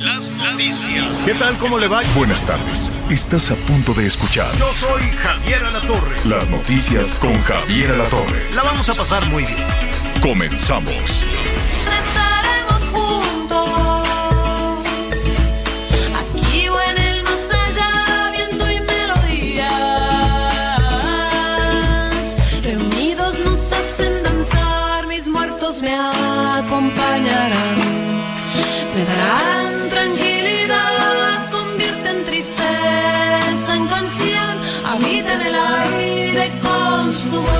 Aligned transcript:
Las 0.00 0.30
noticias. 0.30 1.22
¿Qué 1.24 1.34
tal? 1.34 1.54
¿Cómo 1.58 1.78
le 1.78 1.88
va? 1.88 2.00
Buenas 2.14 2.42
tardes. 2.44 2.90
Estás 3.10 3.50
a 3.50 3.54
punto 3.54 3.92
de 3.94 4.06
escuchar 4.06 4.54
Yo 4.56 4.72
soy 4.74 5.02
Javier 5.10 5.64
Alatorre. 5.64 6.16
las 6.24 6.48
noticias 6.50 7.18
con 7.18 7.40
Javier 7.42 7.92
Alatorre. 7.92 8.50
La 8.54 8.62
vamos 8.62 8.88
a 8.88 8.94
pasar 8.94 9.24
muy 9.26 9.44
bien. 9.44 9.58
Comenzamos. 10.22 11.24
Estaremos 12.00 12.88
juntos, 12.92 14.08
aquí 16.18 16.68
o 16.68 16.80
en 16.80 16.98
el 16.98 17.22
más 17.24 17.50
allá, 17.50 18.30
viento 18.32 18.70
y 18.70 18.80
melodías. 18.80 19.70
Reunidos 22.62 23.38
nos 23.40 23.72
hacen 23.72 24.22
danzar, 24.22 25.06
mis 25.08 25.26
muertos 25.28 25.82
me 25.82 25.94
acompañarán, 25.94 27.76
me 28.94 29.04
darán 29.04 29.63
habitan 34.94 35.40
el 35.42 35.54
aire 35.54 36.52
con 36.62 37.12
su 37.12 37.40
voz. 37.40 37.50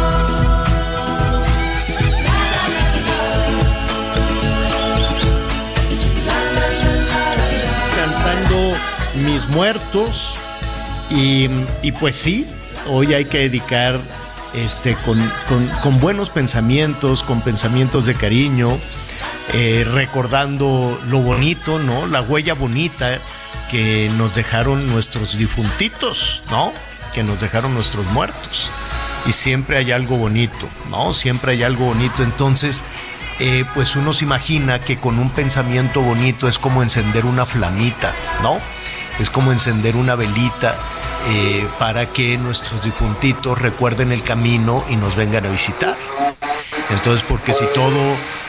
Cantando 7.97 8.77
Mis 9.25 9.47
Muertos. 9.49 10.35
Y, 11.11 11.49
y 11.83 11.93
pues 11.93 12.17
sí, 12.17 12.47
hoy 12.89 13.15
hay 13.15 13.27
que 13.27 13.39
dedicar 13.39 14.01
este, 14.55 14.95
con, 15.05 15.19
con- 15.49 15.69
con 15.83 16.01
buenos 16.01 16.31
pensamientos, 16.31 17.23
con 17.23 17.41
pensamientos 17.43 18.07
de 18.07 18.15
cariño, 18.15 18.79
eh, 19.53 19.87
recordando 19.93 20.99
lo 21.09 21.21
bonito, 21.21 21.79
¿no? 21.79 22.07
La 22.07 22.23
huella 22.23 22.55
bonita 22.55 23.19
que 23.71 24.11
nos 24.17 24.35
dejaron 24.35 24.87
nuestros 24.87 25.37
difuntitos, 25.39 26.43
¿no? 26.51 26.73
Que 27.15 27.23
nos 27.23 27.41
dejaron 27.41 27.75
nuestros 27.75 28.05
muertos. 28.07 28.71
Y 29.27 29.33
siempre 29.33 29.79
hay 29.79 29.93
algo 29.93 30.17
bonito, 30.17 30.69
¿no? 30.91 31.13
Siempre 31.13 31.53
hay 31.53 31.63
algo 31.63 31.87
bonito. 31.87 32.23
Entonces, 32.23 32.85
eh, 33.41 33.65
pues 33.75 33.97
uno 33.97 34.13
se 34.13 34.25
imagina 34.25 34.81
que 34.81 34.99
con 34.99 35.19
un 35.19 35.31
pensamiento 35.31 36.01
bonito 36.03 36.49
es 36.49 36.59
como 36.59 36.83
encender 36.83 37.25
una 37.25 37.47
flamita, 37.47 38.13
¿no? 38.43 38.59
Es 39.19 39.31
como 39.31 39.53
encender 39.53 39.97
una 39.97 40.15
velita 40.15 40.77
eh, 41.29 41.67
para 41.79 42.07
que 42.07 42.37
nuestros 42.37 42.85
difuntitos 42.85 43.61
recuerden 43.61 44.13
el 44.13 44.23
camino 44.23 44.85
y 44.91 44.97
nos 44.97 45.17
vengan 45.17 45.47
a 45.47 45.49
visitar. 45.49 45.97
Entonces, 46.91 47.25
porque 47.29 47.55
si 47.55 47.65
todo 47.75 48.01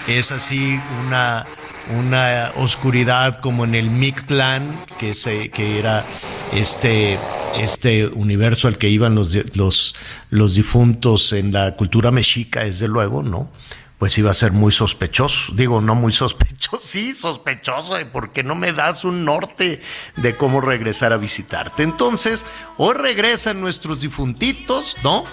es 0.08 0.32
así 0.32 0.80
una, 1.06 1.46
una 1.90 2.52
oscuridad 2.58 3.40
como 3.40 3.66
en 3.66 3.76
el 3.76 3.90
Mictlán, 3.90 4.86
que, 5.00 5.14
se, 5.14 5.50
que 5.50 5.80
era 5.80 6.06
este, 6.54 7.20
este 7.58 8.08
universo 8.08 8.68
al 8.68 8.78
que 8.78 8.90
iban 8.90 9.16
los, 9.16 9.36
los, 9.56 9.96
los 10.30 10.56
difuntos 10.56 11.34
en 11.34 11.52
la 11.52 11.76
cultura 11.76 12.12
mexica, 12.12 12.64
desde 12.64 12.88
luego, 12.88 13.24
¿no? 13.24 13.50
Pues 13.98 14.18
iba 14.18 14.30
a 14.30 14.34
ser 14.34 14.52
muy 14.52 14.72
sospechoso. 14.72 15.54
Digo, 15.54 15.80
no 15.80 15.96
muy 15.96 16.12
sospechoso, 16.12 16.80
sí, 16.82 17.14
sospechoso, 17.14 17.96
porque 18.12 18.44
no 18.44 18.56
me 18.56 18.74
das 18.74 19.06
un 19.06 19.24
norte 19.24 19.82
de 20.18 20.36
cómo 20.36 20.62
regresar 20.62 21.14
a 21.14 21.18
visitarte. 21.18 21.84
Entonces, 21.84 22.46
hoy 22.78 22.96
regresan 22.96 23.62
nuestros 23.62 24.02
difuntitos, 24.02 24.98
¿no? 25.04 25.24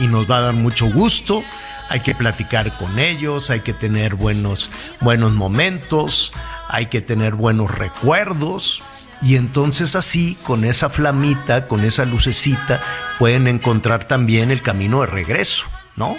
y 0.00 0.06
nos 0.06 0.30
va 0.30 0.38
a 0.38 0.40
dar 0.42 0.54
mucho 0.54 0.90
gusto. 0.90 1.42
Hay 1.88 2.00
que 2.00 2.14
platicar 2.14 2.76
con 2.76 2.98
ellos, 2.98 3.50
hay 3.50 3.60
que 3.60 3.72
tener 3.72 4.14
buenos, 4.14 4.70
buenos 5.00 5.32
momentos, 5.32 6.32
hay 6.68 6.86
que 6.86 7.00
tener 7.00 7.34
buenos 7.34 7.70
recuerdos. 7.70 8.82
Y 9.22 9.36
entonces 9.36 9.96
así, 9.96 10.36
con 10.44 10.64
esa 10.64 10.88
flamita, 10.88 11.66
con 11.66 11.84
esa 11.84 12.04
lucecita, 12.04 12.80
pueden 13.18 13.48
encontrar 13.48 14.06
también 14.06 14.50
el 14.50 14.62
camino 14.62 15.00
de 15.00 15.06
regreso, 15.06 15.64
¿no? 15.96 16.16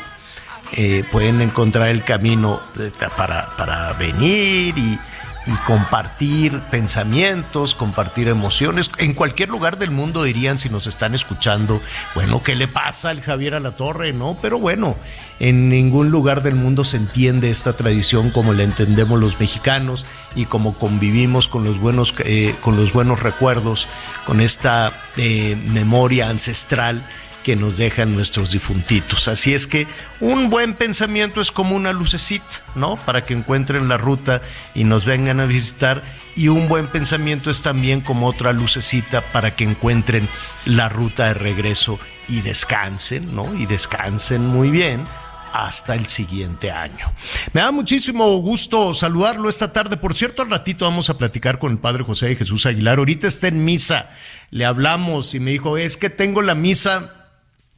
Eh, 0.73 1.03
pueden 1.11 1.41
encontrar 1.41 1.89
el 1.89 2.03
camino 2.03 2.61
eh, 2.77 2.91
para, 3.15 3.49
para 3.57 3.93
venir 3.93 4.77
y, 4.77 4.99
y 5.49 5.55
compartir 5.65 6.59
pensamientos, 6.69 7.73
compartir 7.73 8.27
emociones. 8.27 8.91
En 8.99 9.15
cualquier 9.15 9.49
lugar 9.49 9.79
del 9.79 9.89
mundo 9.89 10.23
dirían 10.23 10.59
si 10.59 10.69
nos 10.69 10.85
están 10.85 11.15
escuchando, 11.15 11.81
bueno, 12.13 12.43
¿qué 12.43 12.55
le 12.55 12.67
pasa 12.67 13.09
al 13.09 13.21
Javier 13.21 13.55
a 13.55 13.59
la 13.59 13.71
Torre? 13.71 14.13
No, 14.13 14.37
pero 14.39 14.59
bueno, 14.59 14.95
en 15.39 15.67
ningún 15.67 16.11
lugar 16.11 16.43
del 16.43 16.53
mundo 16.53 16.83
se 16.83 16.97
entiende 16.97 17.49
esta 17.49 17.73
tradición 17.73 18.29
como 18.29 18.53
la 18.53 18.63
entendemos 18.63 19.19
los 19.19 19.39
mexicanos 19.39 20.05
y 20.35 20.45
como 20.45 20.75
convivimos 20.75 21.47
con 21.47 21.63
los 21.63 21.79
buenos, 21.79 22.13
eh, 22.19 22.55
con 22.61 22.77
los 22.77 22.93
buenos 22.93 23.23
recuerdos, 23.23 23.87
con 24.27 24.41
esta 24.41 24.93
eh, 25.17 25.57
memoria 25.71 26.29
ancestral 26.29 27.03
que 27.43 27.55
nos 27.55 27.77
dejan 27.77 28.15
nuestros 28.15 28.51
difuntitos. 28.51 29.27
Así 29.27 29.53
es 29.53 29.67
que 29.67 29.87
un 30.19 30.49
buen 30.49 30.73
pensamiento 30.73 31.41
es 31.41 31.51
como 31.51 31.75
una 31.75 31.93
lucecita, 31.93 32.61
¿no? 32.75 32.95
Para 32.97 33.25
que 33.25 33.33
encuentren 33.33 33.87
la 33.87 33.97
ruta 33.97 34.41
y 34.75 34.83
nos 34.83 35.05
vengan 35.05 35.39
a 35.39 35.45
visitar. 35.45 36.03
Y 36.35 36.47
un 36.47 36.67
buen 36.67 36.87
pensamiento 36.87 37.49
es 37.49 37.61
también 37.61 38.01
como 38.01 38.27
otra 38.27 38.53
lucecita 38.53 39.21
para 39.21 39.51
que 39.51 39.63
encuentren 39.63 40.27
la 40.65 40.89
ruta 40.89 41.27
de 41.27 41.33
regreso 41.33 41.99
y 42.27 42.41
descansen, 42.41 43.35
¿no? 43.35 43.53
Y 43.55 43.65
descansen 43.65 44.45
muy 44.45 44.69
bien 44.69 45.05
hasta 45.53 45.95
el 45.95 46.07
siguiente 46.07 46.71
año. 46.71 47.11
Me 47.53 47.61
da 47.61 47.71
muchísimo 47.71 48.37
gusto 48.37 48.93
saludarlo 48.93 49.49
esta 49.49 49.73
tarde. 49.73 49.97
Por 49.97 50.15
cierto, 50.15 50.41
al 50.41 50.49
ratito 50.49 50.85
vamos 50.85 51.09
a 51.09 51.17
platicar 51.17 51.59
con 51.59 51.71
el 51.71 51.79
padre 51.79 52.03
José 52.03 52.27
de 52.27 52.35
Jesús 52.35 52.65
Aguilar. 52.65 52.99
Ahorita 52.99 53.27
está 53.27 53.47
en 53.47 53.65
misa. 53.65 54.11
Le 54.51 54.65
hablamos 54.65 55.33
y 55.33 55.39
me 55.39 55.51
dijo, 55.51 55.77
es 55.77 55.97
que 55.97 56.09
tengo 56.09 56.41
la 56.41 56.55
misa 56.55 57.18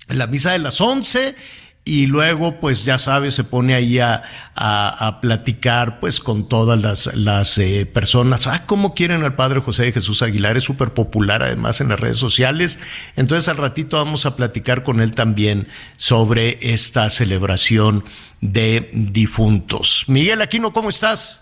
la 0.07 0.27
misa 0.27 0.51
de 0.51 0.59
las 0.59 0.81
11 0.81 1.35
y 1.83 2.05
luego 2.05 2.59
pues 2.59 2.85
ya 2.85 2.99
sabes 2.99 3.33
se 3.33 3.43
pone 3.43 3.73
ahí 3.73 3.97
a, 3.97 4.21
a- 4.53 5.19
platicar 5.19 5.99
pues 5.99 6.19
con 6.19 6.47
todas 6.47 6.79
las, 6.79 7.15
las 7.15 7.57
eh, 7.57 7.87
personas. 7.91 8.45
Ah 8.45 8.65
cómo 8.67 8.93
quieren 8.93 9.23
al 9.23 9.35
padre 9.35 9.61
José 9.61 9.85
de 9.85 9.91
Jesús 9.93 10.21
Aguilar 10.21 10.57
es 10.57 10.63
súper 10.63 10.93
popular 10.93 11.41
además 11.41 11.81
en 11.81 11.89
las 11.89 11.99
redes 11.99 12.17
sociales. 12.17 12.77
Entonces 13.15 13.49
al 13.49 13.57
ratito 13.57 13.97
vamos 13.97 14.27
a 14.27 14.35
platicar 14.35 14.83
con 14.83 15.01
él 15.01 15.15
también 15.15 15.67
sobre 15.97 16.59
esta 16.73 17.09
celebración 17.09 18.05
de 18.41 18.89
difuntos. 18.93 20.03
Miguel 20.07 20.41
Aquino 20.41 20.73
¿cómo 20.73 20.89
estás? 20.89 21.39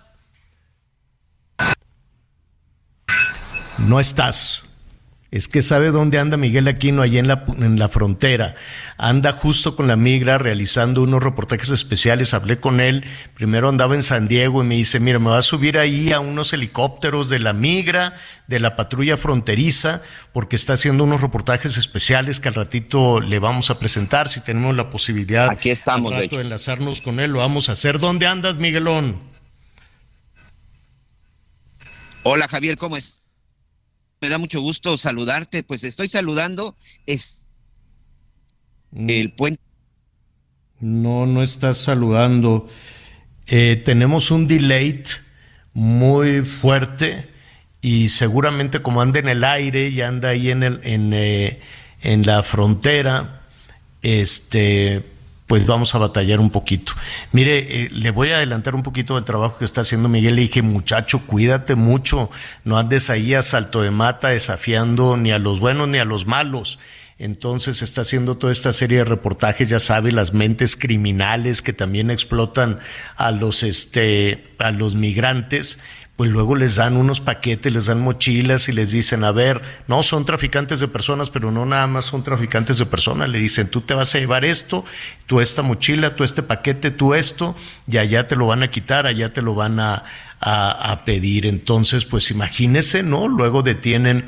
no 3.77 3.99
estás 3.99 4.63
es 5.31 5.47
que 5.47 5.61
sabe 5.61 5.91
dónde 5.91 6.17
anda 6.17 6.37
Miguel 6.37 6.67
Aquino, 6.67 7.03
allá 7.03 7.19
en 7.19 7.27
la, 7.27 7.45
en 7.59 7.77
la 7.77 7.87
frontera. 7.87 8.55
Anda 8.97 9.31
justo 9.31 9.75
con 9.75 9.87
la 9.87 9.95
migra 9.95 10.39
realizando 10.39 11.03
unos 11.03 11.21
reportajes 11.21 11.69
especiales. 11.69 12.33
Hablé 12.33 12.59
con 12.59 12.79
él. 12.79 13.05
Primero 13.35 13.69
andaba 13.69 13.93
en 13.93 14.01
San 14.01 14.27
Diego 14.27 14.63
y 14.63 14.65
me 14.65 14.75
dice, 14.75 14.99
mira, 14.99 15.19
me 15.19 15.29
va 15.29 15.37
a 15.37 15.43
subir 15.43 15.77
ahí 15.77 16.11
a 16.11 16.19
unos 16.19 16.51
helicópteros 16.53 17.29
de 17.29 17.37
la 17.37 17.53
migra, 17.53 18.15
de 18.47 18.59
la 18.59 18.75
patrulla 18.75 19.17
fronteriza, 19.17 20.01
porque 20.33 20.55
está 20.55 20.73
haciendo 20.73 21.03
unos 21.03 21.21
reportajes 21.21 21.77
especiales 21.77 22.39
que 22.39 22.47
al 22.47 22.55
ratito 22.55 23.21
le 23.21 23.37
vamos 23.37 23.69
a 23.69 23.77
presentar. 23.77 24.29
Si 24.29 24.41
tenemos 24.41 24.75
la 24.75 24.89
posibilidad 24.89 25.51
Aquí 25.51 25.69
estamos, 25.69 26.11
al 26.11 26.17
de 26.17 26.23
rato 26.23 26.25
hecho. 26.25 26.37
de 26.37 26.43
enlazarnos 26.45 27.01
con 27.03 27.19
él, 27.19 27.31
lo 27.31 27.39
vamos 27.39 27.69
a 27.69 27.73
hacer. 27.73 27.99
¿Dónde 27.99 28.25
andas, 28.25 28.55
Miguelón? 28.55 29.21
Hola 32.23 32.47
Javier, 32.47 32.77
¿cómo 32.77 32.97
es? 32.97 33.18
Me 34.21 34.29
da 34.29 34.37
mucho 34.37 34.61
gusto 34.61 34.97
saludarte. 34.97 35.63
Pues 35.63 35.83
estoy 35.83 36.09
saludando. 36.09 36.75
Es 37.05 37.45
el 38.95 39.31
puente. 39.31 39.61
No, 40.79 41.25
no 41.25 41.43
estás 41.43 41.77
saludando. 41.77 42.67
Eh, 43.47 43.81
tenemos 43.83 44.31
un 44.31 44.47
delay 44.47 45.03
muy 45.73 46.41
fuerte 46.45 47.29
y 47.81 48.09
seguramente 48.09 48.81
como 48.81 49.01
anda 49.01 49.19
en 49.19 49.29
el 49.29 49.43
aire 49.43 49.89
y 49.89 50.01
anda 50.01 50.29
ahí 50.29 50.49
en, 50.49 50.63
el, 50.63 50.79
en, 50.83 51.13
eh, 51.13 51.61
en 52.01 52.25
la 52.25 52.43
frontera, 52.43 53.41
este, 54.01 55.05
pues 55.49 55.65
vamos 55.65 55.95
a 55.95 55.97
batallar 55.97 56.39
un 56.39 56.51
poquito. 56.51 56.93
Mire, 57.31 57.85
eh, 57.85 57.89
le 57.91 58.11
voy 58.11 58.29
a 58.29 58.35
adelantar 58.35 58.75
un 58.75 58.83
poquito 58.83 59.15
del 59.15 59.25
trabajo 59.25 59.57
que 59.57 59.65
está 59.65 59.81
haciendo 59.81 60.07
Miguel. 60.07 60.35
Le 60.35 60.43
dije, 60.43 60.61
muchacho, 60.61 61.25
cuídate 61.25 61.73
mucho, 61.73 62.29
no 62.63 62.77
andes 62.77 63.09
ahí 63.09 63.33
a 63.33 63.41
salto 63.41 63.81
de 63.81 63.89
mata 63.89 64.27
desafiando 64.27 65.17
ni 65.17 65.31
a 65.31 65.39
los 65.39 65.59
buenos 65.59 65.87
ni 65.87 65.97
a 65.97 66.05
los 66.05 66.27
malos. 66.27 66.77
Entonces 67.17 67.81
está 67.81 68.01
haciendo 68.01 68.37
toda 68.37 68.51
esta 68.51 68.71
serie 68.73 68.99
de 68.99 69.05
reportajes, 69.05 69.67
ya 69.67 69.79
sabe, 69.79 70.11
las 70.11 70.35
mentes 70.35 70.77
criminales 70.77 71.63
que 71.63 71.73
también 71.73 72.11
explotan 72.11 72.77
a 73.17 73.31
los, 73.31 73.63
este, 73.63 74.43
a 74.59 74.69
los 74.69 74.93
migrantes 74.93 75.79
pues 76.19 76.29
luego 76.31 76.57
les 76.57 76.75
dan 76.75 76.97
unos 76.97 77.21
paquetes, 77.21 77.71
les 77.71 77.85
dan 77.85 78.01
mochilas 78.01 78.67
y 78.67 78.73
les 78.73 78.91
dicen, 78.91 79.23
a 79.23 79.31
ver, 79.31 79.61
no 79.87 80.03
son 80.03 80.25
traficantes 80.25 80.81
de 80.81 80.89
personas, 80.89 81.29
pero 81.29 81.49
no 81.49 81.65
nada 81.65 81.87
más 81.87 82.07
son 82.07 82.25
traficantes 82.25 82.77
de 82.77 82.85
personas, 82.85 83.29
le 83.29 83.39
dicen, 83.39 83.69
tú 83.69 83.79
te 83.79 83.93
vas 83.93 84.13
a 84.13 84.19
llevar 84.19 84.43
esto, 84.43 84.83
tú 85.27 85.39
esta 85.39 85.61
mochila, 85.61 86.17
tú 86.17 86.25
este 86.25 86.43
paquete, 86.43 86.91
tú 86.91 87.13
esto, 87.13 87.55
y 87.87 87.99
allá 87.99 88.27
te 88.27 88.35
lo 88.35 88.47
van 88.47 88.63
a 88.63 88.69
quitar, 88.69 89.07
allá 89.07 89.31
te 89.31 89.41
lo 89.41 89.55
van 89.55 89.79
a, 89.79 90.03
a, 90.41 91.05
pedir. 91.05 91.45
Entonces, 91.45 92.03
pues 92.03 92.31
imagínese, 92.31 93.01
¿no? 93.01 93.29
Luego 93.29 93.63
detienen 93.63 94.25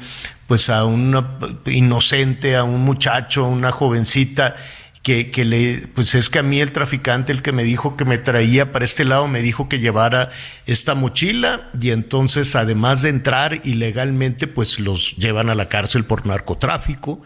pues 0.47 0.69
a 0.69 0.85
un 0.85 1.21
inocente, 1.65 2.55
a 2.55 2.63
un 2.63 2.79
muchacho, 2.85 3.43
a 3.43 3.49
una 3.49 3.73
jovencita, 3.73 4.55
que, 5.03 5.31
que, 5.31 5.45
le, 5.45 5.87
pues 5.87 6.13
es 6.13 6.29
que 6.29 6.39
a 6.39 6.43
mí 6.43 6.61
el 6.61 6.71
traficante, 6.71 7.31
el 7.31 7.41
que 7.41 7.51
me 7.51 7.63
dijo 7.63 7.97
que 7.97 8.05
me 8.05 8.17
traía 8.17 8.71
para 8.71 8.85
este 8.85 9.03
lado, 9.03 9.27
me 9.27 9.41
dijo 9.41 9.67
que 9.67 9.79
llevara 9.79 10.31
esta 10.67 10.93
mochila 10.93 11.69
y 11.79 11.89
entonces 11.89 12.55
además 12.55 13.01
de 13.01 13.09
entrar 13.09 13.61
ilegalmente, 13.63 14.47
pues 14.47 14.79
los 14.79 15.15
llevan 15.17 15.49
a 15.49 15.55
la 15.55 15.69
cárcel 15.69 16.03
por 16.03 16.25
narcotráfico 16.25 17.21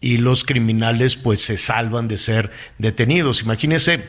y 0.00 0.16
los 0.16 0.44
criminales 0.44 1.16
pues 1.16 1.42
se 1.42 1.58
salvan 1.58 2.08
de 2.08 2.16
ser 2.16 2.50
detenidos. 2.78 3.42
Imagínense 3.42 4.04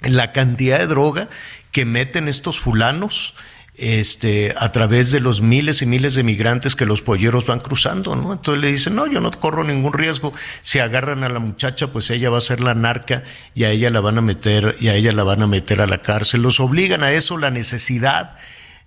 la 0.00 0.32
cantidad 0.32 0.78
de 0.78 0.86
droga 0.86 1.28
que 1.72 1.84
meten 1.84 2.26
estos 2.26 2.58
fulanos 2.58 3.34
este, 3.80 4.54
a 4.58 4.72
través 4.72 5.10
de 5.10 5.20
los 5.20 5.40
miles 5.40 5.80
y 5.80 5.86
miles 5.86 6.14
de 6.14 6.22
migrantes 6.22 6.76
que 6.76 6.84
los 6.84 7.00
polleros 7.00 7.46
van 7.46 7.60
cruzando, 7.60 8.14
¿no? 8.14 8.34
Entonces 8.34 8.60
le 8.60 8.70
dicen, 8.70 8.94
no, 8.94 9.06
yo 9.06 9.22
no 9.22 9.30
corro 9.30 9.64
ningún 9.64 9.94
riesgo. 9.94 10.34
Si 10.60 10.80
agarran 10.80 11.24
a 11.24 11.30
la 11.30 11.38
muchacha, 11.38 11.86
pues 11.86 12.10
ella 12.10 12.28
va 12.28 12.36
a 12.36 12.42
ser 12.42 12.60
la 12.60 12.74
narca 12.74 13.22
y 13.54 13.64
a 13.64 13.70
ella 13.70 13.88
la 13.88 14.00
van 14.00 14.18
a 14.18 14.20
meter, 14.20 14.76
y 14.80 14.88
a 14.88 14.94
ella 14.94 15.12
la 15.12 15.24
van 15.24 15.40
a 15.40 15.46
meter 15.46 15.80
a 15.80 15.86
la 15.86 16.02
cárcel. 16.02 16.42
Los 16.42 16.60
obligan 16.60 17.02
a 17.02 17.12
eso, 17.12 17.38
la 17.38 17.50
necesidad 17.50 18.36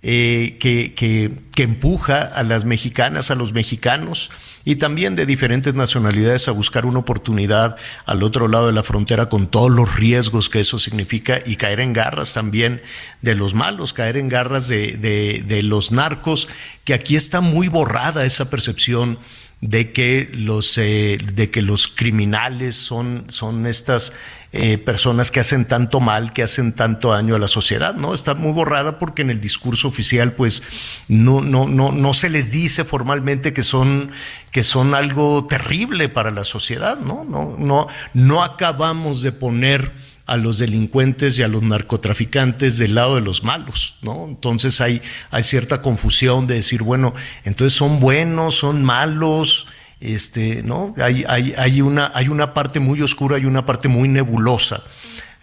eh, 0.03 0.57
que, 0.59 0.93
que, 0.93 1.31
que 1.55 1.63
empuja 1.63 2.21
a 2.21 2.43
las 2.43 2.63
mexicanas, 2.63 3.31
a 3.31 3.35
los 3.35 3.51
mexicanos 3.51 4.29
y 4.65 4.75
también 4.77 5.15
de 5.15 5.25
diferentes 5.25 5.75
nacionalidades 5.75 6.47
a 6.47 6.51
buscar 6.51 6.85
una 6.85 6.99
oportunidad 6.99 7.75
al 8.05 8.23
otro 8.23 8.47
lado 8.47 8.67
de 8.67 8.73
la 8.73 8.83
frontera 8.83 9.27
con 9.27 9.47
todos 9.47 9.71
los 9.71 9.95
riesgos 9.95 10.49
que 10.49 10.59
eso 10.59 10.79
significa 10.79 11.39
y 11.45 11.57
caer 11.57 11.79
en 11.79 11.93
garras 11.93 12.33
también 12.33 12.81
de 13.21 13.35
los 13.35 13.53
malos, 13.53 13.93
caer 13.93 14.17
en 14.17 14.29
garras 14.29 14.67
de, 14.67 14.93
de, 14.97 15.43
de 15.45 15.63
los 15.63 15.91
narcos, 15.91 16.47
que 16.83 16.93
aquí 16.93 17.15
está 17.15 17.41
muy 17.41 17.67
borrada 17.67 18.25
esa 18.25 18.49
percepción 18.49 19.19
de 19.63 19.93
que 19.93 20.29
los, 20.33 20.77
eh, 20.77 21.17
de 21.33 21.49
que 21.49 21.61
los 21.61 21.87
criminales 21.87 22.75
son, 22.75 23.25
son 23.29 23.65
estas 23.65 24.11
eh, 24.51 24.77
personas 24.77 25.31
que 25.31 25.39
hacen 25.39 25.65
tanto 25.65 26.01
mal, 26.01 26.33
que 26.33 26.43
hacen 26.43 26.73
tanto 26.73 27.11
daño 27.11 27.33
a 27.33 27.39
la 27.39 27.47
sociedad, 27.47 27.95
¿no? 27.95 28.13
Está 28.13 28.35
muy 28.35 28.51
borrada 28.51 28.99
porque 28.99 29.21
en 29.21 29.29
el 29.29 29.39
discurso 29.39 29.87
oficial, 29.87 30.33
pues, 30.33 30.63
no, 31.07 31.39
no, 31.39 31.67
no, 31.67 31.93
no 31.93 32.13
se 32.13 32.29
les 32.29 32.51
dice 32.51 32.83
formalmente 32.83 33.53
que 33.53 33.63
son, 33.63 34.11
que 34.53 34.63
son 34.63 34.93
algo 34.93 35.47
terrible 35.49 36.07
para 36.09 36.29
la 36.31 36.43
sociedad, 36.43 36.97
¿no? 36.99 37.25
No, 37.25 37.55
no, 37.57 37.87
no 38.13 38.43
acabamos 38.43 39.23
de 39.23 39.31
poner 39.31 39.91
a 40.27 40.37
los 40.37 40.59
delincuentes 40.59 41.37
y 41.39 41.43
a 41.43 41.47
los 41.47 41.63
narcotraficantes 41.63 42.77
del 42.77 42.95
lado 42.95 43.15
de 43.15 43.21
los 43.21 43.43
malos, 43.43 43.95
¿no? 44.03 44.25
Entonces 44.25 44.79
hay, 44.79 45.01
hay 45.31 45.41
cierta 45.41 45.81
confusión 45.81 46.45
de 46.45 46.55
decir, 46.55 46.83
bueno, 46.83 47.15
entonces 47.43 47.75
son 47.75 47.99
buenos, 47.99 48.55
son 48.55 48.83
malos, 48.83 49.67
este, 49.99 50.61
¿no? 50.61 50.93
Hay, 50.97 51.25
hay, 51.27 51.55
hay, 51.57 51.81
una, 51.81 52.11
hay 52.13 52.27
una 52.27 52.53
parte 52.53 52.79
muy 52.79 53.01
oscura 53.01 53.39
y 53.39 53.45
una 53.45 53.65
parte 53.65 53.87
muy 53.87 54.07
nebulosa. 54.07 54.83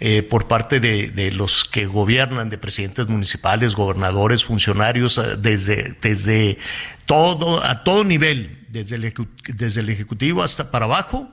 Eh, 0.03 0.23
por 0.23 0.49
parte 0.49 0.81
de, 0.81 1.11
de, 1.11 1.31
los 1.31 1.67
que 1.67 1.85
gobiernan, 1.85 2.49
de 2.49 2.57
presidentes 2.57 3.07
municipales, 3.09 3.75
gobernadores, 3.75 4.45
funcionarios, 4.45 5.19
eh, 5.19 5.37
desde, 5.37 5.95
desde 6.01 6.57
todo, 7.05 7.63
a 7.63 7.85
todo 7.85 8.03
nivel, 8.03 8.65
desde 8.69 8.97
el, 8.97 9.13
desde 9.47 9.81
el 9.83 9.91
Ejecutivo 9.91 10.43
hasta 10.43 10.71
para 10.71 10.87
abajo, 10.87 11.29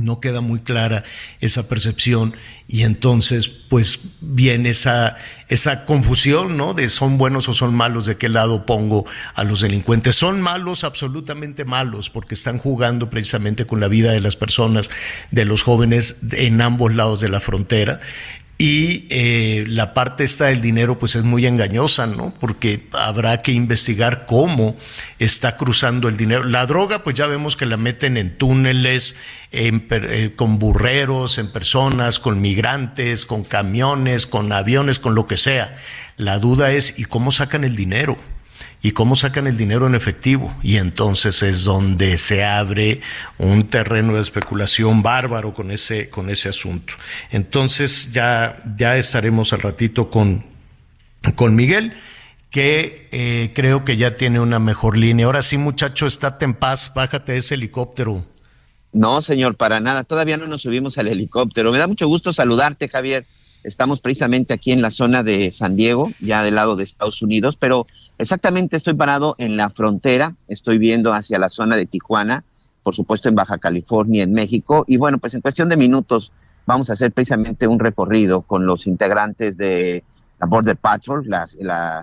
no 0.00 0.20
queda 0.20 0.40
muy 0.40 0.60
clara 0.60 1.04
esa 1.40 1.68
percepción 1.68 2.34
y 2.66 2.82
entonces 2.82 3.48
pues 3.48 4.00
viene 4.20 4.70
esa, 4.70 5.18
esa 5.48 5.84
confusión, 5.84 6.56
¿no? 6.56 6.72
De 6.72 6.88
son 6.88 7.18
buenos 7.18 7.48
o 7.48 7.52
son 7.52 7.74
malos, 7.74 8.06
de 8.06 8.16
qué 8.16 8.28
lado 8.28 8.64
pongo 8.64 9.04
a 9.34 9.44
los 9.44 9.60
delincuentes. 9.60 10.16
Son 10.16 10.40
malos, 10.40 10.84
absolutamente 10.84 11.64
malos, 11.64 12.10
porque 12.10 12.34
están 12.34 12.58
jugando 12.58 13.10
precisamente 13.10 13.66
con 13.66 13.80
la 13.80 13.88
vida 13.88 14.12
de 14.12 14.20
las 14.20 14.36
personas, 14.36 14.90
de 15.30 15.44
los 15.44 15.62
jóvenes 15.62 16.16
en 16.32 16.60
ambos 16.62 16.94
lados 16.94 17.20
de 17.20 17.28
la 17.28 17.40
frontera. 17.40 18.00
Y 18.66 19.04
eh, 19.10 19.66
la 19.68 19.92
parte 19.92 20.24
esta 20.24 20.46
del 20.46 20.62
dinero 20.62 20.98
pues 20.98 21.16
es 21.16 21.22
muy 21.22 21.44
engañosa, 21.44 22.06
¿no? 22.06 22.32
Porque 22.40 22.88
habrá 22.92 23.42
que 23.42 23.52
investigar 23.52 24.24
cómo 24.24 24.74
está 25.18 25.58
cruzando 25.58 26.08
el 26.08 26.16
dinero. 26.16 26.44
La 26.44 26.64
droga 26.64 27.04
pues 27.04 27.14
ya 27.14 27.26
vemos 27.26 27.58
que 27.58 27.66
la 27.66 27.76
meten 27.76 28.16
en 28.16 28.38
túneles, 28.38 29.16
en, 29.52 29.86
eh, 29.90 30.32
con 30.34 30.58
burreros, 30.58 31.36
en 31.36 31.52
personas, 31.52 32.18
con 32.18 32.40
migrantes, 32.40 33.26
con 33.26 33.44
camiones, 33.44 34.26
con 34.26 34.50
aviones, 34.50 34.98
con 34.98 35.14
lo 35.14 35.26
que 35.26 35.36
sea. 35.36 35.76
La 36.16 36.38
duda 36.38 36.72
es, 36.72 36.98
¿y 36.98 37.04
cómo 37.04 37.32
sacan 37.32 37.64
el 37.64 37.76
dinero? 37.76 38.16
Y 38.84 38.92
cómo 38.92 39.16
sacan 39.16 39.46
el 39.46 39.56
dinero 39.56 39.86
en 39.86 39.94
efectivo. 39.94 40.54
Y 40.62 40.76
entonces 40.76 41.42
es 41.42 41.64
donde 41.64 42.18
se 42.18 42.44
abre 42.44 43.00
un 43.38 43.62
terreno 43.62 44.14
de 44.14 44.20
especulación 44.20 45.02
bárbaro 45.02 45.54
con 45.54 45.70
ese, 45.70 46.10
con 46.10 46.28
ese 46.28 46.50
asunto. 46.50 46.92
Entonces 47.30 48.12
ya, 48.12 48.62
ya 48.76 48.98
estaremos 48.98 49.54
al 49.54 49.62
ratito 49.62 50.10
con, 50.10 50.44
con 51.34 51.54
Miguel 51.54 51.94
que 52.50 53.08
eh, 53.10 53.52
creo 53.54 53.86
que 53.86 53.96
ya 53.96 54.18
tiene 54.18 54.38
una 54.38 54.58
mejor 54.58 54.98
línea. 54.98 55.24
Ahora 55.24 55.42
sí, 55.42 55.56
muchacho, 55.56 56.06
estate 56.06 56.44
en 56.44 56.52
paz, 56.52 56.92
bájate 56.94 57.32
de 57.32 57.38
ese 57.38 57.54
helicóptero. 57.54 58.22
No, 58.92 59.22
señor, 59.22 59.56
para 59.56 59.80
nada. 59.80 60.04
Todavía 60.04 60.36
no 60.36 60.46
nos 60.46 60.60
subimos 60.60 60.98
al 60.98 61.08
helicóptero. 61.08 61.72
Me 61.72 61.78
da 61.78 61.86
mucho 61.86 62.06
gusto 62.06 62.34
saludarte, 62.34 62.90
Javier. 62.90 63.24
Estamos 63.64 64.02
precisamente 64.02 64.52
aquí 64.52 64.72
en 64.72 64.82
la 64.82 64.90
zona 64.90 65.22
de 65.22 65.50
San 65.52 65.74
Diego, 65.74 66.12
ya 66.20 66.42
del 66.42 66.56
lado 66.56 66.76
de 66.76 66.84
Estados 66.84 67.22
Unidos, 67.22 67.56
pero 67.58 67.86
exactamente 68.18 68.76
estoy 68.76 68.94
parado 68.94 69.34
en 69.38 69.56
la 69.56 69.70
frontera, 69.70 70.34
estoy 70.48 70.78
viendo 70.78 71.12
hacia 71.12 71.38
la 71.38 71.50
zona 71.50 71.76
de 71.76 71.86
Tijuana, 71.86 72.44
por 72.82 72.94
supuesto 72.94 73.28
en 73.28 73.34
Baja 73.34 73.58
California, 73.58 74.22
en 74.22 74.32
México, 74.32 74.84
y 74.86 74.96
bueno, 74.96 75.18
pues 75.18 75.34
en 75.34 75.40
cuestión 75.40 75.68
de 75.68 75.76
minutos 75.76 76.32
vamos 76.66 76.90
a 76.90 76.94
hacer 76.94 77.12
precisamente 77.12 77.66
un 77.66 77.78
recorrido 77.78 78.42
con 78.42 78.66
los 78.66 78.86
integrantes 78.86 79.56
de 79.56 80.04
la 80.40 80.46
Border 80.46 80.76
Patrol, 80.76 81.24
la, 81.28 81.48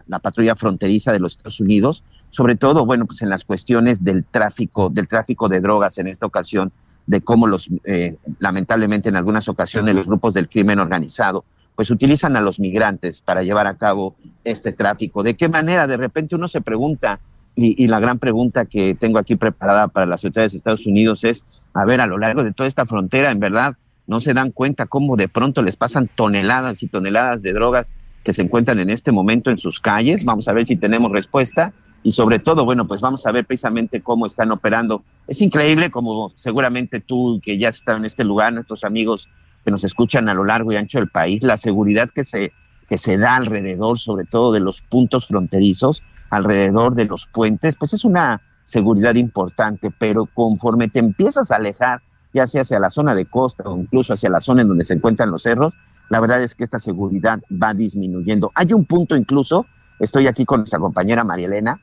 la, 0.08 0.20
patrulla 0.20 0.56
fronteriza 0.56 1.12
de 1.12 1.20
los 1.20 1.34
Estados 1.34 1.60
Unidos, 1.60 2.04
sobre 2.30 2.56
todo, 2.56 2.86
bueno, 2.86 3.06
pues 3.06 3.22
en 3.22 3.30
las 3.30 3.44
cuestiones 3.44 4.04
del 4.04 4.24
tráfico, 4.24 4.90
del 4.90 5.08
tráfico 5.08 5.50
de 5.50 5.60
drogas 5.60 5.98
en 5.98 6.08
esta 6.08 6.26
ocasión 6.26 6.72
de 7.08 7.22
cómo 7.22 7.48
los, 7.48 7.70
eh, 7.84 8.16
lamentablemente 8.40 9.10
en 9.10 9.16
algunas 9.16 9.50
ocasiones 9.50 9.96
los 9.96 10.08
grupos 10.08 10.34
del 10.34 10.48
crimen 10.48 10.80
organizado, 10.80 11.44
pues 11.76 11.90
utilizan 11.90 12.36
a 12.36 12.42
los 12.42 12.60
migrantes 12.60 13.22
para 13.22 13.44
llevar 13.44 13.68
a 13.68 13.78
cabo 13.78 14.16
este 14.44 14.72
tráfico. 14.72 15.24
¿De 15.24 15.36
qué 15.36 15.50
manera? 15.50 15.88
De 15.88 15.98
repente 15.98 16.36
uno 16.36 16.48
se 16.48 16.62
pregunta, 16.62 17.20
y, 17.56 17.88
la 17.88 18.00
gran 18.00 18.18
pregunta 18.18 18.66
que 18.66 18.96
tengo 18.96 19.20
aquí 19.20 19.36
preparada 19.36 19.90
para 19.90 20.06
las 20.06 20.24
autoridades 20.24 20.54
de 20.54 20.60
Estados 20.60 20.86
Unidos 20.86 21.24
es, 21.24 21.46
a 21.74 21.86
ver, 21.86 22.00
a 22.02 22.08
lo 22.08 22.18
largo 22.18 22.44
de 22.44 22.54
toda 22.54 22.68
esta 22.68 22.86
frontera, 22.86 23.32
en 23.32 23.40
verdad, 23.40 23.76
no 24.08 24.22
se 24.22 24.34
dan 24.34 24.52
cuenta 24.52 24.86
cómo 24.86 25.16
de 25.16 25.28
pronto 25.28 25.62
les 25.62 25.76
pasan 25.76 26.10
toneladas 26.16 26.82
y 26.82 26.88
toneladas 26.88 27.42
de 27.42 27.54
drogas 27.54 27.92
que 28.24 28.34
se 28.34 28.42
encuentran 28.42 28.80
en 28.80 28.90
este 28.90 29.12
momento 29.12 29.52
en 29.52 29.58
sus 29.58 29.80
calles. 29.80 30.24
Vamos 30.24 30.48
a 30.48 30.54
ver 30.54 30.66
si 30.66 30.76
tenemos 30.76 31.12
respuesta 31.12 31.74
y 32.04 32.12
sobre 32.12 32.40
todo, 32.40 32.66
bueno, 32.66 32.88
pues 32.88 33.02
vamos 33.02 33.26
a 33.26 33.32
ver 33.32 33.46
precisamente 33.46 34.02
cómo 34.02 34.26
están 34.26 34.52
operando. 34.52 35.04
Es 35.28 35.42
increíble 35.42 35.92
como 35.92 36.32
seguramente 36.36 37.00
tú 37.00 37.40
que 37.44 37.58
ya 37.58 37.70
estás 37.70 37.98
en 37.98 38.06
este 38.06 38.24
lugar, 38.24 38.54
nuestros 38.54 38.84
amigos 38.84 39.30
que 39.64 39.72
nos 39.72 39.84
escuchan 39.84 40.30
a 40.30 40.34
lo 40.34 40.44
largo 40.44 40.72
y 40.72 40.76
ancho 40.76 41.00
del 41.00 41.10
país, 41.10 41.44
la 41.44 41.58
seguridad 41.58 42.10
que 42.14 42.26
se, 42.26 42.52
que 42.90 42.98
se 42.98 43.18
da 43.18 43.36
alrededor, 43.36 44.00
sobre 44.00 44.26
todo 44.26 44.52
de 44.52 44.60
los 44.60 44.82
puntos 44.82 45.28
fronterizos, 45.28 46.04
alrededor 46.30 46.96
de 46.96 47.06
los 47.06 47.28
puentes, 47.28 47.76
pues 47.76 47.94
es 47.94 48.06
una 48.06 48.42
seguridad 48.64 49.16
importante, 49.16 49.92
pero 49.98 50.26
conforme 50.26 50.88
te 50.88 51.00
empiezas 51.00 51.52
a 51.52 51.58
alejar, 51.58 52.02
ya 52.34 52.48
sea 52.48 52.62
hacia 52.62 52.80
la 52.80 52.90
zona 52.90 53.14
de 53.14 53.26
costa 53.26 53.64
o 53.66 53.78
incluso 53.78 54.14
hacia 54.14 54.30
la 54.30 54.40
zona 54.40 54.62
en 54.62 54.70
donde 54.70 54.86
se 54.86 54.94
encuentran 54.94 55.30
los 55.30 55.44
cerros, 55.44 55.74
la 56.10 56.20
verdad 56.20 56.42
es 56.42 56.56
que 56.56 56.64
esta 56.64 56.80
seguridad 56.80 57.42
va 57.52 57.74
disminuyendo. 57.74 58.52
Hay 58.56 58.74
un 58.74 58.86
punto 58.86 59.16
incluso, 59.16 59.66
estoy 60.00 60.28
aquí 60.28 60.46
con 60.46 60.62
nuestra 60.62 60.80
compañera 60.80 61.24
María 61.24 61.48
Elena, 61.48 61.82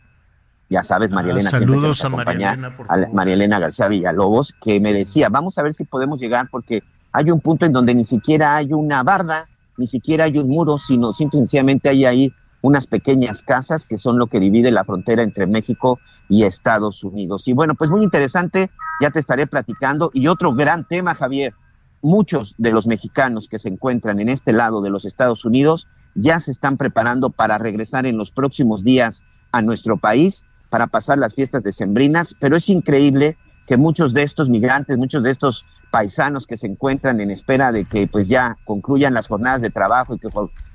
ya 0.71 0.83
sabes, 0.83 1.11
María 1.11 1.33
Elena. 1.33 1.51
saludos 1.51 2.05
a 2.05 2.09
María 2.09 2.53
Elena, 2.53 2.75
María 3.13 3.35
Elena 3.35 3.59
García 3.59 3.89
Villalobos, 3.89 4.55
que 4.61 4.81
me 4.81 4.93
decía, 4.93 5.29
vamos 5.29 5.59
a 5.59 5.63
ver 5.63 5.75
si 5.75 5.85
podemos 5.85 6.21
llegar 6.21 6.49
porque 6.51 6.83
hay 7.13 7.31
un 7.31 7.41
punto 7.41 7.67
en 7.67 7.73
donde 7.73 7.95
ni 7.95 8.05
siquiera 8.05 8.57
hay 8.57 8.73
una 8.73 9.03
barda, 9.03 9.49
ni 9.77 9.87
siquiera 9.87 10.25
hay 10.25 10.39
un 10.39 10.49
muro, 10.49 10.79
sino 10.79 11.13
simplemente 11.13 11.89
hay 11.89 12.05
ahí 12.05 12.33
unas 12.61 12.87
pequeñas 12.87 13.43
casas 13.43 13.87
que 13.87 13.99
son 13.99 14.19
lo 14.19 14.27
que 14.27 14.41
divide 14.41 14.71
la 14.71 14.85
frontera 14.85 15.23
entre 15.23 15.47
México 15.47 15.99
y 16.29 16.43
Estados 16.43 17.05
Unidos. 17.05 17.47
Y 17.49 17.53
bueno, 17.53 17.75
pues 17.75 17.91
muy 17.91 18.03
interesante, 18.03 18.71
ya 19.01 19.11
te 19.11 19.21
estaré 19.21 19.47
platicando. 19.47 20.11
Y 20.13 20.27
otro 20.27 20.55
gran 20.55 20.85
tema, 20.85 21.15
Javier, 21.15 21.55
muchos 22.03 22.55
de 22.59 22.73
los 22.73 22.87
mexicanos 22.87 23.49
que 23.49 23.59
se 23.59 23.69
encuentran 23.69 24.21
en 24.21 24.29
este 24.29 24.53
lado 24.53 24.83
de 24.83 24.91
los 24.91 25.05
Estados 25.05 25.45
Unidos 25.45 25.87
ya 26.15 26.41
se 26.41 26.51
están 26.51 26.77
preparando 26.77 27.31
para 27.31 27.59
regresar 27.59 28.07
en 28.07 28.17
los 28.17 28.31
próximos 28.31 28.83
días 28.83 29.23
a 29.53 29.63
nuestro 29.63 29.99
país 29.99 30.45
para 30.69 30.87
pasar 30.87 31.19
las 31.19 31.35
fiestas 31.35 31.63
decembrinas, 31.63 32.35
pero 32.39 32.57
es 32.57 32.69
increíble 32.69 33.37
que 33.67 33.77
muchos 33.77 34.13
de 34.13 34.23
estos 34.23 34.49
migrantes, 34.49 34.97
muchos 34.97 35.23
de 35.23 35.31
estos 35.31 35.65
paisanos 35.91 36.47
que 36.47 36.57
se 36.57 36.67
encuentran 36.67 37.21
en 37.21 37.31
espera 37.31 37.73
de 37.73 37.85
que 37.85 38.07
pues 38.07 38.29
ya 38.29 38.59
concluyan 38.65 39.15
las 39.15 39.29
jornadas 39.29 39.63
de 39.63 39.71
trabajo 39.71 40.15
y 40.15 40.19
que 40.19 40.29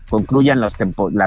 concluyan 0.07 0.59
las, 0.59 0.75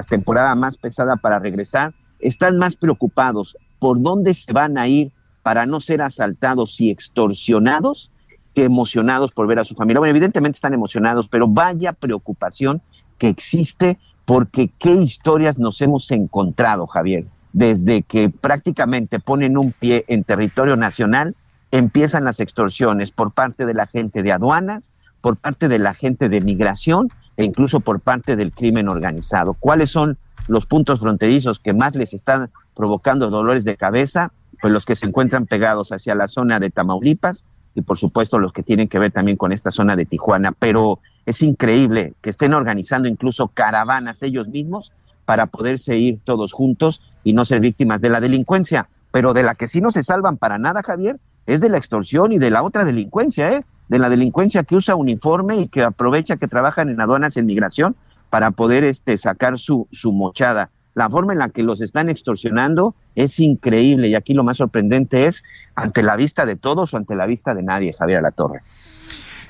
temporadas 0.08 0.56
más 0.56 0.76
pesadas 0.78 1.18
para 1.20 1.38
regresar, 1.38 1.94
están 2.18 2.58
más 2.58 2.76
preocupados 2.76 3.56
por 3.78 4.00
dónde 4.00 4.34
se 4.34 4.52
van 4.52 4.78
a 4.78 4.88
ir 4.88 5.12
para 5.42 5.66
no 5.66 5.80
ser 5.80 6.02
asaltados 6.02 6.80
y 6.80 6.90
extorsionados 6.90 8.10
que 8.54 8.64
emocionados 8.64 9.32
por 9.32 9.46
ver 9.46 9.58
a 9.58 9.64
su 9.64 9.74
familia. 9.74 10.00
Bueno, 10.00 10.10
evidentemente 10.10 10.56
están 10.56 10.74
emocionados, 10.74 11.28
pero 11.28 11.46
vaya 11.46 11.92
preocupación 11.92 12.82
que 13.18 13.28
existe 13.28 13.98
porque 14.24 14.72
qué 14.78 14.92
historias 14.92 15.58
nos 15.58 15.80
hemos 15.80 16.10
encontrado, 16.10 16.86
Javier. 16.86 17.26
Desde 17.52 18.02
que 18.02 18.28
prácticamente 18.28 19.20
ponen 19.20 19.56
un 19.56 19.72
pie 19.72 20.04
en 20.08 20.24
territorio 20.24 20.76
nacional, 20.76 21.36
empiezan 21.70 22.24
las 22.24 22.40
extorsiones 22.40 23.10
por 23.10 23.32
parte 23.32 23.66
de 23.66 23.74
la 23.74 23.86
gente 23.86 24.22
de 24.22 24.32
aduanas, 24.32 24.90
por 25.20 25.36
parte 25.36 25.68
de 25.68 25.78
la 25.78 25.94
gente 25.94 26.28
de 26.28 26.40
migración 26.40 27.10
e 27.36 27.44
incluso 27.44 27.80
por 27.80 28.00
parte 28.00 28.36
del 28.36 28.52
crimen 28.52 28.88
organizado. 28.88 29.54
¿Cuáles 29.54 29.90
son 29.90 30.18
los 30.48 30.66
puntos 30.66 31.00
fronterizos 31.00 31.58
que 31.58 31.74
más 31.74 31.94
les 31.94 32.14
están 32.14 32.50
provocando 32.74 33.28
dolores 33.30 33.64
de 33.64 33.76
cabeza? 33.76 34.32
Pues 34.60 34.72
los 34.72 34.84
que 34.84 34.96
se 34.96 35.06
encuentran 35.06 35.46
pegados 35.46 35.92
hacia 35.92 36.14
la 36.14 36.28
zona 36.28 36.60
de 36.60 36.70
Tamaulipas 36.70 37.44
y 37.74 37.82
por 37.82 37.98
supuesto 37.98 38.38
los 38.38 38.52
que 38.52 38.62
tienen 38.62 38.88
que 38.88 38.98
ver 38.98 39.12
también 39.12 39.36
con 39.36 39.52
esta 39.52 39.70
zona 39.70 39.96
de 39.96 40.06
Tijuana. 40.06 40.52
Pero 40.52 41.00
es 41.26 41.42
increíble 41.42 42.14
que 42.22 42.30
estén 42.30 42.54
organizando 42.54 43.08
incluso 43.08 43.48
caravanas 43.48 44.22
ellos 44.22 44.48
mismos 44.48 44.92
para 45.26 45.46
poderse 45.46 45.98
ir 45.98 46.20
todos 46.24 46.52
juntos 46.52 47.02
y 47.24 47.32
no 47.34 47.44
ser 47.44 47.60
víctimas 47.60 48.00
de 48.00 48.08
la 48.08 48.20
delincuencia. 48.20 48.88
Pero 49.10 49.34
de 49.34 49.42
la 49.42 49.56
que 49.56 49.68
sí 49.68 49.80
no 49.80 49.90
se 49.90 50.04
salvan 50.04 50.38
para 50.38 50.56
nada, 50.56 50.82
Javier, 50.82 51.18
es 51.46 51.60
de 51.60 51.68
la 51.68 51.78
extorsión 51.78 52.32
y 52.32 52.38
de 52.38 52.50
la 52.50 52.62
otra 52.62 52.84
delincuencia, 52.84 53.52
¿eh? 53.52 53.64
de 53.88 53.98
la 53.98 54.08
delincuencia 54.08 54.64
que 54.64 54.76
usa 54.76 54.96
uniforme 54.96 55.58
y 55.58 55.68
que 55.68 55.82
aprovecha 55.82 56.36
que 56.36 56.48
trabajan 56.48 56.88
en 56.88 57.00
aduanas 57.00 57.36
en 57.36 57.46
migración 57.46 57.96
para 58.30 58.50
poder 58.50 58.84
este, 58.84 59.16
sacar 59.18 59.58
su, 59.58 59.88
su 59.92 60.12
mochada. 60.12 60.70
La 60.94 61.08
forma 61.10 61.34
en 61.34 61.38
la 61.38 61.50
que 61.50 61.62
los 61.62 61.80
están 61.80 62.08
extorsionando 62.08 62.94
es 63.14 63.38
increíble 63.38 64.08
y 64.08 64.14
aquí 64.14 64.34
lo 64.34 64.44
más 64.44 64.56
sorprendente 64.56 65.26
es 65.26 65.44
ante 65.74 66.02
la 66.02 66.16
vista 66.16 66.46
de 66.46 66.56
todos 66.56 66.92
o 66.92 66.96
ante 66.96 67.14
la 67.14 67.26
vista 67.26 67.54
de 67.54 67.62
nadie, 67.62 67.92
Javier 67.92 68.18
Alatorre. 68.18 68.62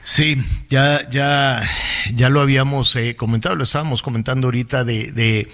Sí, 0.00 0.36
ya, 0.68 1.08
ya, 1.08 1.62
ya 2.14 2.28
lo 2.28 2.40
habíamos 2.40 2.94
eh, 2.94 3.16
comentado, 3.16 3.56
lo 3.56 3.64
estábamos 3.64 4.02
comentando 4.02 4.48
ahorita 4.48 4.84
de, 4.84 5.10
de 5.12 5.48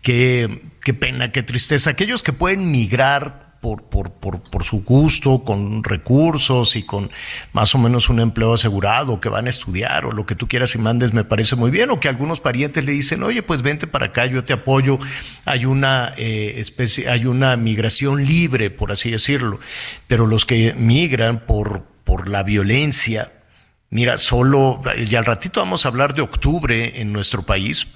qué, 0.00 0.62
qué 0.82 0.94
pena, 0.94 1.30
qué 1.30 1.42
tristeza. 1.42 1.90
Aquellos 1.90 2.22
que 2.22 2.32
pueden 2.32 2.70
migrar 2.70 3.51
por, 3.62 3.84
por, 3.84 4.10
por, 4.10 4.42
por, 4.42 4.64
su 4.64 4.82
gusto, 4.82 5.44
con 5.44 5.84
recursos 5.84 6.74
y 6.74 6.82
con 6.82 7.12
más 7.52 7.76
o 7.76 7.78
menos 7.78 8.08
un 8.08 8.18
empleo 8.18 8.54
asegurado, 8.54 9.20
que 9.20 9.28
van 9.28 9.46
a 9.46 9.50
estudiar 9.50 10.04
o 10.04 10.10
lo 10.10 10.26
que 10.26 10.34
tú 10.34 10.48
quieras 10.48 10.74
y 10.74 10.78
mandes, 10.78 11.12
me 11.12 11.22
parece 11.22 11.54
muy 11.54 11.70
bien. 11.70 11.88
O 11.90 12.00
que 12.00 12.08
algunos 12.08 12.40
parientes 12.40 12.84
le 12.84 12.90
dicen, 12.90 13.22
oye, 13.22 13.40
pues 13.44 13.62
vente 13.62 13.86
para 13.86 14.06
acá, 14.06 14.26
yo 14.26 14.42
te 14.42 14.52
apoyo. 14.52 14.98
Hay 15.44 15.64
una 15.64 16.12
eh, 16.16 16.54
especie, 16.56 17.08
hay 17.08 17.24
una 17.24 17.56
migración 17.56 18.26
libre, 18.26 18.70
por 18.70 18.90
así 18.90 19.12
decirlo. 19.12 19.60
Pero 20.08 20.26
los 20.26 20.44
que 20.44 20.74
migran 20.74 21.46
por, 21.46 21.84
por 22.02 22.28
la 22.28 22.42
violencia, 22.42 23.30
mira, 23.90 24.18
solo, 24.18 24.82
y 25.08 25.14
al 25.14 25.24
ratito 25.24 25.60
vamos 25.60 25.86
a 25.86 25.88
hablar 25.88 26.14
de 26.14 26.22
octubre 26.22 27.00
en 27.00 27.12
nuestro 27.12 27.44
país 27.44 27.86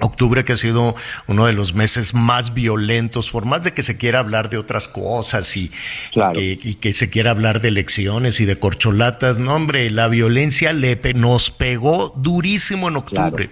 Octubre 0.00 0.44
que 0.44 0.54
ha 0.54 0.56
sido 0.56 0.96
uno 1.28 1.46
de 1.46 1.52
los 1.52 1.72
meses 1.72 2.14
más 2.14 2.52
violentos, 2.52 3.30
por 3.30 3.44
más 3.44 3.62
de 3.62 3.74
que 3.74 3.84
se 3.84 3.96
quiera 3.96 4.18
hablar 4.18 4.50
de 4.50 4.58
otras 4.58 4.88
cosas 4.88 5.56
y, 5.56 5.70
que, 6.10 6.92
se 6.92 7.10
quiera 7.10 7.30
hablar 7.30 7.60
de 7.60 7.68
elecciones 7.68 8.40
y 8.40 8.44
de 8.44 8.58
corcholatas, 8.58 9.38
no 9.38 9.54
hombre, 9.54 9.88
la 9.90 10.08
violencia 10.08 10.72
le 10.72 10.98
nos 11.14 11.52
pegó 11.52 12.12
durísimo 12.16 12.88
en 12.88 12.96
octubre. 12.96 13.50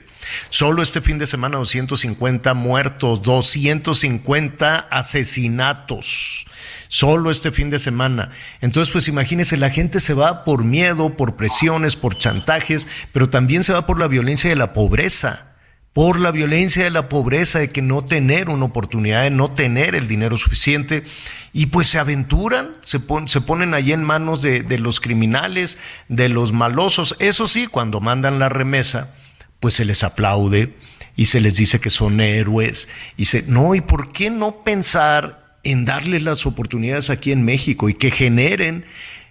Solo 0.48 0.82
este 0.82 1.00
fin 1.00 1.16
de 1.18 1.28
semana 1.28 1.58
250 1.58 2.54
muertos, 2.54 3.22
250 3.22 4.78
asesinatos. 4.78 6.46
Solo 6.88 7.30
este 7.30 7.52
fin 7.52 7.70
de 7.70 7.78
semana. 7.78 8.32
Entonces, 8.60 8.92
pues 8.92 9.06
imagínense, 9.06 9.56
la 9.56 9.70
gente 9.70 10.00
se 10.00 10.14
va 10.14 10.42
por 10.42 10.64
miedo, 10.64 11.16
por 11.16 11.36
presiones, 11.36 11.94
por 11.94 12.18
chantajes, 12.18 12.88
pero 13.12 13.30
también 13.30 13.62
se 13.62 13.72
va 13.72 13.86
por 13.86 14.00
la 14.00 14.08
violencia 14.08 14.50
de 14.50 14.56
la 14.56 14.72
pobreza 14.72 15.51
por 15.92 16.18
la 16.18 16.30
violencia 16.30 16.84
de 16.84 16.90
la 16.90 17.08
pobreza, 17.08 17.58
de 17.58 17.70
que 17.70 17.82
no 17.82 18.04
tener 18.04 18.48
una 18.48 18.64
oportunidad, 18.64 19.24
de 19.24 19.30
no 19.30 19.52
tener 19.52 19.94
el 19.94 20.08
dinero 20.08 20.36
suficiente, 20.36 21.04
y 21.52 21.66
pues 21.66 21.88
se 21.88 21.98
aventuran, 21.98 22.70
se, 22.82 22.98
ponen 23.00 23.74
allí 23.74 23.92
en 23.92 24.02
manos 24.02 24.40
de, 24.40 24.62
de, 24.62 24.78
los 24.78 25.00
criminales, 25.00 25.78
de 26.08 26.30
los 26.30 26.52
malosos. 26.52 27.14
Eso 27.18 27.46
sí, 27.46 27.66
cuando 27.66 28.00
mandan 28.00 28.38
la 28.38 28.48
remesa, 28.48 29.14
pues 29.60 29.74
se 29.74 29.84
les 29.84 30.02
aplaude 30.02 30.74
y 31.14 31.26
se 31.26 31.40
les 31.40 31.56
dice 31.56 31.78
que 31.78 31.90
son 31.90 32.20
héroes. 32.20 32.88
Y 33.18 33.26
se, 33.26 33.42
no, 33.42 33.74
¿y 33.74 33.82
por 33.82 34.12
qué 34.12 34.30
no 34.30 34.64
pensar 34.64 35.58
en 35.62 35.84
darles 35.84 36.22
las 36.22 36.46
oportunidades 36.46 37.10
aquí 37.10 37.32
en 37.32 37.44
México 37.44 37.88
y 37.88 37.94
que 37.94 38.10
generen 38.10 38.84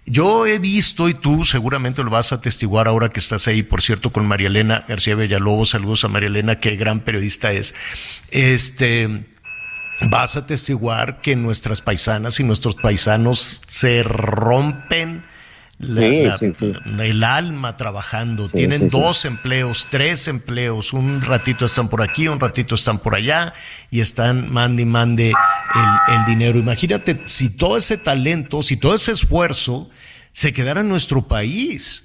yo 0.06 0.46
he 0.46 0.58
visto, 0.58 1.08
y 1.08 1.14
tú 1.14 1.44
seguramente 1.44 2.02
lo 2.02 2.10
vas 2.10 2.32
a 2.32 2.36
atestiguar 2.36 2.88
ahora 2.88 3.10
que 3.10 3.20
estás 3.20 3.46
ahí, 3.46 3.62
por 3.62 3.82
cierto, 3.82 4.12
con 4.12 4.26
María 4.26 4.48
Elena 4.48 4.84
García 4.88 5.14
Villalobos, 5.14 5.70
saludos 5.70 6.04
a 6.04 6.08
María 6.08 6.28
Elena, 6.28 6.58
qué 6.58 6.76
gran 6.76 7.00
periodista 7.00 7.52
es. 7.52 7.74
Este, 8.30 9.26
vas 10.02 10.36
a 10.36 10.40
atestiguar 10.40 11.18
que 11.18 11.36
nuestras 11.36 11.80
paisanas 11.80 12.40
y 12.40 12.44
nuestros 12.44 12.74
paisanos 12.76 13.62
se 13.66 14.02
rompen 14.02 15.22
el 15.82 17.24
alma 17.24 17.76
trabajando. 17.76 18.48
Tienen 18.48 18.88
dos 18.88 19.24
empleos, 19.24 19.88
tres 19.90 20.28
empleos, 20.28 20.92
un 20.92 21.20
ratito 21.20 21.64
están 21.64 21.88
por 21.88 22.02
aquí, 22.02 22.28
un 22.28 22.40
ratito 22.40 22.74
están 22.76 23.00
por 23.00 23.14
allá 23.14 23.52
y 23.90 24.00
están 24.00 24.50
mande 24.52 24.82
y 24.82 24.86
mande 24.86 25.28
el, 25.28 26.14
el 26.14 26.24
dinero. 26.24 26.58
Imagínate 26.58 27.20
si 27.24 27.50
todo 27.50 27.76
ese 27.76 27.98
talento, 27.98 28.62
si 28.62 28.76
todo 28.76 28.94
ese 28.94 29.12
esfuerzo 29.12 29.90
se 30.30 30.52
quedara 30.52 30.80
en 30.80 30.88
nuestro 30.88 31.26
país 31.28 32.04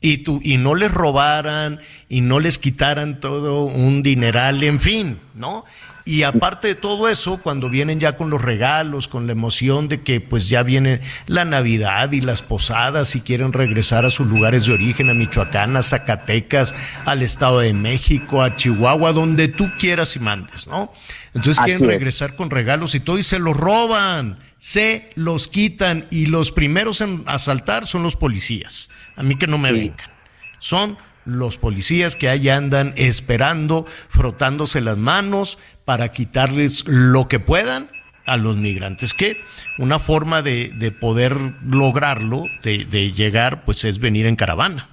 y, 0.00 0.18
tú, 0.18 0.40
y 0.42 0.58
no 0.58 0.74
les 0.74 0.90
robaran 0.90 1.80
y 2.08 2.20
no 2.20 2.40
les 2.40 2.58
quitaran 2.58 3.20
todo 3.20 3.64
un 3.64 4.02
dineral, 4.02 4.62
en 4.62 4.80
fin, 4.80 5.20
¿no? 5.34 5.64
Y 6.04 6.24
aparte 6.24 6.68
de 6.68 6.74
todo 6.74 7.08
eso, 7.08 7.38
cuando 7.38 7.70
vienen 7.70 8.00
ya 8.00 8.16
con 8.16 8.28
los 8.28 8.42
regalos, 8.42 9.06
con 9.06 9.26
la 9.26 9.32
emoción 9.32 9.88
de 9.88 10.02
que 10.02 10.20
pues 10.20 10.48
ya 10.48 10.62
viene 10.62 11.00
la 11.26 11.44
Navidad 11.44 12.10
y 12.12 12.20
las 12.20 12.42
posadas 12.42 13.14
y 13.14 13.20
quieren 13.20 13.52
regresar 13.52 14.04
a 14.04 14.10
sus 14.10 14.26
lugares 14.26 14.66
de 14.66 14.72
origen, 14.72 15.10
a 15.10 15.14
Michoacán, 15.14 15.76
a 15.76 15.82
Zacatecas, 15.82 16.74
al 17.04 17.22
Estado 17.22 17.60
de 17.60 17.72
México, 17.72 18.42
a 18.42 18.56
Chihuahua, 18.56 19.12
donde 19.12 19.48
tú 19.48 19.70
quieras 19.78 20.16
y 20.16 20.20
mandes, 20.20 20.66
¿no? 20.66 20.92
Entonces 21.34 21.64
quieren 21.64 21.86
regresar 21.88 22.34
con 22.34 22.50
regalos 22.50 22.94
y 22.94 23.00
todo 23.00 23.18
y 23.18 23.22
se 23.22 23.38
los 23.38 23.56
roban, 23.56 24.38
se 24.58 25.10
los 25.14 25.46
quitan 25.46 26.06
y 26.10 26.26
los 26.26 26.50
primeros 26.50 27.00
en 27.00 27.22
asaltar 27.26 27.86
son 27.86 28.02
los 28.02 28.16
policías. 28.16 28.90
A 29.16 29.22
mí 29.22 29.36
que 29.36 29.46
no 29.46 29.58
me 29.58 29.72
vengan. 29.72 30.10
Son 30.58 30.98
los 31.24 31.58
policías 31.58 32.16
que 32.16 32.28
ahí 32.28 32.48
andan 32.48 32.94
esperando, 32.96 33.86
frotándose 34.08 34.80
las 34.80 34.96
manos 34.96 35.58
para 35.84 36.12
quitarles 36.12 36.86
lo 36.86 37.28
que 37.28 37.40
puedan 37.40 37.88
a 38.26 38.36
los 38.36 38.56
migrantes. 38.56 39.14
Que 39.14 39.40
una 39.78 39.98
forma 39.98 40.42
de, 40.42 40.72
de 40.74 40.92
poder 40.92 41.36
lograrlo, 41.64 42.44
de, 42.62 42.84
de, 42.84 43.12
llegar, 43.12 43.64
pues 43.64 43.84
es 43.84 43.98
venir 43.98 44.26
en 44.26 44.36
caravana. 44.36 44.88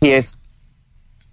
Sí, 0.00 0.10
es. 0.10 0.36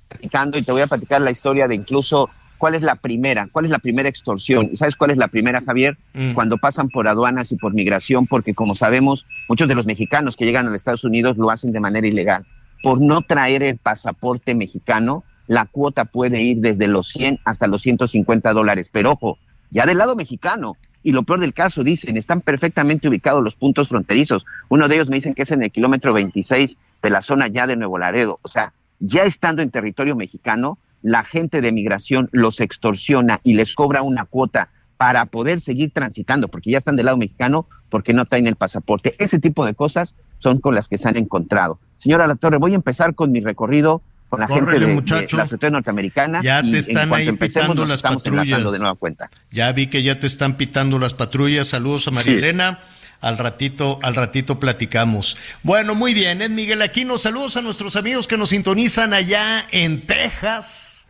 Platicando 0.07 0.57
y 0.57 0.63
te 0.63 0.71
voy 0.71 0.81
a 0.81 0.87
platicar 0.87 1.21
la 1.21 1.31
historia 1.31 1.67
de 1.67 1.75
incluso 1.75 2.29
cuál 2.57 2.75
es 2.75 2.83
la 2.83 2.95
primera, 2.95 3.47
cuál 3.51 3.65
es 3.65 3.71
la 3.71 3.79
primera 3.79 4.09
extorsión. 4.09 4.69
¿Y 4.71 4.75
sabes 4.75 4.95
cuál 4.95 5.11
es 5.11 5.17
la 5.17 5.29
primera, 5.29 5.61
Javier? 5.61 5.97
Mm. 6.13 6.33
Cuando 6.33 6.57
pasan 6.57 6.89
por 6.89 7.07
aduanas 7.07 7.51
y 7.51 7.55
por 7.55 7.73
migración, 7.73 8.27
porque 8.27 8.53
como 8.53 8.75
sabemos, 8.75 9.25
muchos 9.47 9.67
de 9.67 9.75
los 9.75 9.85
mexicanos 9.85 10.35
que 10.35 10.45
llegan 10.45 10.67
a 10.67 10.69
los 10.69 10.77
Estados 10.77 11.03
Unidos 11.03 11.37
lo 11.37 11.49
hacen 11.49 11.71
de 11.71 11.79
manera 11.79 12.05
ilegal 12.05 12.45
por 12.81 12.99
no 12.99 13.21
traer 13.21 13.63
el 13.63 13.77
pasaporte 13.77 14.55
mexicano, 14.55 15.23
la 15.51 15.65
cuota 15.65 16.05
puede 16.05 16.41
ir 16.41 16.59
desde 16.61 16.87
los 16.87 17.09
100 17.09 17.41
hasta 17.43 17.67
los 17.67 17.81
150 17.81 18.53
dólares. 18.53 18.87
Pero 18.89 19.11
ojo, 19.11 19.37
ya 19.69 19.85
del 19.85 19.97
lado 19.97 20.15
mexicano, 20.15 20.77
y 21.03 21.11
lo 21.11 21.23
peor 21.23 21.41
del 21.41 21.53
caso, 21.53 21.83
dicen, 21.83 22.15
están 22.15 22.39
perfectamente 22.39 23.09
ubicados 23.09 23.43
los 23.43 23.55
puntos 23.55 23.89
fronterizos. 23.89 24.45
Uno 24.69 24.87
de 24.87 24.95
ellos 24.95 25.09
me 25.09 25.17
dicen 25.17 25.33
que 25.33 25.41
es 25.41 25.51
en 25.51 25.61
el 25.61 25.69
kilómetro 25.69 26.13
26 26.13 26.77
de 27.03 27.09
la 27.09 27.21
zona 27.21 27.49
ya 27.49 27.67
de 27.67 27.75
Nuevo 27.75 27.97
Laredo. 27.97 28.39
O 28.43 28.47
sea, 28.47 28.71
ya 29.01 29.25
estando 29.25 29.61
en 29.61 29.71
territorio 29.71 30.15
mexicano, 30.15 30.77
la 31.01 31.25
gente 31.25 31.59
de 31.59 31.73
migración 31.73 32.29
los 32.31 32.61
extorsiona 32.61 33.41
y 33.43 33.55
les 33.55 33.75
cobra 33.75 34.03
una 34.03 34.23
cuota 34.23 34.69
para 34.95 35.25
poder 35.25 35.59
seguir 35.59 35.91
transitando, 35.91 36.47
porque 36.47 36.71
ya 36.71 36.77
están 36.77 36.95
del 36.95 37.07
lado 37.07 37.17
mexicano, 37.17 37.65
porque 37.89 38.13
no 38.13 38.23
traen 38.23 38.47
el 38.47 38.55
pasaporte. 38.55 39.15
Ese 39.19 39.37
tipo 39.37 39.65
de 39.65 39.73
cosas 39.73 40.15
son 40.39 40.61
con 40.61 40.75
las 40.75 40.87
que 40.87 40.97
se 40.97 41.09
han 41.09 41.17
encontrado. 41.17 41.77
Señora 41.97 42.25
La 42.25 42.35
Torre, 42.35 42.55
voy 42.55 42.71
a 42.71 42.75
empezar 42.75 43.15
con 43.15 43.33
mi 43.33 43.41
recorrido 43.41 44.01
con 44.31 44.39
la 44.39 44.47
gente 44.47 44.71
de, 44.71 44.79
de 44.79 45.27
la 45.33 45.45
sociedad 45.45 45.71
norteamericana. 45.71 46.41
Ya 46.41 46.61
y 46.63 46.71
te 46.71 46.77
están 46.77 47.09
en 47.09 47.13
ahí 47.13 47.31
pitando 47.33 47.85
las 47.85 48.01
patrullas. 48.01 48.71
de 48.71 48.79
nueva 48.79 48.95
cuenta. 48.95 49.29
Ya 49.51 49.71
vi 49.73 49.87
que 49.87 50.03
ya 50.03 50.17
te 50.19 50.25
están 50.25 50.55
pitando 50.55 50.97
las 50.99 51.13
patrullas. 51.13 51.67
Saludos 51.67 52.07
a 52.07 52.11
María 52.11 52.31
Sí. 52.33 52.39
Elena. 52.39 52.79
Al 53.19 53.37
ratito, 53.37 53.99
al 54.01 54.15
ratito 54.15 54.57
platicamos. 54.59 55.35
Bueno, 55.63 55.93
muy 55.95 56.13
bien, 56.15 56.41
Ed 56.41 56.49
Miguel 56.49 56.81
Aquino. 56.81 57.17
Saludos 57.17 57.57
a 57.57 57.61
nuestros 57.61 57.95
amigos 57.97 58.25
que 58.25 58.37
nos 58.37 58.49
sintonizan 58.49 59.13
allá 59.13 59.67
en 59.71 60.07
Texas, 60.07 61.07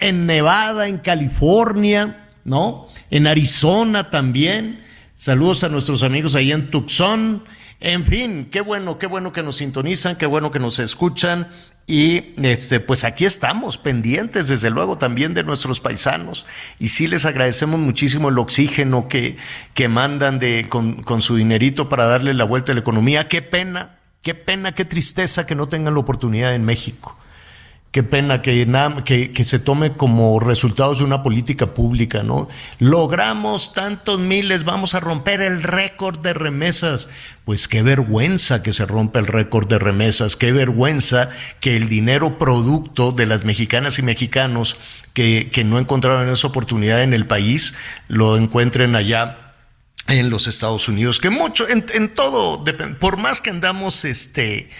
en 0.00 0.26
Nevada, 0.26 0.88
en 0.88 0.98
California, 0.98 2.30
¿no? 2.44 2.88
En 3.10 3.26
Arizona 3.26 4.10
también. 4.10 4.82
Saludos 5.14 5.62
a 5.62 5.68
nuestros 5.68 6.02
amigos 6.02 6.34
ahí 6.34 6.50
en 6.50 6.70
Tucson. 6.70 7.44
En 7.78 8.06
fin, 8.06 8.48
qué 8.50 8.60
bueno, 8.60 8.96
qué 8.98 9.06
bueno 9.08 9.32
que 9.32 9.42
nos 9.42 9.56
sintonizan, 9.56 10.16
qué 10.16 10.26
bueno 10.26 10.50
que 10.52 10.60
nos 10.60 10.78
escuchan. 10.78 11.48
Y 11.86 12.34
este, 12.42 12.80
pues 12.80 13.04
aquí 13.04 13.24
estamos, 13.24 13.76
pendientes, 13.76 14.48
desde 14.48 14.70
luego, 14.70 14.98
también 14.98 15.34
de 15.34 15.42
nuestros 15.42 15.80
paisanos. 15.80 16.46
Y 16.78 16.88
sí 16.88 17.08
les 17.08 17.24
agradecemos 17.24 17.80
muchísimo 17.80 18.28
el 18.28 18.38
oxígeno 18.38 19.08
que, 19.08 19.36
que 19.74 19.88
mandan 19.88 20.38
de, 20.38 20.66
con, 20.68 21.02
con 21.02 21.20
su 21.22 21.36
dinerito 21.36 21.88
para 21.88 22.06
darle 22.06 22.34
la 22.34 22.44
vuelta 22.44 22.72
a 22.72 22.74
la 22.74 22.80
economía. 22.80 23.28
Qué 23.28 23.42
pena, 23.42 23.98
qué 24.22 24.34
pena, 24.34 24.72
qué 24.72 24.84
tristeza 24.84 25.44
que 25.44 25.54
no 25.54 25.68
tengan 25.68 25.94
la 25.94 26.00
oportunidad 26.00 26.54
en 26.54 26.64
México. 26.64 27.18
Qué 27.92 28.02
pena 28.02 28.40
que, 28.40 29.44
se 29.44 29.58
tome 29.58 29.92
como 29.92 30.40
resultados 30.40 31.00
de 31.00 31.04
una 31.04 31.22
política 31.22 31.74
pública, 31.74 32.22
¿no? 32.22 32.48
Logramos 32.78 33.74
tantos 33.74 34.18
miles, 34.18 34.64
vamos 34.64 34.94
a 34.94 35.00
romper 35.00 35.42
el 35.42 35.62
récord 35.62 36.18
de 36.20 36.32
remesas. 36.32 37.10
Pues 37.44 37.68
qué 37.68 37.82
vergüenza 37.82 38.62
que 38.62 38.72
se 38.72 38.86
rompa 38.86 39.18
el 39.18 39.26
récord 39.26 39.68
de 39.68 39.78
remesas, 39.78 40.36
qué 40.36 40.52
vergüenza 40.52 41.28
que 41.60 41.76
el 41.76 41.90
dinero 41.90 42.38
producto 42.38 43.12
de 43.12 43.26
las 43.26 43.44
mexicanas 43.44 43.98
y 43.98 44.02
mexicanos 44.02 44.78
que, 45.12 45.50
no 45.66 45.78
encontraron 45.78 46.30
esa 46.30 46.46
oportunidad 46.46 47.02
en 47.02 47.12
el 47.12 47.26
país 47.26 47.74
lo 48.08 48.38
encuentren 48.38 48.96
allá 48.96 49.52
en 50.08 50.30
los 50.30 50.46
Estados 50.46 50.88
Unidos, 50.88 51.18
que 51.18 51.28
mucho, 51.28 51.68
en, 51.68 51.84
en 51.92 52.14
todo, 52.14 52.64
por 52.98 53.18
más 53.18 53.42
que 53.42 53.50
andamos 53.50 54.06
este, 54.06 54.70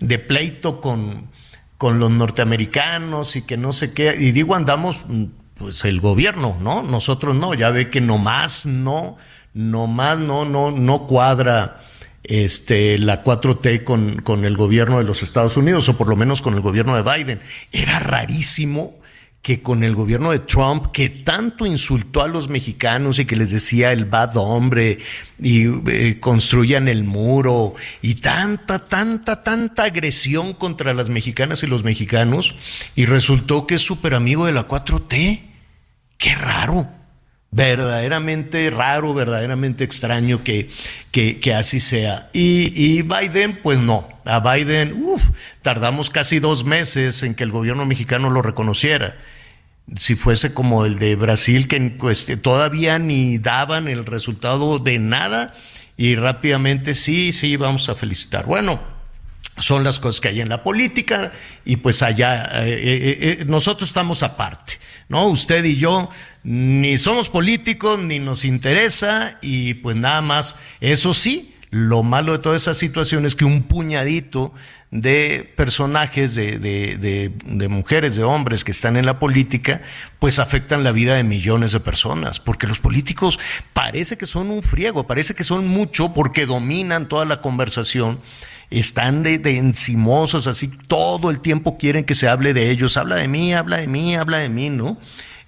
de 0.00 0.18
pleito 0.18 0.82
con, 0.82 1.30
con 1.78 2.00
los 2.00 2.10
norteamericanos 2.10 3.36
y 3.36 3.42
que 3.42 3.56
no 3.56 3.72
sé 3.72 3.94
qué, 3.94 4.16
y 4.18 4.32
digo 4.32 4.54
andamos, 4.54 5.04
mm, 5.08 5.24
pues 5.54 5.84
el 5.84 6.00
gobierno, 6.00 6.56
¿no? 6.60 6.82
Nosotros 6.82 7.34
no, 7.34 7.54
ya 7.54 7.70
ve 7.70 7.88
que 7.88 8.00
nomás 8.00 8.66
no, 8.66 9.16
nomás 9.54 10.18
no, 10.18 10.44
no, 10.44 10.70
no 10.70 11.06
cuadra 11.06 11.80
este, 12.22 12.98
la 12.98 13.24
4T 13.24 13.84
con, 13.84 14.20
con 14.22 14.44
el 14.44 14.56
gobierno 14.56 14.98
de 14.98 15.04
los 15.04 15.22
Estados 15.22 15.56
Unidos, 15.56 15.88
o 15.88 15.96
por 15.96 16.08
lo 16.08 16.16
menos 16.16 16.42
con 16.42 16.54
el 16.54 16.60
gobierno 16.60 17.00
de 17.00 17.02
Biden. 17.02 17.40
Era 17.72 17.98
rarísimo 17.98 18.98
que 19.42 19.62
con 19.62 19.84
el 19.84 19.94
gobierno 19.94 20.32
de 20.32 20.40
Trump, 20.40 20.88
que 20.92 21.08
tanto 21.08 21.64
insultó 21.64 22.22
a 22.22 22.28
los 22.28 22.48
mexicanos 22.48 23.18
y 23.18 23.24
que 23.24 23.36
les 23.36 23.50
decía 23.50 23.92
el 23.92 24.04
bad 24.04 24.36
hombre 24.36 24.98
y 25.40 25.66
eh, 25.90 26.18
construyan 26.20 26.88
el 26.88 27.04
muro 27.04 27.74
y 28.02 28.16
tanta, 28.16 28.86
tanta, 28.86 29.42
tanta 29.42 29.84
agresión 29.84 30.52
contra 30.54 30.92
las 30.92 31.08
mexicanas 31.08 31.62
y 31.62 31.66
los 31.66 31.84
mexicanos, 31.84 32.54
y 32.96 33.06
resultó 33.06 33.66
que 33.66 33.76
es 33.76 33.82
súper 33.82 34.14
amigo 34.14 34.46
de 34.46 34.52
la 34.52 34.66
4T. 34.66 35.42
Qué 36.18 36.34
raro. 36.34 36.88
Verdaderamente 37.50 38.68
raro, 38.68 39.14
verdaderamente 39.14 39.82
extraño 39.82 40.44
que, 40.44 40.68
que, 41.10 41.54
así 41.54 41.80
sea. 41.80 42.28
Y, 42.34 42.72
y 42.74 43.02
Biden, 43.02 43.60
pues 43.62 43.78
no. 43.78 44.06
A 44.28 44.40
Biden, 44.40 45.02
uff, 45.02 45.22
tardamos 45.62 46.10
casi 46.10 46.38
dos 46.38 46.64
meses 46.64 47.22
en 47.22 47.34
que 47.34 47.44
el 47.44 47.50
gobierno 47.50 47.86
mexicano 47.86 48.28
lo 48.28 48.42
reconociera. 48.42 49.16
Si 49.96 50.16
fuese 50.16 50.52
como 50.52 50.84
el 50.84 50.98
de 50.98 51.16
Brasil, 51.16 51.66
que 51.66 51.80
todavía 52.36 52.98
ni 52.98 53.38
daban 53.38 53.88
el 53.88 54.04
resultado 54.04 54.78
de 54.78 54.98
nada 54.98 55.54
y 55.96 56.14
rápidamente 56.14 56.94
sí, 56.94 57.32
sí, 57.32 57.56
vamos 57.56 57.88
a 57.88 57.94
felicitar. 57.94 58.44
Bueno, 58.44 58.80
son 59.58 59.82
las 59.82 59.98
cosas 59.98 60.20
que 60.20 60.28
hay 60.28 60.40
en 60.40 60.48
la 60.48 60.62
política 60.62 61.32
y 61.64 61.76
pues 61.76 62.02
allá 62.02 62.64
eh, 62.64 62.68
eh, 62.68 63.18
eh, 63.40 63.44
nosotros 63.46 63.90
estamos 63.90 64.22
aparte, 64.22 64.74
¿no? 65.08 65.26
Usted 65.26 65.64
y 65.64 65.76
yo 65.76 66.10
ni 66.44 66.98
somos 66.98 67.28
políticos 67.28 67.98
ni 67.98 68.18
nos 68.18 68.44
interesa 68.44 69.38
y 69.42 69.74
pues 69.74 69.96
nada 69.96 70.20
más, 70.20 70.54
eso 70.80 71.14
sí, 71.14 71.54
lo 71.70 72.02
malo 72.02 72.32
de 72.32 72.38
toda 72.38 72.56
esa 72.56 72.74
situación 72.74 73.26
es 73.26 73.34
que 73.34 73.44
un 73.44 73.62
puñadito 73.62 74.52
de 74.90 75.52
personajes, 75.56 76.34
de, 76.34 76.58
de, 76.58 77.32
de, 77.44 77.68
mujeres, 77.68 78.16
de 78.16 78.24
hombres 78.24 78.64
que 78.64 78.70
están 78.70 78.96
en 78.96 79.04
la 79.04 79.18
política, 79.18 79.82
pues 80.18 80.38
afectan 80.38 80.82
la 80.82 80.92
vida 80.92 81.14
de 81.14 81.24
millones 81.24 81.72
de 81.72 81.80
personas, 81.80 82.40
porque 82.40 82.66
los 82.66 82.78
políticos 82.78 83.38
parece 83.74 84.16
que 84.16 84.24
son 84.24 84.50
un 84.50 84.62
friego, 84.62 85.06
parece 85.06 85.34
que 85.34 85.44
son 85.44 85.68
mucho 85.68 86.14
porque 86.14 86.46
dominan 86.46 87.08
toda 87.08 87.26
la 87.26 87.40
conversación 87.40 88.20
están 88.70 89.22
de, 89.22 89.38
de, 89.38 89.56
encimosos, 89.56 90.46
así 90.46 90.68
todo 90.68 91.30
el 91.30 91.40
tiempo 91.40 91.78
quieren 91.78 92.04
que 92.04 92.14
se 92.14 92.28
hable 92.28 92.52
de 92.52 92.70
ellos, 92.70 92.98
habla 92.98 93.16
de 93.16 93.26
mí, 93.26 93.54
habla 93.54 93.78
de 93.78 93.88
mí, 93.88 94.14
habla 94.14 94.38
de 94.38 94.50
mí, 94.50 94.68
¿no? 94.68 94.98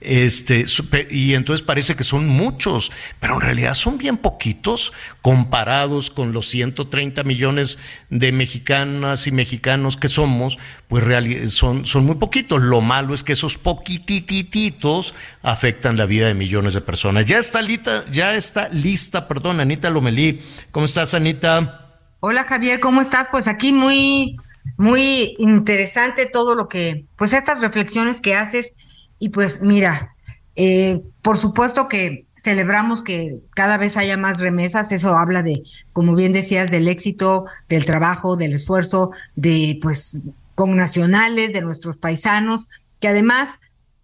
Este, 0.00 0.64
y 1.10 1.34
entonces 1.34 1.62
parece 1.62 1.94
que 1.94 2.04
son 2.04 2.26
muchos, 2.26 2.90
pero 3.20 3.34
en 3.34 3.40
realidad 3.42 3.74
son 3.74 3.98
bien 3.98 4.16
poquitos 4.16 4.94
comparados 5.20 6.10
con 6.10 6.32
los 6.32 6.48
130 6.48 7.22
millones 7.24 7.78
de 8.08 8.32
mexicanas 8.32 9.26
y 9.26 9.32
mexicanos 9.32 9.98
que 9.98 10.08
somos, 10.08 10.58
pues 10.88 11.52
son, 11.52 11.84
son 11.84 12.06
muy 12.06 12.14
poquitos. 12.14 12.62
Lo 12.62 12.80
malo 12.80 13.12
es 13.12 13.22
que 13.22 13.34
esos 13.34 13.58
poquitititos 13.58 15.14
afectan 15.42 15.98
la 15.98 16.06
vida 16.06 16.28
de 16.28 16.34
millones 16.34 16.72
de 16.72 16.80
personas. 16.80 17.26
Ya 17.26 17.38
está 17.38 17.60
lista, 17.60 18.04
ya 18.10 18.34
está 18.34 18.70
lista, 18.70 19.28
perdón, 19.28 19.60
Anita 19.60 19.90
Lomelí. 19.90 20.40
¿Cómo 20.70 20.86
estás, 20.86 21.12
Anita? 21.12 21.98
Hola 22.20 22.44
Javier, 22.44 22.80
¿cómo 22.80 23.02
estás? 23.02 23.28
Pues 23.30 23.48
aquí 23.48 23.72
muy, 23.72 24.36
muy 24.78 25.36
interesante 25.38 26.24
todo 26.24 26.54
lo 26.54 26.68
que, 26.68 27.04
pues 27.16 27.34
estas 27.34 27.60
reflexiones 27.60 28.20
que 28.20 28.34
haces 28.34 28.72
y 29.20 29.28
pues 29.28 29.62
mira, 29.62 30.12
eh, 30.56 31.00
por 31.22 31.38
supuesto 31.38 31.86
que 31.86 32.26
celebramos 32.34 33.02
que 33.02 33.38
cada 33.54 33.76
vez 33.76 33.96
haya 33.96 34.16
más 34.16 34.40
remesas, 34.40 34.90
eso 34.90 35.16
habla 35.16 35.42
de, 35.42 35.62
como 35.92 36.16
bien 36.16 36.32
decías, 36.32 36.70
del 36.70 36.88
éxito, 36.88 37.44
del 37.68 37.84
trabajo, 37.84 38.36
del 38.36 38.54
esfuerzo 38.54 39.10
de 39.36 39.78
pues 39.80 40.16
con 40.54 40.74
nacionales, 40.74 41.52
de 41.52 41.60
nuestros 41.60 41.96
paisanos, 41.96 42.68
que 42.98 43.08
además 43.08 43.50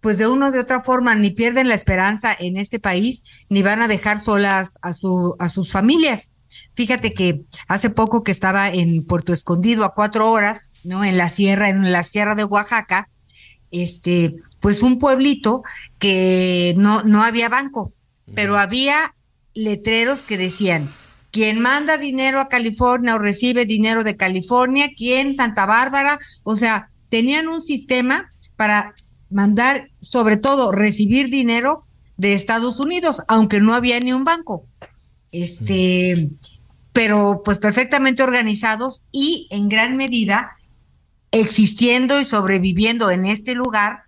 pues 0.01 0.19
de 0.19 0.27
una 0.27 0.47
o 0.47 0.51
de 0.51 0.59
otra 0.59 0.81
forma 0.81 1.15
ni 1.15 1.31
pierden 1.31 1.67
la 1.67 1.75
esperanza 1.75 2.35
en 2.39 2.57
este 2.57 2.79
país, 2.79 3.23
ni 3.49 3.63
van 3.63 3.81
a 3.81 3.87
dejar 3.87 4.19
solas 4.19 4.77
a, 4.81 4.93
su, 4.93 5.35
a 5.39 5.49
sus 5.49 5.71
familias. 5.71 6.29
Fíjate 6.75 7.13
que 7.13 7.41
hace 7.67 7.89
poco 7.89 8.23
que 8.23 8.31
estaba 8.31 8.69
en 8.69 9.03
Puerto 9.03 9.33
Escondido 9.33 9.83
a 9.83 9.93
cuatro 9.93 10.31
horas, 10.31 10.69
¿no? 10.83 11.03
En 11.03 11.17
la 11.17 11.29
sierra, 11.29 11.69
en 11.69 11.91
la 11.91 12.03
sierra 12.03 12.35
de 12.35 12.43
Oaxaca, 12.43 13.09
este, 13.71 14.35
pues 14.59 14.81
un 14.81 14.99
pueblito 14.99 15.63
que 15.99 16.73
no, 16.77 17.03
no 17.03 17.23
había 17.23 17.49
banco, 17.49 17.93
pero 18.33 18.57
había 18.57 19.13
letreros 19.53 20.21
que 20.21 20.37
decían, 20.37 20.89
quien 21.31 21.59
manda 21.59 21.97
dinero 21.97 22.39
a 22.39 22.49
California 22.49 23.15
o 23.15 23.19
recibe 23.19 23.65
dinero 23.65 24.03
de 24.03 24.17
California, 24.17 24.89
quien 24.95 25.33
Santa 25.35 25.65
Bárbara, 25.65 26.19
o 26.43 26.55
sea, 26.55 26.89
tenían 27.09 27.47
un 27.47 27.61
sistema 27.61 28.31
para 28.55 28.95
mandar, 29.29 29.89
sobre 29.99 30.37
todo, 30.37 30.71
recibir 30.71 31.29
dinero 31.29 31.85
de 32.17 32.33
Estados 32.33 32.79
Unidos, 32.79 33.21
aunque 33.27 33.61
no 33.61 33.73
había 33.73 33.99
ni 33.99 34.13
un 34.13 34.23
banco. 34.23 34.65
Este, 35.31 36.29
pero 36.93 37.41
pues 37.45 37.59
perfectamente 37.59 38.23
organizados 38.23 39.03
y 39.11 39.47
en 39.51 39.69
gran 39.69 39.97
medida 39.97 40.57
existiendo 41.31 42.19
y 42.19 42.25
sobreviviendo 42.25 43.11
en 43.11 43.25
este 43.25 43.53
lugar, 43.53 44.06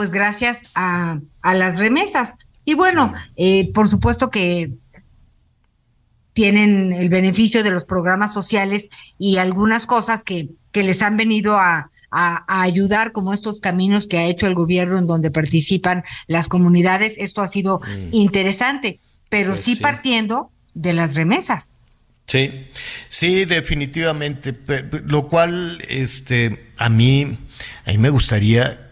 pues 0.00 0.12
gracias 0.12 0.62
a, 0.74 1.20
a 1.42 1.54
las 1.54 1.78
remesas. 1.78 2.32
Y 2.64 2.72
bueno, 2.72 3.12
eh, 3.36 3.70
por 3.74 3.90
supuesto 3.90 4.30
que 4.30 4.72
tienen 6.32 6.94
el 6.94 7.10
beneficio 7.10 7.62
de 7.62 7.70
los 7.70 7.84
programas 7.84 8.32
sociales 8.32 8.88
y 9.18 9.36
algunas 9.36 9.84
cosas 9.84 10.24
que, 10.24 10.48
que 10.72 10.84
les 10.84 11.02
han 11.02 11.18
venido 11.18 11.58
a, 11.58 11.90
a, 12.10 12.44
a, 12.48 12.62
ayudar, 12.62 13.12
como 13.12 13.34
estos 13.34 13.60
caminos 13.60 14.06
que 14.06 14.16
ha 14.16 14.24
hecho 14.24 14.46
el 14.46 14.54
gobierno 14.54 14.96
en 14.96 15.06
donde 15.06 15.30
participan 15.30 16.02
las 16.26 16.48
comunidades. 16.48 17.18
Esto 17.18 17.42
ha 17.42 17.48
sido 17.48 17.80
mm. 17.80 18.08
interesante. 18.12 19.00
pero 19.28 19.50
Pues 19.50 19.64
sí, 19.64 19.74
sí. 19.74 19.82
partiendo 19.82 20.50
de 20.72 20.94
las 20.94 21.14
remesas. 21.14 21.76
Sí, 22.24 22.68
sí, 23.10 23.44
definitivamente. 23.44 24.56
Lo 25.04 25.28
cual, 25.28 25.84
este, 25.90 26.70
a 26.78 26.88
mí, 26.88 27.36
a 27.84 27.90
mí 27.90 27.98
me 27.98 28.08
gustaría 28.08 28.86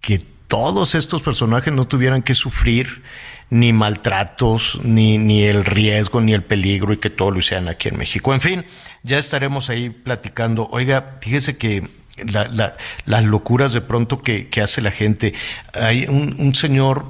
que 0.00 0.33
todos 0.54 0.94
estos 0.94 1.20
personajes 1.20 1.72
no 1.72 1.84
tuvieran 1.84 2.22
que 2.22 2.32
sufrir 2.32 3.02
ni 3.50 3.72
maltratos, 3.72 4.78
ni, 4.84 5.18
ni 5.18 5.42
el 5.42 5.64
riesgo, 5.64 6.20
ni 6.20 6.32
el 6.32 6.44
peligro, 6.44 6.92
y 6.92 6.98
que 6.98 7.10
todo 7.10 7.32
lo 7.32 7.40
hicieran 7.40 7.66
aquí 7.66 7.88
en 7.88 7.96
México. 7.98 8.32
En 8.32 8.40
fin, 8.40 8.64
ya 9.02 9.18
estaremos 9.18 9.68
ahí 9.68 9.90
platicando. 9.90 10.68
Oiga, 10.70 11.16
fíjese 11.20 11.56
que 11.56 11.88
la- 12.24 12.46
la- 12.46 12.76
las 13.04 13.24
locuras 13.24 13.72
de 13.72 13.80
pronto 13.80 14.22
que, 14.22 14.46
que 14.48 14.60
hace 14.60 14.80
la 14.80 14.92
gente. 14.92 15.34
Hay 15.72 16.04
un, 16.04 16.36
un 16.38 16.54
señor 16.54 17.06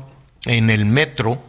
en 0.46 0.70
el 0.70 0.86
metro, 0.86 1.44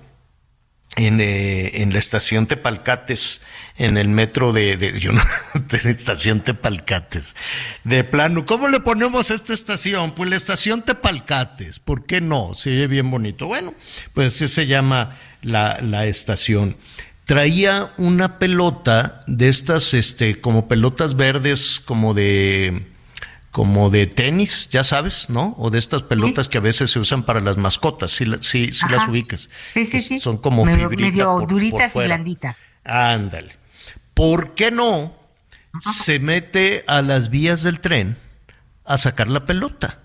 en, 0.96 1.20
eh, 1.20 1.82
en 1.82 1.94
la 1.94 2.00
estación 2.00 2.48
Tepalcates, 2.48 3.42
en 3.78 3.98
el 3.98 4.08
metro 4.08 4.54
de, 4.54 4.78
de, 4.78 5.00
yo 5.00 5.12
de 5.54 5.82
la 5.84 5.90
estación 5.90 6.42
Tepalcates, 6.42 7.36
de 7.84 8.04
plano, 8.04 8.46
¿cómo 8.46 8.70
le 8.70 8.80
ponemos 8.80 9.32
a 9.32 9.36
esta 9.36 9.54
estación? 9.54 10.14
Pues 10.14 10.30
la 10.30 10.36
estación 10.36 10.82
Tepalcates, 10.84 11.80
¿por 11.80 12.06
qué 12.06 12.22
no? 12.22 12.54
Se 12.54 12.72
oye 12.72 12.88
bien 12.88 13.12
bonito. 13.12 13.48
Bueno, 13.48 13.74
pues 14.14 14.28
así 14.28 14.48
se 14.48 14.68
llama 14.68 15.18
la, 15.42 15.80
la 15.82 16.06
estación. 16.06 16.78
Traía 17.26 17.92
una 17.98 18.38
pelota 18.38 19.24
de 19.26 19.50
estas, 19.50 19.94
este, 19.94 20.40
como 20.40 20.68
pelotas 20.68 21.16
verdes, 21.16 21.82
como 21.84 22.14
de, 22.14 22.86
como 23.56 23.90
de 23.90 24.06
tenis, 24.06 24.68
ya 24.70 24.84
sabes, 24.84 25.30
¿no? 25.30 25.56
O 25.58 25.70
de 25.70 25.80
estas 25.80 26.04
pelotas 26.04 26.50
que 26.50 26.58
a 26.58 26.62
veces 26.62 26.92
se 26.92 27.00
usan 27.00 27.24
para 27.24 27.40
las 27.40 27.56
mascotas, 27.56 28.12
si, 28.12 28.26
la- 28.26 28.42
si, 28.42 28.74
si 28.74 28.86
las 28.90 29.08
ubicas. 29.08 29.50
Sí, 29.74 29.86
sí, 29.86 30.02
sí. 30.02 30.20
Son 30.20 30.38
como 30.40 30.66
medio, 30.66 30.90
medio 30.90 31.24
por- 31.26 31.40
por 31.44 31.50
duritas 31.50 31.96
y 31.96 32.00
blanditas. 32.00 32.58
Ándale. 32.84 33.54
¿Por 34.14 34.56
qué 34.56 34.72
no 34.72 35.16
se 35.80 36.20
mete 36.20 36.84
a 36.86 37.02
las 37.02 37.30
vías 37.30 37.64
del 37.64 37.80
tren 37.80 38.18
a 38.84 38.98
sacar 38.98 39.30
la 39.30 39.46
pelota? 39.46 40.00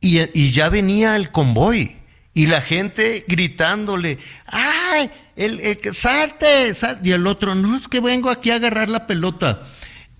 Y, 0.00 0.20
y 0.40 0.52
ya 0.52 0.68
venía 0.68 1.16
el 1.16 1.32
convoy 1.32 1.96
y 2.34 2.46
la 2.46 2.60
gente 2.62 3.24
gritándole, 3.26 4.18
¡ay! 4.46 5.10
El, 5.34 5.58
el 5.58 5.92
salte, 5.92 6.72
salte! 6.74 7.08
Y 7.08 7.10
el 7.10 7.26
otro, 7.26 7.56
no, 7.56 7.76
es 7.76 7.88
que 7.88 7.98
vengo 7.98 8.30
aquí 8.30 8.52
a 8.52 8.54
agarrar 8.54 8.88
la 8.88 9.08
pelota. 9.08 9.66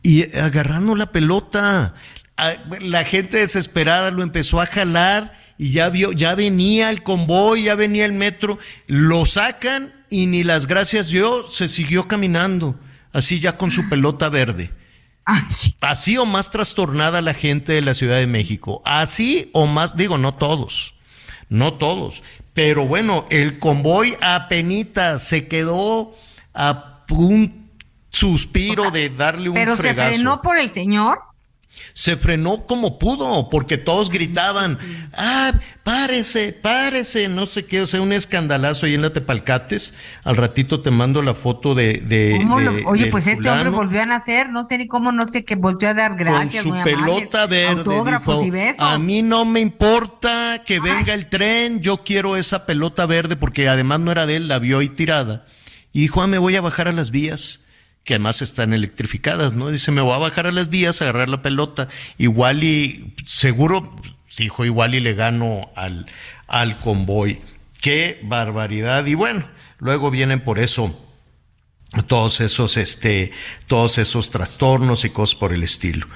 Y 0.03 0.37
agarrando 0.37 0.97
la 0.97 1.13
pelota, 1.13 1.95
la 2.81 3.05
gente 3.05 3.39
desesperada 3.39 4.11
lo 4.11 4.23
empezó 4.23 4.61
a 4.61 4.67
jalar 4.67 5.33
y 5.59 5.73
ya 5.73 5.91
vio, 5.91 6.13
ya 6.13 6.35
venía 6.35 6.91
el 6.91 7.03
convoy, 7.03 7.65
ya 7.65 7.75
venía 7.75 8.05
el 8.05 8.13
metro, 8.13 8.59
lo 8.87 9.27
sacan 9.27 9.93
y 10.09 10.27
ni 10.27 10.43
las 10.43 10.67
gracias 10.67 11.09
dio, 11.09 11.51
se 11.51 11.69
siguió 11.69 12.09
caminando, 12.09 12.79
así 13.13 13.41
ya 13.41 13.57
con 13.57 13.71
su 13.71 13.89
pelota 13.89 14.29
verde. 14.29 14.73
Sí. 15.51 15.77
Así 15.81 16.17
o 16.17 16.27
más 16.27 16.51
trastornada 16.51 17.21
la 17.21 17.35
gente 17.35 17.73
de 17.73 17.83
la 17.83 17.95
Ciudad 17.95 18.17
de 18.17 18.27
México. 18.27 18.83
Así 18.85 19.51
o 19.53 19.67
más, 19.67 19.97
digo, 19.97 20.19
no 20.19 20.35
todos, 20.35 20.95
no 21.49 21.75
todos. 21.75 22.23
Pero 22.55 22.87
bueno, 22.87 23.27
el 23.31 23.59
convoy 23.59 24.17
apenita 24.21 25.19
se 25.19 25.47
quedó 25.47 26.17
a 26.53 27.05
un 27.11 27.71
suspiro 28.11 28.91
de 28.91 29.11
darle 29.11 29.51
un 29.51 29.55
Pero 29.55 29.77
se 29.77 29.83
fregazo. 29.83 30.15
frenó 30.15 30.43
por 30.43 30.59
el 30.59 30.69
señor. 30.71 31.19
Se 31.93 32.17
frenó 32.17 32.65
como 32.67 32.99
pudo, 32.99 33.49
porque 33.49 33.79
todos 33.79 34.11
gritaban, 34.11 34.79
ah, 35.15 35.53
párese, 35.83 36.53
párese, 36.53 37.29
no 37.29 37.47
sé 37.47 37.65
qué, 37.65 37.81
o 37.83 37.87
sea, 37.87 38.01
un 38.01 38.13
escandalazo 38.13 38.87
ahí 38.87 38.95
en 38.95 39.03
la 39.03 39.13
Tepalcates. 39.13 39.93
Al 40.25 40.37
ratito 40.37 40.81
te 40.83 40.91
mando 40.91 41.23
la 41.23 41.35
foto 41.35 41.75
de... 41.75 41.95
de- 41.99 42.37
¿Cómo 42.39 42.61
lo- 42.61 42.73
de- 42.73 42.85
oye, 42.87 43.07
pues 43.07 43.27
este 43.27 43.49
hombre 43.51 43.71
volvió 43.71 44.03
a 44.03 44.07
nacer, 44.07 44.51
no 44.51 44.65
sé 44.67 44.79
ni 44.79 44.87
cómo, 44.87 45.13
no 45.13 45.27
sé 45.27 45.45
qué, 45.45 45.57
volvió 45.57 45.89
a 45.89 45.95
dar 45.95 46.17
gracias. 46.17 46.65
con 46.65 46.79
su 46.79 46.85
pelota 46.85 47.47
verde 47.47 47.79
Autógrafos 47.79 48.37
dijo, 48.37 48.47
y 48.47 48.51
besos. 48.51 48.77
a 48.81 48.99
mí 48.99 49.23
no 49.23 49.45
me 49.45 49.61
importa 49.61 50.63
que 50.65 50.81
venga 50.81 51.13
el 51.15 51.29
tren, 51.29 51.81
yo 51.81 52.05
quiero 52.05 52.37
esa 52.37 52.67
pelota 52.67 53.07
verde 53.07 53.37
porque 53.37 53.69
además 53.69 54.01
no 54.01 54.13
era 54.13 54.27
de 54.27 54.37
él, 54.37 54.49
la 54.49 54.59
vio 54.59 54.79
ahí 54.79 54.89
tirada. 54.89 55.45
Y 55.93 56.03
dijo, 56.03 56.23
ah, 56.23 56.27
me 56.29 56.39
voy 56.39 56.55
a 56.55 56.61
bajar 56.61 56.87
a 56.87 56.93
las 56.93 57.11
vías, 57.11 57.67
que 58.05 58.15
además 58.15 58.43
están 58.43 58.73
electrificadas, 58.73 59.55
¿no? 59.55 59.71
Dice, 59.71 59.93
me 59.93 60.01
voy 60.01 60.15
a 60.15 60.19
bajar 60.19 60.47
a 60.47 60.53
las 60.53 60.69
vías, 60.69 61.01
a 61.01 61.05
agarrar 61.05 61.29
la 61.29 61.43
pelota, 61.43 61.89
igual 62.19 62.65
y 62.65 63.15
seguro, 63.27 63.95
dijo, 64.37 64.65
igual 64.65 64.95
y 64.95 65.01
le 65.01 65.15
gano 65.15 65.71
al, 65.75 66.07
al 66.47 66.79
convoy. 66.79 67.41
Qué 67.81 68.21
barbaridad. 68.23 69.07
Y 69.07 69.15
bueno, 69.15 69.45
luego 69.79 70.11
vienen 70.11 70.41
por 70.41 70.59
eso 70.59 70.95
todos 72.07 72.41
esos 72.41 72.77
este 72.77 73.33
todos 73.67 73.99
esos 73.99 74.31
trastornos 74.31 75.05
y 75.05 75.11
cosas 75.11 75.35
por 75.35 75.53
el 75.53 75.65
estilo. 75.65 76.07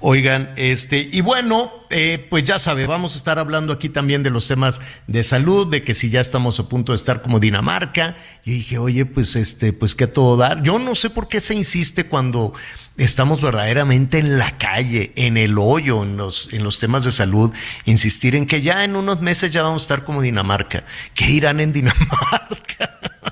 Oigan 0.00 0.52
este 0.56 0.98
y 0.98 1.20
bueno 1.20 1.70
eh, 1.90 2.26
pues 2.28 2.42
ya 2.42 2.58
sabe 2.58 2.86
vamos 2.86 3.14
a 3.14 3.18
estar 3.18 3.38
hablando 3.38 3.72
aquí 3.72 3.88
también 3.88 4.24
de 4.24 4.30
los 4.30 4.48
temas 4.48 4.80
de 5.06 5.22
salud 5.22 5.68
de 5.68 5.84
que 5.84 5.94
si 5.94 6.10
ya 6.10 6.20
estamos 6.20 6.58
a 6.58 6.68
punto 6.68 6.90
de 6.92 6.96
estar 6.96 7.22
como 7.22 7.38
Dinamarca. 7.38 8.16
Yo 8.44 8.54
dije 8.54 8.78
oye 8.78 9.06
pues 9.06 9.36
este 9.36 9.72
pues 9.72 9.94
qué 9.94 10.08
todo 10.08 10.36
dar 10.36 10.64
yo 10.64 10.80
no 10.80 10.96
sé 10.96 11.10
por 11.10 11.28
qué 11.28 11.40
se 11.40 11.54
insiste 11.54 12.06
cuando 12.06 12.52
estamos 12.96 13.40
verdaderamente 13.40 14.18
en 14.18 14.36
la 14.36 14.58
calle 14.58 15.12
en 15.14 15.36
el 15.36 15.58
hoyo 15.58 16.02
en 16.02 16.16
los 16.16 16.52
en 16.52 16.64
los 16.64 16.80
temas 16.80 17.04
de 17.04 17.12
salud 17.12 17.52
insistir 17.84 18.34
en 18.34 18.46
que 18.46 18.62
ya 18.62 18.82
en 18.82 18.96
unos 18.96 19.20
meses 19.20 19.52
ya 19.52 19.62
vamos 19.62 19.82
a 19.82 19.84
estar 19.84 20.04
como 20.04 20.22
Dinamarca. 20.22 20.84
Qué 21.14 21.30
irán 21.30 21.60
en 21.60 21.72
Dinamarca 21.72 22.98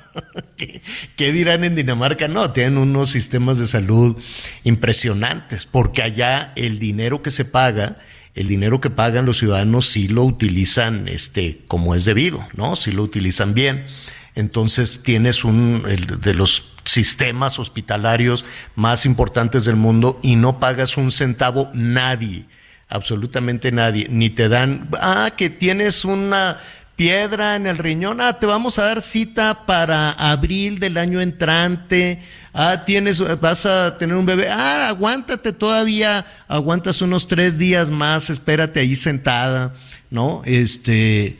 ¿Qué, 1.16 1.33
dirán 1.33 1.64
en 1.64 1.75
Dinamarca? 1.77 2.29
No, 2.29 2.51
tienen 2.51 2.77
unos 2.79 3.11
sistemas 3.11 3.59
de 3.59 3.66
salud 3.66 4.16
impresionantes, 4.64 5.66
porque 5.66 6.03
allá 6.03 6.53
el 6.57 6.79
dinero 6.79 7.23
que 7.23 7.31
se 7.31 7.44
paga, 7.44 7.97
el 8.35 8.49
dinero 8.49 8.81
que 8.81 8.90
pagan 8.90 9.25
los 9.25 9.38
ciudadanos 9.38 9.87
sí 9.87 10.09
lo 10.09 10.25
utilizan 10.25 11.09
este, 11.09 11.61
como 11.68 11.94
es 11.94 12.05
debido, 12.05 12.47
¿no? 12.55 12.77
Sí 12.77 12.92
lo 12.92 13.03
utilizan 13.03 13.55
bien. 13.55 13.87
Entonces 14.35 15.03
tienes 15.03 15.44
un 15.44 15.85
el- 15.88 16.21
de 16.21 16.35
los 16.35 16.64
sistemas 16.85 17.59
hospitalarios 17.59 18.44
más 18.77 19.05
importantes 19.07 19.64
del 19.64 19.77
mundo 19.77 20.21
y 20.23 20.37
no 20.37 20.59
pagas 20.59 20.97
un 20.97 21.11
centavo 21.11 21.71
nadie, 21.75 22.44
absolutamente 22.88 23.73
nadie, 23.73 24.07
ni 24.11 24.31
te 24.31 24.49
dan, 24.49 24.88
ah, 25.01 25.33
que 25.37 25.51
tienes 25.51 26.05
una 26.05 26.61
piedra 26.98 27.54
en 27.54 27.68
el 27.68 27.78
riñón, 27.78 28.20
ah, 28.20 28.40
te 28.40 28.44
vamos 28.44 28.80
a 28.80 28.82
dar 28.82 29.02
cita 29.02 29.66
para 29.66 30.11
abril 30.11 30.80
del 30.80 30.98
año 30.98 31.20
entrante, 31.20 32.20
ah, 32.52 32.82
tienes, 32.84 33.22
vas 33.40 33.66
a 33.66 33.96
tener 33.98 34.16
un 34.16 34.26
bebé, 34.26 34.48
ah, 34.50 34.88
aguántate 34.88 35.52
todavía, 35.52 36.26
aguantas 36.48 37.00
unos 37.00 37.28
tres 37.28 37.56
días 37.56 37.92
más, 37.92 38.30
espérate 38.30 38.80
ahí 38.80 38.96
sentada, 38.96 39.74
¿no? 40.11 40.42
Este, 40.44 41.38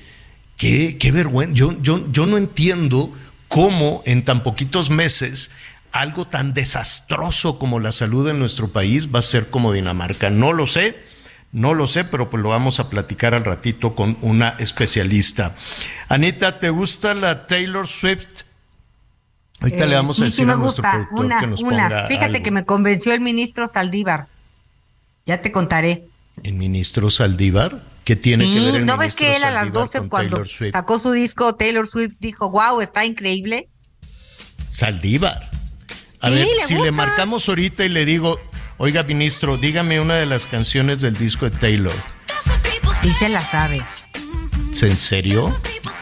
qué, 0.56 0.96
qué 0.96 1.10
vergüenza, 1.10 1.54
yo, 1.54 1.82
yo, 1.82 2.06
yo 2.12 2.26
no 2.26 2.38
entiendo 2.38 3.12
cómo 3.48 4.04
en 4.06 4.24
tan 4.24 4.44
poquitos 4.44 4.90
meses 4.90 5.50
algo 5.90 6.28
tan 6.28 6.54
desastroso 6.54 7.58
como 7.58 7.80
la 7.80 7.90
salud 7.90 8.28
en 8.28 8.38
nuestro 8.38 8.68
país 8.68 9.08
va 9.12 9.18
a 9.18 9.22
ser 9.22 9.50
como 9.50 9.72
Dinamarca, 9.72 10.30
no 10.30 10.52
lo 10.52 10.68
sé. 10.68 10.94
No 11.52 11.72
lo 11.74 11.87
sé, 11.87 12.04
pero 12.04 12.28
pues 12.28 12.42
lo 12.42 12.50
vamos 12.50 12.78
a 12.78 12.90
platicar 12.90 13.34
al 13.34 13.44
ratito 13.44 13.94
con 13.94 14.18
una 14.20 14.50
especialista. 14.58 15.54
Anita, 16.08 16.58
¿te 16.58 16.68
gusta 16.70 17.14
la 17.14 17.46
Taylor 17.46 17.88
Swift? 17.88 18.42
Ahorita 19.61 19.87
le 19.87 19.92
Eh, 19.92 19.96
vamos 19.96 20.18
sí, 20.18 20.22
a 20.22 20.30
sí 20.30 20.30
decir 20.30 20.46
me 20.46 20.52
a 20.52 20.56
nuestro 20.56 20.84
gusta, 20.84 20.90
productor 20.92 21.24
unas, 21.24 21.40
que 21.40 21.46
nos 21.46 21.62
unas. 21.62 21.92
ponga 21.92 22.06
Fíjate 22.06 22.26
algo. 22.37 22.44
que 22.44 22.50
me 22.50 22.64
convenció 22.64 23.14
el 23.14 23.20
ministro 23.20 23.66
Saldívar. 23.68 24.28
Ya 25.26 25.40
te 25.40 25.50
contaré. 25.50 26.06
¿El 26.42 26.54
ministro 26.54 27.11
Saldívar? 27.11 27.82
¿Qué 28.04 28.14
tiene 28.16 28.44
que 28.44 28.61
ver 28.61 28.74
el 28.76 28.87
¿no 28.87 28.96
ves 28.96 29.16
que 29.16 29.37
él 29.37 29.42
a 29.42 29.50
las 29.50 29.70
Saldívar 29.72 29.72
12 29.72 29.98
con 29.98 30.08
cuando 30.08 30.37
sacó 30.72 30.98
su 30.98 31.12
disco 31.12 31.56
Taylor 31.56 31.88
Swift 31.88 32.14
dijo, 32.20 32.50
wow, 32.50 32.80
está 32.80 33.04
increíble? 33.04 33.68
Saldívar. 34.70 35.50
A 36.20 36.28
Sí, 36.28 36.34
ver, 36.34 36.48
si 36.66 36.74
le 36.74 36.90
marcamos 36.92 37.48
ahorita 37.48 37.84
y 37.84 37.88
le 37.88 38.04
digo, 38.04 38.40
oiga, 38.78 39.02
ministro, 39.02 39.56
dígame 39.56 40.00
una 40.00 40.14
de 40.14 40.26
las 40.26 40.46
canciones 40.46 41.00
del 41.00 41.16
disco 41.16 41.48
de 41.48 41.56
Taylor. 41.56 41.94
Sí 43.02 43.12
se 43.12 43.28
la 43.28 43.42
sabe. 43.50 43.84
¿Es 44.72 44.82
¿En 44.82 44.98
serio? 44.98 45.56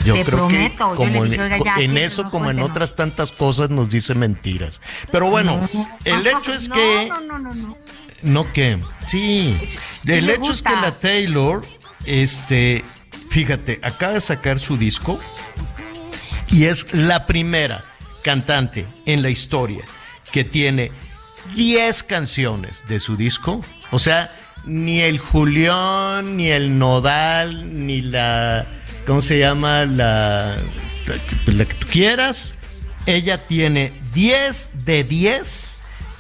Yo 0.05 0.15
Te 0.15 0.25
creo 0.25 0.39
prometo, 0.39 0.91
que 0.93 0.97
como 0.97 1.25
en, 1.25 1.33
"Oiga, 1.41 1.59
ya, 1.65 1.77
en 1.79 1.93
sí, 1.93 1.99
eso 1.99 2.23
no, 2.25 2.31
como 2.31 2.45
en 2.51 2.57
cuéntenos". 2.59 2.71
otras 2.71 2.97
tantas 2.97 3.33
cosas 3.33 3.71
nos 3.71 3.91
dice 3.91 4.15
mentiras. 4.15 4.81
Pero 5.11 5.29
bueno, 5.29 5.69
el 6.05 6.27
hecho 6.27 6.53
es 6.55 6.69
que 6.69 7.07
No, 7.09 7.21
no, 7.21 7.39
no, 7.39 7.55
no. 7.55 7.77
no 8.23 8.53
que 8.53 8.79
sí, 9.07 9.59
el 10.07 10.31
hecho 10.31 10.53
es 10.53 10.63
que 10.63 10.73
la 10.73 10.93
Taylor 10.99 11.65
este 12.07 12.85
fíjate, 13.31 13.81
acaba 13.83 14.13
de 14.15 14.21
sacar 14.21 14.61
su 14.61 14.77
disco 14.77 15.19
y 16.49 16.65
es 16.67 16.87
la 16.95 17.27
primera 17.27 17.85
cantante 18.23 18.87
en 19.07 19.23
la 19.23 19.31
historia 19.31 19.85
que 20.33 20.45
tiene 20.45 20.93
10 21.55 22.03
canciones 22.03 22.83
de 22.89 23.01
su 23.01 23.17
disco. 23.17 23.65
O 23.91 23.99
sea, 23.99 24.33
ni 24.65 25.01
el 25.01 25.19
Julián, 25.19 26.37
ni 26.37 26.51
el 26.51 26.79
Nodal, 26.79 27.87
ni 27.87 28.03
la. 28.03 28.67
¿Cómo 29.07 29.23
se 29.23 29.39
llama? 29.39 29.85
La. 29.85 30.57
La 31.47 31.65
que 31.65 31.75
tú 31.75 31.87
quieras. 31.87 32.55
ella 33.07 33.47
tiene 33.47 33.93
10 34.13 34.85
de 34.85 35.05
10, 35.05 35.79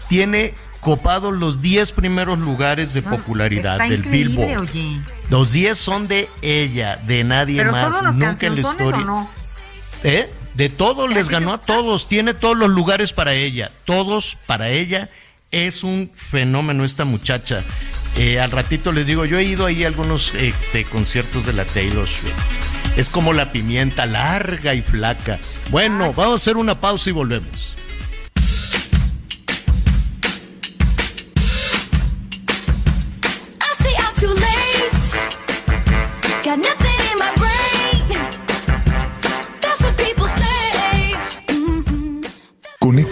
tiene 0.09 0.55
copados 0.81 1.35
los 1.35 1.61
10 1.61 1.91
primeros 1.91 2.39
lugares 2.39 2.95
de 2.95 3.03
popularidad 3.03 3.73
Está 3.81 3.89
del 3.89 4.03
Billboard. 4.03 4.61
oye. 4.71 5.01
Los 5.29 5.51
10 5.51 5.77
son 5.77 6.07
de 6.07 6.31
ella, 6.43 6.97
de 7.05 7.25
nadie 7.25 7.59
Pero 7.59 7.73
más, 7.73 8.01
nunca 8.15 8.47
en 8.47 8.55
la 8.55 8.61
historia. 8.61 9.01
¿o 9.01 9.05
no? 9.05 9.31
¿Eh? 10.05 10.31
De 10.57 10.71
todos 10.71 11.13
les 11.13 11.29
ganó 11.29 11.53
a 11.53 11.59
todos, 11.59 12.09
tiene 12.09 12.33
todos 12.33 12.57
los 12.57 12.71
lugares 12.71 13.13
para 13.13 13.35
ella, 13.35 13.71
todos 13.85 14.39
para 14.47 14.71
ella. 14.71 15.11
Es 15.51 15.85
un 15.85 16.11
fenómeno 16.15 16.83
esta 16.83 17.05
muchacha. 17.05 17.63
Eh, 18.17 18.41
al 18.41 18.51
ratito 18.51 18.91
les 18.91 19.07
digo, 19.07 19.27
yo 19.27 19.39
he 19.39 19.45
ido 19.45 19.67
ahí 19.67 19.85
a 19.85 19.89
algunos 19.89 20.35
este, 20.35 20.85
conciertos 20.85 21.45
de 21.45 21.53
la 21.53 21.67
Taylor 21.67 22.09
Swift. 22.09 22.33
Es 22.97 23.11
como 23.11 23.35
la 23.35 23.53
pimienta, 23.53 24.07
larga 24.07 24.73
y 24.73 24.81
flaca. 24.81 25.39
Bueno, 25.69 26.15
vamos 26.15 26.33
a 26.33 26.37
hacer 26.37 26.57
una 26.57 26.81
pausa 26.81 27.11
y 27.11 27.13
volvemos. 27.13 27.76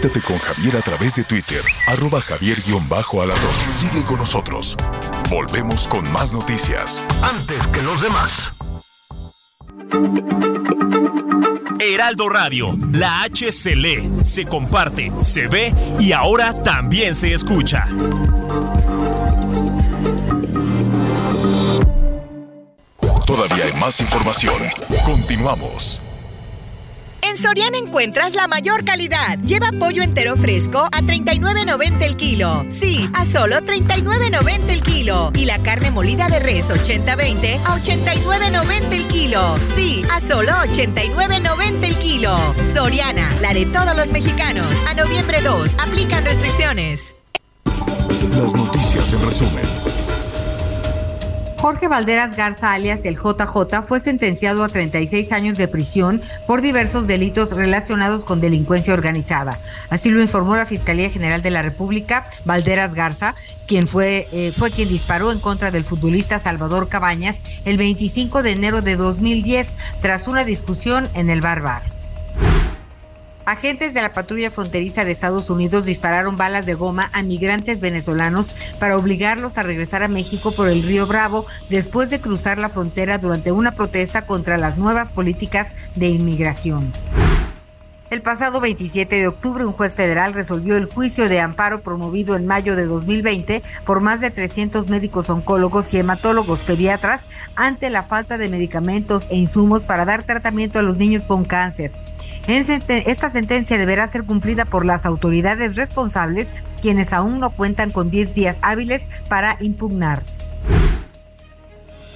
Conéctate 0.05 0.33
con 0.33 0.37
Javier 0.37 0.77
a 0.77 0.81
través 0.81 1.15
de 1.15 1.23
Twitter, 1.23 1.63
arroba 1.87 2.21
javier-alatón. 2.21 3.51
Sigue 3.73 4.03
con 4.03 4.17
nosotros. 4.17 4.77
Volvemos 5.31 5.87
con 5.87 6.11
más 6.11 6.31
noticias. 6.31 7.03
Antes 7.23 7.65
que 7.67 7.81
los 7.81 8.01
demás. 8.03 8.53
Heraldo 11.79 12.29
Radio, 12.29 12.77
la 12.91 13.23
H 13.23 13.51
se 13.51 13.75
lee, 13.75 14.11
se 14.23 14.45
comparte, 14.45 15.11
se 15.23 15.47
ve 15.47 15.73
y 15.99 16.11
ahora 16.11 16.53
también 16.53 17.15
se 17.15 17.33
escucha. 17.33 17.85
Todavía 23.25 23.65
hay 23.65 23.73
más 23.73 23.99
información. 24.01 24.61
Continuamos. 25.03 25.99
En 27.27 27.39
Soriana 27.39 27.79
encuentras 27.79 28.35
la 28.35 28.47
mayor 28.47 28.85
calidad. 28.85 29.39
Lleva 29.39 29.71
pollo 29.79 30.03
entero 30.03 30.35
fresco 30.37 30.87
a 30.91 31.01
39.90 31.01 32.03
el 32.03 32.15
kilo. 32.17 32.65
Sí, 32.69 33.09
a 33.15 33.25
solo 33.25 33.55
39.90 33.57 34.69
el 34.69 34.81
kilo. 34.83 35.31
Y 35.33 35.45
la 35.45 35.57
carne 35.57 35.89
molida 35.89 36.27
de 36.27 36.39
res 36.39 36.69
80-20 36.69 37.61
a 37.65 37.81
89.90 37.81 38.91
el 38.91 39.07
kilo. 39.07 39.57
Sí, 39.75 40.03
a 40.11 40.21
solo 40.21 40.51
89.90 40.51 41.83
el 41.83 41.95
kilo. 41.95 42.37
Soriana, 42.75 43.27
la 43.41 43.55
de 43.55 43.65
todos 43.65 43.95
los 43.95 44.11
mexicanos. 44.11 44.67
A 44.87 44.93
noviembre 44.93 45.41
2, 45.41 45.77
aplican 45.79 46.23
restricciones. 46.25 47.15
Las 48.35 48.53
noticias 48.53 49.13
en 49.13 49.25
resumen. 49.25 49.94
Jorge 51.65 51.87
Valderas 51.87 52.37
Garza, 52.37 52.73
alias 52.73 52.99
el 53.05 53.17
JJ, 53.17 53.87
fue 53.87 53.99
sentenciado 53.99 54.63
a 54.63 54.69
36 54.69 55.31
años 55.31 55.57
de 55.57 55.67
prisión 55.67 56.21
por 56.45 56.61
diversos 56.61 57.07
delitos 57.07 57.49
relacionados 57.49 58.23
con 58.23 58.39
delincuencia 58.39 58.93
organizada. 58.93 59.57
Así 59.89 60.11
lo 60.11 60.21
informó 60.21 60.55
la 60.55 60.67
Fiscalía 60.67 61.09
General 61.09 61.41
de 61.41 61.49
la 61.49 61.63
República, 61.63 62.29
Valderas 62.45 62.93
Garza, 62.93 63.33
quien 63.65 63.87
fue, 63.87 64.27
eh, 64.31 64.53
fue 64.55 64.69
quien 64.69 64.89
disparó 64.89 65.31
en 65.31 65.39
contra 65.39 65.71
del 65.71 65.83
futbolista 65.83 66.37
Salvador 66.37 66.87
Cabañas 66.87 67.37
el 67.65 67.77
25 67.77 68.43
de 68.43 68.51
enero 68.51 68.83
de 68.83 68.95
2010 68.95 69.73
tras 70.03 70.27
una 70.27 70.45
discusión 70.45 71.09
en 71.15 71.31
el 71.31 71.41
Bar 71.41 71.63
Bar. 71.63 71.94
Agentes 73.45 73.93
de 73.93 74.01
la 74.01 74.11
patrulla 74.11 74.49
fronteriza 74.49 75.05
de 75.05 75.11
Estados 75.11 75.51
Unidos 75.51 75.85
dispararon 75.85 76.35
balas 76.35 76.65
de 76.65 76.73
goma 76.73 77.11
a 77.13 77.21
migrantes 77.21 77.79
venezolanos 77.79 78.47
para 78.79 78.97
obligarlos 78.97 79.59
a 79.59 79.63
regresar 79.63 80.01
a 80.01 80.07
México 80.07 80.51
por 80.51 80.67
el 80.67 80.81
río 80.81 81.05
Bravo 81.05 81.45
después 81.69 82.09
de 82.09 82.19
cruzar 82.19 82.57
la 82.57 82.69
frontera 82.69 83.19
durante 83.19 83.51
una 83.51 83.73
protesta 83.73 84.25
contra 84.25 84.57
las 84.57 84.77
nuevas 84.77 85.11
políticas 85.11 85.67
de 85.93 86.07
inmigración. 86.07 86.91
El 88.09 88.23
pasado 88.23 88.61
27 88.61 89.15
de 89.15 89.27
octubre, 89.27 89.65
un 89.65 89.73
juez 89.73 89.93
federal 89.93 90.33
resolvió 90.33 90.75
el 90.77 90.85
juicio 90.85 91.29
de 91.29 91.39
amparo 91.39 91.81
promovido 91.81 92.35
en 92.35 92.47
mayo 92.47 92.75
de 92.75 92.85
2020 92.85 93.61
por 93.83 94.01
más 94.01 94.21
de 94.21 94.31
300 94.31 94.89
médicos 94.89 95.29
oncólogos 95.29 95.93
y 95.93 95.99
hematólogos 95.99 96.59
pediatras 96.59 97.21
ante 97.55 97.91
la 97.91 98.03
falta 98.03 98.39
de 98.39 98.49
medicamentos 98.49 99.23
e 99.29 99.37
insumos 99.37 99.83
para 99.83 100.05
dar 100.05 100.23
tratamiento 100.23 100.79
a 100.79 100.83
los 100.83 100.97
niños 100.97 101.25
con 101.25 101.45
cáncer. 101.45 101.91
Esta 102.47 103.31
sentencia 103.31 103.77
deberá 103.77 104.07
ser 104.07 104.23
cumplida 104.23 104.65
por 104.65 104.85
las 104.85 105.05
autoridades 105.05 105.75
responsables, 105.75 106.47
quienes 106.81 107.11
aún 107.11 107.39
no 107.39 107.49
cuentan 107.49 107.91
con 107.91 108.11
10 108.11 108.35
días 108.35 108.57
hábiles 108.61 109.01
para 109.27 109.57
impugnar. 109.61 110.21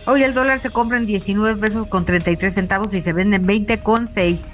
Hoy 0.05 0.23
el 0.23 0.33
dólar 0.33 0.59
se 0.59 0.69
compra 0.69 0.97
en 0.97 1.05
19 1.05 1.59
pesos 1.59 1.87
con 1.87 2.05
33 2.05 2.53
centavos 2.53 2.93
y 2.93 3.01
se 3.01 3.13
vende 3.13 3.37
en 3.37 3.45
20 3.45 3.79
con 3.79 4.07
6. 4.07 4.53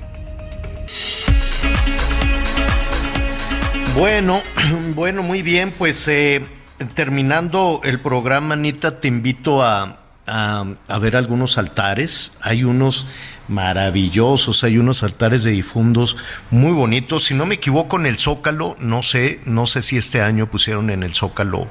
Bueno, 3.95 4.41
bueno, 4.95 5.23
muy 5.23 5.41
bien, 5.41 5.73
pues 5.77 6.07
eh, 6.07 6.45
terminando 6.93 7.81
el 7.83 7.99
programa, 7.99 8.53
Anita, 8.53 8.99
te 8.99 9.07
invito 9.07 9.61
a, 9.61 10.04
a, 10.27 10.65
a 10.87 10.99
ver 10.99 11.15
algunos 11.15 11.57
altares. 11.57 12.33
Hay 12.41 12.63
unos 12.63 13.07
maravillosos, 13.47 14.63
hay 14.63 14.77
unos 14.77 15.03
altares 15.03 15.43
de 15.43 15.51
difuntos 15.51 16.17
muy 16.49 16.71
bonitos. 16.71 17.25
Si 17.25 17.33
no 17.33 17.45
me 17.45 17.55
equivoco, 17.55 17.99
en 17.99 18.05
el 18.05 18.17
Zócalo, 18.17 18.75
no 18.79 19.03
sé, 19.03 19.39
no 19.45 19.67
sé 19.67 19.81
si 19.81 19.97
este 19.97 20.21
año 20.21 20.49
pusieron 20.49 20.89
en 20.89 21.03
el 21.03 21.13
Zócalo 21.13 21.67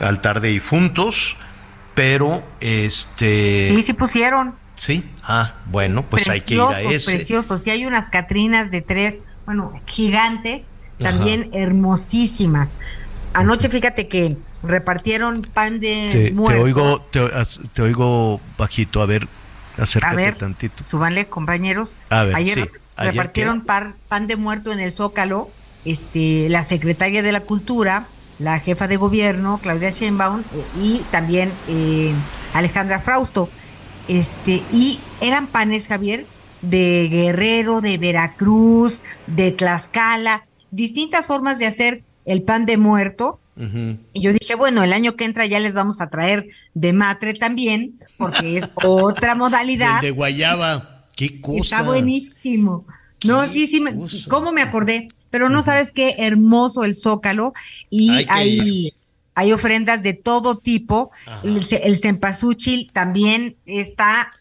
altar 0.00 0.40
de 0.40 0.48
difuntos, 0.48 1.36
pero 1.94 2.44
este... 2.60 3.70
Sí, 3.74 3.82
sí 3.82 3.92
pusieron. 3.94 4.54
Sí, 4.74 5.04
ah, 5.24 5.54
bueno, 5.66 6.04
pues 6.08 6.28
hay 6.28 6.40
que 6.40 6.54
ir 6.54 6.60
a 6.60 6.80
ese. 6.80 7.16
preciosos. 7.16 7.66
Y 7.66 7.70
hay 7.70 7.84
unas 7.84 8.08
Catrinas 8.10 8.70
de 8.70 8.80
tres, 8.80 9.16
bueno, 9.44 9.72
gigantes, 9.86 10.70
también 10.98 11.50
hermosísimas. 11.52 12.76
Anoche, 13.34 13.68
fíjate 13.68 14.06
que 14.06 14.36
repartieron 14.62 15.42
pan 15.42 15.80
de 15.80 16.08
Te, 16.12 16.24
te 16.28 16.32
muerto. 16.32 16.62
oigo, 16.62 17.00
te, 17.10 17.20
te 17.72 17.82
oigo 17.82 18.40
bajito, 18.56 19.00
a 19.02 19.06
ver, 19.06 19.28
acércate 19.76 20.12
A 20.12 20.16
ver, 20.16 20.34
tantito. 20.36 20.84
Súbanle, 20.84 21.26
compañeros. 21.28 21.90
A 22.10 22.24
ver, 22.24 22.36
ayer 22.36 22.54
sí. 22.54 22.60
¿Ayer 22.96 23.12
repartieron 23.14 23.60
par- 23.62 23.94
pan 24.08 24.26
de 24.26 24.36
muerto 24.36 24.72
en 24.72 24.80
el 24.80 24.90
Zócalo. 24.90 25.50
Este, 25.84 26.48
la 26.48 26.64
secretaria 26.64 27.22
de 27.22 27.30
la 27.30 27.40
Cultura, 27.40 28.06
la 28.40 28.58
jefa 28.58 28.88
de 28.88 28.96
gobierno, 28.96 29.60
Claudia 29.62 29.90
Sheinbaum, 29.90 30.40
eh, 30.40 30.64
y 30.82 30.98
también 31.12 31.52
eh, 31.68 32.12
Alejandra 32.52 32.98
Frausto. 33.00 33.48
Este, 34.08 34.62
y 34.72 34.98
eran 35.20 35.46
panes, 35.46 35.86
Javier, 35.86 36.26
de 36.62 37.08
Guerrero, 37.10 37.80
de 37.80 37.96
Veracruz, 37.98 39.02
de 39.28 39.52
Tlaxcala, 39.52 40.46
distintas 40.72 41.26
formas 41.26 41.58
de 41.60 41.66
hacer 41.66 42.02
el 42.24 42.42
pan 42.42 42.66
de 42.66 42.76
muerto. 42.76 43.38
Y 44.12 44.20
yo 44.20 44.32
dije, 44.32 44.54
bueno, 44.54 44.84
el 44.84 44.92
año 44.92 45.16
que 45.16 45.24
entra 45.24 45.46
ya 45.46 45.58
les 45.58 45.74
vamos 45.74 46.00
a 46.00 46.06
traer 46.06 46.46
de 46.74 46.92
matre 46.92 47.34
también, 47.34 47.98
porque 48.16 48.58
es 48.58 48.70
otra 48.84 49.34
modalidad. 49.34 49.96
El 49.96 50.02
de 50.02 50.10
guayaba, 50.12 51.06
qué 51.16 51.40
cosa. 51.40 51.76
Está 51.76 51.82
buenísimo. 51.82 52.86
No, 53.24 53.48
sí, 53.48 53.66
sí, 53.66 53.82
¿cómo 54.28 54.52
me 54.52 54.62
acordé? 54.62 55.08
Pero 55.30 55.50
no 55.50 55.62
sabes 55.62 55.90
qué 55.90 56.14
hermoso 56.18 56.84
el 56.84 56.94
zócalo 56.94 57.52
y 57.90 58.24
Hay 59.34 59.52
ofrendas 59.52 60.02
de 60.02 60.14
todo 60.14 60.58
tipo. 60.58 61.10
El, 61.44 61.64
el 61.82 62.00
cempasúchil 62.00 62.90
también 62.92 63.56
está 63.66 64.32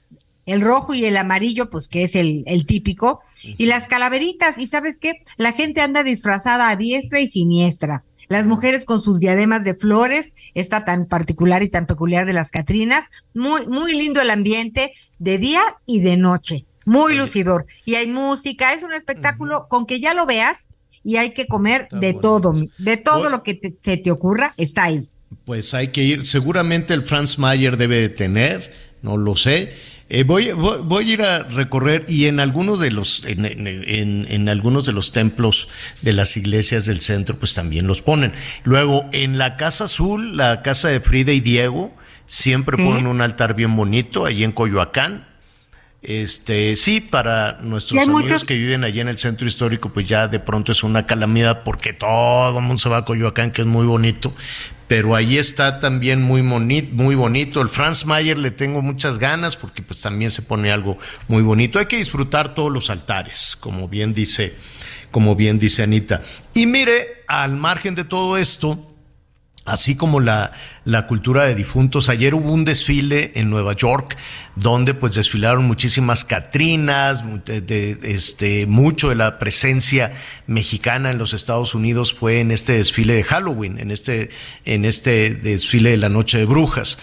el 0.47 0.62
rojo 0.62 0.93
y 0.93 1.06
el 1.06 1.17
amarillo, 1.17 1.69
pues 1.69 1.88
que 1.88 2.03
es 2.03 2.15
el, 2.15 2.43
el 2.47 2.65
típico. 2.65 3.21
Y 3.43 3.65
las 3.67 3.88
calaveritas, 3.88 4.58
y 4.58 4.65
sabes 4.65 4.97
qué, 4.97 5.21
la 5.36 5.51
gente 5.51 5.82
anda 5.82 6.03
disfrazada 6.03 6.69
a 6.69 6.75
diestra 6.75 7.19
y 7.19 7.27
siniestra. 7.27 8.03
Las 8.27 8.45
mujeres 8.45 8.85
con 8.85 9.01
sus 9.01 9.19
diademas 9.19 9.63
de 9.63 9.75
flores, 9.75 10.35
esta 10.53 10.83
tan 10.85 11.05
particular 11.05 11.63
y 11.63 11.69
tan 11.69 11.85
peculiar 11.85 12.25
de 12.25 12.33
las 12.33 12.51
Catrinas, 12.51 13.05
muy, 13.33 13.67
muy 13.67 13.93
lindo 13.93 14.21
el 14.21 14.29
ambiente 14.29 14.91
de 15.19 15.37
día 15.37 15.61
y 15.85 16.01
de 16.01 16.17
noche, 16.17 16.65
muy 16.85 17.15
lucidor. 17.15 17.65
Y 17.85 17.95
hay 17.95 18.07
música, 18.07 18.73
es 18.73 18.83
un 18.83 18.93
espectáculo 18.93 19.67
con 19.69 19.85
que 19.85 19.99
ya 19.99 20.13
lo 20.13 20.25
veas 20.25 20.67
y 21.03 21.15
hay 21.15 21.33
que 21.33 21.47
comer 21.47 21.87
de 21.91 22.13
todo, 22.13 22.53
de 22.77 22.97
todo 22.97 23.29
lo 23.29 23.43
que 23.43 23.53
te, 23.53 23.75
se 23.81 23.97
te 23.97 24.11
ocurra, 24.11 24.53
está 24.57 24.85
ahí. 24.85 25.07
Pues 25.45 25.73
hay 25.73 25.89
que 25.89 26.03
ir, 26.03 26.25
seguramente 26.25 26.93
el 26.93 27.01
Franz 27.01 27.39
Mayer 27.39 27.77
debe 27.77 27.97
de 28.01 28.09
tener, 28.09 28.73
no 29.01 29.15
lo 29.15 29.35
sé. 29.37 29.73
Eh, 30.10 30.24
voy, 30.24 30.52
voy, 30.54 30.80
voy 30.84 31.10
a 31.10 31.13
ir 31.13 31.22
a 31.22 31.43
recorrer 31.43 32.06
y 32.08 32.28
en 32.28 32.39
algunos 32.39 32.80
de 32.80 32.91
los 32.91 33.26
en, 33.26 33.46
en- 33.46 33.67
en- 33.67 34.26
en 34.30 34.48
algunos 34.50 34.86
de 34.86 34.93
los 34.93 35.12
templos 35.12 35.67
de 36.02 36.13
las 36.13 36.38
iglesias 36.38 36.86
del 36.86 37.02
centro 37.02 37.36
pues 37.38 37.54
también 37.54 37.88
los 37.88 38.02
ponen. 38.02 38.32
Luego 38.63 39.06
en 39.12 39.38
la 39.38 39.58
casa 39.58 39.84
azul, 39.84 40.38
la 40.38 40.62
casa 40.62 40.88
de 40.88 41.02
Frida 41.02 41.34
y 41.34 41.41
Diego, 41.41 41.93
siempre 42.26 42.78
Sí. 42.78 42.84
ponen 42.86 43.06
un 43.08 43.20
altar 43.22 43.54
bien 43.54 43.76
bonito 43.76 44.26
ahí 44.26 44.46
en 44.46 44.54
Coyoacán. 44.54 45.26
Este, 46.02 46.76
sí, 46.78 47.02
para 47.02 47.60
nuestros 47.62 48.02
amigos 48.02 48.46
que 48.46 48.54
viven 48.54 48.84
allí 48.86 49.02
en 49.02 49.10
el 49.10 49.17
centro 49.17 49.46
histórico, 49.48 49.91
pues 49.91 50.08
ya 50.08 50.28
de 50.30 50.39
pronto 50.39 50.72
es 50.72 50.84
una 50.84 51.06
calamidad 51.06 51.63
porque 51.63 51.91
todo 51.91 52.60
el 52.60 52.63
mundo 52.63 52.78
se 52.82 52.88
va 52.88 52.98
a 52.98 53.04
Coyoacán, 53.06 53.52
que 53.52 53.63
es 53.63 53.67
muy 53.67 53.86
bonito, 53.86 54.34
pero 54.88 55.15
ahí 55.15 55.38
está 55.38 55.80
también 55.80 56.21
muy 56.21 56.41
bonito. 56.41 57.62
El 57.62 57.69
Franz 57.69 58.06
Mayer 58.06 58.38
le 58.38 58.52
tengo 58.52 58.82
muchas 58.82 59.19
ganas 59.19 59.56
porque 59.56 59.82
pues 59.82 60.02
también 60.02 60.32
se 60.32 60.41
pone 60.41 60.71
algo 60.71 60.97
muy 61.28 61.43
bonito. 61.43 61.80
Hay 61.80 61.88
que 61.88 61.97
disfrutar 61.97 62.54
todos 62.56 62.71
los 62.71 62.89
altares, 62.89 63.58
como 63.60 63.89
bien 63.89 64.13
dice, 64.13 64.56
como 65.12 65.36
bien 65.36 65.60
dice 65.60 65.84
Anita. 65.84 66.23
Y 66.54 66.65
mire, 66.65 67.23
al 67.28 67.56
margen 67.58 67.95
de 67.95 68.06
todo 68.06 68.38
esto, 68.38 68.95
así 69.65 69.95
como 69.95 70.21
la, 70.21 70.54
la 70.88 71.06
cultura 71.06 71.43
de 71.43 71.54
difuntos. 71.54 72.08
Ayer 72.08 72.34
hubo 72.34 72.50
un 72.50 72.63
desfile 72.63 73.34
en 73.36 73.50
Nueva 73.50 73.73
York 73.73 74.15
donde 74.56 74.93
pues 74.93 75.15
desfilaron 75.15 75.65
muchísimas 75.65 76.23
Catrinas, 76.23 77.26
de, 77.45 78.00
este, 78.04 78.65
mucho 78.67 79.10
de 79.10 79.15
la 79.15 79.38
presencia 79.38 80.13
mexicana 80.47 81.12
en 81.12 81.17
los 81.17 81.34
Estados 81.34 81.76
Unidos 81.76 82.13
fue 82.13 82.39
en 82.39 82.52
este 82.52 82.73
desfile 82.73 83.15
de 83.15 83.23
Halloween, 83.26 83.80
en 83.80 83.91
este, 83.91 84.30
en 84.63 84.86
este 84.86 85.32
desfile 85.32 85.89
de 85.89 85.97
la 85.97 86.08
Noche 86.08 86.38
de 86.38 86.45
Brujas. 86.45 86.97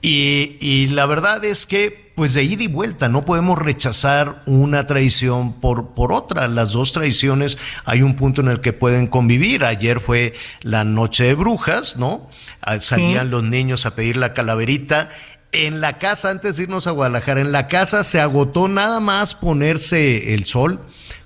Y, 0.00 0.56
y 0.58 0.86
la 0.88 1.04
verdad 1.04 1.44
es 1.44 1.66
que 1.66 2.05
pues 2.16 2.32
de 2.32 2.42
ida 2.42 2.64
y 2.64 2.68
vuelta, 2.68 3.10
no 3.10 3.26
podemos 3.26 3.58
rechazar 3.58 4.42
una 4.46 4.86
tradición 4.86 5.52
por, 5.52 5.90
por 5.90 6.14
otra. 6.14 6.48
Las 6.48 6.72
dos 6.72 6.92
tradiciones 6.92 7.58
hay 7.84 8.00
un 8.00 8.16
punto 8.16 8.40
en 8.40 8.48
el 8.48 8.62
que 8.62 8.72
pueden 8.72 9.06
convivir. 9.06 9.64
Ayer 9.64 10.00
fue 10.00 10.32
la 10.62 10.82
noche 10.82 11.24
de 11.24 11.34
brujas, 11.34 11.98
¿no? 11.98 12.28
Ah, 12.62 12.80
salían 12.80 13.30
los 13.30 13.44
niños 13.44 13.84
a 13.84 13.94
pedir 13.94 14.16
la 14.16 14.32
calaverita. 14.32 15.10
En 15.52 15.82
la 15.82 15.98
casa, 15.98 16.30
antes 16.30 16.56
de 16.56 16.62
irnos 16.62 16.86
a 16.86 16.92
Guadalajara, 16.92 17.42
en 17.42 17.52
la 17.52 17.68
casa 17.68 18.02
se 18.02 18.18
agotó 18.18 18.66
nada 18.66 18.98
más 18.98 19.34
ponerse 19.34 20.32
el 20.32 20.46
sol 20.46 20.80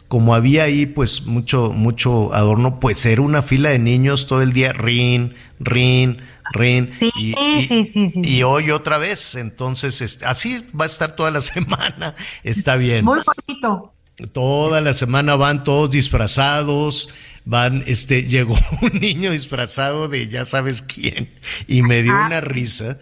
como 0.09 0.35
había 0.35 0.65
ahí 0.65 0.87
pues 0.87 1.25
mucho, 1.25 1.71
mucho 1.73 2.35
adorno, 2.35 2.81
pues 2.81 3.07
era 3.07 3.23
una 3.23 3.43
fila 3.43 3.69
de 3.69 3.79
niños 3.79 4.27
todo 4.27 4.43
el 4.43 4.53
día, 4.53 4.73
rin, 4.73 5.37
rin, 5.61 6.21
rin. 6.51 6.91
Sí, 6.91 7.11
y, 7.17 7.35
sí, 7.67 7.85
sí, 7.85 8.09
sí, 8.09 8.21
Y 8.23 8.43
hoy 8.43 8.71
otra 8.71 8.99
vez, 8.99 9.35
entonces 9.35 10.01
este, 10.01 10.27
así 10.27 10.65
va 10.79 10.85
a 10.85 10.87
estar 10.87 11.17
toda 11.17 11.31
la 11.31 11.41
semana, 11.41 12.15
está 12.43 12.77
bien. 12.77 13.05
Muy 13.05 13.21
bonito. 13.25 13.93
Toda 14.33 14.83
la 14.83 14.93
semana 14.93 15.35
van 15.37 15.65
todos 15.65 15.91
disfrazados, 15.91 17.09
van, 17.45 17.83
este, 17.87 18.23
llegó 18.29 18.59
un 18.83 19.01
niño 19.01 19.31
disfrazado 19.31 20.09
de 20.09 20.29
ya 20.29 20.45
sabes 20.45 20.83
quién 20.83 21.31
y 21.67 21.83
me 21.83 22.03
dio 22.03 22.13
una 22.13 22.41
risa 22.41 22.99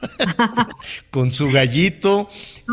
con 1.10 1.30
su 1.30 1.50
gallito 1.50 2.28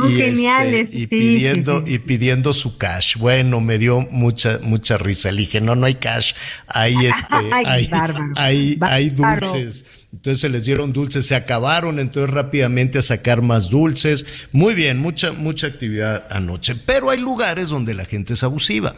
y, 0.08 0.16
geniales, 0.16 0.90
este, 0.90 1.00
y 1.00 1.08
pidiendo 1.08 1.84
y 1.86 2.00
pidiendo 2.00 2.54
su 2.54 2.78
cash. 2.78 3.18
Bueno, 3.18 3.60
me 3.60 3.78
dio 3.78 4.02
mucha 4.12 4.60
mucha 4.62 4.98
risa. 4.98 5.32
Le 5.32 5.42
dije, 5.42 5.60
"No, 5.60 5.76
no 5.76 5.86
hay 5.86 5.96
cash, 5.96 6.34
hay 6.68 6.96
este 7.06 7.36
hay, 7.52 7.90
hay, 8.36 8.78
hay 8.82 9.10
dulces." 9.10 9.86
Entonces 10.14 10.40
se 10.40 10.50
les 10.50 10.66
dieron 10.66 10.94
dulces, 10.94 11.28
se 11.28 11.36
acabaron, 11.36 12.00
entonces 12.00 12.34
rápidamente 12.34 12.98
a 12.98 13.02
sacar 13.02 13.42
más 13.42 13.70
dulces. 13.70 14.26
Muy 14.52 14.74
bien, 14.74 15.00
mucha 15.00 15.34
mucha 15.34 15.68
actividad 15.68 16.26
anoche, 16.30 16.76
pero 16.76 17.10
hay 17.10 17.20
lugares 17.20 17.70
donde 17.70 17.94
la 17.94 18.06
gente 18.06 18.34
es 18.34 18.44
abusiva. 18.44 18.96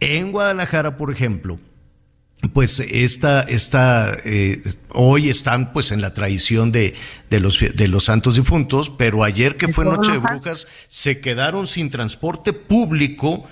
En 0.00 0.30
Guadalajara, 0.30 0.96
por 0.96 1.12
ejemplo, 1.12 1.58
pues 2.52 2.78
esta, 2.80 3.42
esta 3.42 4.16
eh, 4.24 4.62
hoy 4.90 5.28
están 5.28 5.72
pues 5.72 5.90
en 5.90 6.00
la 6.00 6.14
tradición 6.14 6.70
de, 6.70 6.94
de, 7.30 7.40
los, 7.40 7.58
de 7.58 7.88
los 7.88 8.04
santos 8.04 8.36
difuntos, 8.36 8.90
pero 8.90 9.24
ayer 9.24 9.56
que 9.56 9.68
fue 9.68 9.84
Noche 9.84 10.12
de 10.12 10.18
Brujas 10.18 10.68
se 10.86 11.20
quedaron 11.20 11.66
sin 11.66 11.90
transporte 11.90 12.52
público 12.52 13.44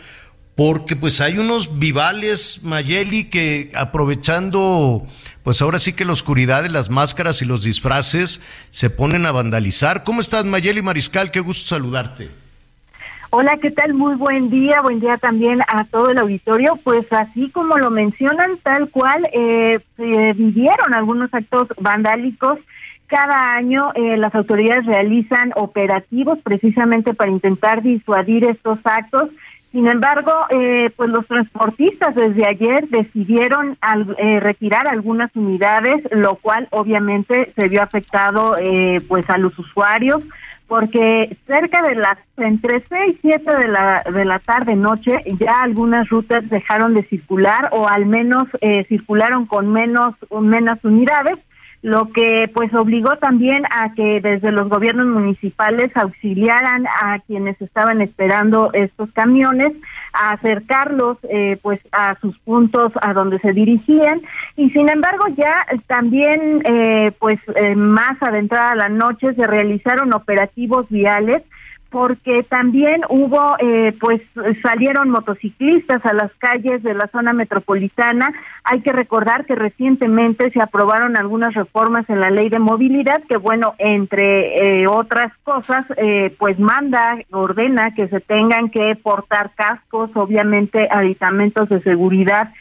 porque 0.54 0.96
pues 0.96 1.20
hay 1.20 1.36
unos 1.36 1.78
vivales, 1.78 2.60
Mayeli, 2.62 3.24
que 3.24 3.70
aprovechando 3.74 5.06
pues 5.46 5.62
ahora 5.62 5.78
sí 5.78 5.92
que 5.92 6.04
la 6.04 6.10
oscuridad 6.10 6.64
de 6.64 6.68
las 6.70 6.90
máscaras 6.90 7.40
y 7.40 7.44
los 7.44 7.62
disfraces 7.62 8.42
se 8.70 8.90
ponen 8.90 9.26
a 9.26 9.30
vandalizar. 9.30 10.02
¿Cómo 10.02 10.20
estás, 10.20 10.44
Mayeli 10.44 10.82
Mariscal? 10.82 11.30
Qué 11.30 11.38
gusto 11.38 11.68
saludarte. 11.68 12.30
Hola, 13.30 13.56
¿qué 13.62 13.70
tal? 13.70 13.94
Muy 13.94 14.16
buen 14.16 14.50
día, 14.50 14.80
buen 14.82 14.98
día 14.98 15.18
también 15.18 15.60
a 15.68 15.84
todo 15.84 16.10
el 16.10 16.18
auditorio. 16.18 16.80
Pues 16.82 17.06
así 17.12 17.48
como 17.50 17.76
lo 17.76 17.92
mencionan, 17.92 18.58
tal 18.64 18.90
cual, 18.90 19.22
eh, 19.32 19.78
vivieron 19.96 20.92
algunos 20.92 21.32
actos 21.32 21.68
vandálicos. 21.80 22.58
Cada 23.06 23.52
año 23.52 23.92
eh, 23.94 24.16
las 24.16 24.34
autoridades 24.34 24.84
realizan 24.84 25.52
operativos 25.54 26.40
precisamente 26.42 27.14
para 27.14 27.30
intentar 27.30 27.84
disuadir 27.84 28.50
estos 28.50 28.80
actos. 28.82 29.30
Sin 29.72 29.88
embargo, 29.88 30.32
eh, 30.50 30.90
pues 30.96 31.10
los 31.10 31.26
transportistas 31.26 32.14
desde 32.14 32.46
ayer 32.46 32.88
decidieron 32.88 33.76
eh, 34.16 34.40
retirar 34.40 34.88
algunas 34.88 35.34
unidades, 35.36 35.96
lo 36.12 36.36
cual 36.36 36.68
obviamente 36.70 37.52
se 37.54 37.68
vio 37.68 37.82
afectado 37.82 38.56
eh, 38.58 39.02
pues 39.06 39.28
a 39.28 39.38
los 39.38 39.58
usuarios 39.58 40.24
porque 40.68 41.36
cerca 41.46 41.82
de 41.82 41.94
las 41.94 42.18
entre 42.36 42.84
6 42.88 43.16
y 43.16 43.18
7 43.22 43.56
de 43.56 43.68
la 43.68 44.02
de 44.12 44.24
la 44.24 44.38
tarde 44.40 44.74
noche 44.74 45.22
ya 45.38 45.60
algunas 45.62 46.08
rutas 46.08 46.48
dejaron 46.50 46.94
de 46.94 47.04
circular 47.04 47.68
o 47.72 47.88
al 47.88 48.06
menos 48.06 48.44
eh, 48.60 48.84
circularon 48.88 49.46
con 49.46 49.72
menos 49.72 50.14
menos 50.40 50.78
unidades 50.82 51.38
lo 51.86 52.10
que 52.12 52.50
pues 52.52 52.74
obligó 52.74 53.16
también 53.18 53.62
a 53.70 53.94
que 53.94 54.20
desde 54.20 54.50
los 54.50 54.68
gobiernos 54.68 55.06
municipales 55.06 55.96
auxiliaran 55.96 56.84
a 56.88 57.20
quienes 57.20 57.62
estaban 57.62 58.00
esperando 58.00 58.70
estos 58.72 59.08
camiones 59.12 59.70
a 60.12 60.30
acercarlos 60.30 61.16
eh, 61.30 61.60
pues 61.62 61.78
a 61.92 62.18
sus 62.20 62.36
puntos 62.40 62.90
a 63.00 63.12
donde 63.12 63.38
se 63.38 63.52
dirigían. 63.52 64.20
Y 64.56 64.70
sin 64.70 64.88
embargo 64.88 65.26
ya 65.36 65.64
también 65.86 66.60
eh, 66.64 67.12
pues 67.20 67.36
eh, 67.54 67.76
más 67.76 68.20
adentrada 68.20 68.74
la 68.74 68.88
noche 68.88 69.32
se 69.34 69.46
realizaron 69.46 70.12
operativos 70.12 70.88
viales 70.88 71.44
porque 71.96 72.42
también 72.42 73.00
hubo, 73.08 73.56
eh, 73.58 73.96
pues 73.98 74.20
salieron 74.62 75.08
motociclistas 75.08 76.04
a 76.04 76.12
las 76.12 76.30
calles 76.34 76.82
de 76.82 76.92
la 76.92 77.06
zona 77.06 77.32
metropolitana. 77.32 78.34
Hay 78.64 78.82
que 78.82 78.92
recordar 78.92 79.46
que 79.46 79.54
recientemente 79.54 80.50
se 80.50 80.60
aprobaron 80.60 81.16
algunas 81.16 81.54
reformas 81.54 82.04
en 82.10 82.20
la 82.20 82.28
ley 82.28 82.50
de 82.50 82.58
movilidad 82.58 83.22
que, 83.26 83.38
bueno, 83.38 83.76
entre 83.78 84.82
eh, 84.82 84.86
otras 84.86 85.32
cosas, 85.42 85.86
eh, 85.96 86.36
pues 86.38 86.58
manda, 86.58 87.16
ordena 87.30 87.94
que 87.94 88.08
se 88.08 88.20
tengan 88.20 88.68
que 88.68 88.94
portar 88.96 89.52
cascos, 89.54 90.10
obviamente 90.16 90.88
aditamentos 90.90 91.70
de 91.70 91.80
seguridad 91.80 92.52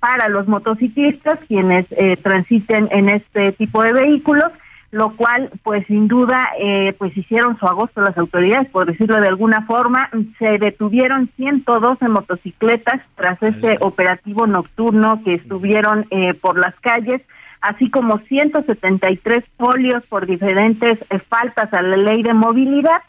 para 0.00 0.28
los 0.28 0.46
motociclistas, 0.48 1.38
quienes 1.48 1.86
transiten 2.22 2.88
en 2.90 3.08
este 3.08 3.52
tipo 3.52 3.82
de 3.84 3.94
vehículos 3.94 4.52
lo 4.92 5.16
cual 5.16 5.50
pues 5.64 5.86
sin 5.86 6.06
duda 6.06 6.50
eh, 6.58 6.94
pues 6.98 7.16
hicieron 7.16 7.58
su 7.58 7.66
agosto 7.66 8.02
las 8.02 8.16
autoridades, 8.18 8.68
por 8.68 8.84
decirlo 8.86 9.18
de 9.20 9.26
alguna 9.26 9.64
forma, 9.66 10.10
se 10.38 10.58
detuvieron 10.58 11.30
112 11.36 12.08
motocicletas 12.08 13.00
tras 13.16 13.42
este 13.42 13.78
operativo 13.80 14.46
nocturno 14.46 15.22
que 15.24 15.34
estuvieron 15.34 16.06
eh, 16.10 16.34
por 16.34 16.58
las 16.58 16.74
calles, 16.80 17.22
así 17.62 17.90
como 17.90 18.18
173 18.18 19.42
folios 19.56 20.04
por 20.06 20.26
diferentes 20.26 20.98
eh, 21.08 21.18
faltas 21.26 21.72
a 21.72 21.80
la 21.80 21.96
ley 21.96 22.22
de 22.22 22.34
movilidad 22.34 23.00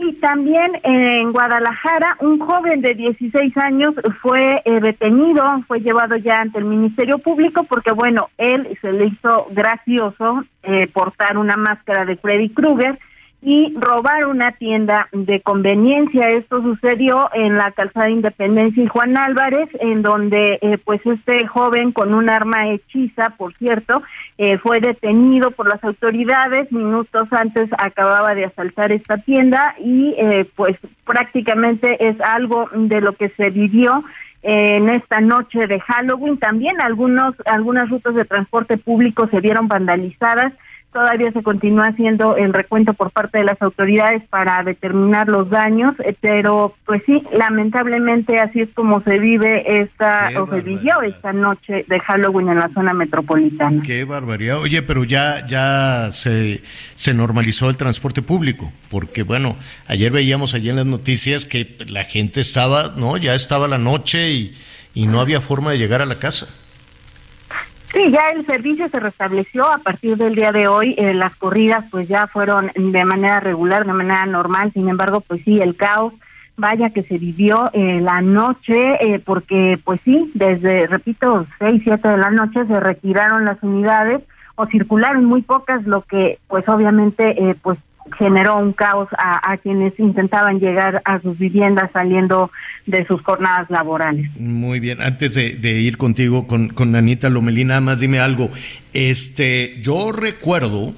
y 0.00 0.14
también 0.14 0.80
en 0.82 1.30
Guadalajara, 1.30 2.16
un 2.20 2.38
joven 2.38 2.80
de 2.80 2.94
16 2.94 3.54
años 3.58 3.90
fue 4.22 4.62
eh, 4.64 4.80
detenido, 4.80 5.42
fue 5.68 5.80
llevado 5.80 6.16
ya 6.16 6.36
ante 6.36 6.58
el 6.58 6.64
Ministerio 6.64 7.18
Público 7.18 7.64
porque, 7.64 7.92
bueno, 7.92 8.30
él 8.38 8.78
se 8.80 8.92
le 8.92 9.06
hizo 9.06 9.46
gracioso 9.50 10.44
eh, 10.62 10.88
portar 10.88 11.36
una 11.36 11.56
máscara 11.56 12.06
de 12.06 12.16
Freddy 12.16 12.48
Krueger 12.48 12.98
y 13.42 13.74
robar 13.74 14.26
una 14.26 14.52
tienda 14.52 15.08
de 15.12 15.40
conveniencia. 15.40 16.28
Esto 16.28 16.60
sucedió 16.62 17.30
en 17.32 17.56
la 17.56 17.72
calzada 17.72 18.10
Independencia 18.10 18.82
y 18.82 18.88
Juan 18.88 19.16
Álvarez, 19.16 19.68
en 19.80 20.02
donde 20.02 20.58
eh, 20.60 20.78
pues 20.78 21.00
este 21.06 21.46
joven 21.46 21.92
con 21.92 22.12
un 22.12 22.28
arma 22.28 22.68
hechiza, 22.68 23.30
por 23.38 23.54
cierto, 23.54 24.02
eh, 24.36 24.58
fue 24.58 24.80
detenido 24.80 25.52
por 25.52 25.68
las 25.68 25.82
autoridades. 25.82 26.70
Minutos 26.70 27.28
antes 27.30 27.70
acababa 27.78 28.34
de 28.34 28.44
asaltar 28.44 28.92
esta 28.92 29.16
tienda 29.18 29.74
y 29.78 30.14
eh, 30.18 30.46
pues 30.54 30.76
prácticamente 31.04 32.08
es 32.08 32.20
algo 32.20 32.68
de 32.74 33.00
lo 33.00 33.14
que 33.14 33.30
se 33.30 33.48
vivió 33.48 34.04
en 34.42 34.88
esta 34.90 35.20
noche 35.20 35.66
de 35.66 35.80
Halloween. 35.80 36.38
También 36.38 36.76
algunos 36.82 37.34
algunas 37.44 37.90
rutas 37.90 38.14
de 38.14 38.24
transporte 38.24 38.78
público 38.78 39.28
se 39.30 39.40
vieron 39.40 39.68
vandalizadas 39.68 40.52
Todavía 40.92 41.30
se 41.32 41.42
continúa 41.42 41.86
haciendo 41.86 42.36
el 42.36 42.52
recuento 42.52 42.94
por 42.94 43.10
parte 43.10 43.38
de 43.38 43.44
las 43.44 43.60
autoridades 43.62 44.22
para 44.28 44.62
determinar 44.64 45.28
los 45.28 45.48
daños, 45.48 45.94
eh, 46.00 46.16
pero 46.20 46.74
pues 46.84 47.02
sí, 47.06 47.22
lamentablemente 47.32 48.40
así 48.40 48.62
es 48.62 48.68
como 48.74 49.00
se 49.02 49.18
vive 49.18 49.82
esta 49.82 50.30
o 50.36 50.48
se 50.50 50.60
vivió 50.60 51.00
esta 51.02 51.32
noche 51.32 51.84
de 51.88 52.00
Halloween 52.00 52.48
en 52.48 52.58
la 52.58 52.70
zona 52.74 52.92
metropolitana. 52.92 53.82
Qué 53.82 54.04
barbaridad. 54.04 54.58
Oye, 54.58 54.82
pero 54.82 55.04
ya 55.04 55.46
ya 55.46 56.08
se 56.12 56.62
se 56.94 57.14
normalizó 57.14 57.70
el 57.70 57.76
transporte 57.76 58.22
público, 58.22 58.72
porque 58.90 59.22
bueno, 59.22 59.56
ayer 59.86 60.10
veíamos 60.10 60.54
allí 60.54 60.70
en 60.70 60.76
las 60.76 60.86
noticias 60.86 61.46
que 61.46 61.76
la 61.88 62.04
gente 62.04 62.40
estaba, 62.40 62.94
¿no? 62.96 63.16
Ya 63.16 63.34
estaba 63.34 63.68
la 63.68 63.78
noche 63.78 64.30
y 64.30 64.54
y 64.94 65.06
no 65.06 65.20
había 65.20 65.40
forma 65.40 65.70
de 65.72 65.78
llegar 65.78 66.02
a 66.02 66.06
la 66.06 66.18
casa. 66.18 66.48
Sí, 67.92 68.08
ya 68.12 68.30
el 68.30 68.46
servicio 68.46 68.88
se 68.88 69.00
restableció 69.00 69.64
a 69.68 69.78
partir 69.78 70.16
del 70.16 70.36
día 70.36 70.52
de 70.52 70.68
hoy. 70.68 70.94
Eh, 70.96 71.12
las 71.12 71.34
corridas 71.36 71.84
pues 71.90 72.06
ya 72.06 72.28
fueron 72.28 72.70
de 72.76 73.04
manera 73.04 73.40
regular, 73.40 73.84
de 73.84 73.92
manera 73.92 74.26
normal. 74.26 74.72
Sin 74.72 74.88
embargo, 74.88 75.20
pues 75.22 75.42
sí, 75.44 75.58
el 75.58 75.76
caos, 75.76 76.12
vaya 76.56 76.90
que 76.90 77.02
se 77.02 77.18
vivió 77.18 77.68
eh, 77.72 78.00
la 78.00 78.20
noche, 78.20 78.94
eh, 79.00 79.18
porque 79.18 79.80
pues 79.84 80.00
sí, 80.04 80.30
desde, 80.34 80.86
repito, 80.86 81.46
seis, 81.58 81.82
siete 81.82 82.08
de 82.08 82.16
la 82.16 82.30
noche 82.30 82.64
se 82.66 82.78
retiraron 82.78 83.44
las 83.44 83.60
unidades 83.60 84.20
o 84.54 84.66
circularon 84.66 85.24
muy 85.24 85.42
pocas, 85.42 85.82
lo 85.84 86.02
que 86.02 86.38
pues 86.46 86.68
obviamente 86.68 87.56
pues 87.62 87.78
generó 88.18 88.58
un 88.58 88.72
caos 88.72 89.08
a, 89.18 89.56
quienes 89.58 89.98
intentaban 89.98 90.58
llegar 90.60 91.02
a 91.04 91.20
sus 91.20 91.38
viviendas 91.38 91.90
saliendo 91.92 92.50
de 92.86 93.06
sus 93.06 93.22
jornadas 93.22 93.68
laborales. 93.70 94.30
Muy 94.36 94.80
bien, 94.80 95.00
antes 95.00 95.34
de, 95.34 95.80
ir 95.80 95.96
contigo 95.96 96.46
con, 96.46 96.68
con 96.68 96.94
Anita 96.96 97.28
Lomelina, 97.28 97.68
nada 97.68 97.80
más 97.80 98.00
dime 98.00 98.20
algo. 98.20 98.50
Este, 98.92 99.78
yo 99.80 100.12
recuerdo 100.12 100.92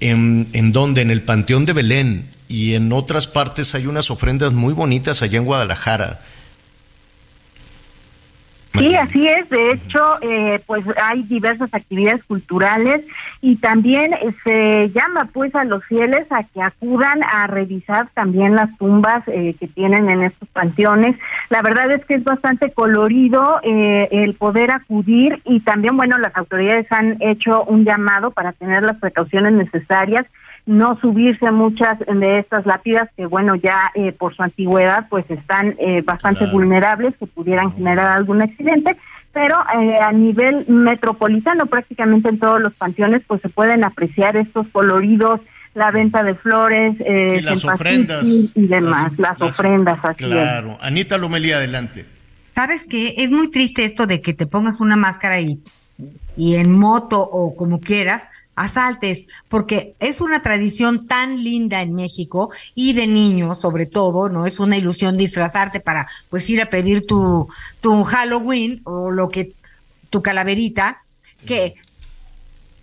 en, 0.00 0.46
en 0.52 0.72
donde, 0.72 1.02
en 1.02 1.10
el 1.10 1.22
Panteón 1.22 1.64
de 1.64 1.72
Belén 1.72 2.28
y 2.48 2.74
en 2.74 2.92
otras 2.92 3.26
partes 3.26 3.74
hay 3.74 3.86
unas 3.86 4.10
ofrendas 4.10 4.52
muy 4.52 4.74
bonitas 4.74 5.22
allá 5.22 5.38
en 5.38 5.44
Guadalajara 5.44 6.20
Sí, 8.78 8.94
así 8.94 9.26
es. 9.26 9.48
De 9.50 9.72
hecho, 9.72 10.00
eh, 10.20 10.62
pues 10.66 10.84
hay 11.02 11.22
diversas 11.24 11.72
actividades 11.72 12.22
culturales 12.24 13.04
y 13.40 13.56
también 13.56 14.12
eh, 14.14 14.34
se 14.44 14.90
llama 14.90 15.28
pues 15.32 15.54
a 15.54 15.64
los 15.64 15.84
fieles 15.84 16.26
a 16.30 16.44
que 16.44 16.62
acudan 16.62 17.22
a 17.24 17.46
revisar 17.46 18.08
también 18.14 18.54
las 18.54 18.76
tumbas 18.78 19.22
eh, 19.26 19.54
que 19.58 19.68
tienen 19.68 20.08
en 20.08 20.22
estos 20.22 20.48
panteones. 20.50 21.16
La 21.50 21.62
verdad 21.62 21.90
es 21.90 22.04
que 22.06 22.14
es 22.14 22.24
bastante 22.24 22.72
colorido 22.72 23.60
el 23.62 24.34
poder 24.34 24.70
acudir 24.70 25.40
y 25.44 25.60
también, 25.60 25.96
bueno, 25.96 26.16
las 26.18 26.36
autoridades 26.36 26.86
han 26.90 27.16
hecho 27.20 27.64
un 27.64 27.84
llamado 27.84 28.30
para 28.30 28.52
tener 28.52 28.82
las 28.82 28.96
precauciones 28.96 29.52
necesarias 29.52 30.26
no 30.68 30.98
subirse 31.00 31.50
muchas 31.50 31.98
de 31.98 32.36
estas 32.36 32.66
lápidas 32.66 33.08
que 33.16 33.24
bueno 33.24 33.54
ya 33.54 33.90
eh, 33.94 34.12
por 34.12 34.36
su 34.36 34.42
antigüedad 34.42 35.06
pues 35.08 35.24
están 35.30 35.74
eh, 35.78 36.02
bastante 36.02 36.44
vulnerables 36.44 37.14
que 37.18 37.26
pudieran 37.26 37.72
generar 37.72 38.18
algún 38.18 38.42
accidente 38.42 38.94
pero 39.32 39.56
eh, 39.80 39.96
a 39.98 40.12
nivel 40.12 40.66
metropolitano 40.68 41.64
prácticamente 41.66 42.28
en 42.28 42.38
todos 42.38 42.60
los 42.60 42.74
panteones 42.74 43.22
pues 43.26 43.40
se 43.40 43.48
pueden 43.48 43.82
apreciar 43.82 44.36
estos 44.36 44.68
coloridos 44.68 45.40
la 45.72 45.90
venta 45.90 46.22
de 46.22 46.34
flores 46.34 46.96
las 47.42 47.64
ofrendas. 47.64 48.26
y 48.26 48.66
demás 48.66 49.12
las, 49.16 49.40
ofrendas 49.40 49.98
así 50.02 50.24
claro. 50.24 50.76
Anita 50.82 51.16
Lomelí 51.16 51.52
adelante. 51.52 52.04
Sabes 52.54 52.84
que 52.84 53.14
es 53.18 53.30
muy 53.30 53.50
triste 53.50 53.84
esto 53.84 54.06
de 54.06 54.20
que 54.20 54.34
te 54.34 54.46
pongas 54.46 54.80
una 54.80 54.96
máscara 54.96 55.40
y 55.40 55.62
y 56.38 56.54
en 56.54 56.70
moto 56.70 57.20
o 57.20 57.56
como 57.56 57.80
quieras, 57.80 58.22
asaltes, 58.54 59.26
porque 59.48 59.94
es 59.98 60.20
una 60.20 60.40
tradición 60.40 61.08
tan 61.08 61.42
linda 61.42 61.82
en 61.82 61.94
México 61.94 62.50
y 62.76 62.92
de 62.92 63.08
niños 63.08 63.60
sobre 63.60 63.86
todo, 63.86 64.28
¿no? 64.28 64.46
Es 64.46 64.60
una 64.60 64.76
ilusión 64.76 65.16
disfrazarte 65.16 65.80
para 65.80 66.08
pues 66.30 66.48
ir 66.48 66.62
a 66.62 66.70
pedir 66.70 67.06
tu, 67.06 67.48
tu 67.80 68.04
Halloween 68.04 68.80
o 68.84 69.10
lo 69.10 69.28
que, 69.28 69.52
tu 70.10 70.22
calaverita, 70.22 71.02
que 71.44 71.74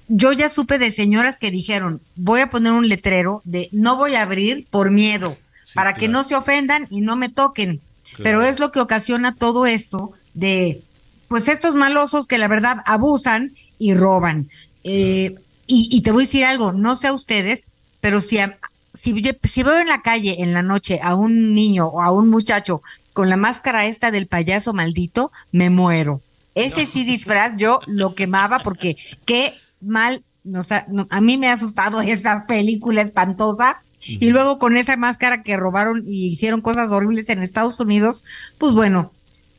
yo 0.10 0.34
ya 0.34 0.50
supe 0.50 0.78
de 0.78 0.92
señoras 0.92 1.40
que 1.40 1.50
dijeron, 1.50 2.02
voy 2.18 2.42
a 2.42 2.50
poner 2.50 2.74
un 2.74 2.90
letrero 2.90 3.42
de 3.46 3.70
no 3.72 3.96
voy 3.96 4.16
a 4.16 4.22
abrir 4.22 4.68
por 4.70 4.92
miedo, 4.92 5.38
para 5.74 5.94
que 5.94 6.10
no 6.10 6.26
se 6.26 6.36
ofendan 6.36 6.88
y 6.90 7.02
no 7.02 7.16
me 7.16 7.30
toquen. 7.30 7.80
Pero 8.22 8.44
es 8.44 8.60
lo 8.60 8.72
que 8.72 8.82
ocasiona 8.82 9.34
todo 9.34 9.66
esto 9.66 10.12
de 10.34 10.84
pues 11.28 11.48
estos 11.48 11.76
malosos 11.76 12.28
que 12.28 12.38
la 12.38 12.48
verdad 12.48 12.78
abusan 12.86 13.54
y 13.78 13.94
roban. 13.94 14.50
Eh, 14.84 15.36
y, 15.68 16.02
te 16.02 16.12
voy 16.12 16.24
a 16.24 16.28
decir 16.28 16.46
algo, 16.46 16.74
no 16.74 16.96
sé 16.96 17.08
a 17.08 17.14
ustedes, 17.14 17.68
pero 18.00 18.22
si, 18.22 18.38
si, 18.94 19.24
si 19.44 19.64
veo 19.64 19.80
en 19.80 19.88
la 19.88 20.04
calle 20.04 20.44
en 20.44 20.54
la 20.54 20.62
noche 20.62 21.00
a 21.02 21.16
un 21.16 21.56
niño 21.56 21.88
o 21.88 22.02
a 22.04 22.12
un 22.12 22.30
muchacho 22.30 22.84
con 23.14 23.30
la 23.30 23.38
máscara 23.38 23.88
esta 23.88 24.12
del 24.12 24.28
payaso 24.28 24.74
maldito, 24.74 25.32
me 25.52 25.72
muero. 25.72 26.22
Ese 26.54 26.86
sí 26.86 27.04
disfraz 27.04 27.56
yo 27.58 27.80
lo 27.88 28.16
quemaba 28.16 28.60
porque 28.60 28.96
qué 29.26 29.56
mal, 29.82 30.24
no, 30.44 30.64
a 31.10 31.22
mí 31.22 31.38
me 31.38 31.50
ha 31.50 31.54
asustado 31.54 32.02
esa 32.02 32.46
película 32.48 33.02
espantosa. 33.02 33.82
Y 34.08 34.30
luego 34.30 34.60
con 34.60 34.78
esa 34.78 34.98
máscara 34.98 35.42
que 35.42 35.58
robaron 35.58 36.04
y 36.06 36.28
hicieron 36.28 36.62
cosas 36.62 36.92
horribles 36.92 37.28
en 37.30 37.42
Estados 37.42 37.80
Unidos, 37.80 38.22
pues 38.60 38.74
bueno, 38.74 39.12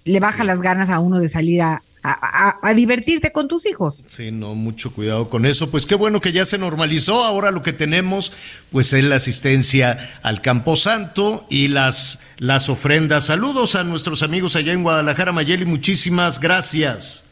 le 0.07 0.21
baja 0.21 0.45
las 0.45 0.61
ganas 0.61 0.89
a 0.89 1.01
uno 1.01 1.19
de 1.19 1.29
salir 1.29 1.61
a, 1.63 1.83
a, 2.03 2.75
divertirte 2.75 3.33
con 3.33 3.49
tus 3.49 3.67
hijos. 3.67 4.05
Sí, 4.07 4.31
no, 4.31 4.55
mucho 4.55 4.93
cuidado 4.93 5.29
con 5.29 5.45
eso. 5.45 5.71
Pues 5.71 5.87
qué 5.87 5.97
bueno 5.97 6.21
que 6.21 6.33
ya 6.33 6.47
se 6.47 6.59
normalizó. 6.59 7.25
Ahora 7.25 7.51
lo 7.51 7.63
que 7.63 7.73
tenemos, 7.73 8.33
pues 8.71 8.93
es 8.93 9.03
la 9.03 9.17
asistencia 9.17 10.19
al 10.23 10.41
Camposanto 10.43 11.47
y 11.51 11.69
las, 11.69 12.21
las 12.39 12.69
ofrendas. 12.69 13.27
Saludos 13.27 13.75
a 13.75 13.83
nuestros 13.83 14.23
amigos 14.23 14.55
allá 14.55 14.73
en 14.73 14.85
Guadalajara, 14.85 15.33
Mayeli, 15.33 15.65
muchísimas 15.65 16.39
gracias. 16.39 17.26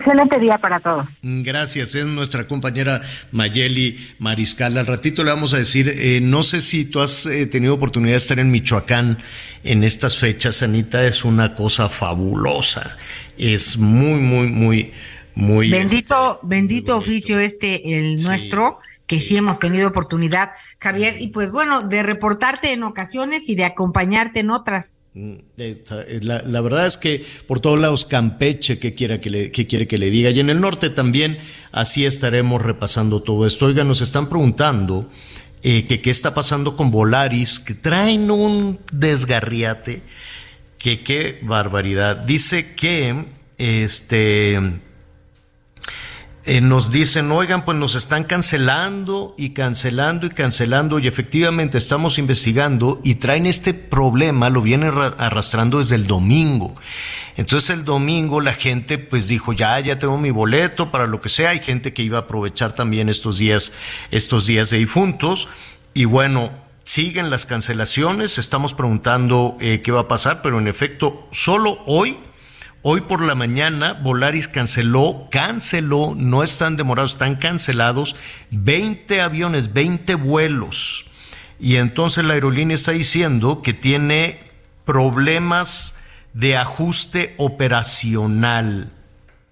Excelente 0.00 0.40
día 0.40 0.56
para 0.56 0.80
todos. 0.80 1.06
Gracias, 1.22 1.94
es 1.94 2.06
nuestra 2.06 2.48
compañera 2.48 3.02
Mayeli 3.32 3.98
Mariscal. 4.18 4.78
Al 4.78 4.86
ratito 4.86 5.22
le 5.22 5.30
vamos 5.30 5.52
a 5.52 5.58
decir, 5.58 5.92
eh, 5.94 6.20
no 6.22 6.42
sé 6.42 6.62
si 6.62 6.86
tú 6.86 7.00
has 7.00 7.26
eh, 7.26 7.44
tenido 7.44 7.74
oportunidad 7.74 8.14
de 8.14 8.18
estar 8.18 8.38
en 8.38 8.50
Michoacán 8.50 9.18
en 9.62 9.84
estas 9.84 10.16
fechas, 10.16 10.62
Anita, 10.62 11.06
es 11.06 11.22
una 11.22 11.54
cosa 11.54 11.90
fabulosa. 11.90 12.96
Es 13.36 13.76
muy, 13.76 14.20
muy, 14.20 14.46
muy, 14.46 14.92
muy... 15.34 15.70
Bendito, 15.70 16.32
este, 16.36 16.46
bendito 16.46 16.96
oficio 16.96 17.38
este, 17.38 17.98
el 17.98 18.22
nuestro 18.22 18.78
que 19.10 19.20
sí. 19.20 19.36
hemos 19.36 19.58
tenido 19.58 19.88
oportunidad, 19.88 20.52
Javier, 20.78 21.20
y 21.20 21.28
pues 21.28 21.50
bueno, 21.50 21.82
de 21.82 22.02
reportarte 22.04 22.72
en 22.72 22.84
ocasiones 22.84 23.48
y 23.48 23.56
de 23.56 23.64
acompañarte 23.64 24.40
en 24.40 24.50
otras. 24.50 24.98
Mm, 25.14 25.34
la, 26.22 26.42
la 26.42 26.60
verdad 26.60 26.86
es 26.86 26.96
que 26.96 27.24
por 27.48 27.58
todos 27.58 27.80
lados 27.80 28.06
Campeche, 28.06 28.78
¿qué 28.78 28.94
quiere 28.94 29.20
que, 29.20 29.30
le, 29.30 29.50
qué 29.50 29.66
quiere 29.66 29.88
que 29.88 29.98
le 29.98 30.10
diga? 30.10 30.30
Y 30.30 30.38
en 30.38 30.48
el 30.48 30.60
norte 30.60 30.90
también, 30.90 31.38
así 31.72 32.06
estaremos 32.06 32.62
repasando 32.62 33.20
todo 33.20 33.46
esto. 33.46 33.66
Oiga, 33.66 33.82
nos 33.82 34.00
están 34.00 34.28
preguntando 34.28 35.10
eh, 35.64 35.88
que 35.88 36.00
qué 36.00 36.10
está 36.10 36.32
pasando 36.32 36.76
con 36.76 36.92
Volaris, 36.92 37.58
que 37.58 37.74
traen 37.74 38.30
un 38.30 38.78
desgarriate, 38.92 40.02
que 40.78 41.02
qué 41.02 41.40
barbaridad. 41.42 42.14
Dice 42.14 42.74
que, 42.76 43.26
este 43.58 44.80
eh, 46.46 46.62
nos 46.62 46.90
dicen, 46.90 47.30
oigan, 47.32 47.66
pues 47.66 47.76
nos 47.76 47.94
están 47.94 48.24
cancelando 48.24 49.34
y 49.36 49.50
cancelando 49.50 50.26
y 50.26 50.30
cancelando 50.30 50.98
y 50.98 51.06
efectivamente 51.06 51.76
estamos 51.76 52.16
investigando 52.16 52.98
y 53.04 53.16
traen 53.16 53.44
este 53.44 53.74
problema, 53.74 54.48
lo 54.48 54.62
vienen 54.62 54.90
arrastrando 55.18 55.78
desde 55.78 55.96
el 55.96 56.06
domingo. 56.06 56.74
Entonces 57.36 57.68
el 57.68 57.84
domingo 57.84 58.40
la 58.40 58.54
gente 58.54 58.96
pues 58.96 59.28
dijo, 59.28 59.52
ya, 59.52 59.78
ya 59.80 59.98
tengo 59.98 60.16
mi 60.16 60.30
boleto 60.30 60.90
para 60.90 61.06
lo 61.06 61.20
que 61.20 61.28
sea, 61.28 61.50
hay 61.50 61.60
gente 61.60 61.92
que 61.92 62.02
iba 62.02 62.16
a 62.16 62.22
aprovechar 62.22 62.74
también 62.74 63.10
estos 63.10 63.36
días, 63.36 63.74
estos 64.10 64.46
días 64.46 64.70
de 64.70 64.78
difuntos. 64.78 65.46
Y 65.92 66.06
bueno, 66.06 66.52
siguen 66.84 67.28
las 67.28 67.44
cancelaciones, 67.44 68.38
estamos 68.38 68.72
preguntando 68.72 69.58
eh, 69.60 69.82
qué 69.82 69.92
va 69.92 70.00
a 70.00 70.08
pasar, 70.08 70.40
pero 70.40 70.58
en 70.58 70.68
efecto, 70.68 71.28
solo 71.32 71.80
hoy 71.84 72.18
Hoy 72.82 73.02
por 73.02 73.20
la 73.20 73.34
mañana 73.34 73.92
Volaris 73.92 74.48
canceló, 74.48 75.28
canceló, 75.30 76.14
no 76.16 76.42
están 76.42 76.76
demorados, 76.76 77.12
están 77.12 77.36
cancelados 77.36 78.16
20 78.52 79.20
aviones, 79.20 79.74
20 79.74 80.14
vuelos. 80.14 81.04
Y 81.58 81.76
entonces 81.76 82.24
la 82.24 82.32
aerolínea 82.32 82.74
está 82.74 82.92
diciendo 82.92 83.60
que 83.60 83.74
tiene 83.74 84.50
problemas 84.86 85.94
de 86.32 86.56
ajuste 86.56 87.34
operacional. 87.36 88.90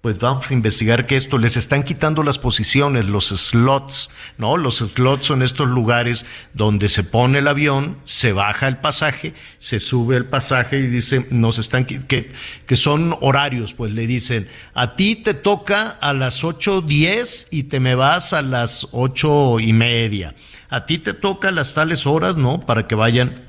Pues 0.08 0.20
vamos 0.20 0.50
a 0.50 0.54
investigar 0.54 1.04
que 1.06 1.16
esto 1.16 1.36
les 1.36 1.58
están 1.58 1.82
quitando 1.82 2.22
las 2.22 2.38
posiciones, 2.38 3.04
los 3.04 3.26
slots, 3.26 4.08
¿no? 4.38 4.56
Los 4.56 4.78
slots 4.78 5.26
son 5.26 5.42
estos 5.42 5.68
lugares 5.68 6.24
donde 6.54 6.88
se 6.88 7.04
pone 7.04 7.40
el 7.40 7.46
avión, 7.46 7.98
se 8.04 8.32
baja 8.32 8.68
el 8.68 8.78
pasaje, 8.78 9.34
se 9.58 9.80
sube 9.80 10.16
el 10.16 10.24
pasaje 10.24 10.78
y 10.78 10.86
dicen, 10.86 11.26
nos 11.30 11.58
están, 11.58 11.84
que, 11.84 12.32
que 12.64 12.76
son 12.76 13.16
horarios, 13.20 13.74
pues 13.74 13.92
le 13.92 14.06
dicen, 14.06 14.48
a 14.72 14.96
ti 14.96 15.14
te 15.14 15.34
toca 15.34 15.90
a 15.90 16.14
las 16.14 16.42
8.10 16.42 17.48
y 17.50 17.64
te 17.64 17.78
me 17.78 17.94
vas 17.94 18.32
a 18.32 18.40
las 18.40 18.88
ocho 18.92 19.60
y 19.60 19.74
media. 19.74 20.34
A 20.70 20.86
ti 20.86 20.96
te 20.96 21.12
toca 21.12 21.50
las 21.50 21.74
tales 21.74 22.06
horas, 22.06 22.38
¿no? 22.38 22.64
Para 22.64 22.86
que 22.86 22.94
vayan 22.94 23.47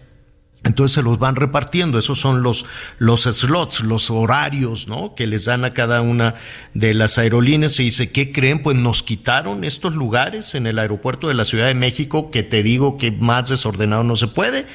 entonces 0.64 0.95
se 0.95 1.01
los 1.01 1.20
van 1.20 1.38
repartiendo, 1.38 1.97
esos 1.97 2.20
son 2.20 2.43
los, 2.43 2.66
los 2.97 3.22
slots, 3.24 3.80
los 3.80 4.10
horarios, 4.10 4.88
¿no? 4.89 5.16
Que 5.16 5.26
les 5.26 5.45
dan 5.45 5.64
a 5.64 5.74
cada 5.74 6.01
una 6.01 6.36
de 6.74 6.93
las 6.93 7.18
aerolíneas. 7.18 7.74
Se 7.76 7.84
dice, 7.84 8.12
¿qué 8.12 8.34
creen? 8.34 8.62
Pues 8.62 8.76
nos 8.76 9.01
quitaron 9.01 9.64
estos 9.64 9.95
lugares 9.95 10.55
en 10.55 10.68
el 10.68 10.78
aeropuerto 10.78 11.30
de 11.30 11.34
la 11.34 11.45
Ciudad 11.45 11.68
de 11.68 11.76
México, 11.76 12.30
que 12.30 12.43
te 12.43 12.62
digo 12.62 12.97
que 12.97 13.12
más 13.12 13.49
desordenado 13.49 14.03
no 14.03 14.18
se 14.18 14.28
puede. 14.28 14.66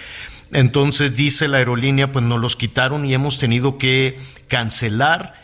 Entonces 0.53 1.14
dice 1.16 1.49
la 1.49 1.59
aerolínea, 1.59 2.12
pues 2.12 2.24
nos 2.24 2.41
los 2.41 2.57
quitaron 2.57 3.05
y 3.05 3.12
hemos 3.12 3.39
tenido 3.39 3.76
que 3.76 4.18
cancelar. 4.49 5.35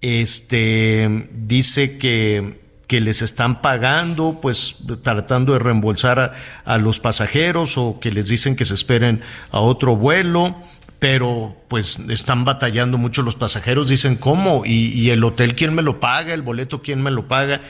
Este, 0.00 1.28
dice 1.32 1.98
que 1.98 2.67
que 2.88 3.00
les 3.02 3.20
están 3.22 3.60
pagando, 3.60 4.40
pues 4.40 4.76
tratando 5.02 5.52
de 5.52 5.58
reembolsar 5.58 6.34
a, 6.64 6.78
los 6.78 6.98
pasajeros 6.98 7.76
o 7.76 8.00
que 8.00 8.10
les 8.10 8.28
dicen 8.28 8.56
que 8.56 8.64
se 8.64 8.74
esperen 8.74 9.20
a 9.50 9.60
otro 9.60 9.94
vuelo, 9.94 10.56
pero 10.98 11.54
pues 11.68 11.98
están 12.08 12.46
batallando 12.46 12.96
mucho 12.96 13.22
los 13.22 13.36
pasajeros, 13.36 13.90
dicen 13.90 14.16
cómo, 14.16 14.64
y, 14.64 14.88
y 14.88 15.10
el 15.10 15.22
hotel 15.22 15.54
quién 15.54 15.74
me 15.74 15.82
lo 15.82 16.00
paga, 16.00 16.32
el 16.32 16.40
boleto 16.40 16.80
quién 16.80 17.02
me 17.02 17.10
lo 17.10 17.28
paga. 17.28 17.60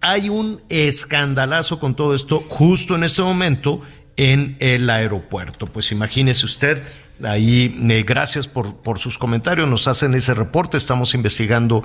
Hay 0.00 0.28
un 0.28 0.60
escandalazo 0.68 1.78
con 1.78 1.94
todo 1.94 2.12
esto 2.12 2.44
justo 2.48 2.96
en 2.96 3.04
este 3.04 3.22
momento 3.22 3.82
en 4.16 4.56
el 4.58 4.90
aeropuerto. 4.90 5.66
Pues 5.68 5.92
imagínese 5.92 6.44
usted, 6.44 6.82
Ahí, 7.24 7.74
eh, 7.88 8.04
gracias 8.06 8.46
por, 8.46 8.76
por, 8.76 8.98
sus 8.98 9.16
comentarios, 9.16 9.66
nos 9.66 9.88
hacen 9.88 10.14
ese 10.14 10.34
reporte, 10.34 10.76
estamos 10.76 11.14
investigando 11.14 11.82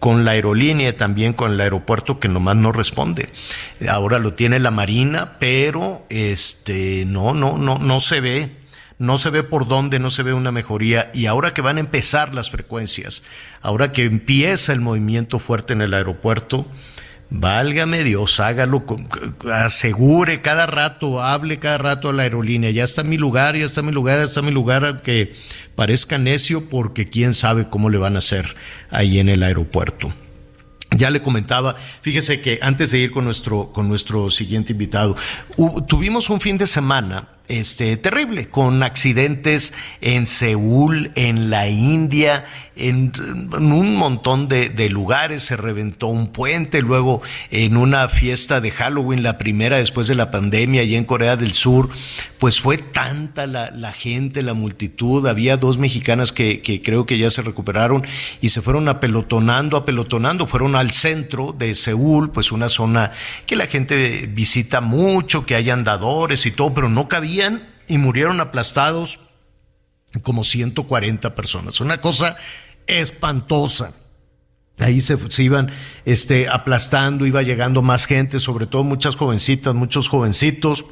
con 0.00 0.24
la 0.24 0.32
aerolínea 0.32 0.96
también 0.96 1.34
con 1.34 1.52
el 1.52 1.60
aeropuerto 1.60 2.18
que 2.18 2.28
nomás 2.28 2.56
no 2.56 2.72
responde. 2.72 3.28
Ahora 3.88 4.18
lo 4.18 4.34
tiene 4.34 4.58
la 4.58 4.72
Marina, 4.72 5.38
pero 5.38 6.04
este 6.08 7.04
no, 7.06 7.32
no, 7.32 7.58
no, 7.58 7.78
no 7.78 8.00
se 8.00 8.20
ve, 8.20 8.56
no 8.98 9.18
se 9.18 9.30
ve 9.30 9.44
por 9.44 9.68
dónde, 9.68 10.00
no 10.00 10.10
se 10.10 10.24
ve 10.24 10.32
una 10.32 10.50
mejoría. 10.50 11.12
Y 11.14 11.26
ahora 11.26 11.54
que 11.54 11.62
van 11.62 11.76
a 11.76 11.80
empezar 11.80 12.34
las 12.34 12.50
frecuencias, 12.50 13.22
ahora 13.60 13.92
que 13.92 14.04
empieza 14.04 14.72
el 14.72 14.80
movimiento 14.80 15.38
fuerte 15.38 15.74
en 15.74 15.82
el 15.82 15.94
aeropuerto, 15.94 16.66
Válgame 17.34 18.04
Dios, 18.04 18.40
hágalo, 18.40 18.84
asegure 19.50 20.42
cada 20.42 20.66
rato, 20.66 21.22
hable 21.22 21.58
cada 21.58 21.78
rato 21.78 22.10
a 22.10 22.12
la 22.12 22.24
aerolínea, 22.24 22.70
ya 22.70 22.84
está 22.84 23.04
mi 23.04 23.16
lugar, 23.16 23.56
ya 23.56 23.64
está 23.64 23.80
mi 23.80 23.90
lugar, 23.90 24.18
ya 24.18 24.24
está 24.24 24.42
mi 24.42 24.50
lugar, 24.50 25.00
que 25.00 25.32
parezca 25.74 26.18
necio 26.18 26.68
porque 26.68 27.08
quién 27.08 27.32
sabe 27.32 27.70
cómo 27.70 27.88
le 27.88 27.96
van 27.96 28.16
a 28.16 28.18
hacer 28.18 28.54
ahí 28.90 29.18
en 29.18 29.30
el 29.30 29.42
aeropuerto. 29.42 30.12
Ya 30.90 31.08
le 31.08 31.22
comentaba, 31.22 31.74
fíjese 32.02 32.42
que 32.42 32.58
antes 32.60 32.90
de 32.90 32.98
ir 32.98 33.10
con 33.10 33.24
nuestro, 33.24 33.72
con 33.72 33.88
nuestro 33.88 34.30
siguiente 34.30 34.72
invitado, 34.72 35.16
tuvimos 35.88 36.28
un 36.28 36.38
fin 36.38 36.58
de 36.58 36.66
semana 36.66 37.28
este, 37.48 37.96
terrible, 37.96 38.48
con 38.48 38.82
accidentes 38.82 39.74
en 40.00 40.26
Seúl, 40.26 41.12
en 41.16 41.50
la 41.50 41.68
India, 41.68 42.46
en, 42.76 43.12
un 43.52 43.96
montón 43.96 44.48
de, 44.48 44.88
lugares, 44.88 45.42
se 45.42 45.56
reventó 45.56 46.06
un 46.06 46.28
puente, 46.28 46.80
luego 46.80 47.22
en 47.50 47.76
una 47.76 48.08
fiesta 48.08 48.60
de 48.60 48.70
Halloween, 48.70 49.22
la 49.22 49.38
primera 49.38 49.76
después 49.78 50.06
de 50.08 50.14
la 50.14 50.30
pandemia, 50.30 50.82
allá 50.82 50.96
en 50.96 51.04
Corea 51.04 51.36
del 51.36 51.52
Sur, 51.52 51.90
pues 52.38 52.60
fue 52.60 52.78
tanta 52.78 53.46
la, 53.46 53.92
gente, 53.92 54.42
la 54.42 54.54
multitud, 54.54 55.26
había 55.26 55.56
dos 55.56 55.78
mexicanas 55.78 56.32
que, 56.32 56.62
creo 56.82 57.06
que 57.06 57.18
ya 57.18 57.30
se 57.30 57.42
recuperaron 57.42 58.04
y 58.40 58.48
se 58.48 58.62
fueron 58.62 58.88
apelotonando, 58.88 59.76
apelotonando, 59.76 60.46
fueron 60.46 60.74
al 60.74 60.92
centro 60.92 61.52
de 61.52 61.74
Seúl, 61.74 62.30
pues 62.30 62.52
una 62.52 62.68
zona 62.68 63.12
que 63.46 63.56
la 63.56 63.66
gente 63.66 64.26
visita 64.26 64.80
mucho, 64.80 65.44
que 65.44 65.54
hay 65.54 65.70
andadores 65.70 66.46
y 66.46 66.50
todo, 66.50 66.72
pero 66.74 66.88
no 66.88 67.08
cabía 67.08 67.31
y 67.88 67.98
murieron 67.98 68.40
aplastados 68.40 69.20
como 70.22 70.44
140 70.44 71.34
personas. 71.34 71.80
Una 71.80 72.00
cosa 72.00 72.36
espantosa. 72.86 73.94
Ahí 74.78 75.00
se, 75.00 75.16
iban 75.38 75.70
este, 76.04 76.48
aplastando, 76.48 77.26
iba 77.26 77.42
llegando 77.42 77.82
más 77.82 78.06
gente, 78.06 78.40
sobre 78.40 78.66
todo 78.66 78.84
muchas 78.84 79.16
jovencitas, 79.16 79.74
muchos 79.74 80.08
jovencitos 80.08 80.84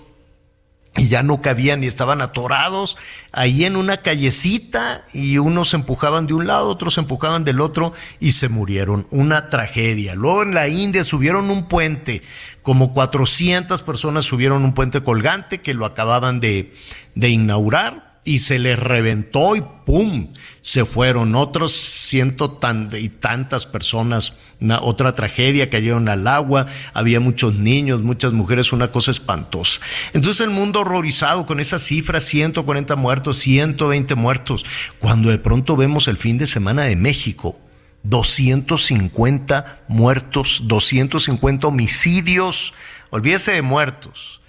y 0.97 1.09
ya 1.09 1.23
no 1.23 1.41
cabían 1.41 1.85
y 1.85 1.87
estaban 1.87 2.21
atorados 2.21 2.99
ahí 3.33 3.65
en 3.65 3.77
una 3.77 3.99
callecita 3.99 5.05
y 5.13 5.39
unos 5.39 5.73
empujaban 5.73 6.27
de 6.27 6.35
un 6.35 6.47
lado, 6.47 6.69
otros 6.69 6.99
empujaban 6.99 7.45
del 7.45 7.61
otro 7.61 7.93
y 8.19 8.33
se 8.33 8.49
murieron. 8.49 9.07
Una 9.11 9.51
tragedia. 9.51 10.15
Luego 10.15 10.43
en 10.43 10.55
la 10.55 10.69
India 10.69 11.05
subieron 11.05 11.51
un 11.51 11.69
puente, 11.69 12.23
como 12.63 12.93
400 12.93 13.83
personas 13.83 14.25
subieron 14.25 14.65
un 14.65 14.75
puente 14.75 15.03
colgante 15.03 15.61
que 15.61 15.75
lo 15.75 15.87
acababan 15.87 16.41
de, 16.41 16.75
de 17.15 17.29
inaugurar 17.29 18.10
y 18.25 18.41
se 18.41 18.59
les 18.59 18.79
reventó 18.79 19.57
y 19.57 19.63
¡pum! 19.87 20.29
Se 20.61 20.85
fueron 20.85 21.35
otros 21.35 21.73
ciento 21.73 22.51
tan, 22.51 22.91
y 22.93 23.09
tantas 23.09 23.65
personas, 23.65 24.35
una, 24.61 24.81
otra 24.81 25.15
tragedia, 25.15 25.71
cayeron 25.71 26.09
al 26.09 26.27
agua, 26.27 26.67
había 26.93 27.19
muchos 27.19 27.55
niños, 27.55 28.03
muchas 28.03 28.33
mujeres, 28.33 28.73
una 28.73 28.91
cosa 28.91 29.11
espantosa. 29.11 29.81
Entonces 30.13 30.43
el 30.43 30.51
mundo 30.51 30.81
horrorizado 30.81 31.47
con 31.47 31.61
esas 31.61 31.83
cifras, 31.83 32.25
140 32.25 32.95
muertos, 32.97 33.39
120 33.39 34.15
muertos, 34.17 34.67
cuando 34.99 35.31
de 35.31 35.39
pronto 35.39 35.77
vemos 35.77 36.07
el 36.09 36.19
fin 36.19 36.37
de 36.37 36.47
semana 36.47 36.83
de 36.85 36.97
México, 36.97 37.59
250 38.03 39.85
muertos, 39.89 40.63
250 40.65 41.67
homicidios, 41.67 42.75
olvídese 43.11 43.53
de 43.53 43.63
muertos 43.63 44.40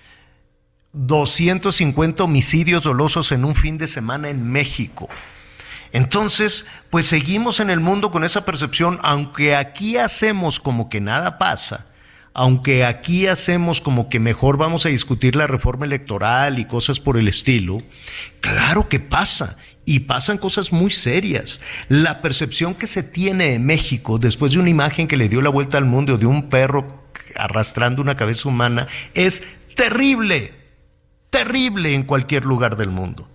250 0.94 2.24
homicidios 2.24 2.84
dolosos 2.84 3.32
en 3.32 3.46
un 3.46 3.56
fin 3.56 3.78
de 3.78 3.88
semana 3.88 4.30
en 4.30 4.50
México. 4.50 5.10
Entonces, 5.94 6.66
pues 6.90 7.08
seguimos 7.08 7.60
en 7.60 7.70
el 7.70 7.80
mundo 7.80 8.12
con 8.12 8.24
esa 8.24 8.46
percepción, 8.46 9.00
aunque 9.04 9.56
aquí 9.56 9.98
hacemos 9.98 10.60
como 10.60 10.90
que 10.90 11.02
nada 11.02 11.38
pasa, 11.38 11.88
aunque 12.34 12.86
aquí 12.86 13.28
hacemos 13.28 13.82
como 13.82 14.08
que 14.08 14.20
mejor 14.20 14.58
vamos 14.58 14.86
a 14.86 14.90
discutir 14.90 15.36
la 15.36 15.48
reforma 15.48 15.86
electoral 15.86 16.60
y 16.60 16.66
cosas 16.66 17.00
por 17.00 17.18
el 17.18 17.28
estilo, 17.28 17.80
claro 18.40 18.88
que 18.90 19.00
pasa. 19.00 19.58
Y 19.84 20.02
pasan 20.02 20.38
cosas 20.38 20.72
muy 20.72 20.92
serias. 20.92 21.60
La 21.90 22.22
percepción 22.22 22.76
que 22.76 22.86
se 22.86 23.02
tiene 23.02 23.54
de 23.54 23.60
México 23.60 24.20
después 24.20 24.52
de 24.52 24.60
una 24.60 24.70
imagen 24.70 25.08
que 25.08 25.18
le 25.18 25.28
dio 25.28 25.42
la 25.42 25.50
vuelta 25.50 25.80
al 25.80 25.86
mundo 25.86 26.20
de 26.20 26.28
un 26.28 26.50
perro 26.50 27.10
arrastrando 27.36 28.00
una 28.00 28.16
cabeza 28.16 28.48
humana 28.48 28.88
es 29.16 29.44
terrible 29.76 30.61
terrible 31.32 31.96
en 31.96 32.04
cualquier 32.04 32.46
lugar 32.46 32.78
del 32.78 32.90
mundo. 32.90 33.28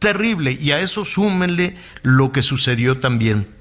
Terrible. 0.00 0.58
Y 0.60 0.72
a 0.72 0.80
eso 0.80 1.04
súmenle 1.04 1.76
lo 2.02 2.32
que 2.32 2.42
sucedió 2.42 2.98
también 2.98 3.56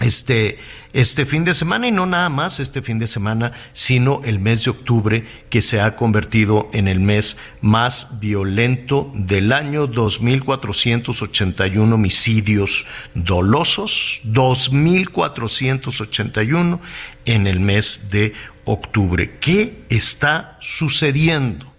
este, 0.00 0.58
este 0.92 1.24
fin 1.24 1.44
de 1.44 1.54
semana 1.54 1.86
y 1.86 1.92
no 1.92 2.04
nada 2.06 2.28
más 2.28 2.58
este 2.58 2.82
fin 2.82 2.98
de 2.98 3.06
semana, 3.06 3.52
sino 3.72 4.22
el 4.24 4.40
mes 4.40 4.64
de 4.64 4.72
octubre 4.72 5.24
que 5.50 5.62
se 5.62 5.80
ha 5.80 5.94
convertido 5.94 6.68
en 6.72 6.88
el 6.88 6.98
mes 6.98 7.36
más 7.60 8.18
violento 8.18 9.12
del 9.14 9.52
año, 9.52 9.88
2.481 9.88 11.94
homicidios 11.94 12.86
dolosos, 13.14 14.20
2.481 14.24 16.80
en 17.24 17.46
el 17.46 17.60
mes 17.60 18.08
de 18.10 18.32
octubre. 18.64 19.38
¿Qué 19.38 19.84
está 19.90 20.58
sucediendo? 20.60 21.73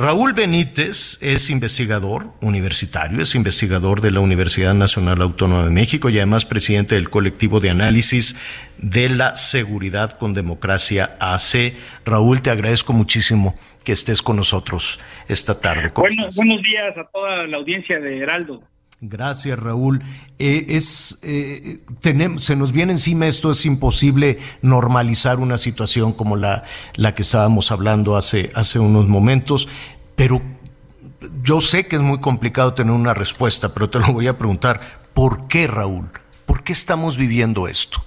Raúl 0.00 0.32
Benítez 0.32 1.18
es 1.20 1.50
investigador 1.50 2.32
universitario, 2.40 3.20
es 3.20 3.34
investigador 3.34 4.00
de 4.00 4.10
la 4.10 4.20
Universidad 4.20 4.72
Nacional 4.72 5.20
Autónoma 5.20 5.64
de 5.64 5.70
México 5.70 6.08
y 6.08 6.16
además 6.16 6.46
presidente 6.46 6.94
del 6.94 7.10
colectivo 7.10 7.60
de 7.60 7.68
análisis 7.68 8.34
de 8.78 9.10
la 9.10 9.36
seguridad 9.36 10.12
con 10.12 10.32
democracia 10.32 11.18
AC. 11.20 11.74
Raúl, 12.06 12.40
te 12.40 12.48
agradezco 12.48 12.94
muchísimo 12.94 13.54
que 13.84 13.92
estés 13.92 14.22
con 14.22 14.36
nosotros 14.36 14.98
esta 15.28 15.60
tarde. 15.60 15.92
buenos 15.94 16.62
días 16.62 16.96
a 16.96 17.04
toda 17.12 17.46
la 17.46 17.58
audiencia 17.58 18.00
de 18.00 18.20
Heraldo. 18.20 18.62
Gracias, 19.02 19.58
Raúl. 19.58 20.02
Eh, 20.38 20.66
es, 20.68 21.20
eh, 21.24 21.78
tenemos, 22.02 22.44
se 22.44 22.54
nos 22.54 22.72
viene 22.72 22.92
encima 22.92 23.26
esto, 23.26 23.50
es 23.50 23.64
imposible 23.64 24.38
normalizar 24.60 25.38
una 25.38 25.56
situación 25.56 26.12
como 26.12 26.36
la, 26.36 26.64
la 26.96 27.14
que 27.14 27.22
estábamos 27.22 27.72
hablando 27.72 28.16
hace, 28.16 28.50
hace 28.54 28.78
unos 28.78 29.08
momentos, 29.08 29.68
pero 30.16 30.42
yo 31.42 31.62
sé 31.62 31.86
que 31.86 31.96
es 31.96 32.02
muy 32.02 32.20
complicado 32.20 32.74
tener 32.74 32.92
una 32.92 33.14
respuesta, 33.14 33.72
pero 33.72 33.88
te 33.88 33.98
lo 34.00 34.12
voy 34.12 34.26
a 34.26 34.36
preguntar. 34.36 34.80
¿Por 35.14 35.48
qué, 35.48 35.66
Raúl? 35.66 36.08
¿Por 36.44 36.62
qué 36.62 36.72
estamos 36.72 37.16
viviendo 37.16 37.68
esto? 37.68 38.04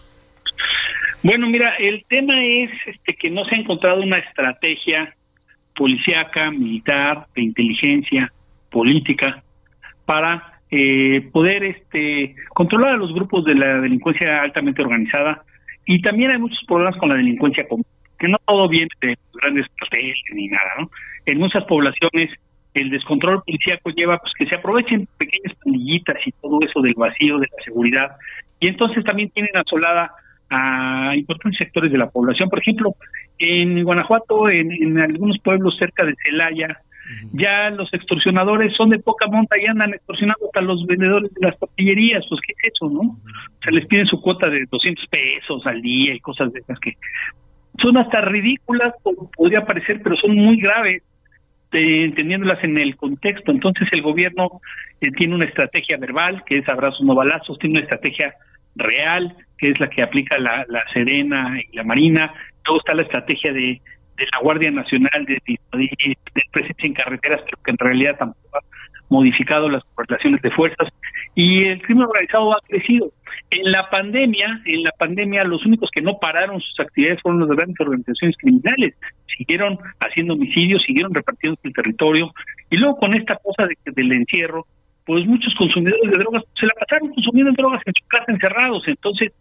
Bueno, 1.24 1.48
mira, 1.48 1.74
el 1.80 2.06
tema 2.08 2.34
es 2.44 2.70
este 2.86 3.16
que 3.16 3.30
no 3.30 3.46
se 3.46 3.56
ha 3.56 3.60
encontrado 3.60 4.02
una 4.02 4.18
estrategia 4.18 5.16
policíaca, 5.76 6.52
militar, 6.52 7.28
de 7.34 7.42
inteligencia, 7.42 8.32
política, 8.70 9.42
para 10.06 10.53
eh, 10.76 11.30
poder 11.32 11.64
este, 11.64 12.36
controlar 12.50 12.94
a 12.94 12.98
los 12.98 13.14
grupos 13.14 13.46
de 13.46 13.54
la 13.54 13.80
delincuencia 13.80 14.42
altamente 14.42 14.82
organizada. 14.82 15.44
Y 15.86 16.02
también 16.02 16.32
hay 16.32 16.40
muchos 16.40 16.64
problemas 16.66 16.98
con 16.98 17.10
la 17.10 17.16
delincuencia 17.16 17.68
común, 17.68 17.86
que 18.18 18.28
no 18.28 18.38
todo 18.46 18.68
viene 18.68 18.88
de 19.02 19.16
grandes 19.34 19.68
protestas 19.78 20.36
ni 20.36 20.48
nada, 20.48 20.72
¿no? 20.80 20.90
En 21.28 21.38
muchas 21.38 21.64
poblaciones 21.66 22.32
el 22.74 22.90
descontrol 22.90 23.44
policíaco 23.44 23.92
lleva 23.92 24.18
pues 24.18 24.34
que 24.34 24.48
se 24.48 24.56
aprovechen 24.56 25.08
pequeñas 25.18 25.56
pandillitas 25.64 26.18
y 26.26 26.32
todo 26.42 26.60
eso 26.62 26.82
del 26.82 26.96
vacío 26.96 27.38
de 27.38 27.48
la 27.56 27.64
seguridad 27.64 28.16
y 28.60 28.68
entonces 28.68 29.04
también 29.04 29.30
tienen 29.30 29.56
asolada 29.56 30.12
a 30.50 31.14
importantes 31.16 31.60
sectores 31.60 31.92
de 31.92 32.00
la 32.00 32.10
población. 32.10 32.50
Por 32.50 32.60
ejemplo, 32.60 32.96
en 33.38 33.84
Guanajuato, 33.84 34.50
en, 34.50 34.98
algunos 35.00 35.38
pueblos 35.40 35.78
cerca 35.78 36.04
de 36.04 36.16
Celaya, 36.24 36.80
ya 37.34 37.70
los 37.70 37.94
extorsionadores 37.94 38.76
son 38.76 38.90
de 38.90 39.00
poca 39.00 39.28
monta 39.28 39.58
y 39.60 39.66
andan 39.66 39.94
extorsionando 39.94 40.46
hasta 40.46 40.62
los 40.62 40.86
vendedores 40.86 41.34
de 41.34 41.48
las 41.48 41.60
tortillerías, 41.60 42.26
pues 42.30 42.42
qué 42.46 42.54
es 42.54 42.74
eso, 42.74 42.90
¿no? 42.90 43.02
O 43.02 43.62
sea, 43.62 43.72
les 43.72 43.86
piden 43.88 44.08
su 44.08 44.22
cuota 44.22 44.50
de 44.50 44.66
200 44.70 45.06
pesos 45.08 45.66
al 45.66 45.82
día 45.82 46.14
y 46.14 46.20
cosas 46.20 46.52
de 46.54 46.60
esas 46.60 46.80
que 46.80 46.94
son 47.80 47.98
hasta 47.98 48.22
ridículas, 48.22 48.94
como 49.02 49.30
podría 49.32 49.66
parecer, 49.66 50.02
pero 50.04 50.16
son 50.16 50.36
muy 50.36 50.58
graves 50.60 51.04
este, 51.74 52.06
entendiéndolas 52.06 52.64
en 52.64 52.78
el 52.78 52.96
contexto. 52.96 53.52
Entonces 53.52 53.88
el 53.92 54.04
gobierno 54.04 54.62
eh, 55.02 55.12
tiene 55.12 55.36
una 55.36 55.46
estrategia 55.46 55.98
verbal, 55.98 56.44
que 56.46 56.60
es 56.60 56.70
abrazos 56.70 57.02
no 57.02 57.16
balazos, 57.16 57.58
tiene 57.58 57.80
una 57.80 57.84
estrategia 57.84 58.36
real, 58.76 59.36
que 59.58 59.72
es 59.72 59.80
la 59.80 59.90
que 59.90 60.04
aplica 60.04 60.38
la, 60.38 60.66
la 60.70 60.84
Serena 60.94 61.60
y 61.60 61.76
la 61.76 61.84
Marina. 61.84 62.32
Luego 62.66 62.80
está 62.80 62.94
la 62.94 63.02
estrategia 63.02 63.52
de, 63.52 63.82
de 64.18 64.26
la 64.32 64.40
Guardia 64.42 64.72
Nacional 64.72 65.26
de, 65.26 65.42
de, 65.46 66.18
presencia 66.52 66.88
en 66.88 66.94
carreteras, 66.94 67.42
pero 67.46 67.58
que 67.64 67.72
en 67.72 67.78
realidad 67.78 68.18
tampoco 68.18 68.58
ha 68.58 68.62
modificado 69.10 69.70
las 69.70 69.84
correlaciones 69.96 70.42
de 70.42 70.52
fuerzas. 70.52 70.90
Y 71.36 71.64
el 71.66 71.82
crimen 71.82 72.06
organizado 72.06 72.54
ha 72.54 72.62
crecido. 72.68 73.12
En 73.50 73.72
la 73.72 73.90
pandemia, 73.90 74.62
en 74.66 74.84
la 74.84 74.92
pandemia, 74.98 75.44
los 75.44 75.66
únicos 75.66 75.90
que 75.92 76.02
no 76.02 76.18
pararon 76.20 76.62
sus 76.62 76.80
actividades 76.80 77.22
fueron 77.22 77.42
las 77.42 77.50
grandes 77.50 77.80
organizaciones 77.80 78.38
criminales. 78.38 78.96
Siguieron 79.38 79.80
haciendo 80.00 80.34
homicidios, 80.34 80.84
siguieron 80.84 81.14
repartiendo 81.14 81.60
el 81.64 81.74
territorio. 81.74 82.34
Y 82.70 82.78
luego 82.78 82.98
con 82.98 83.14
esta 83.14 83.38
cosa 83.38 83.68
de, 83.68 83.76
del 83.92 84.12
encierro, 84.12 84.66
pues 85.06 85.26
muchos 85.26 85.54
consumidores 85.56 86.12
de 86.12 86.18
drogas 86.18 86.44
se 86.60 86.66
la 86.66 86.74
pasaron 86.80 87.14
consumiendo 87.14 87.52
drogas 87.54 87.82
en 87.86 87.94
su 87.94 88.08
casa 88.08 88.26
encerrados. 88.28 88.88
Entonces, 88.88 89.32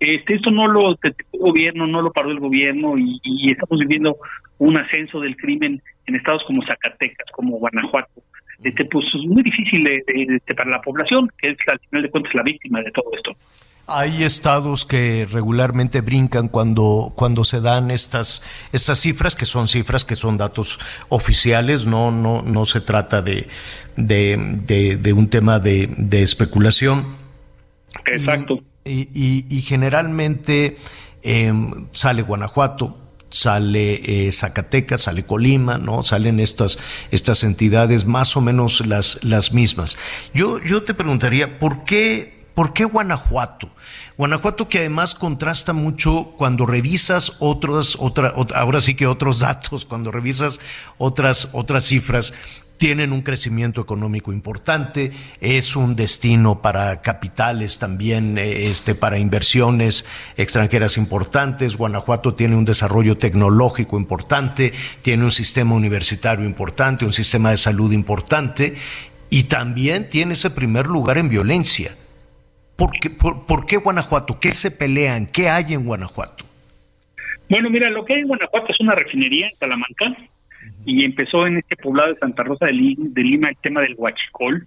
este, 0.00 0.34
esto 0.34 0.50
no 0.50 0.66
lo 0.66 0.94
detectó 0.94 1.26
el 1.34 1.40
gobierno, 1.40 1.86
no 1.86 2.00
lo 2.00 2.10
paró 2.10 2.30
el 2.30 2.40
gobierno 2.40 2.96
y, 2.96 3.20
y, 3.22 3.50
estamos 3.50 3.78
viviendo 3.80 4.16
un 4.58 4.78
ascenso 4.78 5.20
del 5.20 5.36
crimen 5.36 5.82
en 6.06 6.14
estados 6.16 6.42
como 6.46 6.64
Zacatecas, 6.64 7.26
como 7.32 7.58
Guanajuato. 7.58 8.22
Este, 8.62 8.86
pues 8.86 9.04
es 9.06 9.26
muy 9.26 9.42
difícil 9.42 9.84
de, 9.84 10.02
de, 10.46 10.54
para 10.54 10.70
la 10.70 10.80
población, 10.80 11.30
que 11.38 11.50
es 11.50 11.58
al 11.66 11.78
final 11.80 12.02
de 12.02 12.10
cuentas 12.10 12.34
la 12.34 12.42
víctima 12.42 12.80
de 12.80 12.90
todo 12.92 13.10
esto. 13.14 13.32
Hay 13.86 14.22
estados 14.22 14.86
que 14.86 15.26
regularmente 15.30 16.00
brincan 16.00 16.48
cuando, 16.48 17.12
cuando 17.16 17.44
se 17.44 17.60
dan 17.60 17.90
estas, 17.90 18.68
estas 18.72 19.00
cifras, 19.00 19.34
que 19.34 19.46
son 19.46 19.66
cifras 19.66 20.04
que 20.04 20.14
son 20.14 20.38
datos 20.38 20.78
oficiales, 21.08 21.86
no, 21.86 22.10
no, 22.10 22.42
no 22.42 22.64
se 22.64 22.80
trata 22.80 23.20
de, 23.20 23.48
de, 23.96 24.96
de, 24.96 25.12
un 25.12 25.28
tema 25.28 25.58
de, 25.58 25.88
de 25.96 26.22
especulación. 26.22 27.16
Exacto. 28.06 28.62
Y, 28.84 29.08
y, 29.14 29.46
y 29.50 29.62
generalmente 29.62 30.76
eh, 31.22 31.52
sale 31.92 32.22
Guanajuato, 32.22 32.96
sale 33.30 34.26
eh, 34.26 34.32
Zacatecas, 34.32 35.02
sale 35.02 35.24
Colima, 35.24 35.78
¿no? 35.78 36.02
Salen 36.02 36.40
estas, 36.40 36.78
estas 37.10 37.44
entidades 37.44 38.06
más 38.06 38.36
o 38.36 38.40
menos 38.40 38.84
las, 38.86 39.22
las 39.22 39.52
mismas. 39.52 39.96
Yo, 40.34 40.60
yo 40.62 40.82
te 40.82 40.94
preguntaría, 40.94 41.58
¿por 41.58 41.84
qué 41.84 42.40
¿Por 42.54 42.74
qué 42.74 42.84
Guanajuato? 42.84 43.70
Guanajuato 44.18 44.68
que 44.68 44.80
además 44.80 45.14
contrasta 45.14 45.72
mucho 45.72 46.34
cuando 46.36 46.66
revisas 46.66 47.32
otros, 47.38 47.96
otra, 47.98 48.34
ahora 48.54 48.82
sí 48.82 48.94
que 48.94 49.06
otros 49.06 49.40
datos, 49.40 49.86
cuando 49.86 50.10
revisas 50.10 50.60
otras, 50.98 51.48
otras 51.52 51.84
cifras, 51.86 52.34
tienen 52.80 53.12
un 53.12 53.20
crecimiento 53.20 53.82
económico 53.82 54.32
importante, 54.32 55.10
es 55.42 55.76
un 55.76 55.96
destino 55.96 56.62
para 56.62 57.02
capitales 57.02 57.78
también, 57.78 58.38
eh, 58.38 58.70
este, 58.70 58.94
para 58.94 59.18
inversiones 59.18 60.06
extranjeras 60.38 60.96
importantes. 60.96 61.76
Guanajuato 61.76 62.32
tiene 62.32 62.56
un 62.56 62.64
desarrollo 62.64 63.18
tecnológico 63.18 63.98
importante, 63.98 64.72
tiene 65.02 65.24
un 65.24 65.30
sistema 65.30 65.74
universitario 65.74 66.46
importante, 66.46 67.04
un 67.04 67.12
sistema 67.12 67.50
de 67.50 67.58
salud 67.58 67.92
importante 67.92 68.76
y 69.28 69.42
también 69.42 70.08
tiene 70.08 70.32
ese 70.32 70.48
primer 70.48 70.86
lugar 70.86 71.18
en 71.18 71.28
violencia. 71.28 71.94
¿Por 72.76 72.92
qué, 72.98 73.10
por, 73.10 73.66
qué 73.66 73.76
Guanajuato? 73.76 74.40
¿Qué 74.40 74.52
se 74.52 74.70
pelean? 74.70 75.26
¿Qué 75.26 75.50
hay 75.50 75.74
en 75.74 75.84
Guanajuato? 75.84 76.46
Bueno, 77.50 77.68
mira, 77.68 77.90
lo 77.90 78.06
que 78.06 78.14
hay 78.14 78.20
en 78.20 78.28
Guanajuato 78.28 78.68
es 78.72 78.80
una 78.80 78.94
refinería 78.94 79.48
en 79.48 79.58
Salamanca 79.58 80.16
y 80.84 81.04
empezó 81.04 81.46
en 81.46 81.58
este 81.58 81.76
poblado 81.76 82.12
de 82.12 82.18
Santa 82.18 82.42
Rosa 82.42 82.66
de 82.66 82.72
Lima, 82.72 83.50
el 83.50 83.56
tema 83.58 83.82
del 83.82 83.94
huachicol, 83.96 84.66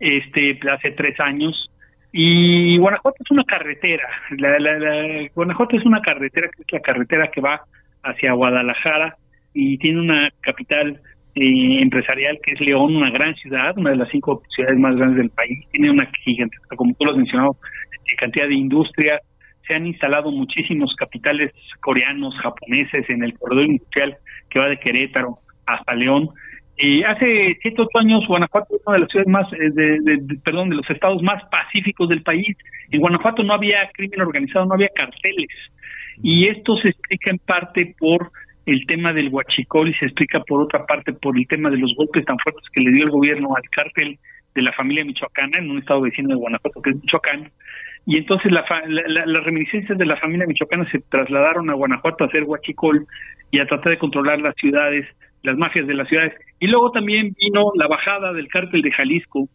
este, 0.00 0.58
hace 0.70 0.90
tres 0.92 1.18
años. 1.20 1.70
Y 2.12 2.78
Guanajuato 2.78 3.16
es 3.24 3.30
una 3.30 3.44
carretera, 3.44 4.04
la, 4.38 5.28
Guanajuato 5.34 5.76
es 5.76 5.84
una 5.84 6.00
carretera 6.00 6.48
que 6.48 6.62
es 6.62 6.72
la 6.72 6.80
carretera 6.80 7.30
que 7.30 7.40
va 7.40 7.62
hacia 8.04 8.34
Guadalajara 8.34 9.16
y 9.52 9.78
tiene 9.78 10.00
una 10.00 10.30
capital 10.40 11.00
eh, 11.34 11.80
empresarial 11.82 12.38
que 12.40 12.54
es 12.54 12.60
León, 12.60 12.94
una 12.94 13.10
gran 13.10 13.34
ciudad, 13.34 13.76
una 13.76 13.90
de 13.90 13.96
las 13.96 14.08
cinco 14.10 14.42
ciudades 14.54 14.78
más 14.78 14.94
grandes 14.94 15.18
del 15.18 15.30
país, 15.30 15.58
tiene 15.72 15.90
una 15.90 16.08
gigantesca, 16.22 16.76
como 16.76 16.94
tú 16.94 17.04
lo 17.04 17.10
has 17.10 17.16
mencionado, 17.16 17.56
eh, 17.92 18.16
cantidad 18.16 18.46
de 18.46 18.54
industria, 18.54 19.20
se 19.66 19.74
han 19.74 19.86
instalado 19.86 20.30
muchísimos 20.30 20.94
capitales 20.96 21.52
coreanos, 21.80 22.36
japoneses 22.38 23.08
en 23.08 23.24
el 23.24 23.36
corredor 23.38 23.64
industrial 23.64 24.16
que 24.54 24.60
va 24.60 24.68
de 24.68 24.78
Querétaro 24.78 25.40
hasta 25.66 25.94
León. 25.94 26.30
Y 26.76 27.02
hace 27.02 27.58
siete 27.60 27.82
ocho 27.82 27.98
años 27.98 28.26
Guanajuato 28.26 28.76
es 28.76 28.82
una 28.86 28.94
de 28.94 29.00
las 29.00 29.10
ciudades 29.10 29.30
más, 29.30 29.52
eh, 29.52 29.70
de, 29.70 30.38
perdón, 30.44 30.70
de 30.70 30.76
los 30.76 30.88
estados 30.88 31.22
más 31.22 31.42
pacíficos 31.50 32.08
del 32.08 32.22
país. 32.22 32.56
En 32.90 33.00
Guanajuato 33.00 33.42
no 33.42 33.52
había 33.52 33.90
crimen 33.92 34.20
organizado, 34.20 34.64
no 34.66 34.74
había 34.74 34.88
carteles. 34.94 35.48
Y 36.22 36.48
esto 36.48 36.76
se 36.76 36.90
explica 36.90 37.30
en 37.30 37.38
parte 37.38 37.94
por 37.98 38.30
el 38.66 38.86
tema 38.86 39.12
del 39.12 39.28
huachicol 39.28 39.88
y 39.88 39.94
se 39.94 40.06
explica 40.06 40.40
por 40.40 40.62
otra 40.62 40.86
parte 40.86 41.12
por 41.12 41.36
el 41.36 41.46
tema 41.48 41.68
de 41.70 41.78
los 41.78 41.94
golpes 41.96 42.24
tan 42.24 42.38
fuertes 42.38 42.64
que 42.72 42.80
le 42.80 42.92
dio 42.92 43.04
el 43.04 43.10
gobierno 43.10 43.54
al 43.56 43.68
cártel 43.70 44.18
de 44.54 44.62
la 44.62 44.72
familia 44.72 45.04
michoacana 45.04 45.58
en 45.58 45.70
un 45.70 45.78
estado 45.78 46.02
vecino 46.02 46.28
de 46.28 46.36
Guanajuato 46.36 46.80
que 46.80 46.90
es 46.90 46.96
Michoacán 46.96 47.50
y 48.06 48.18
entonces 48.18 48.52
la, 48.52 48.64
las 48.86 49.44
reminiscencias 49.44 49.96
de 49.96 50.04
la 50.04 50.16
familia 50.16 50.46
michoacana 50.46 50.88
se 50.90 51.00
trasladaron 51.00 51.70
a 51.70 51.74
Guanajuato 51.74 52.24
a 52.24 52.26
hacer 52.26 52.44
huachicol 52.44 53.06
y 53.50 53.60
a 53.60 53.66
tratar 53.66 53.90
de 53.92 53.98
controlar 53.98 54.40
las 54.40 54.54
ciudades, 54.56 55.06
las 55.42 55.56
mafias 55.56 55.86
de 55.86 55.94
las 55.94 56.08
ciudades 56.08 56.34
y 56.58 56.66
luego 56.66 56.90
también 56.90 57.34
vino 57.38 57.72
la 57.76 57.86
bajada 57.86 58.32
del 58.32 58.48
cártel 58.48 58.82
de 58.82 58.92
Jalisco 58.92 59.48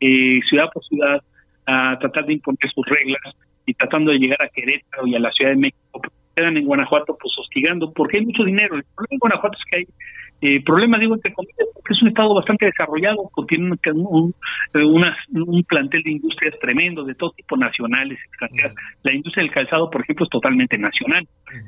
eh, 0.00 0.40
ciudad 0.48 0.68
por 0.72 0.84
ciudad 0.84 1.22
a 1.66 1.98
tratar 1.98 2.26
de 2.26 2.34
imponer 2.34 2.70
sus 2.74 2.86
reglas 2.86 3.34
y 3.64 3.74
tratando 3.74 4.12
de 4.12 4.18
llegar 4.18 4.42
a 4.42 4.48
Querétaro 4.48 5.06
y 5.06 5.16
a 5.16 5.18
la 5.18 5.32
Ciudad 5.32 5.50
de 5.50 5.56
México 5.56 6.00
quedan 6.34 6.56
en 6.56 6.66
Guanajuato 6.66 7.16
pues 7.20 7.34
hostigando, 7.38 7.92
porque 7.92 8.18
hay 8.18 8.26
mucho 8.26 8.44
dinero. 8.44 8.76
El 8.76 8.84
problema 8.94 9.08
en 9.10 9.18
Guanajuato 9.18 9.58
es 9.58 9.64
que 9.64 9.76
hay 9.76 9.86
eh, 10.42 10.62
problemas, 10.62 11.00
digo, 11.00 11.14
entre 11.14 11.32
comillas, 11.32 11.66
porque 11.72 11.94
es 11.94 12.02
un 12.02 12.08
estado 12.08 12.34
bastante 12.34 12.66
desarrollado, 12.66 13.30
tiene 13.48 13.70
un, 13.94 14.34
un, 14.74 15.64
plantel 15.64 16.02
de 16.02 16.10
industrias 16.10 16.54
tremendo, 16.60 17.04
de 17.04 17.14
todo 17.14 17.30
tipo, 17.30 17.56
nacionales, 17.56 18.18
extranjeras. 18.26 18.74
La 19.02 19.14
industria 19.14 19.44
del 19.44 19.52
calzado, 19.52 19.90
por 19.90 20.02
ejemplo, 20.02 20.24
es 20.24 20.30
totalmente 20.30 20.76
nacional. 20.76 21.26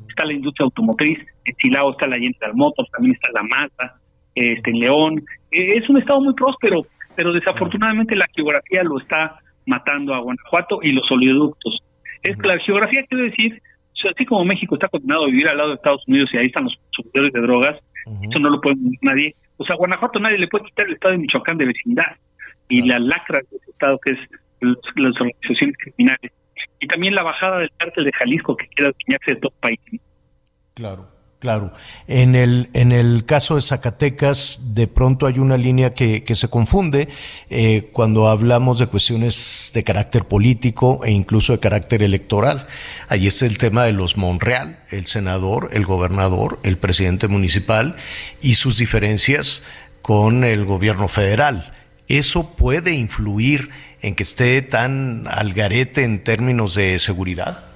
Está 0.09 0.27
la 0.27 0.35
industria 0.35 0.65
automotriz, 0.65 1.19
en 1.47 1.55
Silao 1.57 1.93
está 1.93 2.07
la 2.07 2.19
General 2.19 2.55
Motors, 2.55 2.91
también 2.91 3.15
está 3.15 3.29
la 3.33 3.43
Mazda, 3.43 3.95
este, 4.35 4.71
en 4.71 4.81
León. 4.81 5.25
Eh, 5.51 5.79
es 5.79 5.89
un 5.89 5.99
estado 5.99 6.21
muy 6.21 6.35
próspero, 6.35 6.87
pero 7.17 7.33
desafortunadamente 7.33 8.15
la 8.17 8.27
geografía 8.35 8.83
lo 8.83 9.01
está 9.01 9.39
matando 9.65 10.15
a 10.15 10.21
Guanajuato 10.21 10.81
y 10.83 10.93
los 10.93 11.11
oleoductos. 11.11 11.79
Es 12.23 12.37
la 12.39 12.59
geografía 12.59 13.05
quiere 13.09 13.31
decir 13.31 13.63
así 14.05 14.25
como 14.25 14.45
México 14.45 14.75
está 14.75 14.89
condenado 14.89 15.25
a 15.25 15.27
vivir 15.27 15.49
al 15.49 15.57
lado 15.57 15.71
de 15.71 15.75
Estados 15.77 16.03
Unidos 16.07 16.31
y 16.33 16.39
ahí 16.39 16.47
están 16.47 16.65
los 16.65 16.77
consumidores 16.77 17.33
de 17.33 17.41
drogas, 17.41 17.77
eso 18.23 18.39
no 18.39 18.51
lo 18.51 18.61
puede 18.61 18.77
nadie. 19.03 19.35
O 19.57 19.65
sea, 19.65 19.75
a 19.75 19.79
Guanajuato 19.79 20.19
nadie 20.19 20.39
le 20.39 20.49
puede 20.49 20.65
quitar 20.67 20.87
el 20.87 20.95
estado 20.95 21.13
de 21.13 21.19
Michoacán 21.19 21.59
de 21.59 21.67
vecindad 21.67 22.17
y 22.69 22.83
la 22.83 22.99
lacra 22.99 23.41
de 23.51 23.57
ese 23.57 23.71
estado 23.71 23.99
que 23.99 24.13
es 24.13 24.19
las 24.61 25.21
organizaciones 25.21 25.77
criminales. 25.79 26.33
Y 26.81 26.87
también 26.87 27.15
la 27.15 27.23
bajada 27.23 27.59
del 27.59 27.71
cártel 27.77 28.05
de 28.05 28.13
Jalisco 28.13 28.57
que 28.57 28.69
quiere 28.69 28.91
adueñarse 28.91 29.33
de 29.33 29.37
todo 29.37 29.53
el 29.53 29.61
país. 29.61 29.81
Claro. 30.75 31.18
Claro. 31.39 31.73
En 32.09 32.35
el, 32.35 32.69
en 32.73 32.91
el 32.91 33.25
caso 33.25 33.55
de 33.55 33.61
Zacatecas, 33.61 34.75
de 34.75 34.89
pronto 34.89 35.25
hay 35.27 35.39
una 35.39 35.57
línea 35.57 35.95
que, 35.95 36.25
que 36.25 36.35
se 36.35 36.49
confunde 36.49 37.09
eh, 37.49 37.91
cuando 37.93 38.27
hablamos 38.27 38.81
de 38.81 38.89
cuestiones 38.89 39.71
de 39.73 39.85
carácter 39.85 40.25
político 40.25 41.05
e 41.05 41.13
incluso 41.13 41.53
de 41.53 41.61
carácter 41.61 42.03
electoral. 42.03 42.67
Ahí 43.09 43.29
está 43.29 43.47
el 43.47 43.57
tema 43.57 43.85
de 43.85 43.93
los 43.93 44.17
Monreal, 44.17 44.81
el 44.91 45.07
senador, 45.07 45.71
el 45.73 45.87
gobernador, 45.87 46.59
el 46.65 46.77
presidente 46.77 47.29
municipal 47.29 47.95
y 48.43 48.55
sus 48.55 48.77
diferencias 48.77 49.63
con 50.03 50.43
el 50.43 50.65
gobierno 50.65 51.07
federal. 51.07 51.73
¿Eso 52.09 52.57
puede 52.57 52.95
influir 52.95 53.71
en 54.03 54.17
que 54.17 54.25
esté 54.25 54.61
tan 54.63 55.29
al 55.29 55.53
garete 55.53 56.03
en 56.03 56.25
términos 56.25 56.75
de 56.75 56.99
seguridad? 56.99 57.68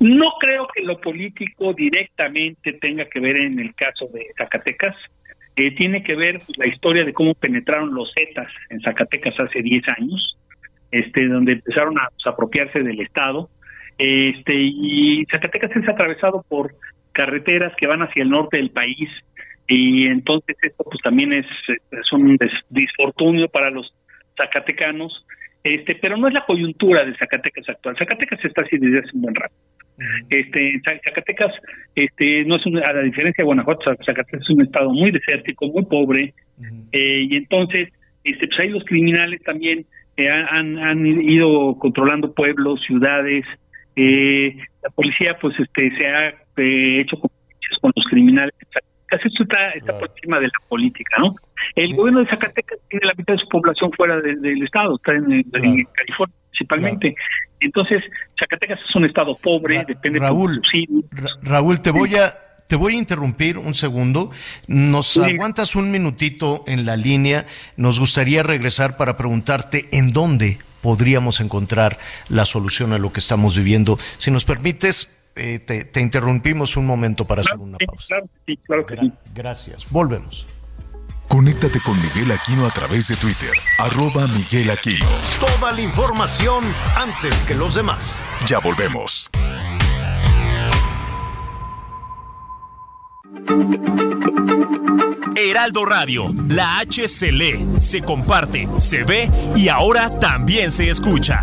No 0.00 0.32
creo 0.40 0.66
que 0.74 0.82
lo 0.82 1.00
político 1.00 1.72
directamente 1.72 2.74
tenga 2.74 3.06
que 3.06 3.20
ver 3.20 3.36
en 3.36 3.58
el 3.58 3.74
caso 3.74 4.08
de 4.12 4.26
Zacatecas. 4.36 4.96
Eh, 5.56 5.74
tiene 5.74 6.02
que 6.02 6.14
ver 6.14 6.42
la 6.56 6.66
historia 6.66 7.04
de 7.04 7.14
cómo 7.14 7.34
penetraron 7.34 7.94
los 7.94 8.12
Zetas 8.12 8.52
en 8.68 8.80
Zacatecas 8.82 9.34
hace 9.40 9.62
10 9.62 9.82
años, 9.98 10.36
este, 10.90 11.26
donde 11.28 11.52
empezaron 11.52 11.98
a 11.98 12.08
pues, 12.10 12.26
apropiarse 12.26 12.80
del 12.82 13.00
Estado. 13.00 13.48
Este, 13.96 14.54
y 14.54 15.24
Zacatecas 15.30 15.74
es 15.74 15.88
atravesado 15.88 16.44
por 16.46 16.74
carreteras 17.12 17.72
que 17.76 17.86
van 17.86 18.02
hacia 18.02 18.22
el 18.22 18.30
norte 18.30 18.58
del 18.58 18.70
país 18.70 19.08
y 19.68 20.06
entonces 20.06 20.56
esto 20.62 20.84
pues 20.84 20.98
también 21.02 21.32
es, 21.32 21.46
es 21.68 22.12
un 22.12 22.38
disfortunio 22.68 23.48
para 23.48 23.70
los 23.70 23.92
zacatecanos, 24.36 25.26
este, 25.74 25.94
pero 25.96 26.16
no 26.16 26.28
es 26.28 26.34
la 26.34 26.44
coyuntura 26.46 27.04
de 27.04 27.16
Zacatecas 27.16 27.68
actual. 27.68 27.96
Zacatecas 27.98 28.44
está 28.44 28.62
así 28.62 28.78
desde 28.78 29.00
hace 29.00 29.10
un 29.16 29.22
buen 29.22 29.34
rato. 29.34 29.54
Este, 30.28 30.80
Za- 30.84 31.00
Zacatecas, 31.04 31.52
este, 31.94 32.44
no 32.44 32.56
es 32.56 32.66
una, 32.66 32.86
a 32.86 32.92
la 32.92 33.02
diferencia 33.02 33.42
de 33.42 33.46
Guanajuato, 33.46 33.90
Zac- 33.90 34.04
Zacatecas 34.04 34.42
es 34.42 34.50
un 34.50 34.62
estado 34.62 34.90
muy 34.90 35.10
desértico, 35.10 35.68
muy 35.68 35.84
pobre, 35.86 36.34
eh, 36.92 37.26
y 37.30 37.36
entonces, 37.36 37.88
este, 38.24 38.46
pues 38.46 38.60
ahí 38.60 38.68
los 38.68 38.84
criminales 38.84 39.42
también 39.42 39.86
eh, 40.18 40.28
han, 40.30 40.78
han 40.78 41.06
ido 41.06 41.78
controlando 41.78 42.32
pueblos, 42.34 42.80
ciudades, 42.86 43.44
eh, 43.96 44.56
la 44.82 44.90
policía 44.90 45.36
pues 45.40 45.58
este 45.58 45.90
se 45.96 46.06
ha 46.06 46.28
eh, 46.28 47.00
hecho 47.00 47.18
compromisos 47.18 47.78
con 47.80 47.92
los 47.96 48.04
criminales. 48.06 48.52
Zacatecas 49.08 49.32
esto 49.32 49.42
está, 49.44 49.70
está 49.70 49.98
por 49.98 50.10
encima 50.10 50.38
de 50.40 50.46
la 50.46 50.68
política, 50.68 51.16
¿no? 51.18 51.34
El 51.74 51.94
gobierno 51.94 52.20
de 52.20 52.28
Zacatecas 52.30 52.78
tiene 52.88 53.06
la 53.06 53.14
mitad 53.14 53.34
de 53.34 53.40
su 53.40 53.48
población 53.48 53.90
fuera 53.96 54.20
de- 54.20 54.36
del 54.36 54.62
estado, 54.62 54.96
está 54.96 55.12
en, 55.12 55.32
en 55.32 55.84
California 55.92 56.34
principalmente. 56.50 57.14
Entonces, 57.60 58.02
Zacatecas 58.38 58.78
es 58.88 58.94
un 58.96 59.04
estado 59.04 59.36
pobre, 59.36 59.84
depende 59.86 60.18
Raúl, 60.18 60.60
Ra- 61.10 61.28
Raúl, 61.42 61.80
te 61.80 61.90
voy 61.90 62.16
a 62.16 62.34
te 62.66 62.74
voy 62.74 62.94
a 62.94 62.98
interrumpir 62.98 63.58
un 63.58 63.74
segundo. 63.76 64.30
Nos 64.66 65.06
Sí. 65.06 65.20
aguantas 65.22 65.76
un 65.76 65.92
minutito 65.92 66.64
en 66.66 66.84
la 66.84 66.96
línea. 66.96 67.46
Nos 67.76 68.00
gustaría 68.00 68.42
regresar 68.42 68.96
para 68.96 69.16
preguntarte 69.16 69.84
en 69.92 70.12
dónde 70.12 70.58
podríamos 70.82 71.40
encontrar 71.40 71.96
la 72.28 72.44
solución 72.44 72.92
a 72.92 72.98
lo 72.98 73.12
que 73.12 73.20
estamos 73.20 73.56
viviendo. 73.56 73.98
Si 74.16 74.32
nos 74.32 74.44
permites, 74.44 75.15
eh, 75.36 75.58
te, 75.58 75.84
te 75.84 76.00
interrumpimos 76.00 76.76
un 76.76 76.86
momento 76.86 77.26
para 77.26 77.42
hacer 77.42 77.58
una 77.58 77.78
pausa. 77.78 78.06
Claro, 78.08 78.28
sí, 78.46 78.56
claro 78.56 78.86
que 78.86 78.96
sí. 78.96 79.12
Gracias. 79.34 79.86
Volvemos. 79.90 80.46
Conéctate 81.28 81.80
con 81.80 81.94
Miguel 82.00 82.30
Aquino 82.32 82.66
a 82.66 82.70
través 82.70 83.08
de 83.08 83.16
Twitter, 83.16 83.50
arroba 83.78 84.26
Miguel 84.28 84.70
Aquino. 84.70 85.06
Toda 85.40 85.72
la 85.72 85.80
información 85.80 86.64
antes 86.94 87.38
que 87.40 87.54
los 87.54 87.74
demás. 87.74 88.24
Ya 88.46 88.60
volvemos. 88.60 89.28
Heraldo 95.36 95.84
Radio, 95.84 96.32
la 96.48 96.78
H 96.78 97.08
se 97.08 97.32
lee, 97.32 97.66
se 97.80 98.02
comparte, 98.02 98.68
se 98.78 99.04
ve 99.04 99.30
y 99.54 99.68
ahora 99.68 100.10
también 100.10 100.70
se 100.70 100.88
escucha. 100.88 101.42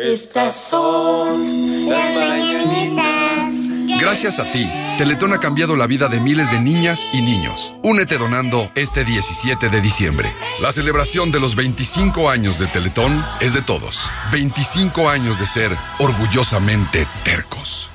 Estas 0.00 0.54
son 0.54 1.88
las 1.88 2.14
mañanitas. 2.14 3.56
Gracias 4.00 4.38
a 4.38 4.48
ti, 4.52 4.70
Teletón 4.96 5.32
ha 5.32 5.40
cambiado 5.40 5.74
la 5.74 5.88
vida 5.88 6.06
de 6.06 6.20
miles 6.20 6.48
de 6.52 6.60
niñas 6.60 7.04
y 7.12 7.20
niños. 7.20 7.74
Únete 7.82 8.16
donando 8.16 8.70
este 8.76 9.04
17 9.04 9.68
de 9.68 9.80
diciembre. 9.80 10.32
La 10.60 10.70
celebración 10.70 11.32
de 11.32 11.40
los 11.40 11.56
25 11.56 12.30
años 12.30 12.60
de 12.60 12.68
Teletón 12.68 13.26
es 13.40 13.54
de 13.54 13.62
todos. 13.62 14.08
25 14.30 15.08
años 15.08 15.40
de 15.40 15.48
ser 15.48 15.76
orgullosamente 15.98 17.08
tercos. 17.24 17.90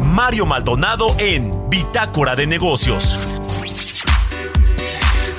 Mario 0.00 0.46
Maldonado 0.46 1.14
en 1.18 1.68
Bitácora 1.68 2.36
de 2.36 2.46
Negocios. 2.46 3.18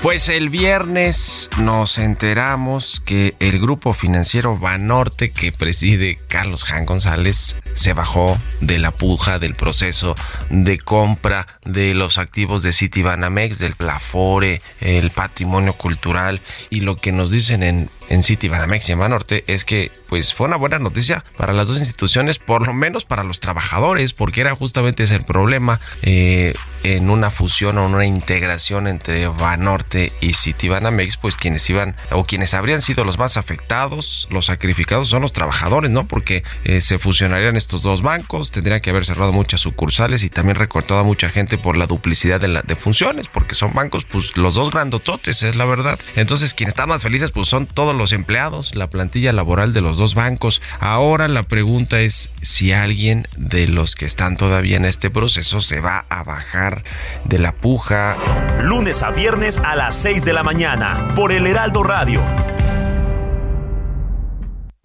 Pues 0.07 0.29
el 0.29 0.47
viernes 0.49 1.49
nos 1.57 1.97
enteramos 1.97 3.01
que 3.05 3.35
el 3.41 3.59
grupo 3.59 3.93
financiero 3.93 4.57
Banorte 4.57 5.31
que 5.31 5.51
preside 5.51 6.17
Carlos 6.29 6.63
Jan 6.63 6.85
González 6.85 7.57
se 7.73 7.91
bajó 7.91 8.37
de 8.61 8.79
la 8.79 8.91
puja 8.91 9.37
del 9.37 9.53
proceso 9.53 10.15
de 10.49 10.79
compra 10.79 11.47
de 11.65 11.93
los 11.93 12.19
activos 12.19 12.63
de 12.63 12.71
Citibanamex, 12.71 13.59
del 13.59 13.75
Plafore, 13.75 14.61
el 14.79 15.11
patrimonio 15.11 15.73
cultural 15.73 16.39
y 16.69 16.79
lo 16.79 16.95
que 16.95 17.11
nos 17.11 17.29
dicen 17.29 17.61
en, 17.61 17.89
en 18.09 18.23
Citibanamex 18.23 18.89
y 18.89 18.93
en 18.93 18.99
Banorte 18.99 19.43
es 19.47 19.65
que 19.65 19.91
pues 20.07 20.33
fue 20.33 20.47
una 20.47 20.55
buena 20.55 20.79
noticia 20.79 21.23
para 21.37 21.53
las 21.53 21.67
dos 21.67 21.79
instituciones, 21.79 22.39
por 22.39 22.65
lo 22.65 22.73
menos 22.73 23.05
para 23.05 23.23
los 23.23 23.39
trabajadores, 23.39 24.13
porque 24.13 24.41
era 24.41 24.55
justamente 24.55 25.03
ese 25.03 25.17
el 25.17 25.23
problema 25.23 25.79
eh, 26.03 26.53
en 26.83 27.09
una 27.09 27.31
fusión 27.31 27.77
o 27.77 27.85
una 27.85 28.05
integración 28.05 28.87
entre 28.87 29.27
Banorte 29.27 30.13
y 30.21 30.33
Citibanamex, 30.33 31.17
pues 31.17 31.35
quienes 31.35 31.67
iban 31.69 31.95
o 32.11 32.23
quienes 32.23 32.53
habrían 32.53 32.81
sido 32.81 33.03
los 33.03 33.17
más 33.17 33.35
afectados, 33.35 34.27
los 34.29 34.45
sacrificados 34.45 35.09
son 35.09 35.23
los 35.23 35.33
trabajadores, 35.33 35.91
¿no? 35.91 36.07
Porque 36.07 36.43
eh, 36.63 36.81
se 36.81 36.99
fusionarían 36.99 37.55
estos 37.55 37.81
dos 37.81 38.01
bancos, 38.01 38.51
tendrían 38.51 38.79
que 38.79 38.91
haber 38.91 39.05
cerrado 39.05 39.33
muchas 39.33 39.61
sucursales 39.61 40.23
y 40.23 40.29
también 40.29 40.55
recortado 40.55 40.99
a 40.99 41.03
mucha 41.03 41.29
gente 41.29 41.57
por 41.57 41.77
la 41.77 41.87
duplicidad 41.87 42.39
de 42.39 42.75
funciones, 42.75 43.27
porque 43.27 43.55
son 43.55 43.73
bancos, 43.73 44.05
pues 44.05 44.37
los 44.37 44.55
dos 44.55 44.71
grandototes, 44.71 45.43
es 45.43 45.55
la 45.55 45.65
verdad. 45.65 45.99
Entonces, 46.15 46.53
quienes 46.53 46.73
están 46.73 46.89
más 46.89 47.01
felices, 47.01 47.31
pues 47.31 47.47
son 47.47 47.65
todos 47.65 47.95
los 47.97 48.11
empleados, 48.11 48.75
la 48.75 48.89
plantilla 48.89 49.33
laboral 49.33 49.73
de 49.73 49.81
los 49.81 49.97
dos 49.97 50.15
bancos. 50.15 50.61
Ahora 50.79 51.27
la 51.27 51.43
pregunta 51.43 51.99
es 51.99 52.31
si 52.41 52.71
alguien 52.71 53.27
de 53.37 53.67
los 53.67 53.95
que 53.95 54.05
están 54.05 54.37
todavía 54.37 54.77
en 54.77 54.85
este 54.85 55.09
proceso 55.09 55.61
se 55.61 55.79
va 55.79 56.05
a 56.09 56.23
bajar 56.23 56.83
de 57.25 57.39
la 57.39 57.53
puja. 57.53 58.15
Lunes 58.61 59.03
a 59.03 59.11
viernes 59.11 59.59
a 59.59 59.75
las 59.75 59.95
6 59.95 60.25
de 60.25 60.33
la 60.33 60.43
mañana 60.43 61.09
por 61.15 61.31
el 61.31 61.47
Heraldo 61.47 61.83
Radio. 61.83 62.21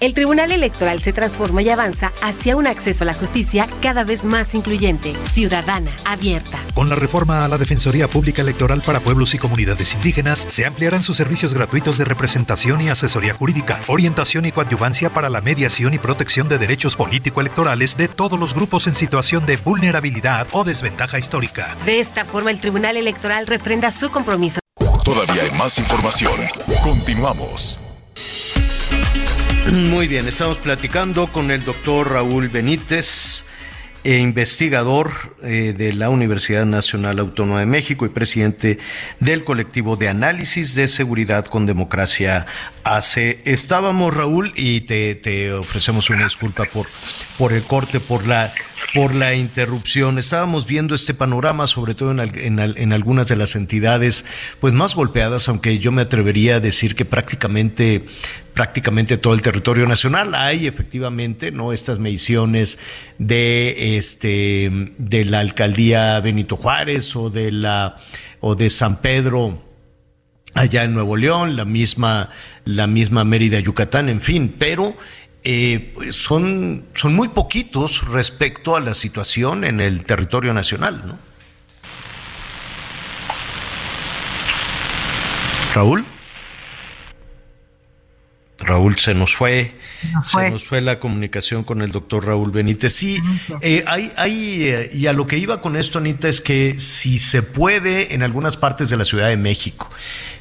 El 0.02 0.14
Tribunal 0.14 0.50
Electoral 0.50 1.00
se 1.00 1.12
transforma 1.12 1.62
y 1.62 1.70
avanza 1.70 2.10
hacia 2.22 2.56
un 2.56 2.66
acceso 2.66 3.04
a 3.04 3.06
la 3.06 3.14
justicia 3.14 3.68
cada 3.80 4.02
vez 4.02 4.24
más 4.24 4.52
incluyente, 4.52 5.14
ciudadana, 5.30 5.94
abierta. 6.04 6.58
Con 6.74 6.88
la 6.88 6.96
reforma 6.96 7.44
a 7.44 7.48
la 7.48 7.56
Defensoría 7.56 8.08
Pública 8.08 8.42
Electoral 8.42 8.82
para 8.84 8.98
Pueblos 8.98 9.32
y 9.34 9.38
Comunidades 9.38 9.94
Indígenas, 9.94 10.44
se 10.48 10.66
ampliarán 10.66 11.04
sus 11.04 11.16
servicios 11.16 11.54
gratuitos 11.54 11.98
de 11.98 12.04
representación 12.04 12.80
y 12.80 12.88
asesoría 12.88 13.34
jurídica, 13.34 13.80
orientación 13.86 14.44
y 14.44 14.50
coadyuvancia 14.50 15.08
para 15.10 15.30
la 15.30 15.40
mediación 15.40 15.94
y 15.94 16.00
protección 16.00 16.48
de 16.48 16.58
derechos 16.58 16.96
político-electorales 16.96 17.96
de 17.96 18.08
todos 18.08 18.40
los 18.40 18.54
grupos 18.54 18.88
en 18.88 18.96
situación 18.96 19.46
de 19.46 19.56
vulnerabilidad 19.56 20.48
o 20.50 20.64
desventaja 20.64 21.20
histórica. 21.20 21.76
De 21.86 22.00
esta 22.00 22.24
forma, 22.24 22.50
el 22.50 22.58
Tribunal 22.58 22.96
Electoral 22.96 23.46
refrenda 23.46 23.92
su 23.92 24.10
compromiso. 24.10 24.58
Todavía 25.04 25.44
hay 25.44 25.52
más 25.52 25.78
información. 25.78 26.40
Continuamos. 26.82 27.78
Muy 29.70 30.08
bien, 30.08 30.26
estamos 30.26 30.58
platicando 30.58 31.28
con 31.28 31.52
el 31.52 31.64
doctor 31.64 32.10
Raúl 32.10 32.48
Benítez, 32.48 33.44
eh, 34.02 34.18
investigador 34.18 35.12
eh, 35.42 35.72
de 35.76 35.92
la 35.92 36.10
Universidad 36.10 36.66
Nacional 36.66 37.20
Autónoma 37.20 37.60
de 37.60 37.66
México 37.66 38.04
y 38.04 38.08
presidente 38.08 38.78
del 39.20 39.44
colectivo 39.44 39.96
de 39.96 40.08
análisis 40.08 40.74
de 40.74 40.88
seguridad 40.88 41.46
con 41.46 41.66
democracia 41.66 42.46
AC. 42.82 43.38
Estábamos, 43.44 44.12
Raúl, 44.12 44.52
y 44.56 44.80
te, 44.80 45.14
te 45.14 45.52
ofrecemos 45.52 46.10
una 46.10 46.24
disculpa 46.24 46.64
por, 46.64 46.88
por 47.38 47.52
el 47.52 47.62
corte, 47.62 48.00
por 48.00 48.26
la 48.26 48.52
por 48.94 49.14
la 49.14 49.34
interrupción. 49.34 50.18
Estábamos 50.18 50.66
viendo 50.66 50.94
este 50.94 51.14
panorama, 51.14 51.66
sobre 51.66 51.94
todo 51.94 52.10
en, 52.10 52.20
en 52.20 52.58
en 52.58 52.92
algunas 52.92 53.26
de 53.28 53.36
las 53.36 53.56
entidades 53.56 54.26
pues 54.60 54.74
más 54.74 54.94
golpeadas, 54.94 55.48
aunque 55.48 55.78
yo 55.78 55.92
me 55.92 56.02
atrevería 56.02 56.56
a 56.56 56.60
decir 56.60 56.94
que 56.94 57.06
prácticamente 57.06 58.04
prácticamente 58.54 59.16
todo 59.16 59.34
el 59.34 59.42
territorio 59.42 59.86
nacional 59.86 60.34
hay 60.34 60.66
efectivamente 60.66 61.50
no 61.50 61.72
estas 61.72 61.98
mediciones 61.98 62.78
de 63.18 63.96
este 63.96 64.70
de 64.98 65.24
la 65.24 65.40
alcaldía 65.40 66.20
Benito 66.20 66.56
Juárez 66.56 67.16
o 67.16 67.30
de 67.30 67.50
la 67.50 67.96
o 68.40 68.54
de 68.54 68.68
San 68.70 69.00
Pedro 69.00 69.62
allá 70.54 70.84
en 70.84 70.94
Nuevo 70.94 71.16
León, 71.16 71.56
la 71.56 71.64
misma, 71.64 72.30
la 72.64 72.86
misma 72.86 73.24
Mérida, 73.24 73.58
Yucatán, 73.60 74.08
en 74.08 74.20
fin, 74.20 74.54
pero 74.58 74.96
eh, 75.44 75.92
pues 75.94 76.14
son, 76.14 76.84
son 76.94 77.14
muy 77.14 77.28
poquitos 77.28 78.06
respecto 78.08 78.76
a 78.76 78.80
la 78.80 78.94
situación 78.94 79.64
en 79.64 79.80
el 79.80 80.04
territorio 80.04 80.52
nacional, 80.52 81.02
¿no? 81.06 81.18
Raúl. 85.74 86.04
Raúl 88.62 88.98
se 88.98 89.14
nos 89.14 89.34
fue, 89.34 89.74
se 90.24 90.50
nos 90.50 90.64
fue 90.66 90.80
la 90.80 90.98
comunicación 90.98 91.64
con 91.64 91.82
el 91.82 91.92
doctor 91.92 92.26
Raúl 92.26 92.50
Benítez. 92.50 92.92
Sí, 92.92 93.18
eh, 93.60 93.84
hay, 93.86 94.12
hay, 94.16 94.64
eh, 94.64 94.90
y 94.92 95.06
a 95.06 95.12
lo 95.12 95.26
que 95.26 95.38
iba 95.38 95.60
con 95.60 95.76
esto, 95.76 95.98
Anita, 95.98 96.28
es 96.28 96.40
que 96.40 96.80
si 96.80 97.18
se 97.18 97.42
puede 97.42 98.14
en 98.14 98.22
algunas 98.22 98.56
partes 98.56 98.90
de 98.90 98.96
la 98.96 99.04
Ciudad 99.04 99.28
de 99.28 99.36
México, 99.36 99.90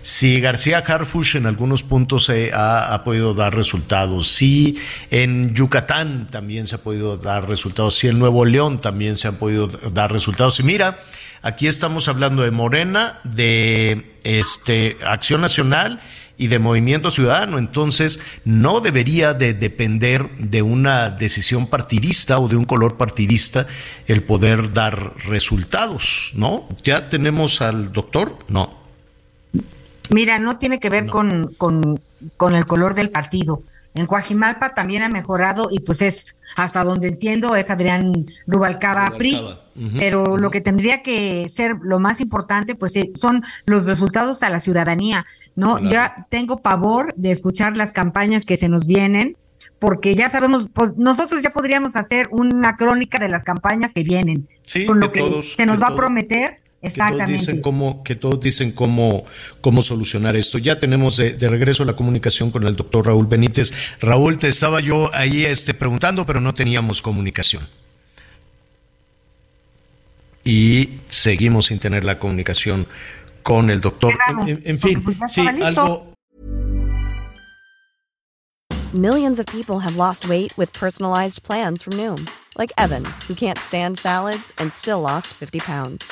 si 0.02 0.40
García 0.40 0.80
Harfush 0.80 1.36
en 1.36 1.46
algunos 1.46 1.84
puntos 1.84 2.30
eh, 2.30 2.52
ha, 2.54 2.94
ha, 2.94 3.04
podido 3.04 3.34
dar 3.34 3.56
resultados, 3.56 4.28
si 4.28 4.80
en 5.10 5.54
Yucatán 5.54 6.28
también 6.30 6.68
se 6.68 6.76
ha 6.76 6.84
podido 6.84 7.18
dar 7.18 7.48
resultados, 7.48 7.96
si 7.96 8.08
en 8.08 8.20
Nuevo 8.20 8.46
León 8.46 8.82
también 8.82 9.18
se 9.18 9.28
han 9.28 9.36
podido 9.36 9.68
dar 9.68 10.12
resultados. 10.12 10.60
Y 10.60 10.64
mira, 10.64 11.04
aquí 11.42 11.68
estamos 11.68 12.08
hablando 12.08 12.44
de 12.44 12.52
Morena, 12.52 13.20
de 13.24 14.16
este 14.24 14.98
Acción 15.04 15.42
Nacional 15.42 16.02
y 16.42 16.48
de 16.48 16.58
movimiento 16.58 17.12
ciudadano. 17.12 17.60
Entonces, 17.60 18.20
no 18.46 18.82
debería 18.82 19.36
de 19.36 19.54
depender 19.54 20.28
de 20.40 20.64
una 20.64 21.12
decisión 21.12 21.68
partidista 21.68 22.40
o 22.40 22.48
de 22.48 22.56
un 22.56 22.66
color 22.66 22.98
partidista 22.98 23.68
el 24.08 24.24
poder 24.24 24.74
dar 24.74 25.16
resultados, 25.28 26.32
¿no? 26.34 26.68
¿Ya 26.84 27.10
tenemos 27.10 27.62
al 27.62 27.94
doctor? 27.94 28.40
No. 28.48 28.74
Mira, 30.10 30.40
no 30.40 30.58
tiene 30.58 30.80
que 30.80 30.90
ver 30.90 31.06
con, 31.06 31.54
con, 31.60 32.02
con 32.38 32.56
el 32.56 32.66
color 32.66 32.96
del 32.96 33.12
partido. 33.12 33.62
En 33.94 34.06
Coajimalpa 34.06 34.74
también 34.74 35.04
ha 35.04 35.10
mejorado 35.10 35.68
y 35.70 35.82
pues 35.82 36.02
es, 36.02 36.36
hasta 36.56 36.84
donde 36.84 37.10
entiendo, 37.10 37.56
es 37.56 37.70
Adrián 37.70 38.26
Rubalcaba, 38.48 39.12
PRI. 39.18 39.40
Pero 39.98 40.38
lo 40.38 40.52
que 40.52 40.62
tendría 40.62 41.02
que 41.02 41.48
ser 41.50 41.78
lo 41.82 42.00
más 42.00 42.20
importante, 42.20 42.76
pues 42.76 42.96
eh, 42.98 43.12
son 43.16 43.42
los 43.66 43.86
resultados 43.86 44.44
a 44.44 44.50
la 44.50 44.60
ciudadanía, 44.60 45.26
¿no? 45.56 45.80
Ya 45.80 46.28
tengo 46.30 46.62
pavor 46.62 47.14
de 47.16 47.32
escuchar 47.32 47.78
las 47.78 47.94
campañas 47.94 48.46
que 48.46 48.58
se 48.58 48.68
nos 48.68 48.86
vienen, 48.86 49.38
porque 49.80 50.14
ya 50.14 50.30
sabemos, 50.30 50.68
pues 50.74 50.98
nosotros 50.98 51.42
ya 51.42 51.52
podríamos 51.52 51.96
hacer 51.96 52.28
una 52.32 52.76
crónica 52.76 53.18
de 53.18 53.30
las 53.30 53.44
campañas 53.44 53.94
que 53.94 54.04
vienen, 54.04 54.48
sí, 54.62 54.86
con 54.86 55.00
lo 55.00 55.12
que, 55.12 55.42
se 55.42 55.66
nos 55.66 55.82
va 55.82 55.88
a 55.88 55.96
prometer 55.96 56.58
Exactamente. 56.82 57.26
Que 57.26 57.38
todos 57.38 57.40
dicen 57.40 57.62
cómo, 57.62 58.04
que 58.04 58.16
todos 58.16 58.40
dicen 58.40 58.72
cómo, 58.72 59.26
cómo 59.62 59.82
solucionar 59.82 60.36
esto. 60.36 60.58
Ya 60.58 60.80
tenemos 60.80 61.18
de, 61.18 61.34
de, 61.34 61.50
regreso 61.50 61.86
la 61.86 61.96
comunicación 61.96 62.52
con 62.52 62.66
el 62.66 62.76
doctor 62.76 63.06
Raúl 63.06 63.28
Benítez. 63.28 63.74
Raúl, 64.00 64.40
te 64.40 64.48
estaba 64.48 64.80
yo 64.80 65.14
ahí 65.14 65.46
este, 65.46 65.74
preguntando, 65.74 66.26
pero 66.26 66.42
no 66.42 66.54
teníamos 66.54 67.02
comunicación. 67.02 67.68
Y 70.44 70.90
seguimos 71.08 71.68
sin 71.68 71.78
tener 71.78 72.04
la 72.04 72.18
comunicación 72.18 72.88
con 73.44 73.70
el 73.70 73.80
doctor. 73.80 74.18
En, 74.30 74.50
en, 74.50 74.62
en 74.66 74.80
fin, 74.80 75.04
pues 75.04 75.18
sí, 75.28 75.48
algo. 75.48 76.12
Millions 78.94 79.40
of 79.40 79.46
people 79.46 79.80
have 79.80 79.96
lost 79.96 80.28
weight 80.28 80.52
with 80.58 80.74
personalized 80.74 81.44
plans 81.44 81.82
from 81.82 81.94
Noom, 81.94 82.30
like 82.58 82.74
Evan, 82.78 83.06
who 83.26 83.36
can't 83.36 83.58
stand 83.58 83.98
salads 83.98 84.52
and 84.58 84.74
still 84.74 85.00
lost 85.00 85.28
50 85.28 85.60
pounds. 85.60 86.12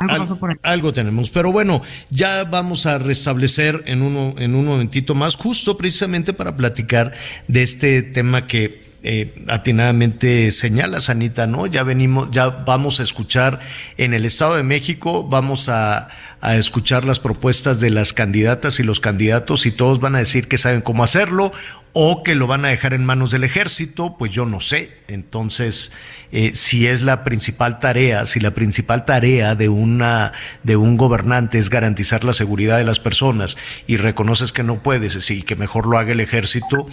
Algo, 0.00 0.38
Al, 0.40 0.58
algo, 0.62 0.92
tenemos, 0.94 1.28
pero 1.28 1.52
bueno, 1.52 1.82
ya 2.08 2.44
vamos 2.44 2.86
a 2.86 2.98
restablecer 2.98 3.82
en, 3.84 4.00
uno, 4.00 4.34
en 4.38 4.54
un 4.54 4.64
momentito 4.64 5.14
más, 5.14 5.36
justo 5.36 5.76
precisamente 5.76 6.32
para 6.32 6.56
platicar 6.56 7.12
de 7.48 7.62
este 7.62 8.02
tema 8.02 8.46
que 8.46 8.89
eh, 9.02 9.44
atinadamente 9.48 10.52
señala 10.52 11.00
Sanita, 11.00 11.46
¿no? 11.46 11.66
Ya 11.66 11.82
venimos, 11.82 12.28
ya 12.30 12.48
vamos 12.48 13.00
a 13.00 13.02
escuchar 13.02 13.60
en 13.96 14.12
el 14.12 14.24
Estado 14.24 14.56
de 14.56 14.62
México, 14.62 15.26
vamos 15.26 15.68
a, 15.68 16.08
a 16.40 16.56
escuchar 16.56 17.04
las 17.04 17.18
propuestas 17.18 17.80
de 17.80 17.90
las 17.90 18.12
candidatas 18.12 18.78
y 18.78 18.82
los 18.82 19.00
candidatos 19.00 19.64
y 19.66 19.72
todos 19.72 20.00
van 20.00 20.16
a 20.16 20.18
decir 20.18 20.48
que 20.48 20.58
saben 20.58 20.82
cómo 20.82 21.02
hacerlo 21.02 21.52
o 21.92 22.22
que 22.22 22.34
lo 22.34 22.46
van 22.46 22.64
a 22.64 22.68
dejar 22.68 22.94
en 22.94 23.04
manos 23.04 23.32
del 23.32 23.42
ejército, 23.44 24.16
pues 24.18 24.32
yo 24.32 24.46
no 24.46 24.60
sé. 24.60 24.90
Entonces, 25.08 25.92
eh, 26.30 26.52
si 26.54 26.86
es 26.86 27.02
la 27.02 27.24
principal 27.24 27.80
tarea, 27.80 28.26
si 28.26 28.38
la 28.38 28.52
principal 28.52 29.04
tarea 29.04 29.54
de 29.54 29.68
una 29.68 30.32
de 30.62 30.76
un 30.76 30.96
gobernante 30.96 31.58
es 31.58 31.68
garantizar 31.68 32.24
la 32.24 32.32
seguridad 32.32 32.78
de 32.78 32.84
las 32.84 33.00
personas 33.00 33.56
y 33.86 33.96
reconoces 33.96 34.52
que 34.52 34.62
no 34.62 34.82
puedes 34.82 35.30
y 35.30 35.42
que 35.42 35.56
mejor 35.56 35.86
lo 35.86 35.98
haga 35.98 36.12
el 36.12 36.20
ejército, 36.20 36.86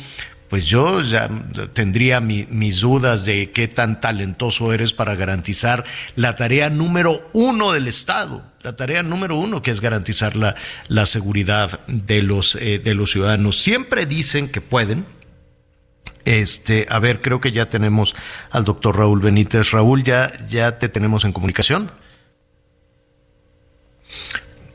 pues 0.49 0.65
yo 0.65 1.01
ya 1.01 1.29
tendría 1.73 2.19
mi, 2.19 2.47
mis 2.49 2.81
dudas 2.81 3.25
de 3.25 3.51
qué 3.51 3.67
tan 3.67 3.99
talentoso 3.99 4.73
eres 4.73 4.93
para 4.93 5.15
garantizar 5.15 5.83
la 6.15 6.35
tarea 6.35 6.69
número 6.69 7.29
uno 7.33 7.71
del 7.71 7.87
Estado, 7.87 8.43
la 8.61 8.75
tarea 8.75 9.03
número 9.03 9.35
uno 9.35 9.61
que 9.61 9.71
es 9.71 9.81
garantizar 9.81 10.35
la, 10.35 10.55
la 10.87 11.05
seguridad 11.05 11.81
de 11.87 12.21
los, 12.21 12.55
eh, 12.55 12.79
de 12.79 12.93
los 12.93 13.11
ciudadanos. 13.11 13.57
Siempre 13.59 14.05
dicen 14.05 14.49
que 14.49 14.61
pueden. 14.61 15.05
Este, 16.25 16.87
a 16.89 16.99
ver, 16.99 17.21
creo 17.21 17.39
que 17.39 17.53
ya 17.53 17.67
tenemos 17.67 18.13
al 18.51 18.65
doctor 18.65 18.97
Raúl 18.97 19.21
Benítez. 19.21 19.71
Raúl, 19.71 20.03
ya, 20.03 20.33
ya 20.49 20.77
te 20.77 20.89
tenemos 20.89 21.23
en 21.23 21.31
comunicación. 21.31 21.89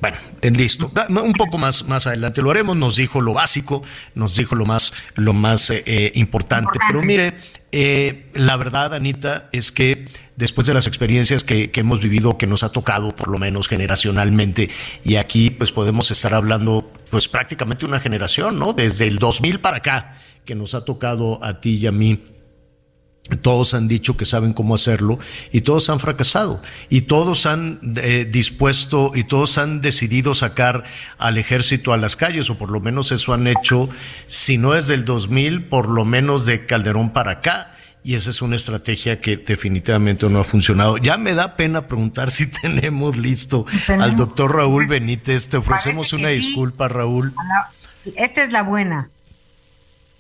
Bueno, 0.03 0.17
listo. 0.43 0.91
Un 1.11 1.33
poco 1.33 1.59
más, 1.59 1.87
más 1.87 2.09
adelante 2.09 2.43
lo 2.43 2.51
haremos. 2.51 2.77
Nos 2.77 2.97
dijo 2.97 3.21
lo 3.21 3.35
básico, 3.35 3.85
nos 4.17 4.35
dijo 4.35 4.57
lo 4.57 4.67
más, 4.67 4.93
lo 5.15 5.33
más 5.33 5.71
eh, 5.71 5.85
eh, 5.87 6.11
importante. 6.17 6.77
Pero 6.89 7.05
mire, 7.05 7.35
eh, 7.71 8.29
la 8.35 8.57
verdad, 8.57 8.95
Anita, 8.95 9.49
es 9.53 9.71
que 9.71 10.07
después 10.35 10.67
de 10.67 10.75
las 10.75 10.89
experiencias 10.89 11.45
que, 11.45 11.71
que, 11.71 11.81
hemos 11.81 12.01
vivido, 12.01 12.37
que 12.37 12.49
nos 12.49 12.65
ha 12.65 12.71
tocado 12.71 13.15
por 13.15 13.29
lo 13.29 13.39
menos 13.39 13.69
generacionalmente, 13.69 14.71
y 15.05 15.15
aquí 15.17 15.51
pues 15.51 15.71
podemos 15.71 16.11
estar 16.11 16.35
hablando 16.35 16.93
pues 17.09 17.29
prácticamente 17.29 17.87
una 17.87 18.01
generación, 18.01 18.59
¿no? 18.59 18.73
Desde 18.73 19.07
el 19.07 19.21
2000 19.21 19.61
para 19.61 19.77
acá, 19.77 20.19
que 20.45 20.57
nos 20.57 20.75
ha 20.75 20.85
tocado 20.85 21.39
a 21.45 21.61
ti 21.61 21.77
y 21.77 21.87
a 21.87 21.93
mí 21.93 22.21
todos 23.41 23.73
han 23.75 23.87
dicho 23.87 24.17
que 24.17 24.25
saben 24.25 24.53
cómo 24.53 24.75
hacerlo 24.75 25.19
y 25.53 25.61
todos 25.61 25.89
han 25.91 26.01
fracasado 26.01 26.61
y 26.89 27.03
todos 27.03 27.47
han 27.47 27.79
eh, 27.97 28.29
dispuesto 28.31 29.13
y 29.15 29.25
todos 29.25 29.59
han 29.59 29.81
decidido 29.81 30.35
sacar 30.35 30.85
al 31.19 31.39
ejército 31.39 31.93
a 31.93 31.97
las 31.97 32.17
calles 32.17 32.51
o 32.51 32.59
por 32.59 32.71
lo 32.71 32.81
menos 32.81 33.13
eso 33.13 33.33
han 33.33 33.47
hecho, 33.47 33.89
si 34.27 34.59
no 34.59 34.75
es 34.75 34.89
del 34.89 35.05
2000, 35.05 35.67
por 35.67 35.89
lo 35.89 36.05
menos 36.05 36.47
de 36.47 36.67
Calderón 36.67 37.13
para 37.13 37.33
acá. 37.33 37.69
Y 38.05 38.17
esa 38.17 38.31
es 38.31 38.43
una 38.43 38.57
estrategia 38.57 39.21
que 39.21 39.37
definitivamente 39.37 40.29
no 40.29 40.41
ha 40.41 40.45
funcionado. 40.45 40.97
Ya 40.97 41.17
me 41.19 41.35
da 41.35 41.55
pena 41.55 41.87
preguntar 41.87 42.33
si 42.33 42.47
tenemos 42.61 43.17
listo 43.17 43.65
al 43.87 44.17
doctor 44.17 44.57
Raúl 44.57 44.89
Benítez. 44.89 45.49
Te 45.49 45.59
ofrecemos 45.59 46.13
una 46.13 46.31
disculpa, 46.31 46.89
Raúl. 46.89 47.33
Esta 48.17 48.43
es 48.43 48.53
la 48.53 48.65
buena 48.65 49.09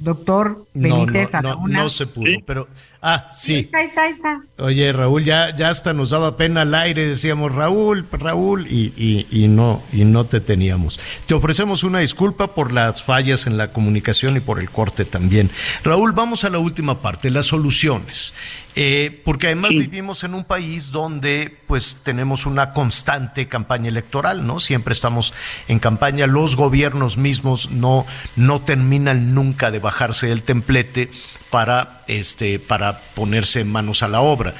doctor 0.02 0.66
Benítez 0.74 1.32
no, 1.32 1.42
no, 1.42 1.54
no, 1.54 1.68
no, 1.68 1.88
se 1.88 2.06
pudo, 2.06 2.26
¿Sí? 2.26 2.42
pero 2.44 2.68
ah, 3.02 3.28
sí. 3.32 3.54
Ahí 3.54 3.60
está, 3.60 3.78
ahí 3.78 3.86
está, 3.86 4.02
ahí 4.02 4.12
está. 4.12 4.42
Oye, 4.58 4.92
Raúl, 4.92 5.24
ya, 5.24 5.54
ya 5.54 5.68
hasta 5.68 5.92
nos 5.92 6.10
daba 6.10 6.36
pena 6.36 6.62
al 6.62 6.74
aire, 6.74 7.06
decíamos 7.06 7.52
Raúl, 7.52 8.06
Raúl, 8.10 8.66
y, 8.68 8.92
y, 8.96 9.26
y, 9.30 9.48
no, 9.48 9.82
y 9.92 10.04
no 10.04 10.24
te 10.24 10.40
teníamos. 10.40 10.98
Te 11.26 11.34
ofrecemos 11.34 11.82
una 11.84 11.98
disculpa 11.98 12.54
por 12.54 12.72
las 12.72 13.02
fallas 13.02 13.46
en 13.46 13.56
la 13.56 13.72
comunicación 13.72 14.36
y 14.36 14.40
por 14.40 14.60
el 14.60 14.70
corte 14.70 15.04
también. 15.04 15.50
Raúl, 15.82 16.12
vamos 16.12 16.44
a 16.44 16.50
la 16.50 16.58
última 16.58 17.02
parte, 17.02 17.30
las 17.30 17.46
soluciones. 17.46 18.34
Eh, 18.74 19.20
porque 19.24 19.48
además 19.48 19.70
sí. 19.70 19.80
vivimos 19.80 20.24
en 20.24 20.34
un 20.34 20.44
país 20.44 20.92
donde 20.92 21.54
pues 21.66 21.98
tenemos 22.02 22.46
una 22.46 22.72
constante 22.72 23.46
campaña 23.46 23.88
electoral, 23.88 24.46
¿no? 24.46 24.60
Siempre 24.60 24.92
estamos 24.92 25.34
en 25.68 25.78
campaña, 25.78 26.26
los 26.26 26.56
gobiernos 26.56 27.18
mismos 27.18 27.70
no, 27.70 28.06
no 28.34 28.62
terminan 28.62 29.34
nunca 29.34 29.70
de 29.70 29.78
bajarse 29.78 30.28
del 30.28 30.42
templete 30.42 31.10
para, 31.52 32.00
este, 32.08 32.58
para 32.58 32.98
ponerse 33.14 33.62
manos 33.62 34.02
a 34.02 34.08
la 34.08 34.22
obra. 34.22 34.54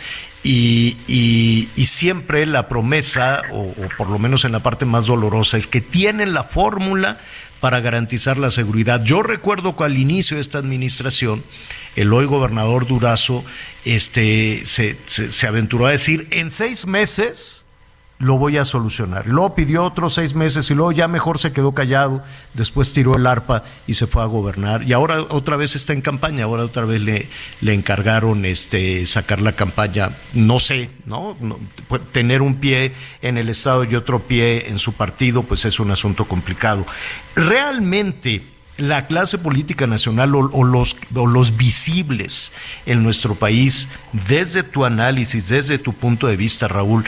Y, 0.45 0.99
y, 1.09 1.87
siempre 1.87 2.47
la 2.47 2.69
promesa, 2.69 3.43
o, 3.53 3.73
por 3.97 4.11
lo 4.11 4.19
menos 4.19 4.45
en 4.45 4.53
la 4.53 4.63
parte 4.63 4.85
más 4.85 5.07
dolorosa, 5.07 5.57
es 5.57 5.67
que 5.67 5.81
tienen 5.81 6.35
la 6.35 6.45
fórmula 6.45 7.19
para 7.61 7.81
garantizar 7.81 8.37
la 8.37 8.51
seguridad. 8.51 9.03
Yo 9.03 9.23
recuerdo 9.23 9.75
que 9.75 9.85
al 9.85 9.97
inicio 9.97 10.37
de 10.37 10.43
esta 10.43 10.59
administración, 10.59 11.43
el 11.97 12.13
hoy 12.13 12.27
gobernador 12.27 12.87
Durazo 12.87 13.45
este, 13.85 14.63
se 14.67 15.47
aventuró 15.47 15.87
a 15.87 15.93
decir, 15.93 16.27
en 16.31 16.51
seis 16.51 16.87
meses 16.87 17.62
lo 18.23 18.39
voy 18.39 18.57
a 18.57 18.65
solucionar. 18.65 19.27
Luego 19.27 19.57
pidió 19.57 19.83
otros 19.83 20.15
seis 20.15 20.37
meses 20.37 20.71
y 20.71 20.75
luego 20.75 20.93
ya 20.93 21.09
mejor 21.09 21.41
se 21.41 21.51
quedó 21.53 21.75
callado, 21.75 22.23
después 22.55 22.93
tiró 22.93 23.17
el 23.17 23.27
arpa 23.27 23.65
y 23.89 23.95
se 23.95 24.07
fue 24.07 24.23
a 24.23 24.27
gobernar. 24.27 24.85
Y 24.85 24.93
ahora 24.93 25.23
otra 25.29 25.57
vez 25.57 25.75
está 25.75 25.93
en 25.93 26.03
campaña, 26.03 26.45
ahora 26.45 26.65
otra 26.65 26.85
vez 26.85 27.01
le, 27.01 27.29
le 27.61 27.75
encargaron 27.75 28.45
este, 28.45 29.05
sacar 29.07 29.41
la 29.41 29.57
campaña, 29.57 30.11
no 30.35 30.61
sé, 30.61 30.91
¿no? 31.05 31.37
no 31.41 31.59
tener 32.13 32.43
un 32.43 32.61
pie 32.61 32.95
en 33.23 33.39
el 33.39 33.49
Estado 33.49 33.83
y 33.83 33.97
otro 33.97 34.21
pie 34.21 34.69
en 34.69 34.79
su 34.79 34.93
partido, 34.93 35.43
pues 35.43 35.65
es 35.65 35.81
un 35.81 35.91
asunto 35.91 36.27
complicado. 36.27 36.87
Realmente 37.35 38.45
la 38.79 39.09
clase 39.09 39.37
política 39.37 39.89
nacional 39.89 40.33
o, 40.37 40.63
los, 40.63 40.97
o, 41.13 41.27
los, 41.27 41.57
visibles 41.57 42.53
en 42.87 43.03
nuestro 43.03 43.35
país, 43.35 43.89
desde 44.29 44.63
tu 44.63 44.85
análisis, 44.85 45.49
desde 45.49 45.79
tu 45.79 45.93
punto 45.93 46.29
de 46.29 46.37
vista, 46.37 46.69
Raúl, 46.69 47.05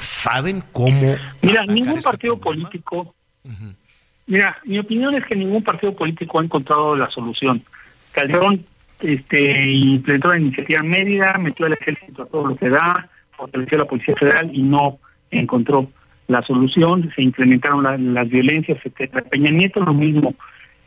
saben 0.00 0.62
cómo. 0.72 1.16
Mira, 1.42 1.64
ningún 1.66 1.98
este 1.98 2.10
partido 2.10 2.38
problema? 2.38 2.68
político. 2.68 3.14
Uh 3.44 3.50
-huh. 3.50 3.74
Mira, 4.26 4.58
mi 4.64 4.78
opinión 4.78 5.14
es 5.14 5.24
que 5.26 5.36
ningún 5.36 5.62
partido 5.62 5.94
político 5.94 6.40
ha 6.40 6.44
encontrado 6.44 6.94
la 6.96 7.10
solución. 7.10 7.62
Calderón 8.12 8.64
este, 9.00 9.70
implementó 9.72 10.28
la 10.28 10.38
iniciativa 10.38 10.82
Mérida, 10.82 11.36
metió 11.38 11.66
al 11.66 11.72
ejército 11.72 12.22
a 12.22 12.26
todo 12.26 12.48
lo 12.48 12.56
que 12.56 12.68
da, 12.68 13.08
fortaleció 13.32 13.78
la 13.78 13.86
Policía 13.86 14.14
Federal 14.16 14.50
y 14.52 14.62
no 14.62 14.98
encontró 15.30 15.90
la 16.28 16.42
solución. 16.42 17.10
Se 17.16 17.22
incrementaron 17.22 17.82
la, 17.82 17.96
las 17.98 18.28
violencias, 18.28 18.78
etcétera. 18.84 19.24
Peña 19.28 19.50
Nieto 19.50 19.80
lo 19.80 19.94
mismo, 19.94 20.34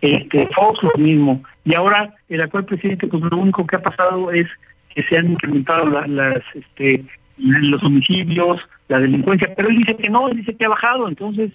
este, 0.02 0.48
Fox 0.56 0.80
lo 0.82 1.04
mismo. 1.04 1.44
Y 1.66 1.76
ahora 1.76 2.16
el 2.30 2.42
actual 2.42 2.66
presidente, 2.66 3.08
pues 3.08 3.24
lo 3.24 3.38
único 3.38 3.66
que 3.68 3.76
ha 3.76 3.82
pasado 3.82 4.32
es 4.32 4.48
que 4.94 5.04
se 5.04 5.18
han 5.18 5.32
incrementado 5.32 5.88
la, 5.88 6.08
las, 6.08 6.44
este, 6.54 7.04
los 7.38 7.84
homicidios, 7.84 8.62
la 8.88 9.00
delincuencia, 9.00 9.54
pero 9.56 9.70
él 9.70 9.78
dice 9.78 9.96
que 9.96 10.10
no, 10.10 10.28
él 10.28 10.38
dice 10.38 10.56
que 10.56 10.66
ha 10.66 10.70
bajado, 10.70 11.08
entonces, 11.08 11.52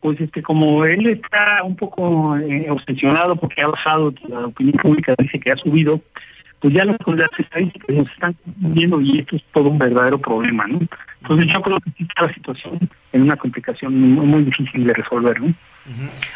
pues 0.00 0.20
este 0.20 0.42
como 0.42 0.84
él 0.84 1.08
está 1.08 1.62
un 1.62 1.76
poco 1.76 2.36
eh, 2.36 2.66
obsesionado 2.70 3.36
porque 3.36 3.62
ha 3.62 3.68
bajado, 3.68 4.12
la 4.28 4.46
opinión 4.46 4.76
pública 4.82 5.14
dice 5.18 5.38
que 5.38 5.52
ha 5.52 5.56
subido, 5.56 6.00
pues 6.60 6.74
ya 6.74 6.84
las, 6.84 6.96
las 7.06 7.30
estadísticas 7.38 7.96
nos 7.96 8.10
están 8.10 8.36
viendo 8.44 9.00
y 9.00 9.20
esto 9.20 9.36
es 9.36 9.42
todo 9.52 9.68
un 9.68 9.78
verdadero 9.78 10.18
problema, 10.18 10.66
¿no? 10.66 10.80
Entonces 11.22 11.48
yo 11.54 11.62
creo 11.62 11.78
que 11.78 12.02
está 12.02 12.26
la 12.26 12.34
situación 12.34 12.88
en 13.12 13.22
una 13.22 13.36
complicación 13.36 13.98
muy, 13.98 14.26
muy 14.26 14.44
difícil 14.44 14.84
de 14.84 14.94
resolver, 14.94 15.40
¿no? 15.40 15.54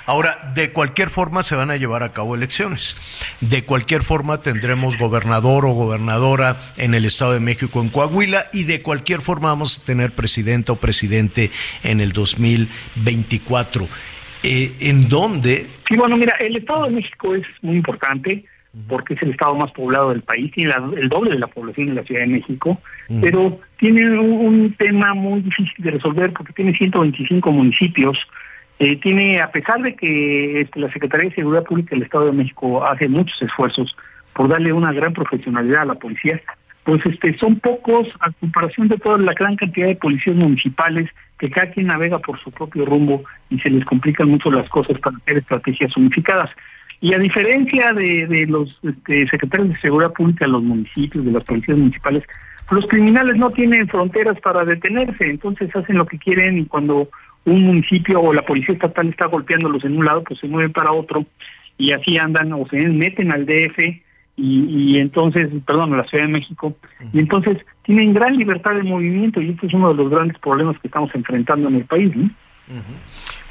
Ahora, 0.06 0.52
de 0.54 0.72
cualquier 0.72 1.10
forma 1.10 1.42
se 1.42 1.54
van 1.54 1.70
a 1.70 1.76
llevar 1.76 2.02
a 2.02 2.12
cabo 2.12 2.34
elecciones. 2.34 2.96
De 3.40 3.64
cualquier 3.64 4.02
forma 4.02 4.42
tendremos 4.42 4.98
gobernador 4.98 5.66
o 5.66 5.72
gobernadora 5.72 6.56
en 6.76 6.94
el 6.94 7.04
Estado 7.04 7.34
de 7.34 7.40
México, 7.40 7.80
en 7.80 7.88
Coahuila, 7.88 8.44
y 8.52 8.64
de 8.64 8.82
cualquier 8.82 9.20
forma 9.20 9.48
vamos 9.48 9.78
a 9.78 9.84
tener 9.84 10.12
presidenta 10.12 10.72
o 10.72 10.76
presidente 10.76 11.50
en 11.82 12.00
el 12.00 12.12
2024. 12.12 13.88
Eh, 14.42 14.72
¿En 14.80 15.08
dónde? 15.08 15.66
Sí, 15.88 15.96
bueno, 15.96 16.16
mira, 16.16 16.34
el 16.40 16.56
Estado 16.56 16.84
de 16.84 16.90
México 16.90 17.34
es 17.34 17.46
muy 17.62 17.76
importante 17.76 18.44
porque 18.88 19.14
es 19.14 19.22
el 19.22 19.30
estado 19.30 19.54
más 19.54 19.72
poblado 19.72 20.10
del 20.10 20.22
país, 20.22 20.52
tiene 20.52 20.70
la, 20.70 20.90
el 20.96 21.08
doble 21.08 21.30
de 21.30 21.38
la 21.38 21.46
población 21.46 21.88
de 21.88 21.94
la 21.94 22.02
Ciudad 22.02 22.20
de 22.20 22.26
México, 22.26 22.80
pero 23.22 23.58
tiene 23.78 24.18
un, 24.18 24.32
un, 24.32 24.74
tema 24.74 25.14
muy 25.14 25.40
difícil 25.40 25.74
de 25.78 25.92
resolver 25.92 26.32
porque 26.32 26.52
tiene 26.52 26.76
125 26.76 27.52
municipios, 27.52 28.18
eh, 28.78 28.96
tiene, 29.00 29.40
a 29.40 29.50
pesar 29.50 29.80
de 29.82 29.96
que 29.96 30.60
este, 30.60 30.80
la 30.80 30.92
Secretaría 30.92 31.30
de 31.30 31.36
Seguridad 31.36 31.64
Pública 31.64 31.90
del 31.90 32.02
Estado 32.02 32.26
de 32.26 32.32
México 32.32 32.84
hace 32.86 33.08
muchos 33.08 33.40
esfuerzos 33.40 33.96
por 34.34 34.48
darle 34.48 34.72
una 34.72 34.92
gran 34.92 35.14
profesionalidad 35.14 35.82
a 35.82 35.86
la 35.86 35.94
policía, 35.94 36.40
pues 36.84 37.00
este 37.06 37.36
son 37.38 37.58
pocos 37.58 38.06
a 38.20 38.30
comparación 38.32 38.88
de 38.88 38.98
toda 38.98 39.18
la 39.18 39.32
gran 39.32 39.56
cantidad 39.56 39.86
de 39.86 39.96
policías 39.96 40.36
municipales 40.36 41.10
que 41.38 41.50
cada 41.50 41.70
quien 41.70 41.86
navega 41.86 42.18
por 42.18 42.38
su 42.40 42.50
propio 42.50 42.84
rumbo 42.84 43.24
y 43.50 43.58
se 43.60 43.70
les 43.70 43.84
complican 43.84 44.28
mucho 44.28 44.50
las 44.50 44.68
cosas 44.68 44.98
para 45.00 45.16
hacer 45.16 45.38
estrategias 45.38 45.96
unificadas. 45.96 46.50
Y 47.00 47.14
a 47.14 47.18
diferencia 47.18 47.92
de, 47.92 48.26
de 48.26 48.46
los 48.46 48.78
este, 48.82 49.26
secretarios 49.28 49.70
de 49.70 49.80
Seguridad 49.80 50.12
Pública 50.12 50.44
de 50.44 50.52
los 50.52 50.62
municipios, 50.62 51.24
de 51.24 51.32
las 51.32 51.44
policías 51.44 51.78
municipales, 51.78 52.24
los 52.70 52.86
criminales 52.86 53.36
no 53.36 53.50
tienen 53.50 53.88
fronteras 53.88 54.40
para 54.40 54.64
detenerse, 54.64 55.24
entonces 55.24 55.74
hacen 55.74 55.98
lo 55.98 56.06
que 56.06 56.18
quieren 56.18 56.58
y 56.58 56.66
cuando 56.66 57.08
un 57.44 57.62
municipio 57.62 58.20
o 58.20 58.34
la 58.34 58.42
policía 58.42 58.74
estatal 58.74 59.08
está 59.08 59.26
golpeándolos 59.26 59.84
en 59.84 59.96
un 59.96 60.04
lado, 60.04 60.24
pues 60.24 60.40
se 60.40 60.48
mueven 60.48 60.72
para 60.72 60.92
otro 60.92 61.24
y 61.78 61.92
así 61.92 62.18
andan 62.18 62.52
o 62.52 62.66
se 62.68 62.76
meten 62.88 63.32
al 63.32 63.46
DF 63.46 63.78
y, 64.36 64.92
y 64.94 64.98
entonces, 64.98 65.48
perdón, 65.64 65.94
a 65.94 65.98
la 65.98 66.04
Ciudad 66.04 66.24
de 66.24 66.32
México, 66.32 66.76
y 67.12 67.20
entonces 67.20 67.58
tienen 67.84 68.12
gran 68.12 68.36
libertad 68.36 68.74
de 68.74 68.82
movimiento 68.82 69.40
y 69.40 69.50
este 69.50 69.66
es 69.66 69.74
uno 69.74 69.94
de 69.94 70.02
los 70.02 70.10
grandes 70.10 70.38
problemas 70.38 70.78
que 70.80 70.88
estamos 70.88 71.10
enfrentando 71.14 71.68
en 71.68 71.76
el 71.76 71.84
país. 71.84 72.14
¿no? 72.14 72.30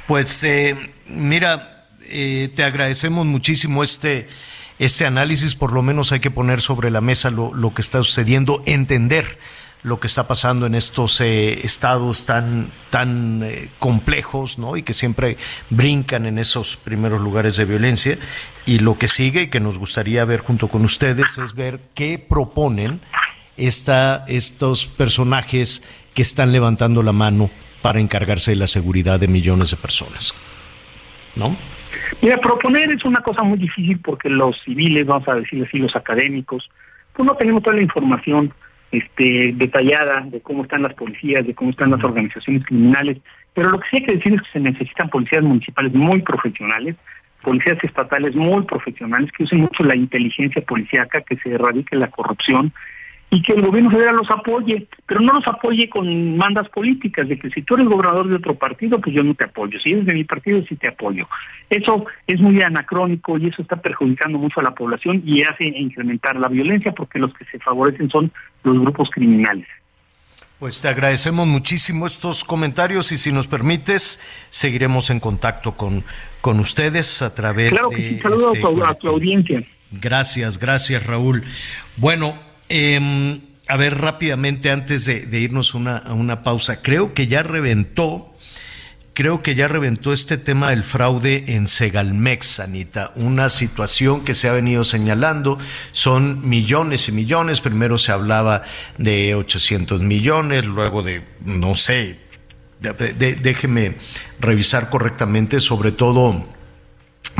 Pues 0.06 0.44
eh, 0.44 0.76
mira, 1.08 1.86
eh, 2.08 2.50
te 2.54 2.62
agradecemos 2.62 3.26
muchísimo 3.26 3.82
este, 3.82 4.28
este 4.78 5.06
análisis, 5.06 5.54
por 5.54 5.72
lo 5.72 5.82
menos 5.82 6.12
hay 6.12 6.20
que 6.20 6.30
poner 6.30 6.60
sobre 6.60 6.90
la 6.90 7.00
mesa 7.00 7.30
lo, 7.30 7.74
que 7.74 7.82
está 7.82 8.02
sucediendo, 8.02 8.62
entender 8.66 9.38
lo 9.82 10.00
que 10.00 10.06
está 10.06 10.26
pasando 10.26 10.66
en 10.66 10.74
estos 10.74 11.20
eh, 11.20 11.64
estados 11.64 12.26
tan, 12.26 12.72
tan 12.90 13.42
eh, 13.44 13.70
complejos, 13.78 14.58
¿no? 14.58 14.76
Y 14.76 14.82
que 14.82 14.92
siempre 14.92 15.38
brincan 15.70 16.26
en 16.26 16.38
esos 16.38 16.76
primeros 16.76 17.20
lugares 17.20 17.56
de 17.56 17.64
violencia. 17.64 18.18
Y 18.66 18.80
lo 18.80 18.98
que 18.98 19.08
sigue 19.08 19.42
y 19.42 19.48
que 19.48 19.60
nos 19.60 19.78
gustaría 19.78 20.24
ver 20.24 20.40
junto 20.40 20.68
con 20.68 20.84
ustedes 20.84 21.38
es 21.38 21.54
ver 21.54 21.80
qué 21.94 22.18
proponen 22.18 23.00
esta, 23.56 24.24
estos 24.28 24.86
personajes 24.86 25.82
que 26.14 26.22
están 26.22 26.52
levantando 26.52 27.02
la 27.02 27.12
mano 27.12 27.50
para 27.80 28.00
encargarse 28.00 28.50
de 28.50 28.56
la 28.56 28.66
seguridad 28.66 29.20
de 29.20 29.28
millones 29.28 29.70
de 29.70 29.76
personas. 29.76 30.34
¿No? 31.36 31.56
Mira, 32.22 32.38
proponer 32.38 32.90
es 32.90 33.04
una 33.04 33.20
cosa 33.20 33.42
muy 33.42 33.58
difícil 33.58 33.98
porque 34.00 34.28
los 34.28 34.56
civiles, 34.64 35.06
vamos 35.06 35.28
a 35.28 35.34
decir 35.34 35.64
así, 35.64 35.78
los 35.78 35.94
académicos, 35.94 36.68
pues 37.12 37.26
no 37.26 37.34
tenemos 37.36 37.62
toda 37.62 37.76
la 37.76 37.82
información 37.82 38.52
este, 38.92 39.52
detallada 39.54 40.22
de 40.26 40.40
cómo 40.40 40.62
están 40.62 40.82
las 40.82 40.94
policías, 40.94 41.46
de 41.46 41.54
cómo 41.54 41.70
están 41.70 41.90
las 41.90 42.02
organizaciones 42.04 42.64
criminales, 42.64 43.18
pero 43.54 43.70
lo 43.70 43.80
que 43.80 43.88
sí 43.90 43.96
hay 43.96 44.04
que 44.04 44.16
decir 44.16 44.34
es 44.34 44.42
que 44.42 44.52
se 44.52 44.60
necesitan 44.60 45.08
policías 45.08 45.42
municipales 45.42 45.92
muy 45.94 46.22
profesionales, 46.22 46.96
policías 47.42 47.78
estatales 47.82 48.34
muy 48.34 48.62
profesionales, 48.62 49.30
que 49.32 49.44
usen 49.44 49.60
mucho 49.60 49.82
la 49.84 49.96
inteligencia 49.96 50.62
policíaca, 50.62 51.22
que 51.22 51.36
se 51.36 51.50
erradique 51.54 51.96
la 51.96 52.10
corrupción, 52.10 52.72
y 53.30 53.42
que 53.42 53.54
el 53.54 53.62
gobierno 53.62 53.90
federal 53.90 54.16
los 54.16 54.30
apoye, 54.30 54.86
pero 55.04 55.20
no 55.20 55.34
los 55.34 55.46
apoye 55.46 55.88
con 55.88 56.36
mandas 56.36 56.68
políticas, 56.68 57.28
de 57.28 57.38
que 57.38 57.50
si 57.50 57.62
tú 57.62 57.74
eres 57.74 57.88
gobernador 57.88 58.28
de 58.28 58.36
otro 58.36 58.54
partido, 58.54 59.00
pues 59.00 59.16
yo 59.16 59.22
no 59.22 59.34
te 59.34 59.44
apoyo, 59.44 59.78
si 59.80 59.92
eres 59.92 60.06
de 60.06 60.14
mi 60.14 60.24
partido, 60.24 60.62
sí 60.68 60.76
te 60.76 60.88
apoyo. 60.88 61.28
Eso 61.68 62.06
es 62.26 62.40
muy 62.40 62.60
anacrónico 62.62 63.36
y 63.38 63.48
eso 63.48 63.62
está 63.62 63.76
perjudicando 63.76 64.38
mucho 64.38 64.60
a 64.60 64.62
la 64.62 64.74
población 64.74 65.22
y 65.24 65.42
hace 65.42 65.64
incrementar 65.64 66.36
la 66.36 66.48
violencia 66.48 66.92
porque 66.92 67.18
los 67.18 67.34
que 67.34 67.44
se 67.46 67.58
favorecen 67.58 68.08
son 68.10 68.30
los 68.62 68.78
grupos 68.78 69.10
criminales. 69.10 69.66
Pues 70.58 70.80
te 70.80 70.88
agradecemos 70.88 71.46
muchísimo 71.46 72.06
estos 72.06 72.42
comentarios 72.42 73.12
y 73.12 73.18
si 73.18 73.30
nos 73.30 73.46
permites, 73.46 74.22
seguiremos 74.48 75.10
en 75.10 75.20
contacto 75.20 75.76
con, 75.76 76.02
con 76.40 76.60
ustedes 76.60 77.20
a 77.20 77.34
través 77.34 77.72
claro 77.72 77.90
que 77.90 77.96
de... 77.96 78.08
Sí, 78.08 78.18
saludos 78.20 78.56
este, 78.56 78.82
a, 78.86 78.94
tu 78.94 79.08
audiencia. 79.08 79.62
Gracias, 79.90 80.58
gracias 80.58 81.04
Raúl. 81.04 81.44
Bueno, 81.98 82.38
eh, 82.68 83.40
a 83.68 83.76
ver, 83.76 83.98
rápidamente, 83.98 84.70
antes 84.70 85.06
de, 85.06 85.40
irnos 85.40 85.74
una, 85.74 85.96
a 85.96 86.14
una 86.14 86.42
pausa, 86.42 86.82
creo 86.82 87.14
que 87.14 87.26
ya 87.26 87.42
reventó, 87.42 88.32
creo 89.12 89.42
que 89.42 89.56
ya 89.56 89.66
reventó 89.66 90.12
este 90.12 90.38
tema 90.38 90.70
del 90.70 90.84
fraude 90.84 91.44
en 91.48 91.66
Segalmex, 91.66 92.60
Anita, 92.60 93.12
una 93.16 93.50
situación 93.50 94.24
que 94.24 94.36
se 94.36 94.48
ha 94.48 94.52
venido 94.52 94.84
señalando, 94.84 95.58
son 95.90 96.48
millones 96.48 97.08
y 97.08 97.12
millones, 97.12 97.60
primero 97.60 97.98
se 97.98 98.12
hablaba 98.12 98.62
de 98.98 99.34
800 99.34 100.02
millones, 100.02 100.64
luego 100.64 101.02
de, 101.02 101.24
no 101.44 101.74
sé, 101.74 102.18
de, 102.80 103.34
déjeme 103.34 103.96
revisar 104.38 104.90
correctamente, 104.90 105.58
sobre 105.58 105.90
todo 105.90 106.46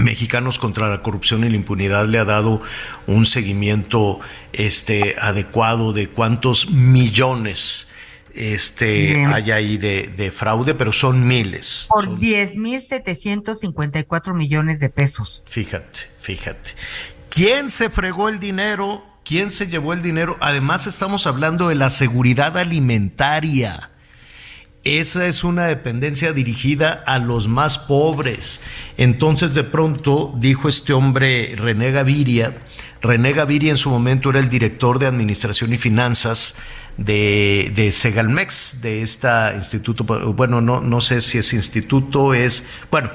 Mexicanos 0.03 0.59
contra 0.59 0.89
la 0.89 1.03
corrupción 1.03 1.45
y 1.45 1.51
la 1.51 1.57
impunidad 1.57 2.07
le 2.07 2.19
ha 2.19 2.25
dado 2.25 2.63
un 3.07 3.27
seguimiento 3.27 4.21
este 4.53 5.17
adecuado 5.19 5.93
de 5.93 6.09
cuántos 6.09 6.71
millones 6.71 7.89
este 8.37 9.13
Bien. 9.13 9.33
hay 9.33 9.51
ahí 9.51 9.79
de, 9.79 10.13
de, 10.15 10.31
fraude, 10.31 10.75
pero 10.75 10.93
son 10.93 11.27
miles. 11.27 11.87
Por 11.89 12.05
son... 12.05 12.21
10.754 12.21 14.35
millones 14.35 14.79
de 14.81 14.91
pesos. 14.91 15.47
Fíjate, 15.49 16.01
fíjate. 16.21 16.73
¿Quién 17.31 17.71
se 17.71 17.89
fregó 17.89 18.29
el 18.29 18.39
dinero? 18.39 19.03
¿Quién 19.25 19.51
se 19.51 19.67
llevó 19.67 19.95
el 19.95 20.03
dinero? 20.03 20.37
Además 20.41 20.87
estamos 20.87 21.27
hablando 21.27 21.69
de 21.69 21.75
la 21.75 21.91
seguridad 21.91 22.57
alimentaria 22.59 23.91
esa 24.87 25.27
es 25.27 25.43
una 25.43 25.67
dependencia 25.67 26.33
dirigida 26.33 27.03
a 27.07 27.19
los 27.19 27.49
más 27.49 27.79
pobres. 27.79 28.61
Entonces 28.97 29.55
de 29.55 29.65
pronto 29.65 30.33
dijo 30.39 30.69
este 30.69 30.93
hombre 30.93 31.55
René 31.57 31.91
Gaviria, 31.91 32.57
René 33.03 33.33
Gaviria 33.33 33.71
en 33.71 33.77
su 33.77 33.91
momento 33.91 34.31
era 34.31 34.39
el 34.39 34.49
director 34.49 34.99
de 34.99 35.07
Administración 35.07 35.73
y 35.73 35.77
Finanzas 35.77 36.55
de, 36.97 37.73
de 37.75 37.93
Segalmex, 37.93 38.81
de 38.81 39.03
este 39.03 39.29
instituto, 39.55 40.05
bueno, 40.05 40.61
no, 40.61 40.81
no 40.81 41.01
sé 41.01 41.21
si 41.21 41.39
es 41.39 41.53
instituto, 41.53 42.33
es, 42.33 42.69
bueno, 42.91 43.11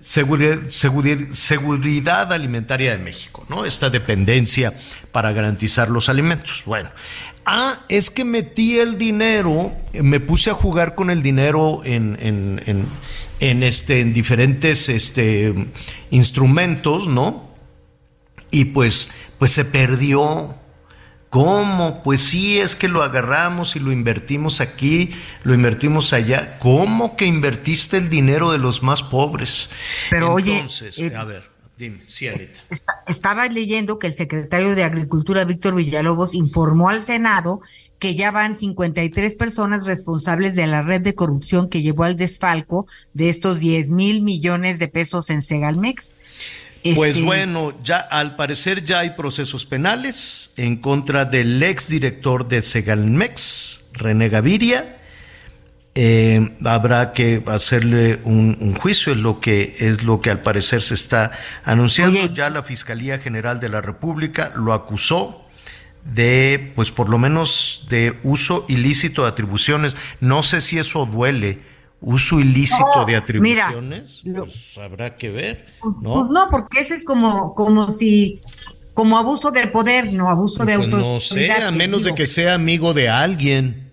seguridad, 0.00 0.58
seguridad, 0.68 1.32
seguridad 1.32 2.32
Alimentaria 2.32 2.92
de 2.92 3.02
México, 3.02 3.44
¿no? 3.48 3.64
Esta 3.64 3.90
dependencia 3.90 4.74
para 5.10 5.32
garantizar 5.32 5.90
los 5.90 6.08
alimentos. 6.08 6.62
Bueno, 6.66 6.90
ah, 7.44 7.80
es 7.88 8.10
que 8.10 8.24
metí 8.24 8.78
el 8.78 8.98
dinero, 8.98 9.72
me 9.92 10.20
puse 10.20 10.50
a 10.50 10.54
jugar 10.54 10.94
con 10.94 11.10
el 11.10 11.22
dinero 11.22 11.82
en, 11.84 12.16
en, 12.20 12.62
en, 12.66 12.86
en 13.40 13.62
este, 13.62 14.00
en 14.00 14.12
diferentes 14.12 14.88
este, 14.88 15.54
instrumentos, 16.10 17.08
¿no? 17.08 17.50
Y 18.50 18.66
pues, 18.66 19.10
pues 19.38 19.52
se 19.52 19.64
perdió. 19.64 20.56
¿Cómo? 21.30 22.04
Pues 22.04 22.20
sí, 22.20 22.60
es 22.60 22.76
que 22.76 22.86
lo 22.86 23.02
agarramos 23.02 23.74
y 23.74 23.80
lo 23.80 23.90
invertimos 23.90 24.60
aquí, 24.60 25.10
lo 25.42 25.52
invertimos 25.52 26.12
allá. 26.12 26.60
¿Cómo 26.60 27.16
que 27.16 27.24
invertiste 27.24 27.96
el 27.96 28.08
dinero 28.08 28.52
de 28.52 28.58
los 28.58 28.84
más 28.84 29.02
pobres? 29.02 29.70
Pero 30.10 30.38
Entonces, 30.38 30.96
oye, 30.96 31.08
eh, 31.08 31.16
a 31.16 31.24
ver, 31.24 31.50
dime, 31.78 32.00
sí. 32.04 32.28
Estaba 33.06 33.48
leyendo 33.48 33.98
que 33.98 34.06
el 34.06 34.12
secretario 34.12 34.74
de 34.74 34.84
Agricultura, 34.84 35.44
Víctor 35.44 35.74
Villalobos, 35.74 36.34
informó 36.34 36.88
al 36.88 37.02
Senado 37.02 37.60
que 37.98 38.14
ya 38.14 38.30
van 38.30 38.56
53 38.56 39.34
personas 39.36 39.86
responsables 39.86 40.54
de 40.54 40.66
la 40.66 40.82
red 40.82 41.00
de 41.00 41.14
corrupción 41.14 41.68
que 41.68 41.82
llevó 41.82 42.04
al 42.04 42.16
desfalco 42.16 42.86
de 43.14 43.30
estos 43.30 43.60
10 43.60 43.90
mil 43.90 44.22
millones 44.22 44.78
de 44.78 44.88
pesos 44.88 45.30
en 45.30 45.40
Segalmex. 45.40 46.12
Pues 46.94 47.16
Este, 47.16 47.22
bueno, 47.22 47.74
ya 47.82 47.96
al 47.96 48.36
parecer 48.36 48.84
ya 48.84 48.98
hay 48.98 49.10
procesos 49.10 49.64
penales 49.64 50.50
en 50.56 50.76
contra 50.76 51.24
del 51.24 51.62
ex 51.62 51.88
director 51.88 52.46
de 52.46 52.60
Segalmex, 52.60 53.84
René 53.94 54.28
Gaviria. 54.28 54.98
Eh, 55.96 56.56
habrá 56.64 57.12
que 57.12 57.42
hacerle 57.46 58.20
un, 58.24 58.56
un 58.60 58.74
juicio, 58.74 59.12
es 59.12 59.18
lo 59.18 59.40
que 59.40 59.76
es 59.78 60.02
lo 60.02 60.20
que 60.20 60.30
al 60.30 60.42
parecer 60.42 60.82
se 60.82 60.94
está 60.94 61.30
anunciando. 61.62 62.18
Ya 62.32 62.50
la 62.50 62.64
Fiscalía 62.64 63.18
General 63.18 63.60
de 63.60 63.68
la 63.68 63.80
República 63.80 64.52
lo 64.56 64.72
acusó 64.72 65.42
de, 66.04 66.72
pues 66.74 66.90
por 66.90 67.08
lo 67.08 67.18
menos 67.18 67.86
de 67.88 68.18
uso 68.24 68.64
ilícito 68.68 69.22
de 69.22 69.28
atribuciones. 69.28 69.96
No 70.20 70.42
sé 70.42 70.60
si 70.60 70.78
eso 70.78 71.06
duele. 71.06 71.62
Uso 72.00 72.38
ilícito 72.38 72.84
No, 72.96 73.06
de 73.06 73.20
mira, 73.40 73.68
atribuciones, 73.68 74.26
pues 74.34 74.76
habrá 74.76 75.16
que 75.16 75.30
ver, 75.30 75.64
¿no? 76.00 76.12
Pues 76.12 76.26
no, 76.28 76.48
porque 76.50 76.80
ese 76.80 76.96
es 76.96 77.04
como, 77.04 77.54
como 77.54 77.92
si, 77.92 78.42
como 78.92 79.16
abuso 79.16 79.50
de 79.50 79.68
poder, 79.68 80.12
no 80.12 80.28
abuso 80.28 80.66
de 80.66 80.74
Pues 80.76 80.88
autoridad. 80.88 81.14
no 81.14 81.20
sé, 81.20 81.52
a 81.52 81.70
menos 81.70 82.04
de 82.04 82.14
que 82.14 82.26
sea 82.26 82.54
amigo 82.54 82.92
de 82.92 83.08
alguien. 83.08 83.83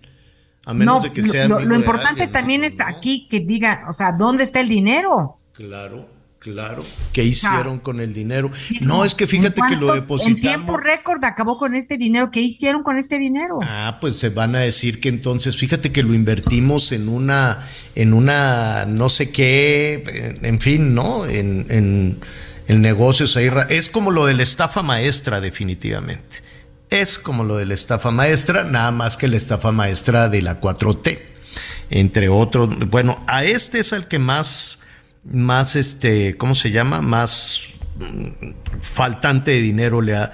A 0.64 0.72
menos 0.74 0.96
No, 0.96 1.00
de 1.02 1.12
que 1.12 1.22
sea 1.22 1.48
lo, 1.48 1.60
lo 1.60 1.74
importante 1.74 2.22
alguien. 2.22 2.32
también 2.32 2.64
es 2.64 2.74
aquí 2.80 3.26
que 3.28 3.40
diga, 3.40 3.84
o 3.88 3.92
sea, 3.92 4.12
¿dónde 4.12 4.44
está 4.44 4.60
el 4.60 4.68
dinero? 4.68 5.38
Claro, 5.52 6.08
claro. 6.38 6.84
¿Qué 7.12 7.24
hicieron 7.24 7.78
con 7.80 8.00
el 8.00 8.14
dinero? 8.14 8.50
No, 8.80 9.04
es 9.04 9.14
que 9.16 9.26
fíjate 9.26 9.60
que 9.68 9.74
lo 9.76 9.86
¿Cuánto- 9.86 9.94
En 9.94 10.00
depositamos. 10.02 10.40
tiempo 10.40 10.76
récord 10.76 11.24
acabó 11.24 11.58
con 11.58 11.74
este 11.74 11.96
dinero. 11.96 12.30
¿Qué 12.30 12.40
hicieron 12.40 12.82
con 12.84 12.96
este 12.96 13.18
dinero? 13.18 13.58
Ah, 13.62 13.98
pues 14.00 14.16
se 14.16 14.28
van 14.28 14.54
a 14.54 14.60
decir 14.60 15.00
que 15.00 15.08
entonces, 15.08 15.56
fíjate 15.56 15.90
que 15.92 16.02
lo 16.04 16.14
invertimos 16.14 16.92
en 16.92 17.08
una, 17.08 17.66
en 17.96 18.14
una, 18.14 18.84
no 18.86 19.08
sé 19.08 19.30
qué, 19.32 20.36
en, 20.40 20.44
en 20.46 20.60
fin, 20.60 20.94
¿no? 20.94 21.26
En, 21.26 21.66
en, 21.70 22.18
en 22.68 22.80
negocios 22.80 23.36
ahí. 23.36 23.50
Es 23.68 23.88
como 23.88 24.10
lo 24.12 24.26
de 24.26 24.34
la 24.34 24.42
estafa 24.44 24.82
maestra, 24.82 25.40
definitivamente. 25.40 26.42
Es 26.92 27.18
como 27.18 27.42
lo 27.44 27.56
de 27.56 27.64
la 27.66 27.74
estafa 27.74 28.10
maestra, 28.10 28.64
nada 28.64 28.90
más 28.92 29.16
que 29.16 29.26
la 29.28 29.36
estafa 29.38 29.72
maestra 29.72 30.28
de 30.28 30.42
la 30.42 30.60
4T, 30.60 31.18
entre 31.90 32.28
otros. 32.28 32.68
Bueno, 32.90 33.24
a 33.26 33.44
este 33.44 33.78
es 33.78 33.92
al 33.94 34.08
que 34.08 34.18
más, 34.18 34.78
más, 35.24 35.74
este, 35.76 36.36
¿cómo 36.36 36.54
se 36.54 36.70
llama? 36.70 37.00
Más 37.00 37.60
mm, 37.98 38.50
faltante 38.80 39.52
de 39.52 39.60
dinero 39.62 40.02
le, 40.02 40.16
ha- 40.16 40.32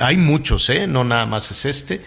hay 0.00 0.16
muchos, 0.16 0.68
¿eh? 0.68 0.86
No 0.88 1.04
nada 1.04 1.26
más 1.26 1.50
es 1.52 1.64
este, 1.64 2.00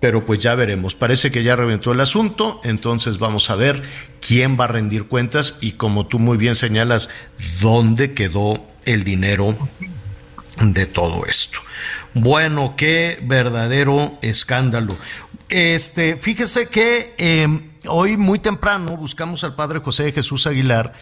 pero 0.00 0.24
pues 0.24 0.38
ya 0.40 0.54
veremos. 0.54 0.94
Parece 0.94 1.30
que 1.30 1.42
ya 1.42 1.54
reventó 1.54 1.92
el 1.92 2.00
asunto, 2.00 2.62
entonces 2.64 3.18
vamos 3.18 3.50
a 3.50 3.56
ver 3.56 3.82
quién 4.26 4.58
va 4.58 4.64
a 4.64 4.68
rendir 4.68 5.04
cuentas 5.04 5.58
y 5.60 5.72
como 5.72 6.06
tú 6.06 6.18
muy 6.18 6.38
bien 6.38 6.54
señalas, 6.54 7.10
dónde 7.60 8.14
quedó 8.14 8.64
el 8.86 9.04
dinero 9.04 9.56
de 10.60 10.86
todo 10.86 11.26
esto. 11.26 11.60
Bueno, 12.14 12.74
qué 12.76 13.18
verdadero 13.22 14.18
escándalo. 14.22 14.96
Este, 15.48 16.16
fíjese 16.16 16.68
que 16.68 17.14
eh, 17.18 17.46
hoy 17.86 18.16
muy 18.16 18.38
temprano 18.38 18.96
buscamos 18.96 19.44
al 19.44 19.54
padre 19.54 19.80
José 19.80 20.04
de 20.04 20.12
Jesús 20.12 20.46
Aguilar, 20.46 20.94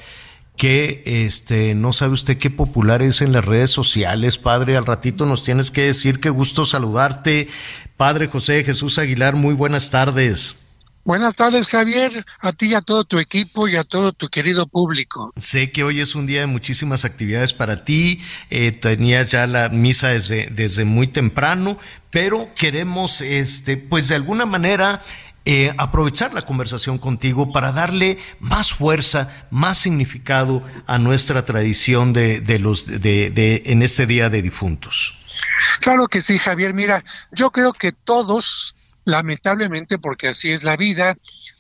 que 0.57 1.03
este, 1.05 1.75
no 1.75 1.93
sabe 1.93 2.13
usted 2.13 2.39
qué 2.39 2.51
popular 2.51 3.03
es 3.03 3.23
en 3.23 3.33
las 3.33 3.45
redes 3.45 3.71
sociales, 3.71 4.39
padre. 4.39 4.77
Al 4.77 4.87
ratito 4.87 5.27
nos 5.27 5.45
tienes 5.45 5.71
que 5.71 5.87
decir 5.87 6.21
qué 6.21 6.31
gusto 6.31 6.65
saludarte. 6.65 7.49
Padre 7.97 8.29
José 8.29 8.63
Jesús 8.65 8.99
Aguilar, 8.99 9.35
muy 9.35 9.55
buenas 9.55 9.91
tardes. 9.91 10.57
Buenas 11.05 11.35
tardes, 11.35 11.69
Javier, 11.69 12.25
a 12.41 12.53
ti 12.53 12.67
y 12.67 12.75
a 12.75 12.83
todo 12.83 13.05
tu 13.05 13.19
equipo 13.19 13.69
y 13.69 13.77
a 13.77 13.85
todo 13.85 14.13
tu 14.13 14.29
querido 14.29 14.67
público. 14.67 15.33
Sé 15.37 15.73
que 15.73 15.83
hoy 15.83 16.01
es 16.01 16.15
un 16.15 16.27
día 16.27 16.41
de 16.41 16.47
muchísimas 16.47 17.05
actividades 17.05 17.53
para 17.53 17.85
ti, 17.85 18.23
eh, 18.51 18.73
tenías 18.73 19.31
ya 19.31 19.47
la 19.47 19.71
misa 19.71 20.09
desde, 20.09 20.49
desde 20.51 20.85
muy 20.85 21.07
temprano, 21.07 21.79
pero 22.11 22.55
queremos, 22.55 23.23
este, 23.23 23.77
pues 23.77 24.09
de 24.09 24.17
alguna 24.17 24.45
manera, 24.45 25.03
eh, 25.47 25.73
aprovechar 25.79 26.35
la 26.35 26.45
conversación 26.45 26.99
contigo 26.99 27.51
para 27.51 27.73
darle 27.73 28.19
más 28.41 28.75
fuerza, 28.75 29.47
más 29.51 29.79
significado 29.79 30.63
a 30.87 30.99
nuestra 30.99 31.47
tradición 31.47 32.13
de, 32.13 32.43
de 32.43 32.59
los, 32.59 32.87
de, 32.87 33.31
de, 33.31 33.63
en 33.65 33.83
este 33.83 34.07
día 34.07 34.29
de 34.29 34.43
difuntos. 34.43 35.17
Claro 35.81 36.09
que 36.09 36.21
sí, 36.21 36.39
Javier. 36.39 36.75
Mira, 36.75 37.03
yo 37.33 37.51
creo 37.51 37.73
que 37.73 37.91
todos, 37.93 38.77
lamentablemente, 39.05 39.99
porque 39.99 40.29
así 40.29 40.51
es 40.51 40.65
la 40.65 40.77
vida, 40.77 41.17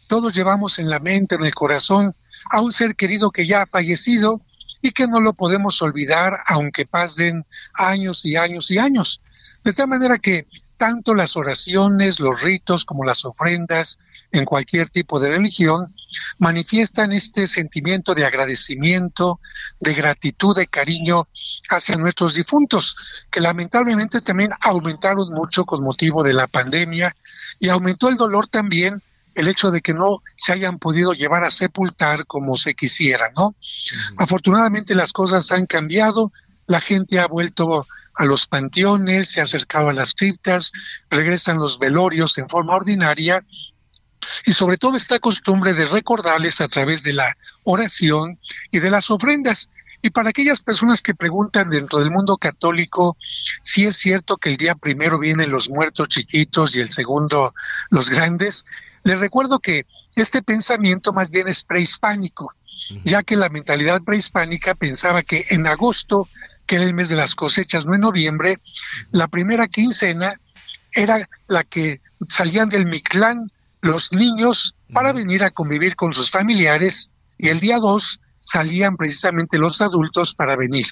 todos 0.08 0.34
llevamos 0.34 0.78
en 0.78 0.90
la 0.90 0.98
mente, 0.98 1.36
en 1.36 1.44
el 1.44 1.54
corazón, 1.54 2.14
a 2.50 2.60
un 2.60 2.72
ser 2.72 2.96
querido 2.96 3.30
que 3.30 3.46
ya 3.46 3.62
ha 3.62 3.66
fallecido 3.66 4.42
y 4.82 4.92
que 4.92 5.06
no 5.06 5.20
lo 5.20 5.34
podemos 5.34 5.80
olvidar, 5.82 6.38
aunque 6.46 6.86
pasen 6.86 7.44
años 7.74 8.24
y 8.24 8.36
años 8.36 8.70
y 8.70 8.78
años. 8.78 9.22
De 9.62 9.72
tal 9.72 9.88
manera 9.88 10.18
que 10.18 10.46
tanto 10.80 11.14
las 11.14 11.36
oraciones, 11.36 12.20
los 12.20 12.40
ritos 12.40 12.86
como 12.86 13.04
las 13.04 13.26
ofrendas 13.26 13.98
en 14.32 14.46
cualquier 14.46 14.88
tipo 14.88 15.20
de 15.20 15.28
religión 15.28 15.94
manifiestan 16.38 17.12
este 17.12 17.46
sentimiento 17.46 18.14
de 18.14 18.24
agradecimiento, 18.24 19.40
de 19.78 19.92
gratitud, 19.92 20.56
de 20.56 20.68
cariño 20.68 21.28
hacia 21.68 21.98
nuestros 21.98 22.34
difuntos, 22.34 23.26
que 23.30 23.42
lamentablemente 23.42 24.22
también 24.22 24.52
aumentaron 24.58 25.30
mucho 25.34 25.66
con 25.66 25.84
motivo 25.84 26.22
de 26.22 26.32
la 26.32 26.46
pandemia 26.46 27.14
y 27.58 27.68
aumentó 27.68 28.08
el 28.08 28.16
dolor 28.16 28.48
también 28.48 29.02
el 29.34 29.48
hecho 29.48 29.70
de 29.70 29.82
que 29.82 29.92
no 29.92 30.22
se 30.34 30.54
hayan 30.54 30.78
podido 30.78 31.12
llevar 31.12 31.44
a 31.44 31.50
sepultar 31.50 32.24
como 32.24 32.56
se 32.56 32.72
quisiera, 32.72 33.30
¿no? 33.36 33.54
Afortunadamente 34.16 34.94
las 34.94 35.12
cosas 35.12 35.52
han 35.52 35.66
cambiado, 35.66 36.32
la 36.70 36.80
gente 36.80 37.18
ha 37.18 37.26
vuelto 37.26 37.84
a 38.14 38.24
los 38.24 38.46
panteones, 38.46 39.28
se 39.28 39.40
ha 39.40 39.42
acercado 39.42 39.88
a 39.88 39.92
las 39.92 40.14
criptas, 40.14 40.70
regresan 41.10 41.58
los 41.58 41.80
velorios 41.80 42.38
en 42.38 42.48
forma 42.48 42.76
ordinaria 42.76 43.44
y 44.46 44.52
sobre 44.52 44.76
todo 44.76 44.96
esta 44.96 45.18
costumbre 45.18 45.72
de 45.74 45.86
recordarles 45.86 46.60
a 46.60 46.68
través 46.68 47.02
de 47.02 47.12
la 47.12 47.36
oración 47.64 48.38
y 48.70 48.78
de 48.78 48.88
las 48.88 49.10
ofrendas. 49.10 49.68
Y 50.00 50.10
para 50.10 50.30
aquellas 50.30 50.60
personas 50.60 51.02
que 51.02 51.12
preguntan 51.12 51.70
dentro 51.70 51.98
del 51.98 52.12
mundo 52.12 52.36
católico 52.36 53.16
si 53.64 53.86
es 53.86 53.96
cierto 53.96 54.36
que 54.36 54.50
el 54.50 54.56
día 54.56 54.76
primero 54.76 55.18
vienen 55.18 55.50
los 55.50 55.70
muertos 55.70 56.08
chiquitos 56.08 56.76
y 56.76 56.80
el 56.80 56.90
segundo 56.90 57.52
los 57.90 58.10
grandes, 58.10 58.64
les 59.02 59.18
recuerdo 59.18 59.58
que 59.58 59.86
este 60.14 60.40
pensamiento 60.40 61.12
más 61.12 61.30
bien 61.30 61.48
es 61.48 61.64
prehispánico, 61.64 62.54
ya 63.04 63.24
que 63.24 63.36
la 63.36 63.48
mentalidad 63.48 64.02
prehispánica 64.02 64.74
pensaba 64.76 65.24
que 65.24 65.46
en 65.50 65.66
agosto, 65.66 66.28
que 66.70 66.76
era 66.76 66.84
el 66.84 66.94
mes 66.94 67.08
de 67.08 67.16
las 67.16 67.34
cosechas, 67.34 67.84
no 67.84 67.96
en 67.96 68.02
noviembre, 68.02 68.60
la 69.10 69.26
primera 69.26 69.66
quincena 69.66 70.40
era 70.92 71.28
la 71.48 71.64
que 71.64 72.00
salían 72.28 72.68
del 72.68 72.86
Mictlán 72.86 73.50
los 73.80 74.12
niños 74.12 74.76
para 74.92 75.12
venir 75.12 75.42
a 75.42 75.50
convivir 75.50 75.96
con 75.96 76.12
sus 76.12 76.30
familiares 76.30 77.10
y 77.38 77.48
el 77.48 77.58
día 77.58 77.78
2 77.78 78.20
salían 78.38 78.96
precisamente 78.96 79.58
los 79.58 79.80
adultos 79.80 80.32
para 80.32 80.54
venir. 80.54 80.86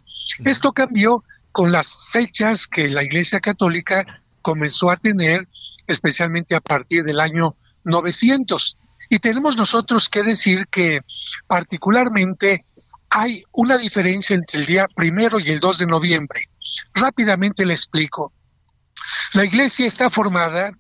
Esto 0.45 0.73
cambió 0.73 1.23
con 1.53 1.71
las 1.71 2.11
fechas 2.11 2.67
que 2.67 2.89
la 2.89 3.05
Iglesia 3.05 3.39
Católica 3.39 4.05
comenzó 4.43 4.91
a 4.91 4.97
tener, 4.97 5.47
especialmente 5.87 6.57
a 6.57 6.61
partir 6.61 7.05
del 7.05 7.21
año 7.21 7.55
900. 7.85 8.77
Y 9.11 9.21
tenemos 9.21 9.57
nosotros 9.57 10.09
que 10.09 10.25
decir 10.25 10.67
que 10.67 11.03
particularmente 11.47 12.65
hay 13.11 13.45
una 13.53 13.79
diferencia 13.79 14.35
entre 14.35 14.61
el 14.61 14.67
día 14.67 14.87
primero 14.95 15.41
y 15.41 15.49
el 15.51 15.61
2 15.61 15.79
de 15.79 15.87
noviembre. 15.87 16.41
Rápidamente 16.95 17.65
le 17.65 17.75
explico. 17.75 18.33
La 19.33 19.45
iglesia 19.45 19.87
está 19.87 20.11
formada 20.11 20.73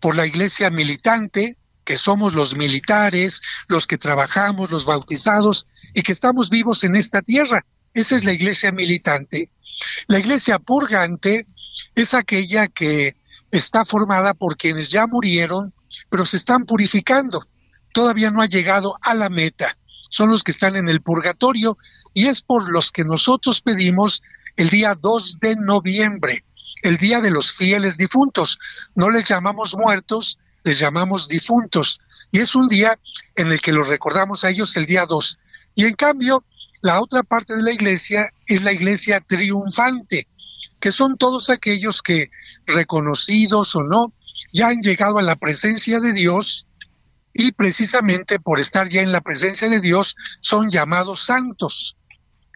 por 0.00 0.16
la 0.16 0.26
iglesia 0.26 0.70
militante, 0.70 1.56
que 1.84 1.96
somos 1.96 2.34
los 2.34 2.56
militares, 2.56 3.42
los 3.68 3.86
que 3.86 3.98
trabajamos, 3.98 4.70
los 4.70 4.84
bautizados 4.84 5.66
y 5.94 6.02
que 6.02 6.12
estamos 6.12 6.50
vivos 6.50 6.82
en 6.84 6.96
esta 6.96 7.22
tierra. 7.22 7.64
Esa 7.94 8.16
es 8.16 8.24
la 8.24 8.32
iglesia 8.32 8.72
militante. 8.72 9.50
La 10.08 10.18
iglesia 10.18 10.58
purgante 10.58 11.46
es 11.94 12.14
aquella 12.14 12.66
que 12.68 13.16
está 13.50 13.84
formada 13.84 14.34
por 14.34 14.56
quienes 14.56 14.88
ya 14.88 15.06
murieron, 15.06 15.72
pero 16.10 16.26
se 16.26 16.36
están 16.36 16.64
purificando. 16.64 17.46
Todavía 17.92 18.30
no 18.30 18.42
ha 18.42 18.46
llegado 18.46 18.98
a 19.00 19.14
la 19.14 19.28
meta. 19.28 19.78
Son 20.08 20.30
los 20.30 20.42
que 20.42 20.50
están 20.52 20.76
en 20.76 20.88
el 20.88 21.00
purgatorio 21.00 21.78
y 22.14 22.26
es 22.26 22.42
por 22.42 22.70
los 22.70 22.92
que 22.92 23.04
nosotros 23.04 23.60
pedimos 23.60 24.22
el 24.56 24.70
día 24.70 24.94
2 24.94 25.40
de 25.40 25.56
noviembre, 25.56 26.44
el 26.82 26.96
día 26.96 27.20
de 27.20 27.30
los 27.30 27.52
fieles 27.52 27.96
difuntos. 27.96 28.58
No 28.94 29.10
les 29.10 29.26
llamamos 29.26 29.76
muertos, 29.76 30.38
les 30.64 30.78
llamamos 30.78 31.28
difuntos. 31.28 32.00
Y 32.30 32.40
es 32.40 32.54
un 32.54 32.68
día 32.68 32.98
en 33.34 33.52
el 33.52 33.60
que 33.60 33.72
los 33.72 33.88
recordamos 33.88 34.44
a 34.44 34.50
ellos 34.50 34.76
el 34.76 34.86
día 34.86 35.06
2. 35.06 35.38
Y 35.74 35.84
en 35.84 35.94
cambio, 35.94 36.44
la 36.82 37.00
otra 37.00 37.22
parte 37.22 37.54
de 37.56 37.62
la 37.62 37.72
iglesia 37.72 38.30
es 38.46 38.64
la 38.64 38.72
iglesia 38.72 39.20
triunfante, 39.20 40.26
que 40.80 40.92
son 40.92 41.16
todos 41.16 41.50
aquellos 41.50 42.02
que, 42.02 42.30
reconocidos 42.66 43.74
o 43.76 43.82
no, 43.82 44.12
ya 44.52 44.68
han 44.68 44.80
llegado 44.80 45.18
a 45.18 45.22
la 45.22 45.36
presencia 45.36 46.00
de 46.00 46.12
Dios 46.12 46.66
y 47.38 47.52
precisamente 47.52 48.40
por 48.40 48.60
estar 48.60 48.88
ya 48.88 49.02
en 49.02 49.12
la 49.12 49.20
presencia 49.20 49.68
de 49.68 49.80
Dios 49.80 50.16
son 50.40 50.70
llamados 50.70 51.24
santos. 51.24 51.96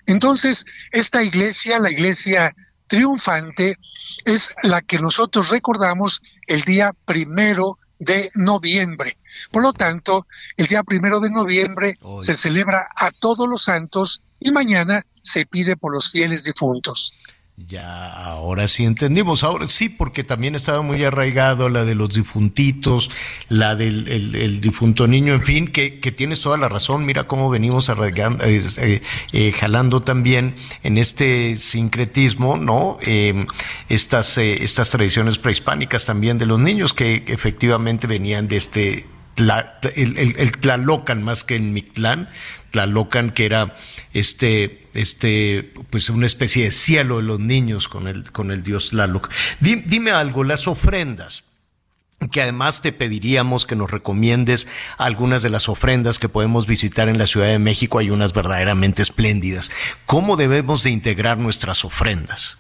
Entonces, 0.06 0.64
esta 0.90 1.22
iglesia, 1.22 1.78
la 1.78 1.90
iglesia 1.90 2.54
triunfante, 2.86 3.76
es 4.24 4.54
la 4.62 4.80
que 4.80 4.98
nosotros 4.98 5.50
recordamos 5.50 6.22
el 6.46 6.62
día 6.62 6.94
primero 7.04 7.78
de 7.98 8.30
noviembre. 8.34 9.18
Por 9.52 9.62
lo 9.62 9.72
tanto, 9.74 10.26
el 10.56 10.66
día 10.66 10.82
primero 10.82 11.20
de 11.20 11.30
noviembre 11.30 11.98
se 12.22 12.34
celebra 12.34 12.88
a 12.96 13.10
todos 13.10 13.46
los 13.46 13.62
santos 13.62 14.22
y 14.40 14.50
mañana 14.50 15.04
se 15.22 15.44
pide 15.44 15.76
por 15.76 15.92
los 15.92 16.10
fieles 16.10 16.44
difuntos. 16.44 17.12
Ya, 17.68 18.10
ahora 18.10 18.68
sí 18.68 18.84
entendimos. 18.84 19.44
Ahora 19.44 19.68
sí, 19.68 19.88
porque 19.88 20.24
también 20.24 20.54
estaba 20.54 20.82
muy 20.82 21.04
arraigado 21.04 21.68
la 21.68 21.84
de 21.84 21.94
los 21.94 22.14
difuntitos, 22.14 23.10
la 23.48 23.76
del 23.76 24.08
el, 24.08 24.60
difunto 24.60 25.06
niño, 25.06 25.34
en 25.34 25.42
fin, 25.42 25.68
que, 25.68 26.00
que, 26.00 26.10
tienes 26.10 26.40
toda 26.40 26.56
la 26.56 26.68
razón. 26.68 27.04
Mira 27.04 27.26
cómo 27.26 27.50
venimos 27.50 27.90
arraigando, 27.90 28.44
eh, 28.44 29.02
eh, 29.32 29.52
jalando 29.52 30.00
también 30.00 30.54
en 30.82 30.96
este 30.96 31.56
sincretismo, 31.58 32.56
¿no? 32.56 32.98
Em, 33.02 33.46
estas, 33.88 34.38
eh, 34.38 34.62
estas 34.62 34.90
tradiciones 34.90 35.38
prehispánicas 35.38 36.06
también 36.06 36.38
de 36.38 36.46
los 36.46 36.58
niños 36.58 36.94
que 36.94 37.24
efectivamente 37.26 38.06
venían 38.06 38.48
de 38.48 38.56
este 38.56 39.06
el, 39.36 40.18
el, 40.18 40.34
el, 40.38 40.52
Tlalocan 40.52 41.22
más 41.22 41.44
que 41.44 41.56
en 41.56 41.72
Mictlán, 41.72 42.28
Tlalocan 42.70 43.30
que 43.30 43.46
era 43.46 43.76
este, 44.12 44.86
este, 44.94 45.72
pues 45.90 46.10
una 46.10 46.26
especie 46.26 46.64
de 46.64 46.70
cielo 46.70 47.18
de 47.18 47.22
los 47.22 47.40
niños 47.40 47.88
con 47.88 48.08
el, 48.08 48.30
con 48.32 48.50
el 48.50 48.62
dios 48.62 48.90
Tlaloc. 48.90 49.30
Dime, 49.60 50.10
algo, 50.10 50.44
las 50.44 50.68
ofrendas 50.68 51.44
que 52.30 52.42
además 52.42 52.82
te 52.82 52.92
pediríamos 52.92 53.64
que 53.64 53.76
nos 53.76 53.90
recomiendes 53.90 54.68
algunas 54.98 55.42
de 55.42 55.48
las 55.48 55.70
ofrendas 55.70 56.18
que 56.18 56.28
podemos 56.28 56.66
visitar 56.66 57.08
en 57.08 57.16
la 57.16 57.26
Ciudad 57.26 57.46
de 57.46 57.58
México. 57.58 57.98
Hay 57.98 58.10
unas 58.10 58.34
verdaderamente 58.34 59.00
espléndidas. 59.00 59.70
¿Cómo 60.04 60.36
debemos 60.36 60.82
de 60.82 60.90
integrar 60.90 61.38
nuestras 61.38 61.82
ofrendas? 61.82 62.58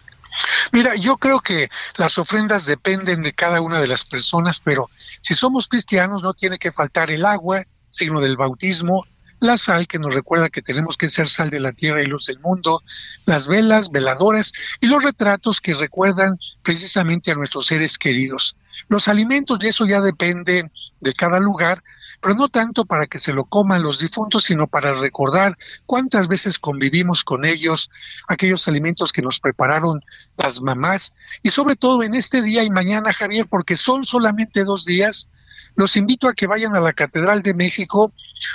Mira, 0.72 0.94
yo 0.94 1.16
creo 1.16 1.40
que 1.40 1.68
las 1.96 2.18
ofrendas 2.18 2.66
dependen 2.66 3.22
de 3.22 3.32
cada 3.32 3.60
una 3.60 3.80
de 3.80 3.88
las 3.88 4.04
personas, 4.04 4.60
pero 4.60 4.88
si 5.20 5.34
somos 5.34 5.68
cristianos 5.68 6.22
no 6.22 6.34
tiene 6.34 6.58
que 6.58 6.72
faltar 6.72 7.10
el 7.10 7.24
agua, 7.24 7.64
signo 7.90 8.20
del 8.20 8.36
bautismo, 8.36 9.04
la 9.40 9.56
sal 9.56 9.86
que 9.88 9.98
nos 9.98 10.14
recuerda 10.14 10.50
que 10.50 10.62
tenemos 10.62 10.96
que 10.96 11.08
ser 11.08 11.26
sal 11.26 11.50
de 11.50 11.60
la 11.60 11.72
tierra 11.72 12.02
y 12.02 12.06
luz 12.06 12.26
del 12.26 12.38
mundo, 12.40 12.82
las 13.24 13.46
velas, 13.46 13.90
veladoras 13.90 14.52
y 14.80 14.86
los 14.86 15.02
retratos 15.02 15.60
que 15.60 15.74
recuerdan 15.74 16.38
precisamente 16.62 17.30
a 17.30 17.34
nuestros 17.34 17.66
seres 17.66 17.96
queridos. 17.98 18.54
Los 18.88 19.08
alimentos, 19.08 19.58
de 19.58 19.68
eso 19.68 19.86
ya 19.86 20.00
depende 20.00 20.70
de 21.00 21.14
cada 21.14 21.40
lugar, 21.40 21.82
pero 22.20 22.34
no 22.34 22.48
tanto 22.48 22.84
para 22.84 23.06
que 23.06 23.18
se 23.18 23.32
lo 23.32 23.44
coman 23.44 23.82
los 23.82 23.98
difuntos, 23.98 24.44
sino 24.44 24.66
para 24.66 24.94
recordar 24.94 25.56
cuántas 25.86 26.28
veces 26.28 26.58
convivimos 26.58 27.24
con 27.24 27.44
ellos, 27.44 27.90
aquellos 28.28 28.68
alimentos 28.68 29.12
que 29.12 29.22
nos 29.22 29.40
prepararon 29.40 30.00
las 30.36 30.60
mamás, 30.60 31.12
y 31.42 31.50
sobre 31.50 31.76
todo 31.76 32.02
en 32.02 32.14
este 32.14 32.42
día 32.42 32.62
y 32.62 32.70
mañana, 32.70 33.12
Javier, 33.12 33.46
porque 33.48 33.76
son 33.76 34.04
solamente 34.04 34.64
dos 34.64 34.84
días, 34.84 35.28
los 35.76 35.96
invito 35.96 36.28
a 36.28 36.34
que 36.34 36.46
vayan 36.46 36.76
a 36.76 36.80
la 36.80 36.92
Catedral 36.92 37.42
de 37.42 37.54
México, 37.54 38.12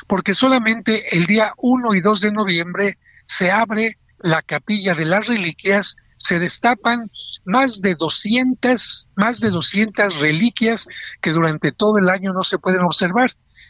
porque 0.07 0.33
solamente 0.33 1.15
el 1.15 1.25
día 1.25 1.53
1 1.57 1.95
y 1.95 2.01
2 2.01 2.21
de 2.21 2.31
noviembre 2.31 2.97
se 3.25 3.51
abre 3.51 3.97
la 4.19 4.41
capilla 4.41 4.93
de 4.93 5.05
las 5.05 5.27
reliquias 5.27 5.97
se 6.25 6.39
destapan 6.39 7.11
más 7.45 7.81
de 7.81 7.93
200, 7.93 9.09
más 9.15 9.39
de 9.39 9.51
200 9.51 10.19
reliquias 10.19 10.87
que 11.21 11.29
durante 11.29 11.71
todo 11.71 11.99
el 11.99 12.09
año 12.09 12.33
no 12.33 12.43
se 12.43 12.57
pueden 12.57 12.81
observar, 12.81 13.29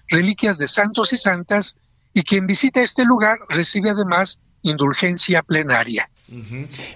reliquias 0.10 0.58
de 0.58 0.68
santos 0.68 1.14
y 1.14 1.18
santas, 1.18 1.78
y 2.14 2.24
quien 2.24 2.48
visita 2.48 2.82
este 2.82 3.06
lugar 3.06 3.40
recibe 3.50 3.90
además 3.90 4.40
indulgencia 4.62 5.44
plenaria. 5.44 6.10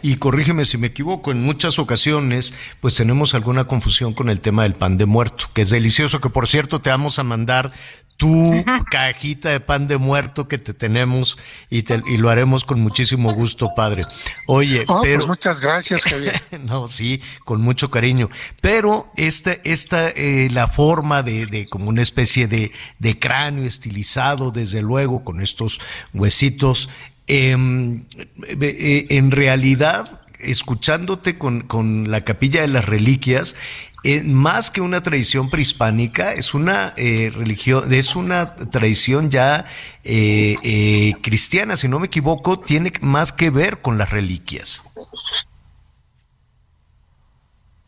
Y 0.01 0.15
corrígeme 0.15 0.65
si 0.65 0.79
me 0.79 0.87
equivoco, 0.87 1.31
en 1.31 1.43
muchas 1.43 1.77
ocasiones 1.77 2.51
pues 2.81 2.95
tenemos 2.95 3.35
alguna 3.35 3.65
confusión 3.65 4.15
con 4.15 4.29
el 4.29 4.39
tema 4.39 4.63
del 4.63 4.73
pan 4.73 4.97
de 4.97 5.05
muerto, 5.05 5.45
que 5.53 5.61
es 5.61 5.69
delicioso, 5.69 6.19
que 6.19 6.31
por 6.31 6.47
cierto 6.47 6.81
te 6.81 6.89
vamos 6.89 7.19
a 7.19 7.23
mandar 7.23 7.71
tu 8.19 8.65
cajita 8.91 9.49
de 9.49 9.61
pan 9.61 9.87
de 9.87 9.97
muerto 9.97 10.49
que 10.49 10.57
te 10.57 10.73
tenemos 10.73 11.37
y, 11.69 11.83
te, 11.83 12.01
y 12.05 12.17
lo 12.17 12.29
haremos 12.29 12.65
con 12.65 12.81
muchísimo 12.81 13.33
gusto, 13.33 13.69
padre. 13.73 14.03
Oye, 14.45 14.83
oh, 14.89 14.99
pues 14.99 15.25
muchas 15.25 15.61
gracias, 15.61 16.03
Javier. 16.03 16.33
no, 16.65 16.89
sí, 16.89 17.21
con 17.45 17.61
mucho 17.61 17.89
cariño. 17.89 18.29
Pero 18.59 19.09
esta, 19.15 19.53
esta 19.63 20.09
eh, 20.09 20.49
la 20.51 20.67
forma 20.67 21.23
de, 21.23 21.45
de, 21.45 21.65
como 21.67 21.87
una 21.87 22.01
especie 22.01 22.49
de, 22.49 22.73
de 22.99 23.17
cráneo 23.17 23.63
estilizado, 23.63 24.51
desde 24.51 24.81
luego, 24.81 25.23
con 25.23 25.39
estos 25.39 25.79
huesitos, 26.13 26.89
em, 27.25 28.03
eh, 28.49 29.05
en 29.11 29.31
realidad 29.31 30.19
escuchándote 30.39 31.37
con, 31.37 31.61
con, 31.61 32.09
la 32.11 32.21
capilla 32.21 32.61
de 32.61 32.69
las 32.69 32.85
reliquias, 32.85 33.55
eh, 34.03 34.23
más 34.23 34.71
que 34.71 34.81
una 34.81 35.01
tradición 35.01 35.49
prehispánica, 35.49 36.33
es 36.33 36.53
una 36.53 36.93
eh, 36.95 37.31
religión, 37.33 37.91
es 37.93 38.15
una 38.15 38.55
tradición 38.55 39.29
ya 39.29 39.65
eh, 40.03 40.55
eh, 40.63 41.15
cristiana, 41.21 41.75
si 41.75 41.87
no 41.87 41.99
me 41.99 42.07
equivoco, 42.07 42.59
tiene 42.59 42.93
más 43.01 43.33
que 43.33 43.49
ver 43.49 43.81
con 43.81 43.97
las 43.97 44.09
reliquias. 44.09 44.83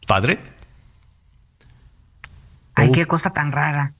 Padre. 0.07 0.39
Ay, 2.75 2.91
qué 2.91 3.05
cosa 3.05 3.31
tan 3.31 3.51
rara. 3.51 3.93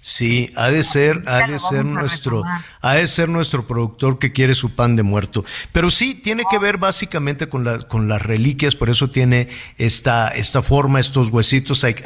Sí, 0.00 0.52
ha 0.56 0.70
de 0.70 0.84
ser, 0.84 1.22
ha 1.26 1.46
de 1.46 1.58
ser 1.58 1.84
nuestro, 1.84 2.42
ha 2.80 2.94
de 2.94 3.06
ser 3.06 3.28
nuestro 3.28 3.66
productor 3.66 4.18
que 4.18 4.32
quiere 4.32 4.54
su 4.54 4.70
pan 4.70 4.96
de 4.96 5.02
muerto. 5.02 5.44
Pero 5.72 5.90
sí, 5.90 6.14
tiene 6.14 6.44
que 6.50 6.58
ver 6.58 6.78
básicamente 6.78 7.48
con, 7.48 7.64
la, 7.64 7.78
con 7.80 8.08
las 8.08 8.22
reliquias, 8.22 8.74
por 8.74 8.90
eso 8.90 9.10
tiene 9.10 9.48
esta, 9.76 10.28
esta 10.28 10.62
forma, 10.62 11.00
estos 11.00 11.30
huesitos. 11.30 11.84
Hay, 11.84 11.96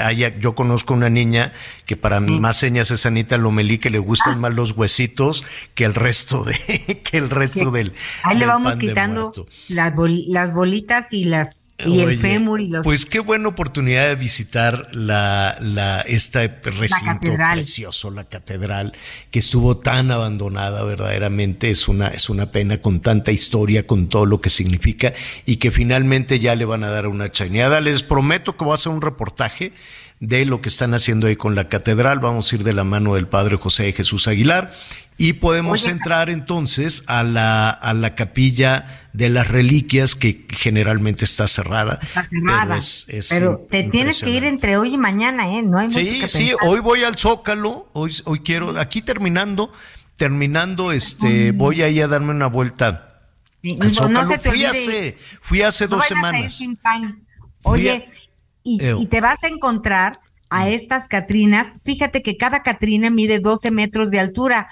yo 0.40 0.54
conozco 0.54 0.94
una 0.94 1.10
niña 1.10 1.52
que 1.86 1.96
para 1.96 2.20
más 2.20 2.56
señas 2.56 2.90
es 2.90 3.06
Anita 3.06 3.38
Lomelí, 3.38 3.78
que 3.78 3.90
le 3.90 3.98
gustan 3.98 4.40
más 4.40 4.52
los 4.52 4.72
huesitos 4.72 5.44
que 5.74 5.84
el 5.84 5.94
resto 5.94 6.44
de, 6.44 7.02
que 7.04 7.18
el 7.18 7.30
resto 7.30 7.70
del. 7.70 7.92
Ahí 8.22 8.38
le 8.38 8.46
vamos 8.46 8.76
quitando 8.76 9.32
las, 9.68 9.92
las 10.26 10.54
bolitas 10.54 11.12
y 11.12 11.24
las 11.24 11.61
y 11.84 12.00
el 12.00 12.20
fémur 12.20 12.60
y 12.60 12.68
los... 12.68 12.84
Pues 12.84 13.06
qué 13.06 13.20
buena 13.20 13.48
oportunidad 13.48 14.08
de 14.08 14.16
visitar 14.16 14.88
la, 14.92 15.56
la, 15.60 16.00
este 16.02 16.48
recinto 16.48 17.34
precioso, 17.36 18.10
la 18.10 18.24
catedral, 18.24 18.92
que 19.30 19.38
estuvo 19.38 19.76
tan 19.78 20.10
abandonada 20.10 20.84
verdaderamente. 20.84 21.70
Es 21.70 21.88
una, 21.88 22.08
es 22.08 22.30
una 22.30 22.50
pena 22.50 22.78
con 22.78 23.00
tanta 23.00 23.32
historia, 23.32 23.86
con 23.86 24.08
todo 24.08 24.26
lo 24.26 24.40
que 24.40 24.50
significa, 24.50 25.12
y 25.46 25.56
que 25.56 25.70
finalmente 25.70 26.40
ya 26.40 26.54
le 26.54 26.64
van 26.64 26.84
a 26.84 26.90
dar 26.90 27.06
una 27.06 27.30
chañada. 27.30 27.80
Les 27.80 28.02
prometo 28.02 28.56
que 28.56 28.64
voy 28.64 28.72
a 28.72 28.76
hacer 28.76 28.92
un 28.92 29.02
reportaje 29.02 29.72
de 30.20 30.44
lo 30.44 30.60
que 30.60 30.68
están 30.68 30.94
haciendo 30.94 31.26
ahí 31.26 31.34
con 31.34 31.56
la 31.56 31.68
catedral. 31.68 32.20
Vamos 32.20 32.52
a 32.52 32.56
ir 32.56 32.62
de 32.62 32.72
la 32.72 32.84
mano 32.84 33.16
del 33.16 33.26
padre 33.26 33.56
José 33.56 33.92
Jesús 33.92 34.28
Aguilar 34.28 34.72
Y 35.22 35.34
podemos 35.34 35.84
Oye, 35.84 35.92
entrar 35.92 36.30
entonces 36.30 37.04
a 37.06 37.22
la, 37.22 37.70
a 37.70 37.94
la 37.94 38.16
capilla 38.16 39.08
de 39.12 39.28
las 39.28 39.46
reliquias 39.46 40.16
que 40.16 40.46
generalmente 40.50 41.24
está 41.24 41.46
cerrada. 41.46 42.00
Está 42.02 42.28
cerrada. 42.28 42.62
Pero, 42.64 42.74
es- 42.74 43.04
es 43.08 43.28
Pero 43.28 43.66
te 43.70 43.84
tienes 43.84 44.20
que 44.20 44.30
ir 44.30 44.42
entre 44.42 44.76
hoy 44.76 44.94
y 44.94 44.98
mañana, 44.98 45.54
¿eh? 45.56 45.62
No 45.62 45.78
hay 45.78 45.86
mucho 45.86 46.00
Sí, 46.00 46.20
que 46.22 46.26
sí, 46.28 46.46
pensar. 46.48 46.66
hoy 46.68 46.80
voy 46.80 47.04
al 47.04 47.16
Zócalo, 47.16 47.88
hoy, 47.92 48.12
hoy 48.24 48.40
quiero, 48.40 48.76
aquí 48.80 49.00
terminando, 49.00 49.72
terminando, 50.16 50.90
este, 50.90 51.52
voy 51.52 51.82
ahí 51.82 52.00
a 52.00 52.08
darme 52.08 52.30
una 52.32 52.48
vuelta 52.48 53.20
Sí, 53.62 53.78
al 53.80 53.88
no 53.88 53.94
Zócalo. 53.94 54.26
se 54.28 54.38
te 54.38 54.48
fui 54.50 54.64
hace, 54.64 55.18
fui 55.40 55.62
hace 55.62 55.86
No 55.86 55.96
dos 55.98 56.06
semanas. 56.06 56.52
sin 56.54 56.74
pan. 56.74 57.22
Fui 57.62 57.78
Oye, 57.80 58.08
y 58.64 59.06
te 59.06 59.20
vas 59.20 59.40
a 59.44 59.46
encontrar 59.46 60.18
a 60.52 60.68
estas 60.68 61.08
Catrinas. 61.08 61.68
Fíjate 61.84 62.22
que 62.22 62.36
cada 62.36 62.62
Catrina 62.62 63.10
mide 63.10 63.38
12 63.40 63.70
metros 63.70 64.10
de 64.10 64.20
altura 64.20 64.68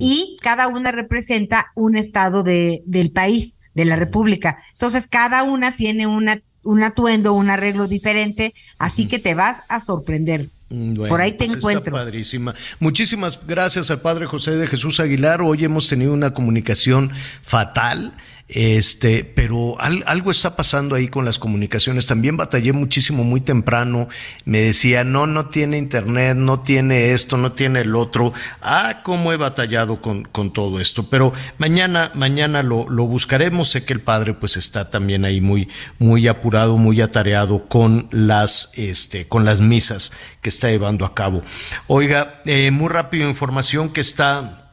y 0.00 0.36
cada 0.40 0.68
una 0.68 0.92
representa 0.92 1.66
un 1.74 1.96
estado 1.96 2.42
de, 2.42 2.82
del 2.86 3.10
país, 3.10 3.56
de 3.74 3.84
la 3.84 3.96
República. 3.96 4.58
Entonces, 4.72 5.08
cada 5.08 5.42
una 5.42 5.72
tiene 5.72 6.06
una, 6.06 6.40
un 6.62 6.82
atuendo, 6.84 7.32
un 7.34 7.50
arreglo 7.50 7.88
diferente, 7.88 8.52
así 8.78 9.06
que 9.08 9.18
te 9.18 9.34
vas 9.34 9.58
a 9.68 9.80
sorprender. 9.80 10.48
Mm, 10.70 10.94
Bueno, 10.94 11.08
Por 11.10 11.20
ahí 11.20 11.32
te 11.32 11.38
pues 11.38 11.48
está 11.50 11.58
encuentro. 11.58 11.92
padrísima. 11.92 12.54
Muchísimas 12.78 13.38
gracias 13.46 13.90
al 13.90 14.00
padre 14.00 14.26
José 14.26 14.52
de 14.52 14.66
Jesús 14.66 14.98
Aguilar. 15.00 15.42
Hoy 15.42 15.64
hemos 15.64 15.88
tenido 15.88 16.12
una 16.12 16.32
comunicación 16.32 17.10
fatal. 17.42 18.14
Este, 18.46 19.24
pero 19.24 19.80
al- 19.80 20.04
algo 20.06 20.30
está 20.30 20.54
pasando 20.54 20.94
ahí 20.94 21.08
con 21.08 21.24
las 21.24 21.38
comunicaciones. 21.38 22.06
También 22.06 22.36
batallé 22.36 22.72
muchísimo 22.72 23.24
muy 23.24 23.40
temprano. 23.40 24.08
Me 24.44 24.60
decía, 24.60 25.02
no, 25.02 25.26
no 25.26 25.46
tiene 25.46 25.78
internet, 25.78 26.36
no 26.36 26.60
tiene 26.60 27.12
esto, 27.12 27.36
no 27.38 27.52
tiene 27.52 27.80
el 27.80 27.96
otro. 27.96 28.32
Ah, 28.60 29.00
cómo 29.02 29.32
he 29.32 29.36
batallado 29.38 30.00
con, 30.02 30.24
con 30.24 30.52
todo 30.52 30.78
esto. 30.80 31.08
Pero 31.08 31.32
mañana, 31.58 32.10
mañana 32.14 32.62
lo, 32.62 32.88
lo 32.90 33.06
buscaremos. 33.06 33.70
Sé 33.70 33.84
que 33.84 33.94
el 33.94 34.02
padre 34.02 34.34
pues 34.34 34.56
está 34.58 34.90
también 34.90 35.24
ahí 35.24 35.40
muy, 35.40 35.68
muy 35.98 36.28
apurado, 36.28 36.76
muy 36.76 37.00
atareado 37.00 37.66
con 37.66 38.08
las, 38.10 38.70
este, 38.74 39.26
con 39.26 39.44
las 39.46 39.60
misas 39.62 40.12
que 40.42 40.50
está 40.50 40.68
llevando 40.68 41.06
a 41.06 41.14
cabo. 41.14 41.42
Oiga, 41.86 42.42
eh, 42.44 42.70
muy 42.70 42.90
rápido 42.90 43.28
información 43.28 43.90
que 43.90 44.02
está 44.02 44.63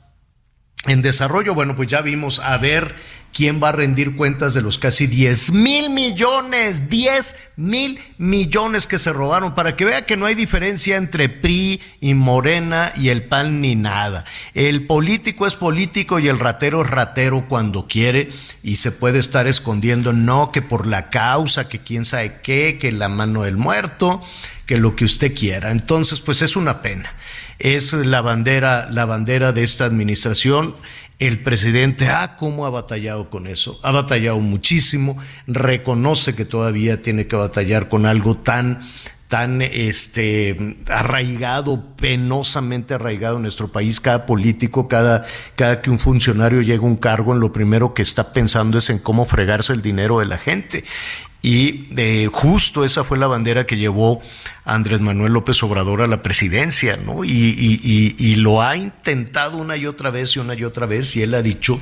en 0.85 1.01
desarrollo. 1.01 1.53
Bueno, 1.53 1.75
pues 1.75 1.89
ya 1.89 2.01
vimos 2.01 2.39
a 2.39 2.57
ver 2.57 2.95
quién 3.33 3.61
va 3.63 3.69
a 3.69 3.73
rendir 3.73 4.15
cuentas 4.15 4.53
de 4.53 4.61
los 4.61 4.77
casi 4.77 5.07
10 5.07 5.51
mil 5.51 5.89
millones, 5.89 6.89
10 6.89 7.35
mil 7.55 7.99
millones 8.17 8.87
que 8.87 8.99
se 8.99 9.13
robaron, 9.13 9.55
para 9.55 9.75
que 9.75 9.85
vea 9.85 10.05
que 10.05 10.17
no 10.17 10.25
hay 10.25 10.35
diferencia 10.35 10.97
entre 10.97 11.29
PRI 11.29 11.81
y 12.01 12.13
Morena 12.13 12.91
y 12.97 13.09
el 13.09 13.23
PAN 13.23 13.61
ni 13.61 13.75
nada. 13.75 14.25
El 14.53 14.85
político 14.85 15.47
es 15.47 15.55
político 15.55 16.19
y 16.19 16.27
el 16.27 16.39
ratero 16.39 16.83
es 16.83 16.89
ratero 16.89 17.45
cuando 17.47 17.87
quiere 17.87 18.31
y 18.63 18.77
se 18.77 18.91
puede 18.91 19.19
estar 19.19 19.47
escondiendo, 19.47 20.13
no 20.13 20.51
que 20.51 20.61
por 20.61 20.87
la 20.87 21.09
causa, 21.09 21.69
que 21.69 21.79
quién 21.79 22.05
sabe 22.05 22.39
qué, 22.43 22.77
que 22.79 22.91
la 22.91 23.09
mano 23.09 23.43
del 23.43 23.57
muerto, 23.57 24.21
que 24.65 24.77
lo 24.77 24.95
que 24.95 25.05
usted 25.05 25.33
quiera. 25.33 25.71
Entonces, 25.71 26.19
pues 26.19 26.41
es 26.41 26.55
una 26.55 26.81
pena. 26.81 27.13
Es 27.63 27.93
la 27.93 28.21
bandera, 28.21 28.89
la 28.89 29.05
bandera 29.05 29.51
de 29.51 29.61
esta 29.61 29.85
administración. 29.85 30.75
El 31.19 31.43
presidente, 31.43 32.09
ah, 32.09 32.35
cómo 32.35 32.65
ha 32.65 32.71
batallado 32.71 33.29
con 33.29 33.45
eso. 33.45 33.79
Ha 33.83 33.91
batallado 33.91 34.39
muchísimo. 34.39 35.19
Reconoce 35.45 36.35
que 36.35 36.43
todavía 36.43 37.03
tiene 37.03 37.27
que 37.27 37.35
batallar 37.35 37.87
con 37.87 38.07
algo 38.07 38.35
tan, 38.37 38.89
tan 39.27 39.61
este 39.61 40.75
arraigado, 40.87 41.95
penosamente 41.97 42.95
arraigado 42.95 43.35
en 43.35 43.43
nuestro 43.43 43.71
país. 43.71 44.01
Cada 44.01 44.25
político, 44.25 44.87
cada, 44.87 45.23
cada 45.55 45.83
que 45.83 45.91
un 45.91 45.99
funcionario 45.99 46.63
llega 46.63 46.81
a 46.81 46.87
un 46.87 46.97
cargo, 46.97 47.31
en 47.31 47.39
lo 47.39 47.53
primero 47.53 47.93
que 47.93 48.01
está 48.01 48.33
pensando 48.33 48.79
es 48.79 48.89
en 48.89 48.97
cómo 48.97 49.25
fregarse 49.25 49.71
el 49.71 49.83
dinero 49.83 50.17
de 50.17 50.25
la 50.25 50.39
gente. 50.39 50.83
Y 51.41 51.89
eh, 51.97 52.29
justo 52.31 52.85
esa 52.85 53.03
fue 53.03 53.17
la 53.17 53.27
bandera 53.27 53.65
que 53.65 53.77
llevó 53.77 54.21
Andrés 54.63 54.99
Manuel 55.01 55.33
López 55.33 55.61
Obrador 55.63 56.01
a 56.01 56.07
la 56.07 56.21
presidencia, 56.21 56.97
¿no? 56.97 57.23
Y, 57.23 57.29
y- 57.31 57.79
y- 57.83 58.15
y 58.17 58.35
lo 58.35 58.61
ha 58.61 58.77
intentado 58.77 59.57
una 59.57 59.75
y 59.75 59.87
otra 59.87 60.11
vez 60.11 60.35
y 60.35 60.39
una 60.39 60.53
y 60.53 60.63
otra 60.63 60.85
vez, 60.85 61.15
y 61.15 61.23
él 61.23 61.33
ha 61.33 61.41
dicho 61.41 61.79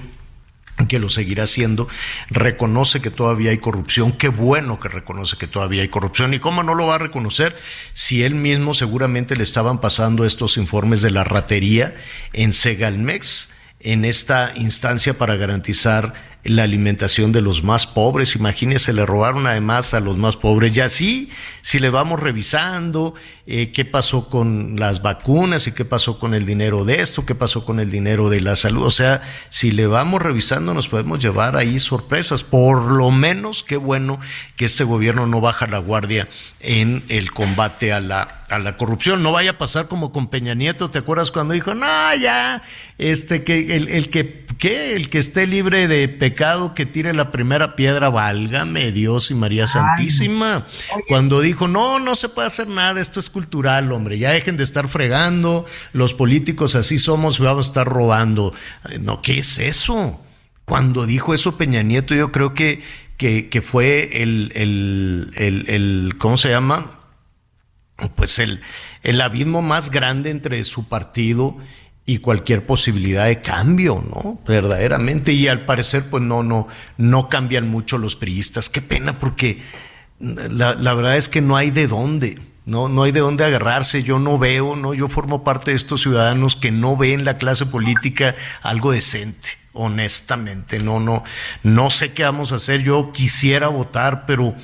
que 0.87 0.97
lo 0.97 1.09
seguirá 1.09 1.43
haciendo, 1.43 1.89
reconoce 2.29 3.01
que 3.01 3.11
todavía 3.11 3.51
hay 3.51 3.57
corrupción, 3.57 4.13
qué 4.13 4.29
bueno 4.29 4.79
que 4.79 4.87
reconoce 4.87 5.35
que 5.35 5.45
todavía 5.45 5.81
hay 5.81 5.89
corrupción, 5.89 6.33
y 6.33 6.39
cómo 6.39 6.63
no 6.63 6.73
lo 6.73 6.87
va 6.87 6.95
a 6.95 6.99
reconocer 6.99 7.53
si 7.91 8.23
él 8.23 8.33
mismo 8.35 8.73
seguramente 8.73 9.35
le 9.35 9.43
estaban 9.43 9.81
pasando 9.81 10.23
estos 10.23 10.55
informes 10.55 11.01
de 11.01 11.11
la 11.11 11.25
ratería 11.25 11.95
en 12.31 12.53
Segalmex, 12.53 13.49
en 13.81 14.05
esta 14.05 14.53
instancia 14.55 15.17
para 15.17 15.35
garantizar 15.35 16.13
la 16.43 16.63
alimentación 16.63 17.31
de 17.31 17.41
los 17.41 17.63
más 17.63 17.85
pobres. 17.85 18.35
Imagínense, 18.35 18.93
le 18.93 19.05
robaron 19.05 19.45
además 19.45 19.93
a 19.93 19.99
los 19.99 20.17
más 20.17 20.37
pobres. 20.37 20.75
Y 20.75 20.79
así, 20.79 21.29
si 21.61 21.79
le 21.79 21.89
vamos 21.89 22.19
revisando 22.19 23.13
eh, 23.45 23.71
qué 23.71 23.83
pasó 23.83 24.29
con 24.29 24.79
las 24.79 25.01
vacunas 25.01 25.67
y 25.67 25.73
qué 25.73 25.85
pasó 25.85 26.17
con 26.17 26.33
el 26.33 26.45
dinero 26.45 26.85
de 26.85 27.01
esto, 27.01 27.25
qué 27.25 27.35
pasó 27.35 27.65
con 27.65 27.79
el 27.79 27.91
dinero 27.91 28.29
de 28.29 28.41
la 28.41 28.55
salud. 28.55 28.83
O 28.85 28.91
sea, 28.91 29.21
si 29.49 29.71
le 29.71 29.87
vamos 29.87 30.21
revisando, 30.21 30.73
nos 30.73 30.87
podemos 30.87 31.19
llevar 31.19 31.57
ahí 31.57 31.79
sorpresas. 31.79 32.43
Por 32.43 32.91
lo 32.91 33.11
menos, 33.11 33.63
qué 33.63 33.77
bueno 33.77 34.19
que 34.55 34.65
este 34.65 34.83
gobierno 34.83 35.27
no 35.27 35.41
baja 35.41 35.67
la 35.67 35.79
guardia 35.79 36.29
en 36.61 37.03
el 37.09 37.31
combate 37.31 37.91
a 37.91 37.99
la, 37.99 38.43
a 38.49 38.59
la 38.59 38.77
corrupción. 38.77 39.23
No 39.23 39.31
vaya 39.31 39.51
a 39.51 39.57
pasar 39.57 39.87
como 39.87 40.11
con 40.11 40.27
Peña 40.27 40.55
Nieto. 40.55 40.89
¿Te 40.89 40.99
acuerdas 40.99 41.31
cuando 41.31 41.53
dijo, 41.53 41.75
no, 41.75 42.15
ya, 42.15 42.61
este, 42.97 43.43
que 43.43 43.75
el, 43.75 43.89
el 43.89 44.09
que, 44.09 44.45
¿qué? 44.57 44.95
El 44.95 45.09
que 45.09 45.17
esté 45.17 45.47
libre 45.47 45.87
de 45.87 46.07
pecado, 46.07 46.29
que 46.73 46.85
tire 46.85 47.13
la 47.13 47.31
primera 47.31 47.75
piedra, 47.75 48.09
válgame 48.09 48.91
Dios 48.91 49.29
y 49.31 49.35
María 49.35 49.67
Santísima. 49.67 50.65
Cuando 51.07 51.41
dijo, 51.41 51.67
no, 51.67 51.99
no 51.99 52.15
se 52.15 52.29
puede 52.29 52.47
hacer 52.47 52.67
nada, 52.67 53.01
esto 53.01 53.19
es 53.19 53.29
cultural, 53.29 53.91
hombre, 53.91 54.17
ya 54.17 54.31
dejen 54.31 54.57
de 54.57 54.63
estar 54.63 54.87
fregando, 54.87 55.65
los 55.91 56.13
políticos 56.13 56.75
así 56.75 56.97
somos, 56.97 57.39
vamos 57.39 57.67
a 57.67 57.69
estar 57.69 57.87
robando. 57.87 58.53
No, 58.99 59.21
¿qué 59.21 59.39
es 59.39 59.59
eso? 59.59 60.19
Cuando 60.65 61.05
dijo 61.05 61.33
eso 61.33 61.57
Peña 61.57 61.83
Nieto, 61.83 62.15
yo 62.15 62.31
creo 62.31 62.53
que, 62.53 62.83
que, 63.17 63.49
que 63.49 63.61
fue 63.61 64.21
el, 64.21 64.51
el, 64.55 65.33
el, 65.35 65.65
el, 65.67 66.15
¿cómo 66.17 66.37
se 66.37 66.49
llama? 66.49 66.99
Pues 68.15 68.39
el, 68.39 68.61
el 69.03 69.19
abismo 69.19 69.61
más 69.61 69.91
grande 69.91 70.29
entre 70.29 70.63
su 70.63 70.87
partido 70.87 71.57
y 71.57 71.78
cualquier 72.17 72.65
posibilidad 72.65 73.27
de 73.27 73.41
cambio, 73.41 74.03
¿no? 74.07 74.39
Verdaderamente. 74.47 75.31
Y 75.31 75.47
al 75.47 75.65
parecer, 75.65 76.09
pues 76.09 76.23
no, 76.23 76.43
no, 76.43 76.67
no 76.97 77.29
cambian 77.29 77.69
mucho 77.69 77.97
los 77.97 78.15
priistas. 78.15 78.69
Qué 78.69 78.81
pena, 78.81 79.19
porque 79.19 79.61
la, 80.19 80.73
la 80.73 80.93
verdad 80.93 81.15
es 81.15 81.29
que 81.29 81.41
no 81.41 81.55
hay 81.55 81.71
de 81.71 81.87
dónde. 81.87 82.39
No, 82.65 82.87
no 82.87 83.03
hay 83.03 83.11
de 83.11 83.21
dónde 83.21 83.45
agarrarse. 83.45 84.03
Yo 84.03 84.19
no 84.19 84.37
veo, 84.37 84.75
no, 84.75 84.93
yo 84.93 85.07
formo 85.07 85.43
parte 85.43 85.71
de 85.71 85.77
estos 85.77 86.01
ciudadanos 86.01 86.55
que 86.55 86.71
no 86.71 86.97
ven 86.97 87.25
la 87.25 87.37
clase 87.37 87.65
política 87.65 88.35
algo 88.61 88.91
decente, 88.91 89.49
honestamente. 89.73 90.79
No, 90.79 90.99
no, 90.99 91.23
no 91.63 91.89
sé 91.89 92.13
qué 92.13 92.23
vamos 92.23 92.51
a 92.51 92.55
hacer. 92.55 92.83
Yo 92.83 93.11
quisiera 93.11 93.69
votar, 93.69 94.25
pero 94.25 94.55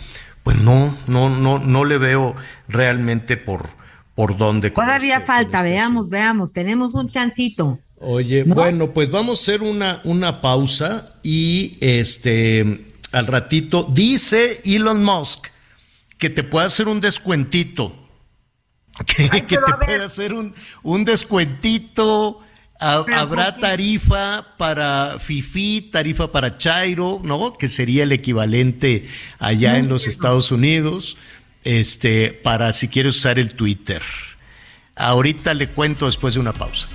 pues 0.44 0.58
no, 0.58 0.96
no, 1.08 1.30
no, 1.30 1.58
no 1.58 1.86
le 1.86 1.98
veo 1.98 2.36
realmente 2.68 3.38
por, 3.38 3.70
por 4.16 4.38
dónde. 4.38 4.72
Todavía 4.72 5.16
este- 5.16 5.28
falta, 5.28 5.62
veamos, 5.62 6.10
veamos, 6.10 6.54
tenemos 6.54 6.96
un 6.96 7.10
chancito. 7.10 7.80
Oye, 7.98 8.44
bueno, 8.44 8.92
pues 8.92 9.10
vamos 9.10 9.40
a 9.40 9.42
hacer 9.42 9.62
una, 9.62 10.02
una 10.04 10.42
pausa 10.42 11.14
y 11.24 11.78
este 11.80 12.86
al 13.12 13.28
ratito 13.28 13.88
dice 13.90 14.62
Elon 14.66 15.02
Musk 15.04 15.48
que 16.18 16.30
te 16.30 16.44
puede 16.44 16.68
hacer 16.68 16.88
un 16.88 17.02
descuentito. 17.02 18.02
Que, 19.06 19.30
que 19.30 19.58
te 19.58 19.74
puede 19.86 20.06
hacer 20.06 20.34
un, 20.34 20.54
un 20.82 21.04
descuentito. 21.04 22.40
Habrá 22.80 23.56
tarifa 23.58 24.56
para 24.58 25.18
Fifi, 25.20 25.90
tarifa 25.92 26.32
para 26.32 26.58
Chairo, 26.58 27.20
¿no? 27.24 27.58
Que 27.58 27.68
sería 27.68 28.04
el 28.04 28.14
equivalente 28.14 29.06
allá 29.40 29.74
No 29.74 29.78
en 29.80 29.88
los 29.90 30.08
Estados 30.08 30.52
Unidos, 30.52 31.18
este, 31.66 32.32
para 32.32 32.72
si 32.72 32.88
quieres 32.88 33.18
usar 33.18 33.38
el 33.40 33.56
Twitter. 33.56 34.02
Ahorita 34.96 35.54
le 35.54 35.68
cuento 35.68 36.06
después 36.06 36.36
de 36.36 36.40
una 36.40 36.54
pausa. 36.54 36.88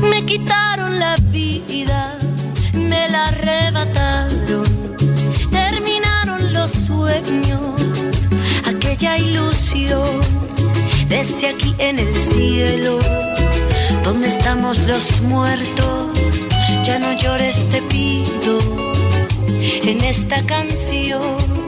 Me 0.00 0.24
quitaron 0.24 0.98
la 0.98 1.16
vida, 1.16 2.16
me 2.72 3.08
la 3.08 3.26
arrebataron, 3.26 4.96
terminaron 5.50 6.52
los 6.52 6.70
sueños, 6.70 7.80
aquella 8.66 9.18
ilusión, 9.18 10.20
desde 11.08 11.48
aquí 11.48 11.74
en 11.78 11.98
el 11.98 12.14
cielo, 12.14 12.98
donde 14.04 14.28
estamos 14.28 14.78
los 14.86 15.20
muertos, 15.22 16.42
ya 16.84 16.98
no 16.98 17.18
llores 17.18 17.68
te 17.70 17.82
pido, 17.82 18.58
en 19.82 20.04
esta 20.04 20.42
canción, 20.44 21.67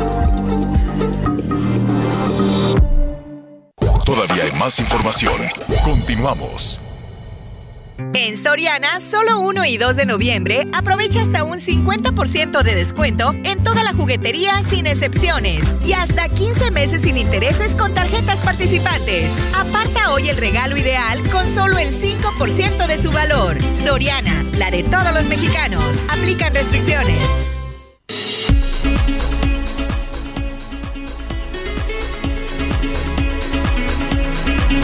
Más 4.61 4.77
información. 4.77 5.41
Continuamos. 5.83 6.79
En 8.13 8.37
Soriana, 8.37 8.99
solo 8.99 9.39
1 9.39 9.65
y 9.65 9.77
2 9.77 9.95
de 9.95 10.05
noviembre, 10.05 10.65
aprovecha 10.71 11.21
hasta 11.21 11.43
un 11.43 11.57
50% 11.57 12.61
de 12.61 12.75
descuento 12.75 13.33
en 13.43 13.63
toda 13.63 13.83
la 13.83 13.93
juguetería 13.93 14.61
sin 14.61 14.85
excepciones 14.85 15.63
y 15.83 15.93
hasta 15.93 16.29
15 16.29 16.69
meses 16.69 17.01
sin 17.01 17.17
intereses 17.17 17.73
con 17.73 17.95
tarjetas 17.95 18.41
participantes. 18.41 19.33
Aparta 19.55 20.13
hoy 20.13 20.29
el 20.29 20.37
regalo 20.37 20.77
ideal 20.77 21.19
con 21.31 21.49
solo 21.49 21.79
el 21.79 21.91
5% 21.91 22.85
de 22.85 23.01
su 23.01 23.11
valor. 23.11 23.57
Soriana, 23.73 24.45
la 24.59 24.69
de 24.69 24.83
todos 24.83 25.11
los 25.11 25.27
mexicanos. 25.27 25.83
Aplican 26.07 26.53
restricciones. 26.53 27.17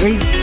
Weekly. 0.08 0.37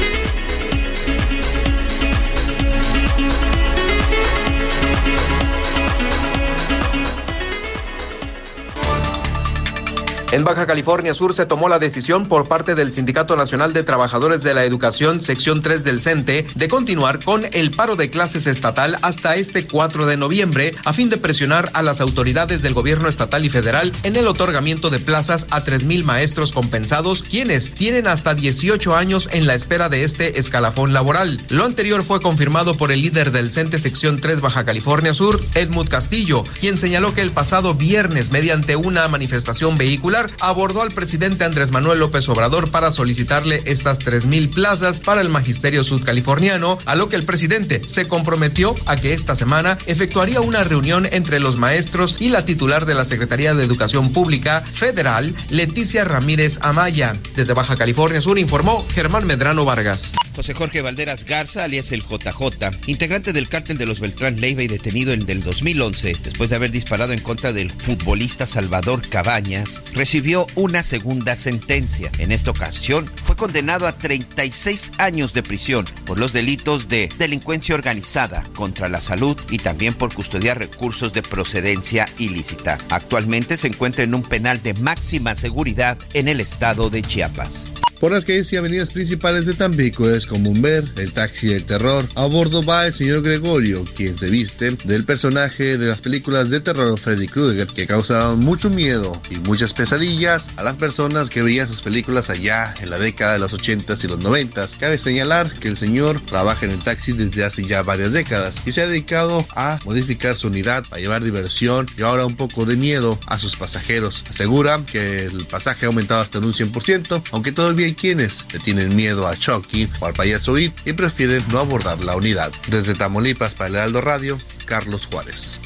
En 10.34 10.42
Baja 10.42 10.66
California 10.66 11.14
Sur 11.14 11.32
se 11.32 11.46
tomó 11.46 11.68
la 11.68 11.78
decisión 11.78 12.26
por 12.26 12.48
parte 12.48 12.74
del 12.74 12.90
Sindicato 12.90 13.36
Nacional 13.36 13.72
de 13.72 13.84
Trabajadores 13.84 14.42
de 14.42 14.52
la 14.52 14.64
Educación, 14.64 15.20
sección 15.20 15.62
3 15.62 15.84
del 15.84 16.02
CENTE, 16.02 16.44
de 16.56 16.68
continuar 16.68 17.24
con 17.24 17.46
el 17.52 17.70
paro 17.70 17.94
de 17.94 18.10
clases 18.10 18.48
estatal 18.48 18.98
hasta 19.02 19.36
este 19.36 19.68
4 19.68 20.06
de 20.06 20.16
noviembre, 20.16 20.74
a 20.84 20.92
fin 20.92 21.08
de 21.08 21.18
presionar 21.18 21.70
a 21.72 21.82
las 21.82 22.00
autoridades 22.00 22.62
del 22.62 22.74
gobierno 22.74 23.08
estatal 23.08 23.44
y 23.44 23.48
federal 23.48 23.92
en 24.02 24.16
el 24.16 24.26
otorgamiento 24.26 24.90
de 24.90 24.98
plazas 24.98 25.46
a 25.50 25.64
3.000 25.64 26.02
maestros 26.02 26.50
compensados, 26.52 27.22
quienes 27.22 27.72
tienen 27.72 28.08
hasta 28.08 28.34
18 28.34 28.96
años 28.96 29.28
en 29.30 29.46
la 29.46 29.54
espera 29.54 29.88
de 29.88 30.02
este 30.02 30.40
escalafón 30.40 30.92
laboral. 30.92 31.40
Lo 31.48 31.64
anterior 31.64 32.02
fue 32.02 32.18
confirmado 32.18 32.76
por 32.76 32.90
el 32.90 33.02
líder 33.02 33.30
del 33.30 33.52
CENTE 33.52 33.78
sección 33.78 34.16
3 34.18 34.40
Baja 34.40 34.64
California 34.64 35.14
Sur, 35.14 35.38
Edmund 35.54 35.88
Castillo, 35.88 36.42
quien 36.58 36.76
señaló 36.76 37.14
que 37.14 37.20
el 37.20 37.30
pasado 37.30 37.74
viernes, 37.74 38.32
mediante 38.32 38.74
una 38.74 39.06
manifestación 39.06 39.78
vehicular, 39.78 40.23
abordó 40.40 40.82
al 40.82 40.90
presidente 40.90 41.44
Andrés 41.44 41.72
Manuel 41.72 41.98
López 41.98 42.28
Obrador 42.28 42.70
para 42.70 42.92
solicitarle 42.92 43.62
estas 43.66 44.00
3.000 44.00 44.52
plazas 44.52 45.00
para 45.00 45.20
el 45.20 45.28
magisterio 45.28 45.84
sudcaliforniano, 45.84 46.78
a 46.84 46.94
lo 46.94 47.08
que 47.08 47.16
el 47.16 47.24
presidente 47.24 47.80
se 47.86 48.08
comprometió 48.08 48.74
a 48.86 48.96
que 48.96 49.14
esta 49.14 49.34
semana 49.34 49.78
efectuaría 49.86 50.40
una 50.40 50.62
reunión 50.62 51.06
entre 51.10 51.40
los 51.40 51.58
maestros 51.58 52.16
y 52.18 52.28
la 52.28 52.44
titular 52.44 52.86
de 52.86 52.94
la 52.94 53.04
Secretaría 53.04 53.54
de 53.54 53.64
Educación 53.64 54.12
Pública 54.12 54.62
Federal, 54.62 55.34
Leticia 55.50 56.04
Ramírez 56.04 56.58
Amaya. 56.62 57.14
Desde 57.34 57.54
Baja 57.54 57.76
California 57.76 58.20
Sur 58.20 58.38
informó 58.38 58.86
Germán 58.94 59.26
Medrano 59.26 59.64
Vargas. 59.64 60.12
José 60.34 60.52
Jorge 60.52 60.82
Valderas 60.82 61.24
Garza, 61.24 61.64
alias 61.64 61.92
el 61.92 62.02
JJ, 62.02 62.70
integrante 62.86 63.32
del 63.32 63.48
cártel 63.48 63.78
de 63.78 63.86
los 63.86 64.00
Beltrán 64.00 64.40
Leiva 64.40 64.62
y 64.62 64.66
detenido 64.66 65.12
en 65.12 65.28
el 65.30 65.42
2011, 65.42 66.16
después 66.24 66.50
de 66.50 66.56
haber 66.56 66.72
disparado 66.72 67.12
en 67.12 67.20
contra 67.20 67.52
del 67.52 67.70
futbolista 67.70 68.46
Salvador 68.46 69.08
Cabañas, 69.08 69.82
recibió 69.94 70.13
una 70.54 70.84
segunda 70.84 71.34
sentencia. 71.34 72.12
En 72.18 72.30
esta 72.30 72.52
ocasión 72.52 73.10
fue 73.24 73.34
condenado 73.34 73.88
a 73.88 73.98
36 73.98 74.92
años 74.98 75.32
de 75.32 75.42
prisión 75.42 75.86
por 76.06 76.20
los 76.20 76.32
delitos 76.32 76.86
de 76.86 77.08
delincuencia 77.18 77.74
organizada 77.74 78.44
contra 78.54 78.88
la 78.88 79.00
salud 79.00 79.36
y 79.50 79.58
también 79.58 79.92
por 79.92 80.14
custodiar 80.14 80.58
recursos 80.58 81.12
de 81.12 81.22
procedencia 81.22 82.08
ilícita. 82.18 82.78
Actualmente 82.90 83.56
se 83.56 83.66
encuentra 83.66 84.04
en 84.04 84.14
un 84.14 84.22
penal 84.22 84.62
de 84.62 84.74
máxima 84.74 85.34
seguridad 85.34 85.98
en 86.12 86.28
el 86.28 86.40
estado 86.40 86.90
de 86.90 87.02
Chiapas. 87.02 87.72
Por 88.04 88.12
las 88.12 88.26
calles 88.26 88.52
y 88.52 88.56
avenidas 88.56 88.90
principales 88.90 89.46
de 89.46 89.54
Tampico 89.54 90.10
es 90.10 90.26
común 90.26 90.60
ver 90.60 90.84
el 90.96 91.12
taxi 91.12 91.48
del 91.48 91.64
terror. 91.64 92.06
A 92.16 92.26
bordo 92.26 92.62
va 92.62 92.86
el 92.86 92.92
señor 92.92 93.22
Gregorio, 93.22 93.82
quien 93.96 94.18
se 94.18 94.26
viste 94.26 94.76
del 94.84 95.04
personaje 95.04 95.78
de 95.78 95.86
las 95.86 96.00
películas 96.00 96.50
de 96.50 96.60
terror 96.60 96.98
Freddy 96.98 97.28
Krueger, 97.28 97.66
que 97.66 97.86
causaron 97.86 98.40
mucho 98.40 98.68
miedo 98.68 99.20
y 99.30 99.36
muchas 99.36 99.72
pesadillas 99.72 100.03
a 100.04 100.62
las 100.62 100.76
personas 100.76 101.30
que 101.30 101.40
veían 101.40 101.66
sus 101.66 101.80
películas 101.80 102.28
allá 102.28 102.74
en 102.82 102.90
la 102.90 102.98
década 102.98 103.32
de 103.32 103.38
los 103.38 103.54
80s 103.54 104.04
y 104.04 104.08
los 104.08 104.20
90s. 104.20 104.76
Cabe 104.78 104.98
señalar 104.98 105.50
que 105.50 105.68
el 105.68 105.78
señor 105.78 106.20
trabaja 106.20 106.66
en 106.66 106.72
el 106.72 106.80
taxi 106.80 107.12
desde 107.12 107.42
hace 107.42 107.64
ya 107.64 107.82
varias 107.82 108.12
décadas 108.12 108.60
y 108.66 108.72
se 108.72 108.82
ha 108.82 108.86
dedicado 108.86 109.46
a 109.56 109.78
modificar 109.86 110.36
su 110.36 110.48
unidad, 110.48 110.84
a 110.90 110.98
llevar 110.98 111.24
diversión 111.24 111.86
y 111.96 112.02
ahora 112.02 112.26
un 112.26 112.36
poco 112.36 112.66
de 112.66 112.76
miedo 112.76 113.18
a 113.26 113.38
sus 113.38 113.56
pasajeros. 113.56 114.24
Asegura 114.28 114.78
que 114.84 115.24
el 115.24 115.46
pasaje 115.46 115.86
ha 115.86 115.88
aumentado 115.88 116.20
hasta 116.20 116.36
en 116.36 116.44
un 116.44 116.52
100%, 116.52 117.22
aunque 117.32 117.52
todavía 117.52 117.86
hay 117.86 117.94
quienes 117.94 118.44
le 118.52 118.58
tienen 118.58 118.94
miedo 118.94 119.26
a 119.26 119.34
Chucky 119.38 119.88
o 120.00 120.06
al 120.06 120.12
payaso 120.12 120.58
It 120.58 120.74
y 120.84 120.92
prefieren 120.92 121.42
no 121.48 121.60
abordar 121.60 122.04
la 122.04 122.14
unidad. 122.14 122.52
Desde 122.68 122.94
Tamaulipas 122.94 123.54
para 123.54 123.68
el 123.70 123.76
Heraldo 123.76 124.02
Radio, 124.02 124.36
Carlos 124.66 125.06
Juárez. 125.06 125.60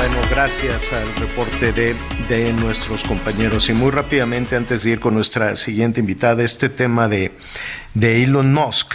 Bueno, 0.00 0.16
gracias 0.30 0.94
al 0.94 1.14
reporte 1.16 1.72
de, 1.74 1.94
de, 2.26 2.54
nuestros 2.54 3.04
compañeros. 3.04 3.68
Y 3.68 3.74
muy 3.74 3.90
rápidamente, 3.90 4.56
antes 4.56 4.82
de 4.82 4.92
ir 4.92 4.98
con 4.98 5.12
nuestra 5.12 5.56
siguiente 5.56 6.00
invitada, 6.00 6.42
este 6.42 6.70
tema 6.70 7.06
de, 7.06 7.36
de 7.92 8.22
Elon 8.22 8.50
Musk, 8.50 8.94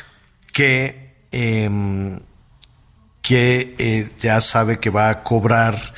que, 0.51 1.13
eh, 1.31 2.19
que 3.21 3.75
eh, 3.77 4.09
ya 4.19 4.41
sabe 4.41 4.79
que 4.79 4.89
va 4.89 5.11
a 5.11 5.21
cobrar 5.21 5.93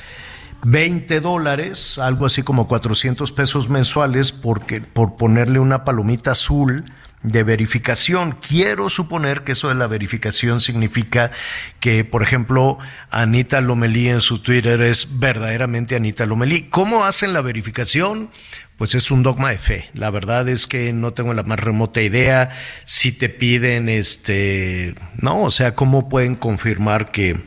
20 0.63 1.21
dólares, 1.21 1.99
algo 1.99 2.25
así 2.25 2.43
como 2.43 2.67
400 2.67 3.31
pesos 3.31 3.69
mensuales, 3.69 4.33
porque, 4.33 4.81
por 4.81 5.15
ponerle 5.15 5.59
una 5.59 5.85
palomita 5.85 6.31
azul 6.31 6.83
de 7.23 7.43
verificación. 7.43 8.33
Quiero 8.33 8.89
suponer 8.89 9.43
que 9.43 9.53
eso 9.53 9.69
de 9.69 9.75
la 9.75 9.87
verificación 9.87 10.61
significa 10.61 11.31
que, 11.79 12.05
por 12.05 12.23
ejemplo, 12.23 12.77
Anita 13.09 13.61
Lomelí 13.61 14.09
en 14.09 14.21
su 14.21 14.39
Twitter 14.39 14.81
es 14.81 15.19
verdaderamente 15.19 15.95
Anita 15.95 16.25
Lomelí. 16.25 16.69
¿Cómo 16.69 17.05
hacen 17.05 17.33
la 17.33 17.41
verificación? 17.41 18.29
Pues 18.77 18.93
es 18.93 19.09
un 19.09 19.23
dogma 19.23 19.49
de 19.49 19.57
fe. 19.57 19.89
La 19.93 20.11
verdad 20.11 20.47
es 20.47 20.67
que 20.67 20.93
no 20.93 21.11
tengo 21.11 21.33
la 21.33 21.43
más 21.43 21.59
remota 21.59 22.01
idea 22.01 22.55
si 22.85 23.11
te 23.11 23.29
piden 23.29 23.89
este, 23.89 24.93
no, 25.15 25.41
o 25.41 25.51
sea, 25.51 25.73
cómo 25.73 26.09
pueden 26.09 26.35
confirmar 26.35 27.11
que 27.11 27.37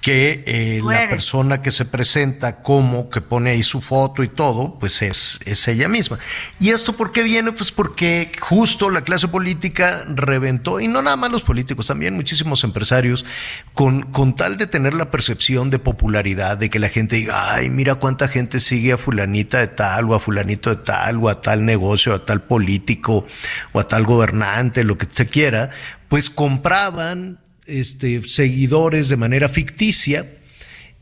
que 0.00 0.44
eh, 0.46 0.80
la 0.84 1.08
persona 1.08 1.60
que 1.60 1.70
se 1.70 1.84
presenta 1.84 2.62
como 2.62 3.10
que 3.10 3.20
pone 3.20 3.50
ahí 3.50 3.62
su 3.62 3.80
foto 3.80 4.22
y 4.22 4.28
todo, 4.28 4.78
pues 4.78 5.02
es, 5.02 5.40
es 5.44 5.66
ella 5.66 5.88
misma. 5.88 6.18
¿Y 6.60 6.70
esto 6.70 6.92
por 6.92 7.10
qué 7.10 7.22
viene? 7.22 7.52
Pues 7.52 7.72
porque 7.72 8.30
justo 8.40 8.90
la 8.90 9.02
clase 9.02 9.26
política 9.28 10.04
reventó, 10.08 10.80
y 10.80 10.86
no 10.86 11.02
nada 11.02 11.16
más 11.16 11.32
los 11.32 11.42
políticos, 11.42 11.88
también 11.88 12.14
muchísimos 12.14 12.62
empresarios, 12.62 13.26
con, 13.74 14.02
con 14.02 14.36
tal 14.36 14.56
de 14.56 14.66
tener 14.66 14.94
la 14.94 15.10
percepción 15.10 15.70
de 15.70 15.78
popularidad, 15.80 16.56
de 16.56 16.70
que 16.70 16.78
la 16.78 16.88
gente 16.88 17.16
diga, 17.16 17.54
ay, 17.54 17.68
mira 17.68 17.96
cuánta 17.96 18.28
gente 18.28 18.60
sigue 18.60 18.92
a 18.92 18.98
fulanita 18.98 19.58
de 19.58 19.68
tal, 19.68 20.10
o 20.10 20.14
a 20.14 20.20
fulanito 20.20 20.70
de 20.70 20.76
tal, 20.76 21.16
o 21.16 21.28
a 21.28 21.42
tal 21.42 21.64
negocio, 21.64 22.14
a 22.14 22.24
tal 22.24 22.42
político, 22.42 23.26
o 23.72 23.80
a 23.80 23.88
tal 23.88 24.04
gobernante, 24.04 24.84
lo 24.84 24.96
que 24.96 25.08
se 25.10 25.26
quiera, 25.26 25.70
pues 26.08 26.30
compraban 26.30 27.40
este, 27.68 28.22
seguidores 28.24 29.08
de 29.08 29.16
manera 29.16 29.48
ficticia 29.48 30.26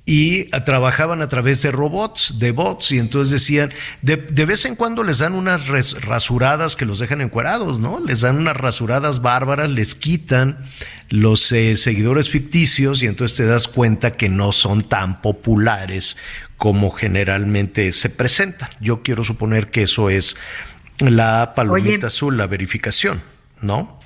y 0.08 0.44
trabajaban 0.64 1.20
a 1.20 1.28
través 1.28 1.62
de 1.62 1.72
robots, 1.72 2.38
de 2.38 2.52
bots, 2.52 2.92
y 2.92 3.00
entonces 3.00 3.32
decían, 3.32 3.72
de, 4.02 4.16
de, 4.16 4.44
vez 4.44 4.64
en 4.64 4.76
cuando 4.76 5.02
les 5.02 5.18
dan 5.18 5.34
unas 5.34 5.66
res, 5.66 6.00
rasuradas 6.00 6.76
que 6.76 6.84
los 6.84 7.00
dejan 7.00 7.20
encuerados, 7.20 7.80
¿no? 7.80 7.98
Les 7.98 8.20
dan 8.20 8.36
unas 8.36 8.56
rasuradas 8.56 9.20
bárbaras, 9.20 9.68
les 9.68 9.96
quitan 9.96 10.70
los 11.08 11.50
eh, 11.50 11.76
seguidores 11.76 12.30
ficticios 12.30 13.02
y 13.02 13.06
entonces 13.06 13.36
te 13.36 13.46
das 13.46 13.66
cuenta 13.66 14.12
que 14.12 14.28
no 14.28 14.52
son 14.52 14.82
tan 14.82 15.20
populares 15.20 16.16
como 16.56 16.90
generalmente 16.92 17.90
se 17.90 18.08
presentan. 18.08 18.70
Yo 18.80 19.02
quiero 19.02 19.24
suponer 19.24 19.72
que 19.72 19.82
eso 19.82 20.08
es 20.08 20.36
la 21.00 21.52
palomita 21.56 21.96
Oye, 21.96 22.06
azul, 22.06 22.36
la 22.36 22.46
verificación, 22.46 23.22
¿no? 23.60 23.98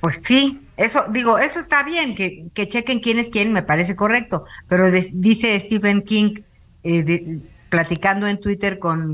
Pues 0.00 0.20
sí, 0.24 0.63
eso, 0.76 1.04
digo, 1.12 1.38
eso 1.38 1.60
está 1.60 1.82
bien, 1.84 2.14
que, 2.14 2.46
que 2.54 2.68
chequen 2.68 3.00
quién 3.00 3.18
es 3.18 3.28
quién, 3.30 3.52
me 3.52 3.62
parece 3.62 3.94
correcto, 3.96 4.44
pero 4.68 4.90
de, 4.90 5.08
dice 5.12 5.58
Stephen 5.60 6.02
King, 6.02 6.40
eh, 6.82 7.02
de, 7.02 7.38
platicando 7.68 8.26
en 8.26 8.40
Twitter 8.40 8.78
con 8.78 9.12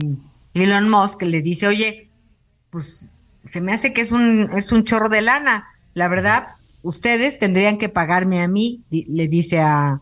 Elon 0.55 0.89
Musk, 0.89 1.23
le 1.23 1.43
dice, 1.43 1.67
oye, 1.69 2.09
pues 2.71 3.07
se 3.47 3.61
me 3.61 3.73
hace 3.73 3.93
que 3.93 4.01
es 4.03 4.11
un, 4.13 4.49
es 4.57 4.73
un 4.73 4.85
chorro 4.85 5.09
de 5.09 5.21
lana. 5.23 5.67
la 5.95 6.09
verdad, 6.09 6.47
ustedes 6.83 7.39
tendrían 7.39 7.79
que 7.79 7.89
pagarme 7.89 8.43
a 8.43 8.49
mí, 8.49 8.81
le 8.91 9.29
dice 9.29 9.61
a, 9.61 10.01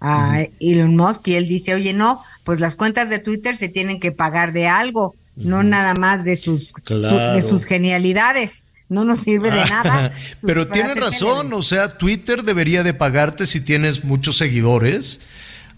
a 0.00 0.38
Elon 0.60 0.96
Musk, 0.96 1.28
y 1.28 1.34
él 1.34 1.48
dice, 1.48 1.74
oye, 1.74 1.92
no, 1.92 2.22
pues 2.44 2.60
las 2.60 2.76
cuentas 2.76 3.08
de 3.08 3.18
Twitter 3.18 3.56
se 3.56 3.68
tienen 3.68 3.98
que 4.00 4.12
pagar 4.12 4.52
de 4.52 4.66
algo, 4.68 5.14
no 5.36 5.62
nada 5.62 5.94
más 5.94 6.24
de 6.24 6.36
sus, 6.36 6.72
su- 6.86 7.00
de 7.34 7.42
sus 7.42 7.64
genialidades. 7.66 8.66
No 8.92 9.04
nos 9.04 9.20
sirve 9.20 9.50
de 9.50 9.64
nada. 9.64 10.12
Pero 10.42 10.68
tienes 10.68 10.92
frases 10.92 11.20
razón, 11.22 11.52
o 11.52 11.62
sea, 11.62 11.96
Twitter 11.98 12.42
debería 12.44 12.82
de 12.82 12.94
pagarte 12.94 13.46
si 13.46 13.60
tienes 13.60 14.04
muchos 14.04 14.36
seguidores. 14.36 15.20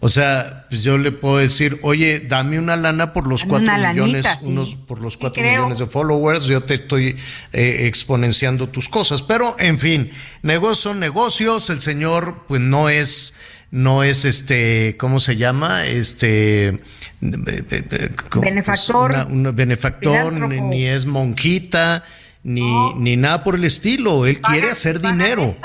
O 0.01 0.09
sea, 0.11 0.67
pues 0.69 0.83
yo 0.83 0.99
le 0.99 1.13
puedo 1.13 1.39
decir, 1.39 1.79
oye, 1.83 2.21
dame 2.21 2.59
una 2.59 2.77
lana 2.77 3.15
por 3.15 3.27
los 3.27 3.43
Dame 3.49 3.51
cuatro 3.67 3.89
millones, 3.95 4.27
sí. 4.27 4.47
unos 4.47 4.75
por 4.75 5.01
los 5.01 5.17
cuatro 5.17 5.41
creo. 5.41 5.63
millones 5.63 5.79
de 5.79 5.87
followers, 5.87 6.45
yo 6.45 6.63
te 6.63 6.75
estoy 6.75 7.17
eh, 7.55 7.87
exponenciando 7.87 8.69
tus 8.69 8.89
cosas. 8.91 9.23
Pero, 9.23 9.57
en 9.59 9.79
fin, 9.79 10.11
negocios 10.43 10.81
son 10.81 11.01
negocios. 11.01 11.71
El 11.71 11.81
señor, 11.81 12.45
pues, 12.49 12.61
no 12.61 12.91
es, 12.91 13.33
no 13.71 14.03
es 14.03 14.27
este, 14.27 14.97
¿cómo 14.99 15.21
se 15.21 15.37
llama? 15.37 15.87
Este 15.87 16.69
eh, 16.69 16.81
eh. 17.23 18.11
Benefactor. 18.35 19.11
Pues 19.13 19.25
una- 19.27 19.33
una 19.33 19.51
benefactor, 19.53 20.33
ni, 20.35 20.61
ni 20.61 20.85
es 20.87 21.07
monjita, 21.07 22.05
ni, 22.45 22.95
ni 22.95 23.17
nada 23.17 23.43
por 23.43 23.57
el 23.57 23.65
estilo. 23.65 24.27
Él 24.27 24.41
quiere 24.41 24.71
hacer 24.71 25.01
dinero. 25.01 25.57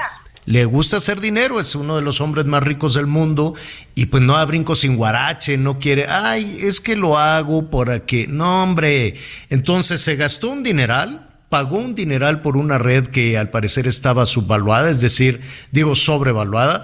Le 0.45 0.65
gusta 0.65 0.97
hacer 0.97 1.19
dinero, 1.19 1.59
es 1.59 1.75
uno 1.75 1.95
de 1.95 2.01
los 2.01 2.21
hombres 2.21 2.47
más 2.47 2.63
ricos 2.63 2.95
del 2.95 3.05
mundo. 3.05 3.53
Y 3.93 4.07
pues 4.07 4.23
no 4.23 4.33
da 4.33 4.45
brinco 4.45 4.75
sin 4.75 4.95
guarache, 4.95 5.59
no 5.59 5.77
quiere, 5.77 6.07
ay, 6.07 6.57
es 6.61 6.81
que 6.81 6.95
lo 6.95 7.19
hago 7.19 7.69
por 7.69 8.01
que, 8.01 8.25
no 8.25 8.63
hombre, 8.63 9.19
entonces 9.51 10.01
se 10.01 10.15
gastó 10.15 10.49
un 10.49 10.63
dineral, 10.63 11.29
pagó 11.49 11.77
un 11.77 11.93
dineral 11.93 12.41
por 12.41 12.57
una 12.57 12.79
red 12.79 13.09
que 13.09 13.37
al 13.37 13.51
parecer 13.51 13.85
estaba 13.85 14.25
subvaluada, 14.25 14.89
es 14.89 15.01
decir, 15.01 15.41
digo 15.71 15.95
sobrevaluada, 15.95 16.83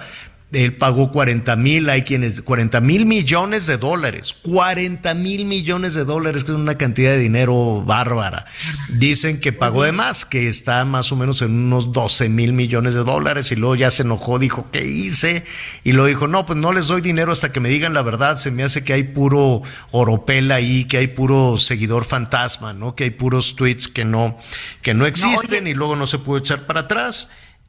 él 0.52 0.76
pagó 0.76 1.10
40 1.10 1.56
mil, 1.56 1.90
hay 1.90 2.02
quienes, 2.02 2.40
40 2.40 2.80
mil 2.80 3.04
millones 3.04 3.66
de 3.66 3.78
dólares, 3.78 4.34
40 4.42 5.12
mil 5.14 5.44
millones 5.44 5.94
de 5.94 6.04
dólares, 6.04 6.44
que 6.44 6.52
es 6.52 6.56
una 6.56 6.78
cantidad 6.78 7.10
de 7.10 7.18
dinero 7.18 7.82
bárbara. 7.84 8.46
Dicen 8.88 9.40
que 9.40 9.52
pagó 9.52 9.82
de 9.82 9.90
más, 9.90 10.24
que 10.24 10.46
está 10.46 10.84
más 10.84 11.10
o 11.10 11.16
menos 11.16 11.42
en 11.42 11.52
unos 11.52 11.92
12 11.92 12.28
mil 12.28 12.52
millones 12.52 12.94
de 12.94 13.02
dólares 13.02 13.50
y 13.50 13.56
luego 13.56 13.74
ya 13.74 13.90
se 13.90 14.04
enojó, 14.04 14.38
dijo, 14.38 14.68
¿qué 14.70 14.86
hice? 14.86 15.44
Y 15.82 15.92
luego 15.92 16.06
dijo, 16.06 16.28
no, 16.28 16.46
pues 16.46 16.58
no 16.58 16.72
les 16.72 16.86
doy 16.86 17.00
dinero 17.00 17.32
hasta 17.32 17.50
que 17.50 17.58
me 17.58 17.68
digan 17.68 17.92
la 17.92 18.02
verdad, 18.02 18.36
se 18.36 18.52
me 18.52 18.62
hace 18.62 18.84
que 18.84 18.92
hay 18.92 19.02
puro 19.02 19.62
oropel 19.90 20.52
ahí, 20.52 20.84
que 20.84 20.98
hay 20.98 21.08
puro 21.08 21.56
seguidor 21.58 22.04
fantasma, 22.04 22.72
¿no? 22.72 22.94
Que 22.94 23.04
hay 23.04 23.10
puros 23.10 23.56
tweets 23.56 23.88
que 23.88 24.04
no, 24.04 24.38
que 24.82 24.94
no 24.94 25.06
existen 25.06 25.66
y 25.66 25.74
luego 25.74 25.96
no 25.96 26.06
se 26.06 26.18
pudo 26.18 26.38
echar 26.38 26.66
para 26.66 26.80
atrás. 26.80 27.28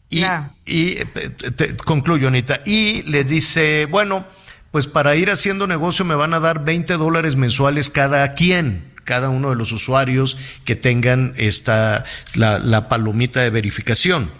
Y, 0.10 0.22
y, 0.66 0.90
eh, 1.00 1.06
te- 1.38 1.52
te- 1.52 1.78
concluyo, 1.78 2.28
Anita. 2.30 2.62
Y 2.66 3.02
les 3.04 3.28
dice, 3.28 3.86
bueno, 3.90 4.26
pues 4.72 4.88
para 4.88 5.16
ir 5.16 5.30
haciendo 5.30 5.68
negocio 5.68 6.06
me 6.06 6.16
van 6.16 6.34
a 6.34 6.40
dar 6.40 6.64
20 6.64 6.94
dólares 6.96 7.36
mensuales 7.36 7.90
cada 7.90 8.34
quien, 8.34 8.94
cada 9.04 9.30
uno 9.30 9.50
de 9.50 9.56
los 9.56 9.72
usuarios 9.72 10.38
que 10.66 10.76
tengan 10.76 11.34
esta, 11.38 12.06
la, 12.36 12.60
la 12.60 12.88
palomita 12.90 13.42
de 13.42 13.50
verificación. 13.50 14.32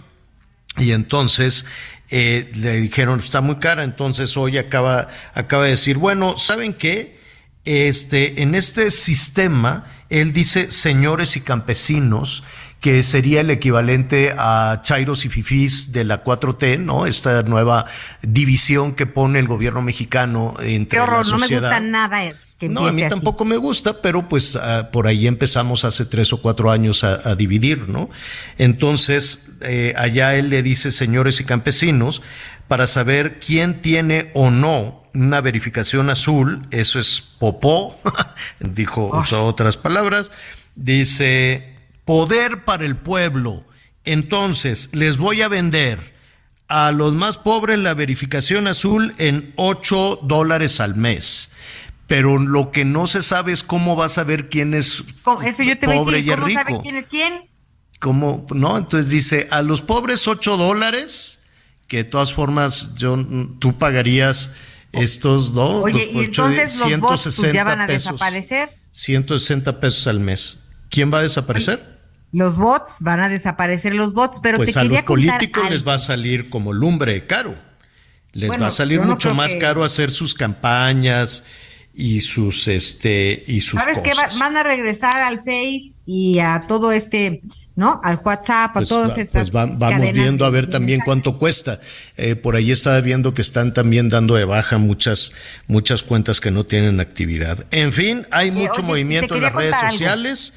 Y 0.78 0.92
entonces 0.92 1.64
eh, 2.10 2.50
le 2.54 2.80
dijeron, 2.80 3.20
está 3.20 3.40
muy 3.40 3.56
cara, 3.56 3.82
entonces 3.82 4.36
hoy 4.36 4.56
acaba, 4.58 5.08
acaba 5.34 5.64
de 5.64 5.70
decir, 5.70 5.96
bueno, 5.98 6.38
¿saben 6.38 6.72
qué? 6.72 7.17
Este, 7.68 8.40
en 8.40 8.54
este 8.54 8.90
sistema, 8.90 9.84
él 10.08 10.32
dice 10.32 10.70
señores 10.70 11.36
y 11.36 11.42
campesinos, 11.42 12.42
que 12.80 13.02
sería 13.02 13.42
el 13.42 13.50
equivalente 13.50 14.32
a 14.38 14.80
Chairos 14.82 15.26
y 15.26 15.28
Fifís 15.28 15.92
de 15.92 16.04
la 16.04 16.24
4T, 16.24 16.78
¿no? 16.78 17.04
Esta 17.04 17.42
nueva 17.42 17.84
división 18.22 18.94
que 18.94 19.04
pone 19.04 19.38
el 19.38 19.46
gobierno 19.48 19.82
mexicano 19.82 20.54
entre 20.60 20.96
Qué 20.96 21.00
horror, 21.00 21.26
la 21.26 21.32
no 21.32 21.36
me 21.36 21.40
sociedad. 21.42 21.68
gusta 21.68 21.80
nada 21.80 22.32
que 22.58 22.70
No, 22.70 22.86
a 22.86 22.92
mí 22.92 23.02
así. 23.02 23.10
tampoco 23.10 23.44
me 23.44 23.58
gusta, 23.58 24.00
pero 24.00 24.28
pues 24.28 24.56
ah, 24.56 24.88
por 24.90 25.06
ahí 25.06 25.26
empezamos 25.26 25.84
hace 25.84 26.06
tres 26.06 26.32
o 26.32 26.40
cuatro 26.40 26.70
años 26.70 27.04
a, 27.04 27.28
a 27.28 27.34
dividir, 27.34 27.86
¿no? 27.88 28.08
Entonces, 28.56 29.44
eh, 29.60 29.92
allá 29.94 30.36
él 30.36 30.48
le 30.48 30.62
dice 30.62 30.90
señores 30.90 31.38
y 31.40 31.44
campesinos 31.44 32.22
para 32.66 32.86
saber 32.86 33.40
quién 33.40 33.82
tiene 33.82 34.30
o 34.34 34.50
no 34.50 34.97
una 35.14 35.40
verificación 35.40 36.10
azul, 36.10 36.62
eso 36.70 36.98
es 36.98 37.20
popó, 37.38 37.98
dijo, 38.60 39.16
usó 39.18 39.44
otras 39.46 39.76
palabras, 39.76 40.30
dice 40.74 41.74
poder 42.04 42.64
para 42.64 42.84
el 42.84 42.96
pueblo. 42.96 43.64
Entonces, 44.04 44.90
les 44.92 45.18
voy 45.18 45.42
a 45.42 45.48
vender 45.48 46.14
a 46.68 46.92
los 46.92 47.14
más 47.14 47.36
pobres 47.38 47.78
la 47.78 47.94
verificación 47.94 48.66
azul 48.66 49.14
en 49.18 49.52
8 49.56 50.20
dólares 50.22 50.80
al 50.80 50.96
mes. 50.96 51.50
Pero 52.06 52.38
lo 52.38 52.70
que 52.70 52.86
no 52.86 53.06
se 53.06 53.20
sabe 53.20 53.52
es 53.52 53.62
cómo 53.62 53.94
vas 53.96 54.16
a 54.16 54.24
ver 54.24 54.48
quién 54.48 54.72
es 54.72 55.04
¿Cómo- 55.22 55.42
Eso 55.42 55.62
yo 55.62 55.78
te 55.78 55.86
voy 55.86 55.96
a 55.96 55.98
pobre 55.98 56.16
decir, 56.16 56.32
y 56.32 56.34
¿cómo 56.34 56.46
sabe 56.54 56.64
rico. 56.70 56.82
quién 56.82 56.96
es 56.96 57.04
quién? 57.10 57.48
¿Cómo? 58.00 58.46
¿No? 58.54 58.78
Entonces 58.78 59.10
dice, 59.10 59.46
a 59.50 59.60
los 59.60 59.82
pobres 59.82 60.26
8 60.26 60.56
dólares, 60.56 61.40
que 61.86 61.98
de 61.98 62.04
todas 62.04 62.32
formas 62.32 62.94
yo, 62.94 63.18
tú 63.58 63.76
pagarías 63.76 64.52
estos 64.92 65.52
dos. 65.54 65.84
Oye, 65.84 66.10
y 66.12 66.24
entonces 66.24 66.78
los 66.80 67.00
bots 67.00 67.36
pues, 67.40 67.52
ya 67.52 67.64
van 67.64 67.80
a 67.80 67.86
pesos, 67.86 68.12
desaparecer. 68.12 68.70
160 68.90 69.80
pesos 69.80 70.06
al 70.06 70.20
mes. 70.20 70.58
¿Quién 70.90 71.12
va 71.12 71.18
a 71.18 71.22
desaparecer? 71.22 71.98
Los 72.32 72.56
bots 72.56 72.92
van 73.00 73.20
a 73.20 73.28
desaparecer 73.28 73.94
los 73.94 74.12
bots, 74.12 74.38
pero 74.42 74.58
pues 74.58 74.72
te 74.74 74.80
a 74.80 74.84
los 74.84 75.02
políticos 75.02 75.62
algo. 75.62 75.74
les 75.74 75.86
va 75.86 75.94
a 75.94 75.98
salir 75.98 76.50
como 76.50 76.72
lumbre 76.72 77.26
caro. 77.26 77.54
Les 78.32 78.48
Bueno, 78.48 78.62
va 78.62 78.68
a 78.68 78.70
salir 78.70 79.00
no 79.00 79.06
mucho 79.06 79.34
más 79.34 79.52
que- 79.52 79.58
caro 79.58 79.82
hacer 79.84 80.10
sus 80.10 80.34
campañas 80.34 81.44
y 82.00 82.20
sus 82.20 82.68
este 82.68 83.42
y 83.48 83.60
sus 83.60 83.80
¿Sabes 83.80 83.98
cosas. 83.98 84.36
Va- 84.36 84.38
van 84.38 84.56
a 84.56 84.62
regresar 84.62 85.20
al 85.20 85.38
Face 85.38 85.90
y 86.06 86.38
a 86.38 86.64
todo 86.68 86.92
este, 86.92 87.42
¿no? 87.74 88.00
Al 88.04 88.20
WhatsApp, 88.24 88.70
a 88.70 88.72
Pues, 88.74 88.88
todas 88.88 89.10
va- 89.18 89.20
estas 89.20 89.50
pues 89.50 89.54
va- 89.56 89.66
vamos 89.66 90.12
viendo 90.12 90.44
a 90.44 90.50
ver 90.50 90.68
también 90.68 91.00
cuánto 91.04 91.38
cuesta. 91.38 91.80
Eh, 92.16 92.36
por 92.36 92.54
ahí 92.54 92.70
estaba 92.70 93.00
viendo 93.00 93.34
que 93.34 93.42
están 93.42 93.74
también 93.74 94.08
dando 94.10 94.36
de 94.36 94.44
baja 94.44 94.78
muchas 94.78 95.32
muchas 95.66 96.04
cuentas 96.04 96.40
que 96.40 96.52
no 96.52 96.64
tienen 96.64 97.00
actividad. 97.00 97.66
En 97.72 97.90
fin, 97.92 98.26
hay 98.30 98.52
mucho 98.52 98.66
Eh, 98.66 98.70
oye, 98.78 98.82
movimiento 98.84 99.34
en 99.34 99.42
las 99.42 99.52
redes 99.52 99.74
algo. 99.74 99.90
sociales. 99.90 100.54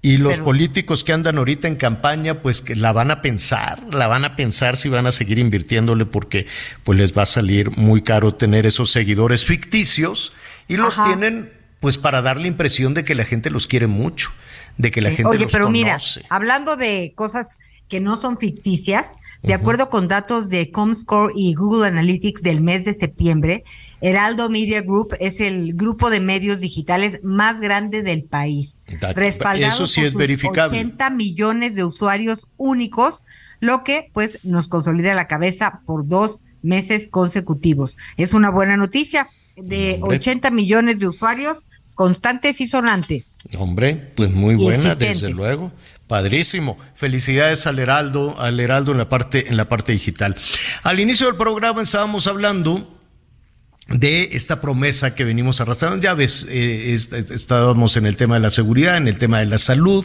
Y 0.00 0.18
los 0.18 0.34
Pero- 0.34 0.44
políticos 0.44 1.02
que 1.02 1.14
andan 1.14 1.38
ahorita 1.38 1.66
en 1.66 1.76
campaña, 1.76 2.42
pues 2.42 2.60
que 2.60 2.76
la 2.76 2.92
van 2.92 3.10
a 3.10 3.22
pensar, 3.22 3.82
la 3.90 4.06
van 4.06 4.26
a 4.26 4.36
pensar 4.36 4.76
si 4.76 4.90
van 4.90 5.06
a 5.06 5.12
seguir 5.12 5.38
invirtiéndole 5.38 6.04
porque 6.04 6.46
pues 6.84 6.98
les 6.98 7.16
va 7.16 7.22
a 7.22 7.26
salir 7.26 7.70
muy 7.78 8.02
caro 8.02 8.34
tener 8.34 8.66
esos 8.66 8.90
seguidores 8.92 9.46
ficticios 9.46 10.34
y 10.68 10.76
los 10.76 10.98
Ajá. 10.98 11.08
tienen 11.08 11.52
pues 11.80 11.98
para 11.98 12.22
dar 12.22 12.38
la 12.40 12.46
impresión 12.46 12.94
de 12.94 13.04
que 13.04 13.14
la 13.14 13.24
gente 13.24 13.50
los 13.50 13.66
quiere 13.66 13.86
mucho, 13.86 14.30
de 14.78 14.90
que 14.90 15.02
la 15.02 15.10
Eh, 15.10 15.16
gente 15.16 15.28
Oye, 15.30 15.44
los 15.44 15.52
pero 15.52 15.68
mira, 15.68 15.98
hablando 16.30 16.76
de 16.76 17.12
cosas 17.14 17.58
que 17.88 18.00
no 18.00 18.16
son 18.16 18.38
ficticias, 18.38 19.06
de 19.42 19.52
acuerdo 19.52 19.90
con 19.90 20.08
datos 20.08 20.48
de 20.48 20.70
Comscore 20.70 21.34
y 21.36 21.52
Google 21.52 21.86
Analytics 21.88 22.40
del 22.40 22.62
mes 22.62 22.86
de 22.86 22.94
septiembre, 22.94 23.62
Heraldo 24.00 24.48
Media 24.48 24.80
Group 24.80 25.14
es 25.20 25.38
el 25.42 25.74
grupo 25.74 26.08
de 26.08 26.20
medios 26.20 26.60
digitales 26.60 27.20
más 27.22 27.60
grande 27.60 28.02
del 28.02 28.24
país, 28.24 28.78
Da- 29.00 29.12
respaldado 29.12 29.70
eso 29.70 29.86
sí 29.86 30.00
por 30.00 30.06
es 30.06 30.12
sus 30.12 30.18
verificable. 30.18 30.78
80 30.78 31.10
millones 31.10 31.74
de 31.74 31.84
usuarios 31.84 32.46
únicos, 32.56 33.22
lo 33.60 33.84
que 33.84 34.08
pues 34.14 34.38
nos 34.44 34.66
consolida 34.68 35.14
la 35.14 35.26
cabeza 35.28 35.82
por 35.84 36.08
dos 36.08 36.40
meses 36.62 37.08
consecutivos. 37.08 37.98
Es 38.16 38.32
una 38.32 38.48
buena 38.50 38.78
noticia 38.78 39.28
de 39.56 39.98
Hombre. 40.00 40.18
80 40.18 40.50
millones 40.50 40.98
de 40.98 41.08
usuarios 41.08 41.58
constantes 41.94 42.60
y 42.60 42.66
sonantes. 42.66 43.38
Hombre, 43.58 43.94
pues 44.16 44.30
muy 44.30 44.56
buena, 44.56 44.94
desde 44.94 45.30
luego. 45.30 45.72
Padrísimo. 46.08 46.78
Felicidades 46.96 47.66
al 47.66 47.78
Heraldo, 47.78 48.38
al 48.40 48.60
Heraldo 48.60 48.92
en 48.92 48.98
la 48.98 49.08
parte, 49.08 49.48
en 49.48 49.56
la 49.56 49.68
parte 49.68 49.92
digital. 49.92 50.36
Al 50.82 51.00
inicio 51.00 51.26
del 51.26 51.36
programa 51.36 51.82
estábamos 51.82 52.26
hablando 52.26 52.90
de 53.88 54.30
esta 54.32 54.60
promesa 54.60 55.14
que 55.14 55.24
venimos 55.24 55.60
arrastrando. 55.60 56.02
Ya 56.02 56.14
ves, 56.14 56.46
eh, 56.50 56.92
est- 56.92 57.12
est- 57.12 57.30
estábamos 57.30 57.96
en 57.96 58.06
el 58.06 58.16
tema 58.16 58.34
de 58.34 58.40
la 58.40 58.50
seguridad, 58.50 58.96
en 58.96 59.08
el 59.08 59.18
tema 59.18 59.38
de 59.38 59.46
la 59.46 59.58
salud. 59.58 60.04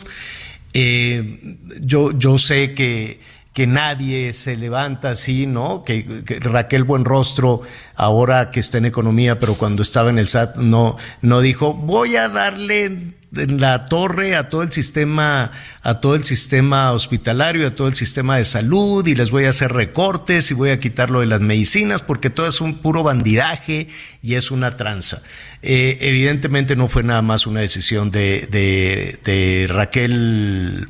Eh, 0.74 1.58
yo, 1.82 2.18
yo 2.18 2.38
sé 2.38 2.74
que, 2.76 3.20
que 3.54 3.68
nadie 3.68 4.32
se 4.34 4.56
levanta 4.56 5.12
así, 5.12 5.48
¿no? 5.48 5.84
Que, 5.84 6.24
que 6.24 6.40
Raquel 6.40 6.84
Buenrostro, 6.84 7.62
ahora 7.96 8.52
que 8.52 8.60
está 8.60 8.78
en 8.78 8.86
economía, 8.86 9.40
pero 9.40 9.56
cuando 9.58 9.82
estaba 9.82 10.10
en 10.10 10.20
el 10.20 10.28
SAT, 10.28 10.58
no, 10.58 10.98
no 11.22 11.42
dijo, 11.42 11.74
voy 11.74 12.16
a 12.16 12.30
darle 12.30 13.16
la 13.32 13.86
torre 13.86 14.36
a 14.36 14.50
todo 14.50 14.64
el 14.64 14.72
sistema, 14.72 15.52
a 15.84 16.00
todo 16.00 16.16
el 16.16 16.24
sistema 16.24 16.92
hospitalario, 16.92 17.68
a 17.68 17.76
todo 17.76 17.88
el 17.88 17.96
sistema 17.96 18.38
de 18.38 18.46
salud, 18.46 19.06
y 19.06 19.16
les 19.16 19.32
voy 19.32 19.46
a 19.46 19.50
hacer 19.50 19.72
recortes 19.72 20.50
y 20.52 20.54
voy 20.54 20.72
a 20.72 20.80
quitar 20.80 21.10
lo 21.12 21.20
de 21.20 21.28
las 21.28 21.42
medicinas, 21.42 22.02
porque 22.02 22.30
todo 22.30 22.48
es 22.48 22.62
un 22.62 22.80
puro 22.80 23.04
bandidaje 23.04 23.88
y 24.24 24.36
es 24.36 24.52
una 24.52 24.78
tranza. 24.78 25.22
Eh, 25.62 25.98
evidentemente 26.02 26.76
no 26.76 26.88
fue 26.88 27.04
nada 27.04 27.22
más 27.22 27.46
una 27.46 27.60
decisión 27.60 28.12
de, 28.12 28.48
de, 28.50 29.20
de 29.24 29.68
Raquel 29.68 30.90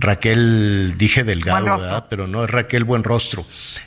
Raquel, 0.00 0.94
dije 0.96 1.24
delgado, 1.24 1.64
¿verdad? 1.78 2.06
Pero 2.08 2.26
no 2.26 2.44
es 2.44 2.50
Raquel 2.50 2.84
Buenrostro. 2.84 3.44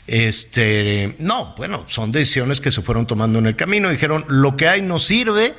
Este, 0.07 1.15
no, 1.19 1.53
bueno, 1.57 1.85
son 1.87 2.11
decisiones 2.11 2.61
que 2.61 2.71
se 2.71 2.81
fueron 2.81 3.07
tomando 3.07 3.39
en 3.39 3.47
el 3.47 3.55
camino. 3.55 3.89
Dijeron, 3.89 4.25
lo 4.27 4.57
que 4.57 4.67
hay 4.67 4.81
no 4.81 4.99
sirve, 4.99 5.53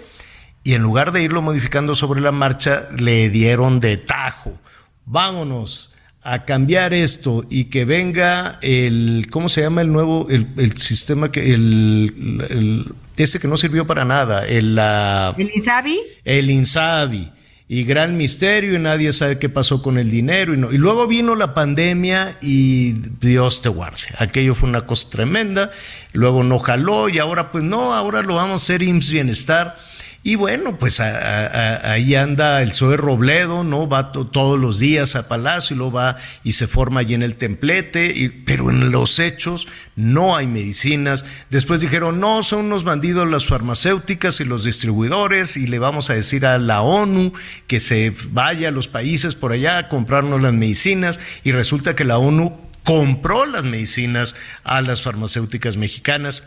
y 0.65 0.75
en 0.75 0.83
lugar 0.83 1.13
de 1.13 1.23
irlo 1.23 1.43
modificando 1.43 1.95
sobre 1.95 2.21
la 2.21 2.33
marcha, 2.33 2.89
le 2.97 3.31
dieron 3.31 3.81
de 3.81 3.97
tajo. 3.97 4.59
Vámonos 5.07 5.93
a 6.23 6.45
cambiar 6.45 6.95
esto 6.95 7.45
y 7.51 7.65
que 7.65 7.85
venga 7.85 8.59
el, 8.63 9.27
¿cómo 9.31 9.49
se 9.49 9.63
llama 9.63 9.81
el 9.81 9.91
nuevo, 9.91 10.29
el, 10.31 10.47
el 10.57 10.77
sistema 10.79 11.33
que, 11.33 11.53
el, 11.53 12.39
el- 12.49 12.85
ese 13.17 13.41
que 13.41 13.49
no 13.49 13.57
sirvió 13.57 13.87
para 13.87 14.05
nada, 14.05 14.47
el, 14.47 14.77
la- 14.77 15.35
¿El 15.37 15.51
Insabi? 15.53 16.01
el 16.25 16.49
Insabi 16.51 17.33
y 17.73 17.85
gran 17.85 18.19
misterio 18.19 18.75
y 18.75 18.79
nadie 18.79 19.15
sabe 19.15 19.39
qué 19.39 19.49
pasó 19.49 19.81
con 19.81 19.97
el 19.97 20.11
dinero 20.11 20.53
y, 20.53 20.59
no. 20.59 20.73
y 20.73 20.77
luego 20.77 21.07
vino 21.07 21.35
la 21.35 21.55
pandemia 21.55 22.37
y 22.43 22.93
Dios 23.19 23.63
te 23.63 23.71
guarde. 23.71 24.03
Aquello 24.19 24.55
fue 24.55 24.69
una 24.69 24.83
cosa 24.85 25.09
tremenda, 25.09 25.71
luego 26.13 26.45
no 26.45 26.59
jaló 26.59 27.09
y 27.09 27.19
ahora 27.19 27.51
pues 27.51 27.65
no, 27.65 27.95
ahora 27.95 28.21
lo 28.21 28.35
vamos 28.35 28.61
a 28.61 28.65
hacer 28.65 28.83
IMSS 28.83 29.13
Bienestar. 29.13 29.79
Y 30.25 30.37
bueno, 30.37 30.79
pues 30.79 31.01
ahí 31.01 32.15
anda 32.15 32.63
el 32.63 32.75
Zoe 32.75 32.97
Robledo, 32.97 33.65
¿no? 33.65 33.89
Va 33.89 34.13
to- 34.13 34.29
todos 34.29 34.57
los 34.57 34.79
días 34.79 35.17
a 35.17 35.27
Palacio 35.27 35.75
y 35.75 35.79
lo 35.81 35.91
va 35.91 36.17
y 36.45 36.53
se 36.53 36.69
forma 36.69 37.01
allí 37.01 37.15
en 37.15 37.25
el 37.25 37.35
templete, 37.35 38.33
pero 38.47 38.71
en 38.71 38.93
los 38.93 39.19
hechos 39.19 39.67
no 39.97 40.37
hay 40.37 40.47
medicinas. 40.47 41.25
Después 41.51 41.81
dijeron, 41.81 42.21
no, 42.21 42.45
son 42.45 42.67
unos 42.67 42.85
bandidos 42.85 43.29
las 43.29 43.47
farmacéuticas 43.47 44.39
y 44.41 44.45
los 44.45 44.63
distribuidores 44.63 45.57
y 45.57 45.67
le 45.67 45.81
vamos 45.81 46.09
a 46.09 46.15
decir 46.15 46.47
a 46.47 46.57
la 46.59 46.83
ONU 46.83 47.33
que 47.67 47.81
se 47.81 48.15
vaya 48.31 48.69
a 48.69 48.73
los 48.73 48.87
países 48.87 49.35
por 49.35 49.51
allá 49.51 49.79
a 49.79 49.89
comprarnos 49.89 50.41
las 50.41 50.53
medicinas 50.53 51.19
y 51.43 51.51
resulta 51.51 51.97
que 51.97 52.05
la 52.05 52.19
ONU 52.19 52.57
compró 52.85 53.45
las 53.45 53.65
medicinas 53.65 54.37
a 54.63 54.83
las 54.83 55.03
farmacéuticas 55.03 55.77
mexicanas. 55.77 56.45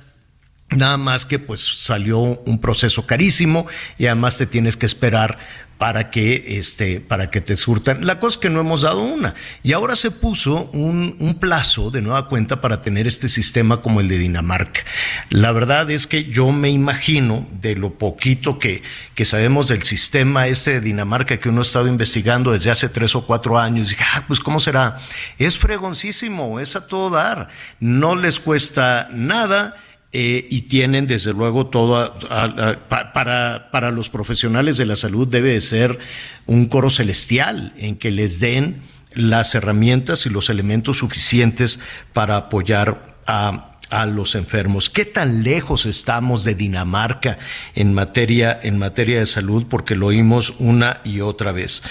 Nada 0.69 0.97
más 0.97 1.25
que 1.25 1.39
pues 1.39 1.61
salió 1.61 2.19
un 2.19 2.59
proceso 2.59 3.05
carísimo 3.05 3.67
y 3.97 4.07
además 4.07 4.37
te 4.37 4.47
tienes 4.47 4.75
que 4.75 4.85
esperar 4.85 5.37
para 5.77 6.09
que 6.09 6.57
este 6.57 7.01
para 7.01 7.29
que 7.29 7.41
te 7.41 7.57
surtan. 7.57 8.05
La 8.05 8.19
cosa 8.19 8.35
es 8.35 8.41
que 8.41 8.49
no 8.49 8.61
hemos 8.61 8.81
dado 8.81 9.01
una 9.01 9.35
y 9.61 9.73
ahora 9.73 9.95
se 9.95 10.09
puso 10.09 10.69
un, 10.73 11.17
un 11.19 11.35
plazo 11.35 11.91
de 11.91 12.01
nueva 12.01 12.27
cuenta 12.27 12.61
para 12.61 12.81
tener 12.81 13.07
este 13.07 13.27
sistema 13.27 13.81
como 13.81 13.99
el 13.99 14.07
de 14.07 14.17
Dinamarca. 14.17 14.81
La 15.29 15.51
verdad 15.51 15.91
es 15.91 16.07
que 16.07 16.25
yo 16.25 16.51
me 16.51 16.69
imagino 16.69 17.47
de 17.61 17.75
lo 17.75 17.97
poquito 17.97 18.57
que, 18.57 18.83
que 19.15 19.25
sabemos 19.25 19.67
del 19.67 19.83
sistema 19.83 20.47
este 20.47 20.71
de 20.71 20.81
Dinamarca 20.81 21.37
que 21.37 21.49
uno 21.49 21.59
ha 21.59 21.63
estado 21.63 21.87
investigando 21.87 22.53
desde 22.53 22.71
hace 22.71 22.89
tres 22.89 23.15
o 23.15 23.25
cuatro 23.25 23.59
años. 23.59 23.89
Dije, 23.89 24.03
ah, 24.13 24.23
pues 24.27 24.39
cómo 24.39 24.59
será. 24.59 24.99
Es 25.37 25.57
fregoncísimo, 25.57 26.59
es 26.59 26.75
a 26.75 26.87
todo 26.87 27.09
dar. 27.09 27.49
No 27.79 28.15
les 28.15 28.39
cuesta 28.39 29.09
nada 29.11 29.75
eh, 30.11 30.47
y 30.49 30.63
tienen 30.63 31.07
desde 31.07 31.33
luego 31.33 31.67
todo 31.67 31.97
a- 31.97 32.17
a- 32.29 32.69
a- 32.69 32.79
pa- 32.89 33.11
para, 33.13 33.69
para 33.71 33.91
los 33.91 34.09
profesionales 34.09 34.77
de 34.77 34.85
la 34.85 34.95
salud 34.95 35.27
debe 35.27 35.51
de 35.53 35.61
ser 35.61 35.99
un 36.45 36.67
coro 36.67 36.89
celestial 36.89 37.73
en 37.77 37.97
que 37.97 38.11
les 38.11 38.39
den 38.39 38.83
las 39.13 39.55
herramientas 39.55 40.25
y 40.25 40.29
los 40.29 40.49
elementos 40.49 40.97
suficientes 40.97 41.79
para 42.13 42.35
apoyar 42.37 43.15
a, 43.27 43.71
a 43.89 44.05
los 44.05 44.35
enfermos. 44.35 44.89
¿Qué 44.89 45.05
tan 45.05 45.43
lejos 45.43 45.85
estamos 45.85 46.43
de 46.43 46.55
Dinamarca 46.55 47.37
en 47.75 47.93
materia, 47.93 48.59
en 48.61 48.77
materia 48.77 49.19
de 49.19 49.25
salud? 49.25 49.65
Porque 49.69 49.95
lo 49.95 50.07
oímos 50.07 50.53
una 50.59 51.01
y 51.03 51.21
otra 51.21 51.51
vez. 51.51 51.83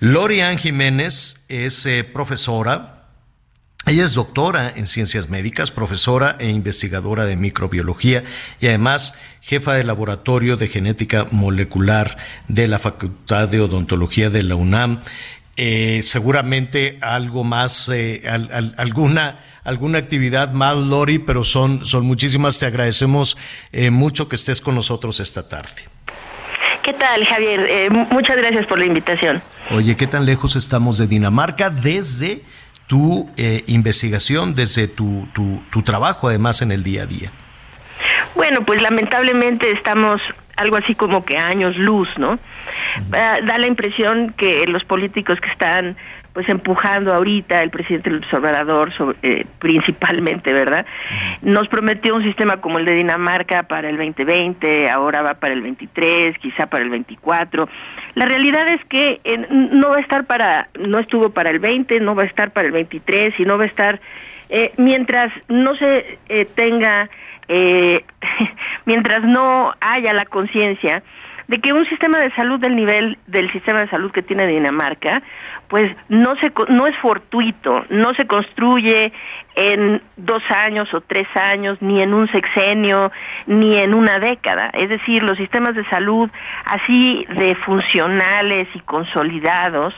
Lorian 0.00 0.58
Jiménez 0.58 1.36
es 1.48 1.86
eh, 1.86 2.04
profesora, 2.04 2.95
ella 3.86 4.04
es 4.04 4.14
doctora 4.14 4.72
en 4.74 4.86
ciencias 4.86 5.28
médicas, 5.28 5.70
profesora 5.70 6.36
e 6.40 6.48
investigadora 6.50 7.24
de 7.24 7.36
microbiología 7.36 8.24
y 8.60 8.66
además 8.66 9.14
jefa 9.40 9.74
de 9.74 9.84
laboratorio 9.84 10.56
de 10.56 10.66
genética 10.68 11.26
molecular 11.30 12.16
de 12.48 12.66
la 12.66 12.78
Facultad 12.80 13.48
de 13.48 13.60
Odontología 13.60 14.28
de 14.28 14.42
la 14.42 14.56
UNAM. 14.56 15.02
Eh, 15.56 16.00
seguramente 16.02 16.98
algo 17.00 17.44
más, 17.44 17.88
eh, 17.88 18.22
al- 18.28 18.50
al- 18.52 18.74
alguna, 18.76 19.38
alguna 19.64 19.98
actividad 19.98 20.50
más, 20.52 20.76
Lori, 20.76 21.18
pero 21.20 21.44
son, 21.44 21.86
son 21.86 22.04
muchísimas. 22.04 22.58
Te 22.58 22.66
agradecemos 22.66 23.38
eh, 23.72 23.90
mucho 23.90 24.28
que 24.28 24.34
estés 24.36 24.60
con 24.60 24.74
nosotros 24.74 25.20
esta 25.20 25.48
tarde. 25.48 25.88
¿Qué 26.84 26.92
tal, 26.92 27.24
Javier? 27.24 27.90
Mu- 27.90 28.04
muchas 28.10 28.36
gracias 28.36 28.66
por 28.66 28.78
la 28.78 28.86
invitación. 28.86 29.42
Oye, 29.70 29.96
¿qué 29.96 30.06
tan 30.06 30.26
lejos 30.26 30.56
estamos 30.56 30.98
de 30.98 31.06
Dinamarca 31.06 31.70
desde 31.70 32.42
tu 32.86 33.30
eh, 33.36 33.62
investigación, 33.66 34.54
desde 34.54 34.88
tu, 34.88 35.28
tu, 35.32 35.62
tu 35.70 35.82
trabajo, 35.82 36.28
además, 36.28 36.62
en 36.62 36.72
el 36.72 36.82
día 36.82 37.02
a 37.02 37.06
día? 37.06 37.30
Bueno, 38.34 38.64
pues 38.64 38.80
lamentablemente 38.82 39.70
estamos 39.72 40.20
algo 40.56 40.76
así 40.76 40.94
como 40.94 41.24
que 41.24 41.36
años 41.36 41.76
luz, 41.76 42.08
¿no? 42.16 42.38
Ah, 43.12 43.36
da 43.46 43.58
la 43.58 43.66
impresión 43.66 44.34
que 44.36 44.64
los 44.66 44.84
políticos 44.84 45.38
que 45.40 45.50
están 45.50 45.96
pues 46.36 46.50
empujando 46.50 47.14
ahorita 47.14 47.62
el 47.62 47.70
presidente 47.70 48.10
López 48.10 48.34
Obrador 48.34 48.92
sobre- 48.92 49.16
eh, 49.22 49.46
principalmente, 49.58 50.52
¿verdad? 50.52 50.84
Nos 51.40 51.66
prometió 51.68 52.14
un 52.14 52.22
sistema 52.24 52.58
como 52.58 52.78
el 52.78 52.84
de 52.84 52.92
Dinamarca 52.92 53.62
para 53.62 53.88
el 53.88 53.96
2020, 53.96 54.90
ahora 54.90 55.22
va 55.22 55.32
para 55.40 55.54
el 55.54 55.62
23, 55.62 56.36
quizá 56.36 56.66
para 56.66 56.84
el 56.84 56.90
24. 56.90 57.66
La 58.16 58.26
realidad 58.26 58.68
es 58.68 58.84
que 58.84 59.18
eh, 59.24 59.46
no 59.48 59.88
va 59.88 59.96
a 59.96 60.00
estar 60.00 60.26
para 60.26 60.68
no 60.78 60.98
estuvo 60.98 61.30
para 61.30 61.48
el 61.48 61.58
20, 61.58 62.00
no 62.00 62.14
va 62.14 62.24
a 62.24 62.26
estar 62.26 62.50
para 62.50 62.66
el 62.66 62.72
23 62.74 63.32
y 63.40 63.44
no 63.46 63.56
va 63.56 63.64
a 63.64 63.68
estar 63.68 63.98
eh, 64.50 64.72
mientras 64.76 65.32
no 65.48 65.74
se 65.76 66.18
eh, 66.28 66.46
tenga 66.54 67.08
eh, 67.48 68.04
mientras 68.84 69.24
no 69.24 69.72
haya 69.80 70.12
la 70.12 70.26
conciencia 70.26 71.02
de 71.48 71.58
que 71.58 71.72
un 71.72 71.86
sistema 71.88 72.18
de 72.18 72.34
salud 72.34 72.58
del 72.58 72.74
nivel 72.74 73.18
del 73.26 73.50
sistema 73.52 73.80
de 73.80 73.88
salud 73.88 74.10
que 74.10 74.22
tiene 74.22 74.46
Dinamarca, 74.46 75.22
pues 75.68 75.94
no 76.08 76.34
se 76.40 76.52
no 76.68 76.86
es 76.86 76.96
fortuito, 76.98 77.84
no 77.90 78.14
se 78.14 78.26
construye 78.26 79.12
en 79.54 80.02
dos 80.16 80.42
años 80.50 80.88
o 80.92 81.00
tres 81.00 81.28
años, 81.34 81.78
ni 81.80 82.02
en 82.02 82.14
un 82.14 82.30
sexenio, 82.30 83.10
ni 83.46 83.76
en 83.76 83.94
una 83.94 84.18
década. 84.18 84.70
Es 84.74 84.88
decir, 84.88 85.22
los 85.22 85.38
sistemas 85.38 85.74
de 85.74 85.84
salud 85.88 86.30
así 86.64 87.26
de 87.36 87.54
funcionales 87.56 88.68
y 88.74 88.80
consolidados 88.80 89.94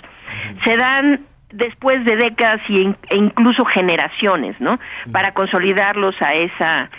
se 0.65 0.77
dan 0.77 1.21
después 1.51 2.05
de 2.05 2.17
décadas 2.17 2.61
y 2.69 2.87
e 2.87 3.17
incluso 3.17 3.65
generaciones, 3.65 4.61
¿no? 4.61 4.79
Para 5.13 5.33
consolidarlos 5.33 6.15
a 6.21 6.33
esa 6.33 6.91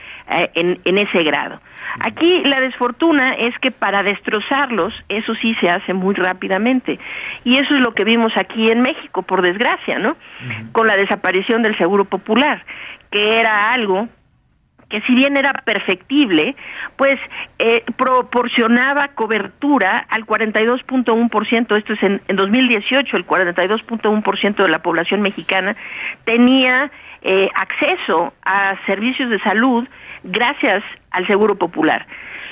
en, 0.54 0.80
en 0.86 0.98
ese 0.98 1.24
grado. 1.24 1.60
Aquí 2.02 2.44
la 2.46 2.60
desfortuna 2.60 3.36
es 3.40 3.58
que 3.60 3.72
para 3.72 4.04
destrozarlos, 4.04 4.94
eso 5.10 5.34
sí 5.36 5.56
se 5.60 5.70
hace 5.70 5.94
muy 5.94 6.14
rápidamente. 6.14 7.00
Y 7.44 7.58
eso 7.58 7.76
es 7.76 7.82
lo 7.82 7.94
que 7.94 8.04
vimos 8.04 8.32
aquí 8.38 8.70
en 8.70 8.82
México, 8.82 9.24
por 9.24 9.42
desgracia, 9.42 9.98
¿no? 9.98 10.16
Con 10.72 10.88
la 10.88 10.96
desaparición 10.96 11.64
del 11.64 11.78
Seguro 11.78 12.06
Popular, 12.06 12.64
que 13.12 13.40
era 13.40 13.74
algo 13.74 14.08
que 14.90 15.02
si 15.02 15.14
bien 15.14 15.38
era 15.38 15.54
perfectible, 15.54 16.56
pues 16.98 17.20
eh, 17.60 17.84
proporcionaba 17.96 19.10
cobertura 19.10 20.06
al 20.10 20.26
42.1%, 20.26 21.78
esto 21.78 21.94
es 21.94 22.04
en, 22.04 22.22
en 22.28 22.36
2018, 22.36 23.16
el 23.16 23.26
42.1% 23.26 24.56
de 24.56 24.70
la 24.70 24.80
población 24.80 25.22
mexicana 25.22 25.76
tenía 26.26 26.92
eh, 27.22 27.50
acceso 27.54 28.34
a 28.44 28.76
servicios 28.86 29.30
de 29.30 29.40
salud 29.42 29.88
gracias 30.24 30.84
al 31.12 31.28
Seguro 31.28 31.56
Popular. 31.56 32.08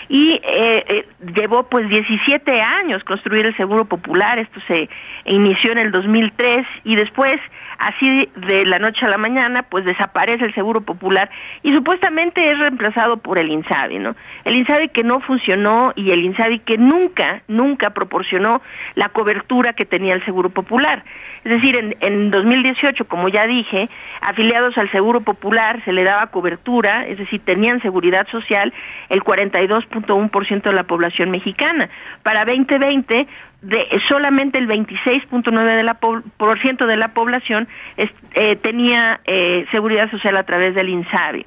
Y 0.10 0.40
eh, 0.44 0.86
eh, 0.88 1.08
llevó 1.36 1.64
pues 1.64 1.90
17 1.90 2.62
años 2.62 3.04
construir 3.04 3.46
el 3.46 3.56
Seguro 3.58 3.86
Popular, 3.86 4.40
esto 4.40 4.60
se 4.68 4.90
inició 5.26 5.72
en 5.74 5.80
el 5.80 5.92
2003 5.92 6.66
y 6.86 6.96
después 6.96 7.36
así 7.78 8.30
de 8.36 8.66
la 8.66 8.80
noche 8.80 9.06
a 9.06 9.10
la 9.10 9.18
mañana 9.18 9.64
pues 9.64 9.86
desaparece 9.86 10.46
el 10.46 10.54
Seguro 10.54 10.82
Popular 10.82 11.30
y 11.64 11.74
supuestamente 11.76 12.44
es 12.46 12.58
reemplazado 12.60 13.18
por 13.18 13.40
el 13.40 13.50
INSABI, 13.50 14.00
¿no? 14.00 14.16
El 14.46 14.58
INSABI 14.58 14.90
que 14.90 15.04
no 15.04 15.20
funcionó 15.22 15.94
y 15.96 16.12
el 16.12 16.24
INSABI 16.24 16.60
que 16.60 16.78
nunca, 16.78 17.42
nunca 17.48 17.92
proporcionó 17.92 18.62
la 18.96 19.10
cobertura 19.10 19.74
que 19.74 19.86
tenía 19.86 20.14
el 20.14 20.26
Seguro 20.26 20.50
Popular. 20.50 21.04
Es 21.44 21.54
decir, 21.54 21.78
en, 21.78 21.96
en 22.02 22.32
2018, 22.32 23.06
como 23.06 23.30
ya 23.30 23.46
dije, 23.46 23.90
afiliados 24.22 24.78
al 24.78 24.92
Seguro 24.92 25.22
Popular 25.22 25.82
se 25.86 25.94
le 25.94 26.04
daba 26.04 26.28
cobertura, 26.28 27.06
es 27.08 27.18
decir, 27.18 27.42
tenían 27.44 27.82
seguridad 27.82 28.28
social 28.28 28.74
el 29.10 29.22
42.1% 29.24 30.62
de 30.64 30.74
la 30.74 30.84
población 30.84 31.32
mexicana. 31.32 31.90
Para 32.24 32.46
2020 32.46 33.28
de 33.62 33.88
solamente 34.08 34.60
el 34.60 34.68
26.9 34.68 35.76
de 35.76 35.84
la 35.84 35.96
po- 35.96 36.22
por 36.38 36.60
ciento 36.62 36.86
de 36.86 36.96
la 36.98 37.10
población 37.10 37.68
es- 37.98 38.12
eh, 38.36 38.56
tenía 38.58 39.20
eh, 39.26 39.66
seguridad 39.72 40.10
social 40.12 40.38
a 40.38 40.44
través 40.44 40.76
del 40.76 40.90
INSABI. 40.90 41.46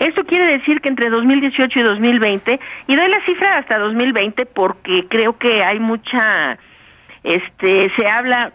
Esto 0.00 0.24
quiere 0.24 0.46
decir 0.58 0.80
que 0.80 0.88
entre 0.88 1.08
2018 1.10 1.78
y 1.78 1.82
2020 1.82 2.60
y 2.88 2.96
doy 2.96 3.08
la 3.08 3.24
cifra 3.26 3.58
hasta 3.58 3.78
2020 3.78 4.46
porque 4.46 5.06
creo 5.08 5.38
que 5.38 5.62
hay 5.64 5.78
mucha 5.78 6.58
este 7.22 7.90
se 7.96 8.06
habla 8.08 8.52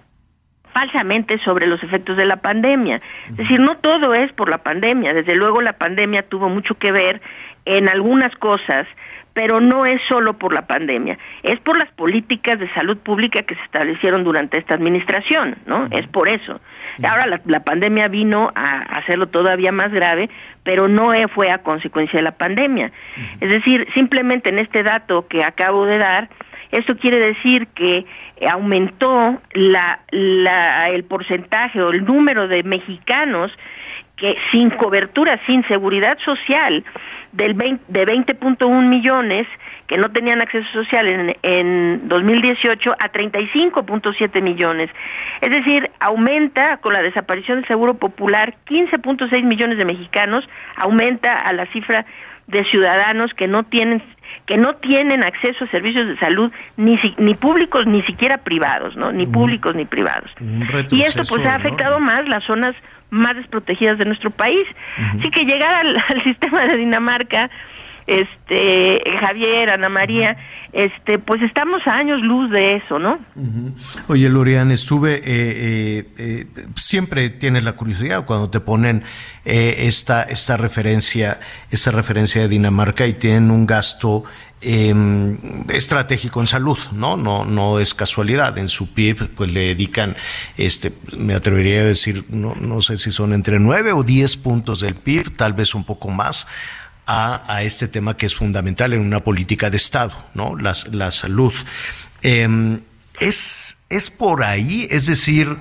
falsamente 0.73 1.38
sobre 1.43 1.68
los 1.68 1.81
efectos 1.84 2.15
de 2.18 2.26
la 2.26 2.38
pandemia. 2.38 3.01
Es 3.30 3.38
decir, 3.38 3.59
no 3.59 3.77
todo 3.77 4.13
es 4.13 4.31
por 4.34 4.49
la 4.49 4.59
pandemia, 4.59 5.13
desde 5.13 5.35
luego 5.35 5.61
la 5.61 5.73
pandemia 5.73 6.23
tuvo 6.30 6.47
mucho 6.49 6.76
que 6.76 6.91
ver 6.91 7.22
en 7.65 7.89
algunas 7.89 8.34
cosas, 8.38 8.88
pero 9.33 9.61
no 9.61 9.85
es 9.85 10.01
solo 10.09 10.33
por 10.37 10.53
la 10.53 10.67
pandemia, 10.67 11.17
es 11.43 11.59
por 11.61 11.77
las 11.77 11.89
políticas 11.93 12.59
de 12.59 12.71
salud 12.73 12.97
pública 12.97 13.43
que 13.43 13.55
se 13.55 13.63
establecieron 13.63 14.23
durante 14.23 14.57
esta 14.59 14.75
administración, 14.75 15.55
¿no? 15.65 15.87
Es 15.91 16.07
por 16.07 16.29
eso. 16.29 16.59
Ahora 17.03 17.25
la, 17.25 17.41
la 17.45 17.61
pandemia 17.61 18.07
vino 18.09 18.51
a 18.53 18.97
hacerlo 18.97 19.27
todavía 19.27 19.71
más 19.71 19.91
grave, 19.91 20.29
pero 20.63 20.87
no 20.87 21.13
e- 21.13 21.27
fue 21.29 21.49
a 21.49 21.59
consecuencia 21.59 22.17
de 22.17 22.23
la 22.23 22.37
pandemia. 22.37 22.91
Es 23.39 23.49
decir, 23.49 23.87
simplemente 23.95 24.49
en 24.49 24.59
este 24.59 24.83
dato 24.83 25.27
que 25.27 25.43
acabo 25.43 25.85
de 25.85 25.97
dar, 25.97 26.29
esto 26.71 26.97
quiere 26.97 27.17
decir 27.25 27.67
que 27.67 28.05
aumentó 28.49 29.41
la, 29.53 29.99
la, 30.11 30.87
el 30.87 31.03
porcentaje 31.03 31.81
o 31.81 31.89
el 31.89 32.03
número 32.05 32.47
de 32.47 32.63
mexicanos 32.63 33.51
que 34.22 34.38
sin 34.52 34.69
cobertura, 34.69 35.41
sin 35.48 35.68
seguridad 35.68 36.15
social, 36.23 36.85
del 37.31 37.56
20 37.56 37.85
de 37.88 38.06
20.1 38.06 38.88
millones 38.88 39.48
que 39.88 39.98
no 39.98 40.11
tenían 40.11 40.41
acceso 40.41 40.68
social 40.73 41.07
en, 41.07 41.35
en 41.41 42.07
2018 42.07 42.91
a 42.91 43.11
35.7 43.11 44.41
millones. 44.41 44.89
Es 45.41 45.49
decir, 45.49 45.89
aumenta 45.99 46.77
con 46.77 46.93
la 46.93 47.02
desaparición 47.02 47.61
del 47.61 47.68
Seguro 47.68 47.95
Popular 47.95 48.53
15.6 48.68 49.43
millones 49.43 49.77
de 49.77 49.85
mexicanos, 49.85 50.48
aumenta 50.76 51.34
a 51.34 51.52
la 51.53 51.65
cifra 51.68 52.06
de 52.51 52.63
ciudadanos 52.65 53.31
que 53.35 53.47
no 53.47 53.63
tienen 53.63 54.01
que 54.47 54.57
no 54.57 54.75
tienen 54.77 55.23
acceso 55.23 55.63
a 55.65 55.67
servicios 55.69 56.07
de 56.07 56.17
salud 56.17 56.51
ni 56.77 56.97
si- 56.99 57.13
ni 57.17 57.35
públicos 57.35 57.85
ni 57.85 58.01
siquiera 58.03 58.37
privados, 58.39 58.95
¿no? 58.95 59.11
Ni 59.11 59.25
públicos 59.25 59.75
ni 59.75 59.85
privados. 59.85 60.29
Y 60.95 61.01
esto 61.03 61.21
pues 61.29 61.45
ha 61.45 61.55
afectado 61.55 61.99
más 61.99 62.27
las 62.27 62.43
zonas 62.45 62.75
más 63.11 63.35
desprotegidas 63.35 63.97
de 63.97 64.05
nuestro 64.05 64.29
país. 64.31 64.63
Así 65.19 65.29
que 65.31 65.43
llegar 65.45 65.73
al, 65.85 65.95
al 66.09 66.23
sistema 66.23 66.65
de 66.65 66.77
Dinamarca, 66.77 67.49
este 68.07 69.01
Javier, 69.19 69.73
Ana 69.73 69.89
María, 69.89 70.37
este 70.73 71.19
pues 71.19 71.41
estamos 71.41 71.81
a 71.85 71.95
años 71.95 72.21
luz 72.21 72.49
de 72.51 72.77
eso, 72.77 72.99
¿no? 72.99 73.19
Oye, 74.07 74.29
Lorian, 74.29 74.71
estuve, 74.71 75.15
eh, 75.15 75.21
eh, 75.25 76.05
eh, 76.17 76.45
siempre 76.75 77.29
tienes 77.29 77.63
la 77.63 77.73
curiosidad 77.73 78.25
cuando 78.25 78.49
te 78.49 78.59
ponen 78.59 79.03
eh, 79.45 79.87
esta, 79.87 80.23
esta 80.23 80.57
referencia, 80.57 81.39
esta 81.71 81.91
referencia 81.91 82.41
de 82.41 82.47
Dinamarca 82.47 83.07
y 83.07 83.13
tienen 83.13 83.51
un 83.51 83.65
gasto 83.65 84.23
eh, 84.61 84.93
estratégico 85.69 86.39
en 86.39 86.47
salud, 86.47 86.77
¿no? 86.91 87.17
No, 87.17 87.45
no 87.45 87.79
es 87.79 87.95
casualidad. 87.95 88.57
En 88.59 88.67
su 88.67 88.93
PIB, 88.93 89.29
pues 89.35 89.51
le 89.51 89.61
dedican, 89.69 90.15
este, 90.57 90.93
me 91.17 91.33
atrevería 91.33 91.81
a 91.81 91.85
decir, 91.85 92.25
no, 92.29 92.55
no 92.55 92.81
sé 92.81 92.97
si 92.97 93.11
son 93.11 93.33
entre 93.33 93.59
9 93.59 93.91
o 93.93 94.03
10 94.03 94.37
puntos 94.37 94.81
del 94.81 94.95
PIB, 94.95 95.35
tal 95.35 95.53
vez 95.53 95.73
un 95.73 95.83
poco 95.83 96.09
más, 96.09 96.47
a, 97.05 97.61
este 97.63 97.87
tema 97.87 98.15
que 98.15 98.25
es 98.25 98.35
fundamental 98.35 98.93
en 98.93 99.01
una 99.01 99.23
política 99.23 99.69
de 99.69 99.77
Estado, 99.77 100.13
¿no? 100.33 100.55
La, 100.55 101.11
salud. 101.11 101.53
Eh, 102.21 102.79
es, 103.19 103.77
es 103.89 104.09
por 104.09 104.43
ahí, 104.43 104.87
es 104.89 105.05
decir, 105.05 105.57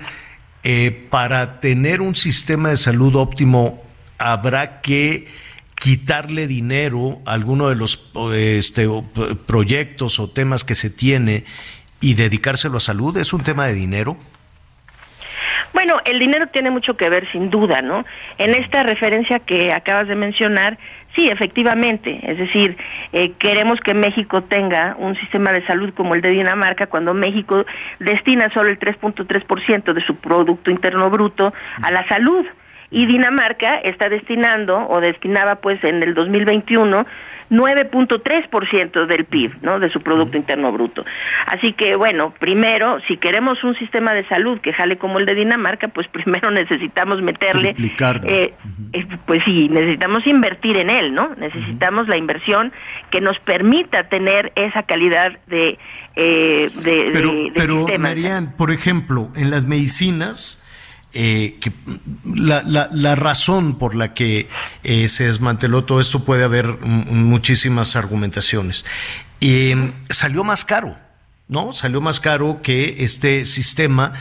eh, 0.62 1.06
para 1.10 1.60
tener 1.60 2.00
un 2.00 2.14
sistema 2.14 2.68
de 2.68 2.76
salud 2.76 3.16
óptimo 3.16 3.82
habrá 4.18 4.82
que 4.82 5.26
quitarle 5.74 6.46
dinero 6.46 7.20
a 7.24 7.32
alguno 7.32 7.70
de 7.70 7.76
los 7.76 8.12
este, 8.34 8.86
proyectos 9.46 10.20
o 10.20 10.28
temas 10.28 10.62
que 10.62 10.74
se 10.74 10.90
tiene 10.90 11.44
y 12.02 12.14
dedicárselo 12.14 12.76
a 12.76 12.80
salud. 12.80 13.16
¿Es 13.16 13.32
un 13.32 13.42
tema 13.42 13.66
de 13.66 13.74
dinero? 13.74 14.18
Bueno, 15.72 15.98
el 16.04 16.18
dinero 16.18 16.46
tiene 16.48 16.70
mucho 16.70 16.96
que 16.96 17.08
ver, 17.08 17.30
sin 17.32 17.50
duda, 17.50 17.82
¿no? 17.82 18.04
En 18.38 18.54
esta 18.54 18.82
referencia 18.82 19.40
que 19.40 19.72
acabas 19.72 20.08
de 20.08 20.14
mencionar, 20.14 20.78
sí, 21.14 21.26
efectivamente, 21.26 22.20
es 22.22 22.38
decir, 22.38 22.76
eh, 23.12 23.32
queremos 23.38 23.80
que 23.80 23.94
México 23.94 24.42
tenga 24.42 24.96
un 24.98 25.16
sistema 25.16 25.52
de 25.52 25.66
salud 25.66 25.92
como 25.94 26.14
el 26.14 26.20
de 26.20 26.30
Dinamarca, 26.30 26.86
cuando 26.86 27.14
México 27.14 27.64
destina 27.98 28.50
solo 28.52 28.70
el 28.70 28.78
3.3% 28.78 29.92
de 29.92 30.04
su 30.04 30.16
Producto 30.16 30.70
Interno 30.70 31.10
Bruto 31.10 31.52
a 31.82 31.90
la 31.90 32.06
salud. 32.08 32.46
Y 32.92 33.06
Dinamarca 33.06 33.76
está 33.78 34.08
destinando, 34.08 34.88
o 34.88 35.00
destinaba 35.00 35.56
pues 35.56 35.82
en 35.84 36.02
el 36.02 36.12
2021, 36.12 37.06
9.3% 37.50 39.06
del 39.06 39.24
PIB, 39.24 39.52
¿no? 39.62 39.78
De 39.80 39.90
su 39.90 40.00
Producto 40.00 40.36
Interno 40.36 40.72
Bruto. 40.72 41.04
Así 41.46 41.72
que, 41.72 41.96
bueno, 41.96 42.32
primero, 42.38 42.98
si 43.08 43.16
queremos 43.16 43.62
un 43.64 43.74
sistema 43.76 44.12
de 44.14 44.26
salud 44.28 44.60
que 44.60 44.72
jale 44.72 44.98
como 44.98 45.18
el 45.18 45.26
de 45.26 45.34
Dinamarca, 45.34 45.88
pues 45.88 46.06
primero 46.12 46.50
necesitamos 46.50 47.20
meterle... 47.22 47.74
Eh, 48.28 48.54
eh, 48.92 49.06
pues 49.26 49.42
sí, 49.44 49.68
necesitamos 49.68 50.26
invertir 50.26 50.78
en 50.78 50.90
él, 50.90 51.14
¿no? 51.14 51.34
Necesitamos 51.36 52.08
la 52.08 52.16
inversión 52.16 52.72
que 53.10 53.20
nos 53.20 53.38
permita 53.40 54.08
tener 54.08 54.52
esa 54.56 54.82
calidad 54.84 55.38
de... 55.46 55.78
eh, 56.16 56.70
de, 56.74 57.10
Pero, 57.12 57.32
de- 57.32 57.42
de 57.44 57.52
pero 57.54 57.76
sistema. 57.78 58.08
Marian, 58.08 58.56
por 58.56 58.70
ejemplo, 58.70 59.28
en 59.36 59.50
las 59.50 59.66
medicinas, 59.66 60.64
eh, 61.12 61.56
que 61.60 61.72
la, 62.24 62.62
la- 62.62 62.88
la 62.92 63.14
razón 63.16 63.78
por 63.78 63.94
la 63.94 64.14
que 64.14 64.48
eh, 64.84 65.08
se 65.08 65.24
desmanteló 65.24 65.84
todo 65.84 66.00
esto 66.00 66.24
puede 66.24 66.44
haber 66.44 66.66
muchísimas 66.80 67.96
argumentaciones. 67.96 68.84
Eh, 69.40 69.92
salió 70.10 70.44
más 70.44 70.64
caro, 70.64 70.96
¿no? 71.48 71.72
Salió 71.72 72.00
más 72.00 72.20
caro 72.20 72.60
que 72.62 72.96
este 73.04 73.44
sistema. 73.44 74.12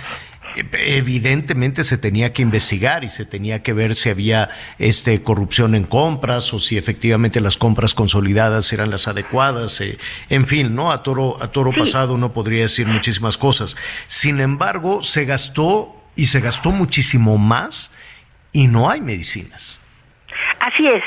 Evidentemente 0.73 1.83
se 1.83 1.97
tenía 1.99 2.33
que 2.33 2.41
investigar 2.41 3.03
y 3.03 3.09
se 3.09 3.23
tenía 3.23 3.61
que 3.61 3.71
ver 3.73 3.95
si 3.95 4.09
había 4.09 4.49
este 4.79 5.21
corrupción 5.21 5.75
en 5.75 5.83
compras 5.83 6.51
o 6.53 6.59
si 6.59 6.75
efectivamente 6.77 7.39
las 7.39 7.55
compras 7.57 7.93
consolidadas 7.93 8.73
eran 8.73 8.89
las 8.89 9.07
adecuadas, 9.07 9.79
eh, 9.81 9.99
en 10.29 10.47
fin, 10.47 10.73
¿no? 10.73 10.91
A 10.91 11.03
toro, 11.03 11.37
a 11.41 11.49
toro 11.49 11.71
pasado 11.77 12.15
uno 12.15 12.33
podría 12.33 12.63
decir 12.63 12.87
muchísimas 12.87 13.37
cosas. 13.37 13.75
Sin 14.07 14.39
embargo, 14.39 15.03
se 15.03 15.25
gastó 15.25 15.98
y 16.19 16.25
se 16.25 16.41
gastó 16.41 16.71
muchísimo 16.71 17.37
más 17.37 17.95
y 18.51 18.67
no 18.67 18.89
hay 18.89 18.99
medicinas. 18.99 19.81
Así 20.59 20.85
es. 20.85 21.03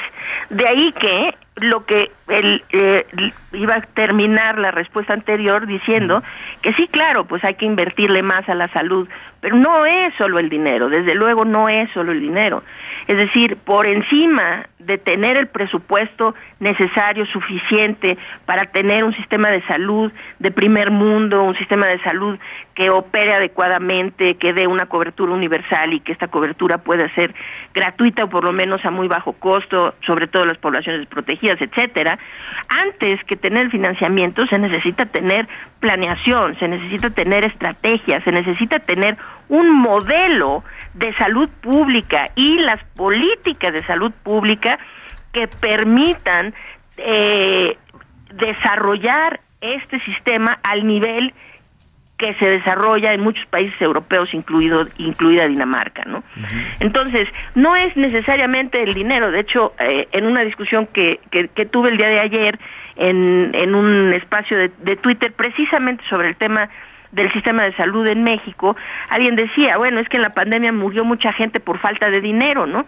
De 0.48 0.66
ahí 0.66 0.90
que 0.98 1.34
lo 1.56 1.84
que 1.84 2.10
el, 2.28 2.64
eh, 2.72 3.05
iba 3.52 3.74
a 3.74 3.80
terminar 3.82 4.59
la 4.59 4.70
respuesta 4.70 5.12
anterior 5.12 5.66
diciendo 5.66 6.22
que 6.62 6.72
sí, 6.74 6.89
claro, 6.89 7.26
pues 7.26 7.44
hay 7.44 7.56
que 7.56 7.66
invertirle 7.66 8.22
más 8.22 8.48
a 8.48 8.55
la 8.55 8.68
salud, 8.72 9.06
pero 9.43 9.55
no 9.56 9.84
es 9.84 10.14
solo 10.16 10.39
el 10.39 10.48
dinero, 10.48 10.89
desde 10.89 11.14
luego 11.14 11.44
no 11.44 11.68
es 11.68 11.90
solo 11.93 12.12
el 12.12 12.20
dinero. 12.20 12.62
Es 13.06 13.16
decir, 13.16 13.56
por 13.56 13.86
encima 13.86 14.66
de 14.87 14.99
tener 14.99 15.39
el 15.39 15.49
presupuesto 15.49 16.35
necesario, 16.61 17.27
suficiente 17.27 18.17
para 18.47 18.67
tener 18.67 19.05
un 19.05 19.15
sistema 19.15 19.49
de 19.49 19.63
salud 19.67 20.13
de 20.39 20.51
primer 20.51 20.91
mundo, 20.91 21.43
un 21.43 21.57
sistema 21.57 21.87
de 21.87 22.01
salud 22.03 22.39
que 22.75 22.91
opere 22.91 23.35
adecuadamente, 23.35 24.37
que 24.37 24.53
dé 24.53 24.67
una 24.67 24.87
cobertura 24.87 25.33
universal 25.33 25.93
y 25.93 26.01
que 26.01 26.13
esta 26.13 26.29
cobertura 26.29 26.79
pueda 26.79 27.13
ser 27.15 27.35
gratuita 27.75 28.25
o 28.25 28.31
por 28.31 28.45
lo 28.45 28.53
menos 28.53 28.85
a 28.85 28.91
muy 28.91 29.09
bajo 29.09 29.35
costo, 29.35 29.95
sobre 30.07 30.27
todo 30.27 30.47
las 30.47 30.59
poblaciones 30.59 31.01
desprotegidas, 31.01 31.61
etcétera. 31.61 32.19
Antes 32.69 33.23
que 33.25 33.37
tener 33.37 33.71
financiamiento 33.71 34.47
se 34.47 34.59
necesita 34.59 35.07
tener 35.07 35.47
planeación, 35.81 36.59
se 36.59 36.69
necesita 36.69 37.11
tener 37.11 37.45
estrategia, 37.45 38.23
se 38.23 38.33
necesita 38.33 38.79
tener 38.79 39.17
un 39.49 39.71
modelo 39.71 40.65
de 40.95 41.13
salud 41.15 41.49
pública 41.61 42.31
y 42.37 42.59
las 42.61 42.83
políticas 42.97 43.73
de 43.73 43.85
salud 43.85 44.13
pública 44.23 44.72
que 45.32 45.49
permitan 45.49 46.55
eh, 46.97 47.77
desarrollar 48.35 49.40
este 49.61 50.01
sistema 50.01 50.59
al 50.62 50.86
nivel 50.86 51.32
que 52.19 52.35
se 52.35 52.49
desarrolla 52.49 53.12
en 53.12 53.20
muchos 53.20 53.44
países 53.47 53.74
europeos, 53.82 54.32
incluido, 54.32 54.86
incluida 54.99 55.49
Dinamarca, 55.49 56.05
¿no? 56.05 56.23
Entonces, 56.78 57.27
no 57.57 57.74
es 57.74 57.97
necesariamente 57.97 58.81
el 58.81 58.94
dinero. 58.94 59.32
De 59.32 59.40
hecho, 59.40 59.74
eh, 59.81 60.07
en 60.12 60.27
una 60.27 60.43
discusión 60.43 60.86
que, 60.86 61.19
que, 61.32 61.49
que 61.49 61.66
tuve 61.66 61.89
el 61.89 61.97
día 61.97 62.09
de 62.09 62.20
ayer 62.20 62.59
en, 62.94 63.51
en 63.55 63.74
un 63.74 64.12
espacio 64.15 64.57
de, 64.57 64.70
de 64.82 64.94
Twitter, 64.97 65.32
precisamente 65.32 66.05
sobre 66.09 66.28
el 66.28 66.36
tema 66.36 66.69
del 67.12 67.32
sistema 67.32 67.62
de 67.62 67.76
salud 67.76 68.06
en 68.06 68.24
México, 68.24 68.74
alguien 69.09 69.36
decía, 69.36 69.76
bueno, 69.76 70.01
es 70.01 70.09
que 70.09 70.16
en 70.16 70.22
la 70.22 70.34
pandemia 70.34 70.72
murió 70.72 71.05
mucha 71.05 71.32
gente 71.32 71.60
por 71.60 71.78
falta 71.78 72.10
de 72.10 72.20
dinero, 72.20 72.66
¿no? 72.66 72.86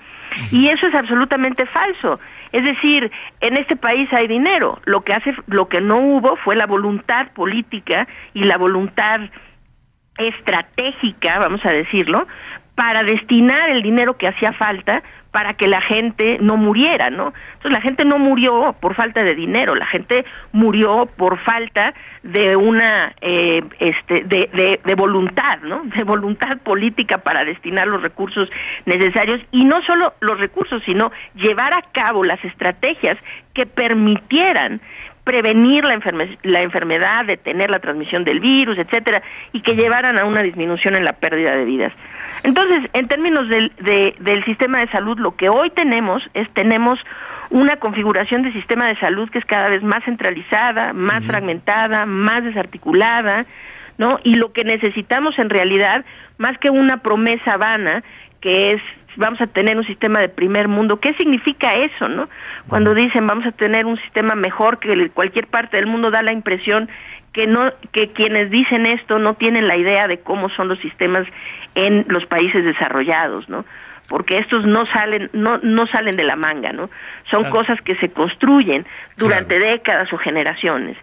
Y 0.51 0.69
eso 0.69 0.87
es 0.89 0.95
absolutamente 0.95 1.67
falso. 1.67 2.19
Es 2.51 2.65
decir, 2.65 3.11
en 3.41 3.57
este 3.57 3.77
país 3.77 4.09
hay 4.13 4.27
dinero. 4.27 4.81
Lo 4.85 5.03
que 5.03 5.13
hace, 5.13 5.35
lo 5.47 5.69
que 5.69 5.81
no 5.81 5.99
hubo 5.99 6.37
fue 6.37 6.57
la 6.57 6.67
voluntad 6.67 7.29
política 7.33 8.09
y 8.33 8.45
la 8.45 8.57
voluntad 8.57 9.21
estratégica, 10.17 11.39
vamos 11.39 11.61
a 11.65 11.71
decirlo, 11.71 12.27
para 12.75 13.03
destinar 13.03 13.71
el 13.71 13.83
dinero 13.83 14.17
que 14.17 14.29
hacía 14.29 14.53
falta 14.53 15.03
para 15.35 15.55
que 15.55 15.67
la 15.67 15.81
gente 15.81 16.39
no 16.41 16.57
muriera, 16.57 17.11
¿no? 17.11 17.33
Entonces 17.55 17.73
la 17.73 17.81
gente 17.81 18.05
no 18.05 18.21
murió 18.21 18.77
por 18.79 18.95
falta 18.95 19.25
de 19.25 19.35
dinero, 19.35 19.75
la 19.75 19.87
gente 19.87 20.25
murió 20.53 21.07
por 21.17 21.41
falta 21.41 21.93
de 22.23 22.55
una, 22.55 23.13
eh, 23.21 23.61
este, 23.81 24.23
de, 24.27 24.49
de, 24.53 24.81
de 24.85 24.95
voluntad, 24.95 25.59
¿no? 25.63 25.83
De 25.97 26.05
voluntad 26.05 26.59
política 26.59 27.19
para 27.19 27.45
destinar 27.45 27.89
los 27.89 28.01
recursos 28.01 28.49
necesarios 28.87 29.41
y 29.51 29.65
no 29.65 29.83
solo 29.83 30.15
los 30.21 30.39
recursos, 30.39 30.81
sino 30.87 31.11
llevar 31.35 31.75
a 31.75 31.83
cabo 31.91 32.23
las 32.23 32.43
estrategias 32.45 33.19
que 33.55 33.67
permitieran 33.67 34.81
prevenir 35.25 35.85
la, 35.85 35.95
enferme 35.95 36.39
la 36.43 36.61
enfermedad, 36.61 37.25
detener 37.25 37.71
la 37.71 37.79
transmisión 37.79 38.25
del 38.25 38.41
virus, 38.41 38.79
etcétera, 38.79 39.23
y 39.53 39.63
que 39.63 39.75
llevaran 39.75 40.19
a 40.19 40.27
una 40.27 40.43
disminución 40.43 40.97
en 40.97 41.05
la 41.05 41.15
pérdida 41.15 41.57
de 41.57 41.65
vidas. 41.65 41.93
Entonces, 42.43 42.91
en 42.93 43.09
términos 43.09 43.49
del, 43.49 43.73
de, 43.81 44.15
del 44.21 44.45
sistema 44.45 44.81
de 44.81 44.89
salud, 44.89 45.19
lo 45.19 45.35
que 45.35 45.49
hoy 45.49 45.71
tenemos 45.71 46.23
es 46.35 46.49
tenemos 46.53 46.99
una 47.51 47.77
configuración 47.77 48.43
de 48.43 48.53
sistema 48.53 48.87
de 48.87 48.99
salud 48.99 49.31
que 49.31 49.39
es 49.39 49.45
cada 49.45 49.69
vez 49.69 49.83
más 49.83 50.05
centralizada, 50.05 50.93
más 50.93 51.25
fragmentada, 51.25 52.05
más 52.05 52.45
desarticulada, 52.45 53.47
¿no? 53.97 54.19
Y 54.25 54.35
lo 54.35 54.53
que 54.53 54.65
necesitamos 54.65 55.39
en 55.39 55.51
realidad, 55.51 56.05
más 56.37 56.59
que 56.59 56.71
una 56.71 56.99
promesa 56.99 57.57
vana, 57.57 58.03
que 58.41 58.73
es 58.73 58.83
vamos 59.17 59.41
a 59.41 59.47
tener 59.47 59.77
un 59.77 59.87
sistema 59.87 60.19
de 60.21 60.29
primer 60.29 60.69
mundo. 60.69 61.01
¿Qué 61.01 61.15
significa 61.15 61.73
eso, 61.75 62.09
no? 62.09 62.29
Cuando 62.69 62.95
dicen 62.95 63.27
vamos 63.27 63.47
a 63.47 63.53
tener 63.53 63.87
un 63.87 63.97
sistema 63.99 64.35
mejor 64.35 64.79
que 64.79 65.11
cualquier 65.11 65.47
parte 65.47 65.77
del 65.77 65.87
mundo 65.87 66.11
da 66.11 66.23
la 66.23 66.33
impresión 66.33 66.89
que 67.33 67.47
no 67.47 67.73
que 67.93 68.13
quienes 68.13 68.51
dicen 68.51 68.87
esto 68.87 69.19
no 69.19 69.35
tienen 69.35 69.67
la 69.67 69.77
idea 69.77 70.07
de 70.07 70.21
cómo 70.21 70.49
son 70.51 70.69
los 70.69 70.79
sistemas 70.81 71.27
en 71.75 72.05
los 72.09 72.25
países 72.27 72.65
desarrollados, 72.65 73.49
¿no? 73.49 73.65
Porque 74.09 74.37
estos 74.37 74.65
no 74.67 74.85
salen 74.93 75.31
no 75.33 75.59
no 75.63 75.87
salen 75.89 76.17
de 76.17 76.25
la 76.25 76.37
manga, 76.37 76.73
¿no? 76.73 76.91
Son 77.31 77.41
Claro. 77.43 77.57
cosas 77.57 77.81
que 77.83 77.97
se 77.97 78.11
construyen 78.11 78.87
durante 79.17 79.59
décadas 79.59 80.13
o 80.13 80.19
generaciones. 80.19 80.97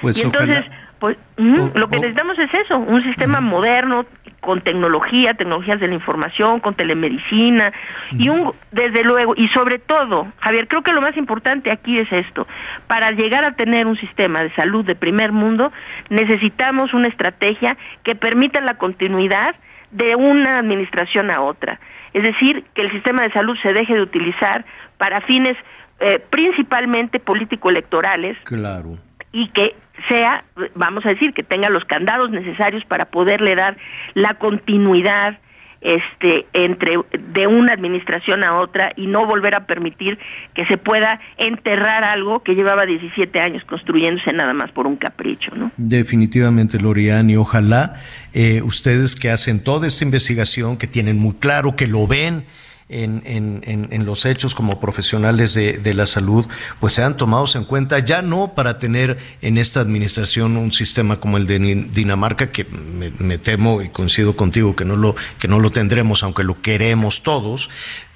Pues 0.00 0.18
y 0.18 0.22
entonces 0.22 0.64
ojalá- 0.66 0.82
pues 0.98 1.16
lo 1.36 1.88
que 1.88 1.96
necesitamos 1.96 2.38
es 2.38 2.50
eso, 2.64 2.78
un 2.78 3.02
sistema 3.04 3.40
moderno 3.40 4.06
con 4.46 4.60
tecnología, 4.60 5.34
tecnologías 5.34 5.80
de 5.80 5.88
la 5.88 5.94
información, 5.94 6.60
con 6.60 6.74
telemedicina 6.74 7.72
y 8.12 8.28
un 8.28 8.52
desde 8.70 9.02
luego 9.02 9.34
y 9.36 9.48
sobre 9.48 9.80
todo, 9.80 10.28
Javier, 10.38 10.68
creo 10.68 10.82
que 10.82 10.92
lo 10.92 11.00
más 11.00 11.16
importante 11.16 11.72
aquí 11.72 11.98
es 11.98 12.10
esto. 12.12 12.46
Para 12.86 13.10
llegar 13.10 13.44
a 13.44 13.56
tener 13.56 13.88
un 13.88 13.96
sistema 13.98 14.40
de 14.42 14.54
salud 14.54 14.84
de 14.84 14.94
primer 14.94 15.32
mundo, 15.32 15.72
necesitamos 16.10 16.94
una 16.94 17.08
estrategia 17.08 17.76
que 18.04 18.14
permita 18.14 18.60
la 18.60 18.74
continuidad 18.78 19.56
de 19.90 20.14
una 20.16 20.58
administración 20.58 21.32
a 21.32 21.42
otra. 21.42 21.80
Es 22.14 22.22
decir, 22.22 22.64
que 22.72 22.82
el 22.82 22.92
sistema 22.92 23.22
de 23.22 23.32
salud 23.32 23.56
se 23.64 23.72
deje 23.72 23.94
de 23.94 24.00
utilizar 24.00 24.64
para 24.96 25.20
fines 25.22 25.56
eh, 25.98 26.20
principalmente 26.30 27.18
político-electorales 27.18 28.36
Claro. 28.44 28.96
y 29.32 29.48
que 29.48 29.74
sea, 30.08 30.44
vamos 30.74 31.04
a 31.06 31.10
decir, 31.10 31.32
que 31.32 31.42
tenga 31.42 31.68
los 31.70 31.84
candados 31.84 32.30
necesarios 32.30 32.84
para 32.84 33.06
poderle 33.06 33.54
dar 33.54 33.76
la 34.14 34.34
continuidad 34.34 35.38
este 35.80 36.46
entre 36.52 36.96
de 37.12 37.46
una 37.46 37.72
administración 37.72 38.42
a 38.42 38.58
otra 38.58 38.92
y 38.96 39.06
no 39.06 39.26
volver 39.26 39.54
a 39.54 39.66
permitir 39.66 40.18
que 40.54 40.64
se 40.66 40.78
pueda 40.78 41.20
enterrar 41.36 42.02
algo 42.02 42.42
que 42.42 42.54
llevaba 42.54 42.86
17 42.86 43.38
años 43.38 43.62
construyéndose 43.64 44.32
nada 44.32 44.52
más 44.54 44.72
por 44.72 44.86
un 44.86 44.96
capricho, 44.96 45.54
¿no? 45.54 45.70
Definitivamente, 45.76 46.80
Lorian, 46.80 47.28
y 47.30 47.36
ojalá 47.36 47.96
eh, 48.32 48.62
ustedes 48.62 49.14
que 49.14 49.30
hacen 49.30 49.62
toda 49.62 49.86
esta 49.86 50.04
investigación, 50.04 50.78
que 50.78 50.86
tienen 50.86 51.18
muy 51.18 51.34
claro, 51.34 51.76
que 51.76 51.86
lo 51.86 52.06
ven 52.06 52.44
en, 52.88 53.22
en- 53.26 53.62
en- 53.64 53.88
en 53.90 54.06
los 54.06 54.24
hechos 54.26 54.54
como 54.54 54.78
profesionales 54.78 55.54
de, 55.54 55.74
de 55.74 55.92
la 55.94 56.06
salud, 56.06 56.46
pues 56.78 56.94
sean 56.94 57.16
tomados 57.16 57.56
en 57.56 57.64
cuenta, 57.64 57.98
ya 57.98 58.22
no 58.22 58.54
para 58.54 58.78
tener 58.78 59.18
en 59.42 59.58
esta 59.58 59.80
administración 59.80 60.56
un 60.56 60.70
sistema 60.72 61.16
como 61.18 61.36
el 61.36 61.46
de 61.46 61.58
Dinamarca, 61.92 62.52
que 62.52 62.64
me, 62.64 63.10
me 63.18 63.38
temo 63.38 63.82
y 63.82 63.88
coincido 63.88 64.36
contigo 64.36 64.76
que 64.76 64.84
no, 64.84 64.96
lo, 64.96 65.16
que 65.38 65.48
no 65.48 65.58
lo 65.58 65.70
tendremos, 65.72 66.22
aunque 66.22 66.44
lo 66.44 66.60
queremos 66.60 67.22
todos, 67.24 67.70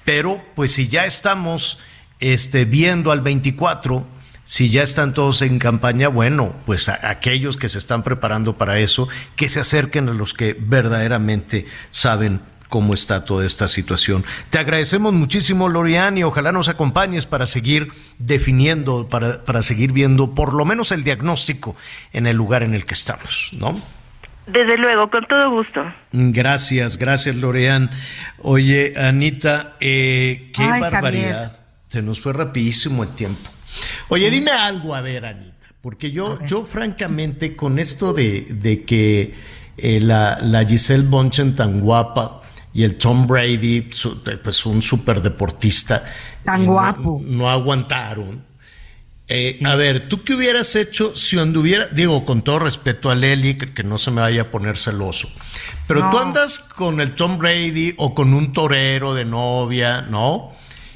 pero 0.04 0.40
pues 0.54 0.72
si 0.72 0.86
ya 0.88 1.04
estamos 1.04 1.78
este, 2.20 2.64
viendo 2.64 3.10
al 3.10 3.22
24, 3.22 4.06
si 4.44 4.68
ya 4.70 4.82
están 4.82 5.14
todos 5.14 5.42
en 5.42 5.58
campaña, 5.58 6.08
bueno, 6.08 6.54
pues 6.66 6.88
aquellos 6.88 7.56
que 7.56 7.68
se 7.68 7.78
están 7.78 8.02
preparando 8.02 8.56
para 8.56 8.78
eso, 8.80 9.08
que 9.36 9.48
se 9.48 9.60
acerquen 9.60 10.08
a 10.08 10.12
los 10.14 10.34
que 10.34 10.56
verdaderamente 10.58 11.66
saben 11.92 12.40
cómo 12.70 12.94
está 12.94 13.26
toda 13.26 13.44
esta 13.44 13.68
situación. 13.68 14.24
Te 14.48 14.58
agradecemos 14.58 15.12
muchísimo, 15.12 15.68
Lorian, 15.68 16.16
y 16.16 16.22
ojalá 16.22 16.52
nos 16.52 16.68
acompañes 16.68 17.26
para 17.26 17.46
seguir 17.46 17.88
definiendo, 18.18 19.08
para, 19.08 19.44
para 19.44 19.62
seguir 19.62 19.92
viendo 19.92 20.34
por 20.34 20.54
lo 20.54 20.64
menos 20.64 20.92
el 20.92 21.04
diagnóstico 21.04 21.76
en 22.14 22.26
el 22.26 22.36
lugar 22.36 22.62
en 22.62 22.72
el 22.74 22.86
que 22.86 22.94
estamos, 22.94 23.50
¿no? 23.52 23.78
Desde 24.46 24.78
luego, 24.78 25.10
con 25.10 25.26
todo 25.26 25.50
gusto. 25.50 25.80
Gracias, 26.12 26.96
gracias, 26.96 27.36
Lorean. 27.36 27.90
Oye, 28.38 28.94
Anita, 28.96 29.76
eh, 29.80 30.50
qué 30.54 30.62
Ay, 30.62 30.80
barbaridad. 30.80 31.58
Se 31.88 32.02
nos 32.02 32.20
fue 32.20 32.32
rapidísimo 32.32 33.02
el 33.02 33.10
tiempo. 33.10 33.50
Oye, 34.08 34.30
dime 34.30 34.50
algo, 34.50 34.94
a 34.94 35.00
ver, 35.00 35.24
Anita, 35.26 35.66
porque 35.80 36.10
yo, 36.10 36.38
yo 36.46 36.64
francamente, 36.64 37.54
con 37.54 37.78
esto 37.78 38.12
de, 38.12 38.42
de 38.48 38.84
que 38.84 39.34
eh, 39.76 40.00
la, 40.00 40.38
la 40.40 40.64
Giselle 40.64 41.06
Bonchen 41.06 41.54
tan 41.54 41.80
guapa 41.80 42.39
y 42.72 42.82
el 42.84 42.96
Tom 42.98 43.26
Brady, 43.26 43.88
su- 43.92 44.22
pues 44.42 44.64
un 44.66 44.82
super 44.82 45.20
deportista, 45.22 46.04
Tan 46.44 46.62
eh, 46.62 46.66
no- 46.66 46.72
guapo. 46.72 47.20
no 47.24 47.50
aguantaron. 47.50 48.44
Eh, 49.32 49.60
A 49.64 49.76
ver, 49.76 50.08
¿tú 50.08 50.24
qué 50.24 50.34
hubieras 50.34 50.74
hecho 50.74 51.16
si 51.16 51.38
anduviera, 51.38 51.86
digo, 51.86 52.24
con 52.24 52.42
todo 52.42 52.58
respeto 52.58 53.10
a 53.10 53.14
Leli, 53.14 53.54
que, 53.54 53.72
que 53.72 53.84
no 53.84 53.96
se 53.96 54.10
me 54.10 54.20
vaya 54.22 54.42
a 54.42 54.50
poner 54.50 54.76
celoso, 54.76 55.28
pero 55.86 56.00
tú 56.10 56.16
No. 56.16 56.18
andas 56.22 56.58
con 56.58 57.00
el 57.00 57.14
Tom 57.14 57.38
Brady 57.38 57.94
o 57.96 58.12
con 58.12 58.34
un 58.34 58.52
torero 58.52 59.14
de 59.14 59.24
novia, 59.24 60.02
¿no? 60.02 60.52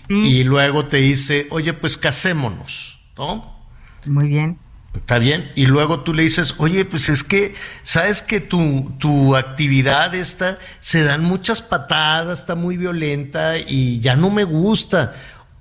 Y 0.08 0.42
luego 0.44 0.84
te 0.86 0.96
dice, 0.98 1.46
oye, 1.50 1.72
pues 1.72 1.96
casémonos, 1.96 2.98
¿no? 3.16 3.56
Muy 4.04 4.28
bien. 4.28 4.58
Está 4.96 5.18
bien. 5.18 5.50
Y 5.54 5.66
luego 5.66 6.00
tú 6.00 6.14
le 6.14 6.22
dices, 6.22 6.54
oye, 6.58 6.84
pues 6.84 7.08
es 7.08 7.24
que, 7.24 7.54
sabes 7.82 8.22
que 8.22 8.40
tu, 8.40 8.92
tu 8.98 9.36
actividad 9.36 10.14
esta, 10.14 10.58
se 10.80 11.02
dan 11.02 11.24
muchas 11.24 11.62
patadas, 11.62 12.40
está 12.40 12.54
muy 12.54 12.76
violenta 12.76 13.58
y 13.58 14.00
ya 14.00 14.16
no 14.16 14.30
me 14.30 14.44
gusta. 14.44 15.14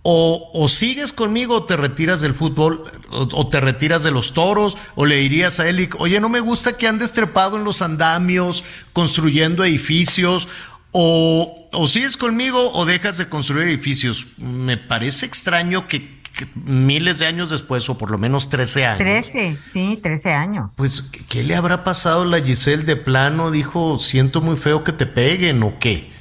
O, 0.04 0.52
o 0.54 0.68
sigues 0.68 1.14
conmigo 1.14 1.56
o 1.56 1.64
te 1.64 1.78
retiras 1.78 2.22
del 2.22 2.34
fútbol, 2.34 2.92
o, 3.10 3.48
te 3.48 3.62
retiras 3.62 4.04
de 4.04 4.12
los 4.12 4.34
toros, 4.34 4.78
o 4.96 5.06
le 5.06 5.16
dirías 5.16 5.60
a 5.60 5.68
Eli, 5.68 5.90
oye, 5.98 6.20
no 6.20 6.28
me 6.30 6.42
gusta 6.42 6.78
que 6.78 6.88
andes 6.88 7.14
trepado 7.14 7.58
en 7.58 7.64
los 7.64 7.82
andamios, 7.82 8.64
construyendo 8.92 9.64
edificios, 9.64 10.50
o, 10.92 11.70
o 11.72 11.88
sigues 11.88 12.18
conmigo 12.18 12.72
o 12.74 12.86
dejas 12.86 13.18
de 13.18 13.30
construir 13.30 13.68
edificios. 13.68 14.28
Me 14.38 14.78
parece 14.78 15.26
extraño 15.26 15.88
que 15.88 16.23
miles 16.56 17.20
de 17.20 17.26
años 17.28 17.50
después, 17.50 17.90
o 17.90 17.98
por 17.98 18.10
lo 18.12 18.18
menos 18.18 18.50
13 18.50 18.86
años, 18.86 19.00
Trece, 19.26 19.58
sí, 19.72 19.98
trece 20.02 20.34
años. 20.34 20.72
pues, 20.76 21.02
¿qué- 21.02 21.26
¿qué 21.26 21.44
le 21.44 21.56
habrá 21.56 21.84
pasado 21.84 22.24
a 22.24 22.26
la 22.26 22.42
Giselle 22.42 22.84
de 22.84 22.96
plano? 22.96 23.52
Dijo, 23.52 24.00
siento 24.00 24.42
muy 24.42 24.58
feo 24.58 24.84
que 24.84 24.92
te 24.94 25.06
peguen 25.06 25.62
o 25.64 25.78
qué. 25.80 26.12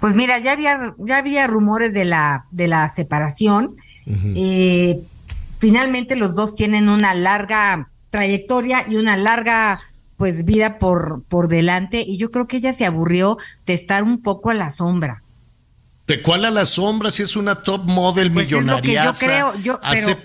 Pues 0.00 0.14
mira, 0.14 0.38
ya 0.38 0.52
había, 0.52 0.94
ya 0.98 1.18
había 1.18 1.46
rumores 1.46 1.92
de 1.92 2.04
la, 2.04 2.44
de 2.50 2.68
la 2.68 2.88
separación. 2.88 3.76
Eh, 4.06 5.00
finalmente 5.58 6.16
los 6.16 6.34
dos 6.34 6.54
tienen 6.54 6.88
una 6.88 7.14
larga 7.14 7.88
trayectoria 8.10 8.84
y 8.88 8.96
una 8.96 9.16
larga 9.16 9.80
pues 10.16 10.44
vida 10.44 10.78
por, 10.78 11.22
por 11.28 11.48
delante 11.48 12.02
y 12.06 12.16
yo 12.18 12.30
creo 12.30 12.46
que 12.46 12.58
ella 12.58 12.72
se 12.72 12.86
aburrió 12.86 13.36
de 13.66 13.74
estar 13.74 14.02
un 14.02 14.22
poco 14.22 14.50
a 14.50 14.54
la 14.54 14.70
sombra. 14.70 15.22
¿De 16.06 16.22
cuál 16.22 16.44
a 16.44 16.50
la 16.50 16.66
sombra? 16.66 17.10
Si 17.10 17.22
es 17.24 17.34
una 17.34 17.56
top 17.62 17.84
model 17.84 18.30
Pues 18.32 18.46
millonaria, 18.46 19.08
hace 19.08 19.26
pero- 19.26 19.52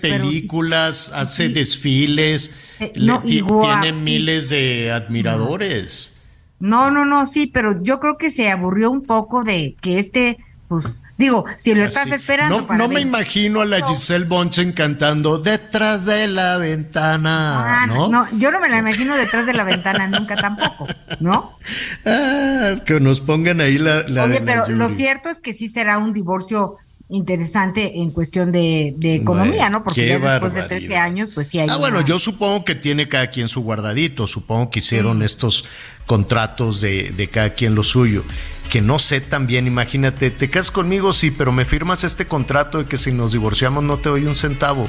películas, 0.00 1.10
hace 1.12 1.48
desfiles, 1.48 2.52
Eh, 2.78 2.92
le- 2.94 3.06
no, 3.06 3.20
ti- 3.22 3.38
igual- 3.38 3.80
tiene 3.80 3.98
miles 3.98 4.48
de 4.48 4.92
admiradores. 4.92 6.12
No, 6.60 6.92
no, 6.92 7.04
no, 7.04 7.26
sí, 7.26 7.50
pero 7.52 7.82
yo 7.82 7.98
creo 7.98 8.16
que 8.16 8.30
se 8.30 8.48
aburrió 8.48 8.90
un 8.92 9.02
poco 9.02 9.42
de 9.42 9.74
que 9.80 9.98
este, 9.98 10.38
pues, 10.80 11.02
digo, 11.18 11.44
si 11.58 11.74
lo 11.74 11.84
estás 11.84 12.06
esperando 12.10 12.60
No, 12.62 12.66
para 12.66 12.78
no 12.78 12.88
me 12.88 13.00
imagino 13.00 13.60
a 13.60 13.66
la 13.66 13.86
Giselle 13.86 14.24
Bonchen 14.24 14.72
cantando 14.72 15.38
detrás 15.38 16.04
de 16.06 16.28
la 16.28 16.56
ventana, 16.56 17.82
Ah, 17.82 17.86
¿no? 17.86 18.08
no, 18.08 18.26
yo 18.38 18.50
no 18.50 18.58
me 18.60 18.68
la 18.68 18.78
imagino 18.78 19.14
detrás 19.16 19.44
de 19.46 19.52
la 19.52 19.64
ventana 19.64 20.06
nunca 20.06 20.36
tampoco, 20.36 20.86
¿no? 21.20 21.58
Ah, 22.06 22.76
que 22.86 23.00
nos 23.00 23.20
pongan 23.20 23.60
ahí 23.60 23.78
la, 23.78 24.02
la 24.08 24.24
Oye, 24.24 24.34
de 24.34 24.40
la 24.40 24.46
pero 24.46 24.68
lo 24.68 24.88
cierto 24.90 25.28
es 25.28 25.40
que 25.40 25.52
sí 25.52 25.68
será 25.68 25.98
un 25.98 26.12
divorcio 26.12 26.76
interesante 27.08 27.98
en 28.00 28.10
cuestión 28.10 28.52
de, 28.52 28.94
de 28.96 29.16
economía, 29.16 29.68
¿no? 29.68 29.82
Porque 29.82 30.06
ya 30.08 30.18
después 30.18 30.54
de 30.54 30.60
barbaridad. 30.60 30.66
13 30.88 30.96
años, 30.96 31.28
pues 31.34 31.46
sí 31.48 31.58
hay 31.58 31.68
Ah, 31.68 31.76
bueno, 31.76 32.00
yo 32.00 32.18
supongo 32.18 32.64
que 32.64 32.74
tiene 32.74 33.06
cada 33.06 33.26
quien 33.26 33.48
su 33.48 33.60
guardadito, 33.60 34.26
supongo 34.26 34.70
que 34.70 34.78
hicieron 34.78 35.22
estos 35.22 35.66
contratos 36.06 36.80
de, 36.80 37.10
de 37.14 37.28
cada 37.28 37.50
quien 37.50 37.74
lo 37.74 37.82
suyo. 37.82 38.24
Que 38.72 38.80
no 38.80 38.98
sé 38.98 39.20
también, 39.20 39.66
imagínate, 39.66 40.30
te 40.30 40.48
casas 40.48 40.70
conmigo, 40.70 41.12
sí, 41.12 41.30
pero 41.30 41.52
me 41.52 41.66
firmas 41.66 42.04
este 42.04 42.24
contrato 42.24 42.78
de 42.78 42.86
que 42.86 42.96
si 42.96 43.12
nos 43.12 43.32
divorciamos 43.32 43.84
no 43.84 43.98
te 43.98 44.08
doy 44.08 44.24
un 44.24 44.34
centavo. 44.34 44.88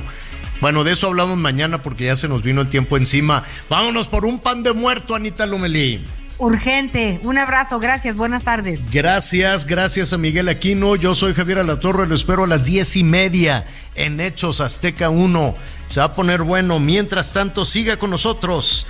Bueno, 0.61 0.85
de 0.85 0.93
eso 0.93 1.07
hablamos 1.07 1.37
mañana 1.37 1.81
porque 1.81 2.05
ya 2.05 2.15
se 2.15 2.29
nos 2.29 2.43
vino 2.43 2.61
el 2.61 2.69
tiempo 2.69 2.95
encima. 2.95 3.43
Vámonos 3.69 4.07
por 4.07 4.23
un 4.25 4.39
pan 4.39 4.63
de 4.63 4.71
muerto, 4.71 5.15
Anita 5.15 5.45
Lomelí. 5.45 6.01
Urgente. 6.37 7.19
Un 7.23 7.37
abrazo, 7.37 7.77
gracias, 7.77 8.15
buenas 8.15 8.45
tardes. 8.45 8.79
Gracias, 8.89 9.65
gracias 9.65 10.13
a 10.13 10.17
Miguel 10.17 10.47
Aquino. 10.47 10.95
Yo 10.95 11.13
soy 11.13 11.33
Javier 11.33 11.59
Alatorre, 11.59 12.07
lo 12.07 12.15
espero 12.15 12.45
a 12.45 12.47
las 12.47 12.63
diez 12.63 12.95
y 12.95 13.03
media 13.03 13.67
en 13.95 14.21
Hechos 14.21 14.61
Azteca 14.61 15.09
1. 15.09 15.55
Se 15.87 15.99
va 15.99 16.05
a 16.05 16.13
poner 16.13 16.43
bueno. 16.43 16.79
Mientras 16.79 17.33
tanto, 17.33 17.65
siga 17.65 17.97
con 17.97 18.11
nosotros 18.11 18.87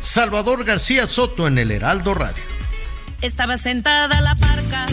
Salvador 0.00 0.64
García 0.64 1.06
Soto 1.06 1.46
en 1.46 1.56
el 1.56 1.70
Heraldo 1.70 2.12
Radio. 2.12 2.63
Estaba 3.24 3.56
sentada 3.56 4.20
la 4.20 4.34
parca, 4.34 4.84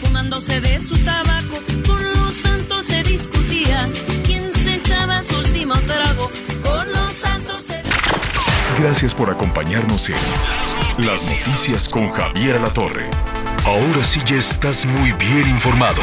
fumándose 0.00 0.60
de 0.60 0.78
su 0.78 0.96
tabaco. 0.98 1.58
Con 1.84 2.00
los 2.12 2.32
santos 2.34 2.86
se 2.86 3.02
discutía 3.02 3.88
quién 4.24 4.52
se 4.54 4.76
echaba 4.76 5.20
su 5.24 5.36
último 5.36 5.74
trago. 5.80 6.30
Con 6.62 6.86
los 6.92 7.12
santos 7.14 7.64
se 7.64 7.82
Gracias 8.80 9.16
por 9.16 9.30
acompañarnos 9.30 10.08
en 10.10 11.04
Las 11.04 11.24
Noticias 11.24 11.88
con 11.88 12.12
Javier 12.12 12.54
Alatorre. 12.54 13.10
Ahora 13.64 14.04
sí 14.04 14.20
ya 14.24 14.36
estás 14.36 14.86
muy 14.86 15.10
bien 15.14 15.48
informado. 15.48 16.02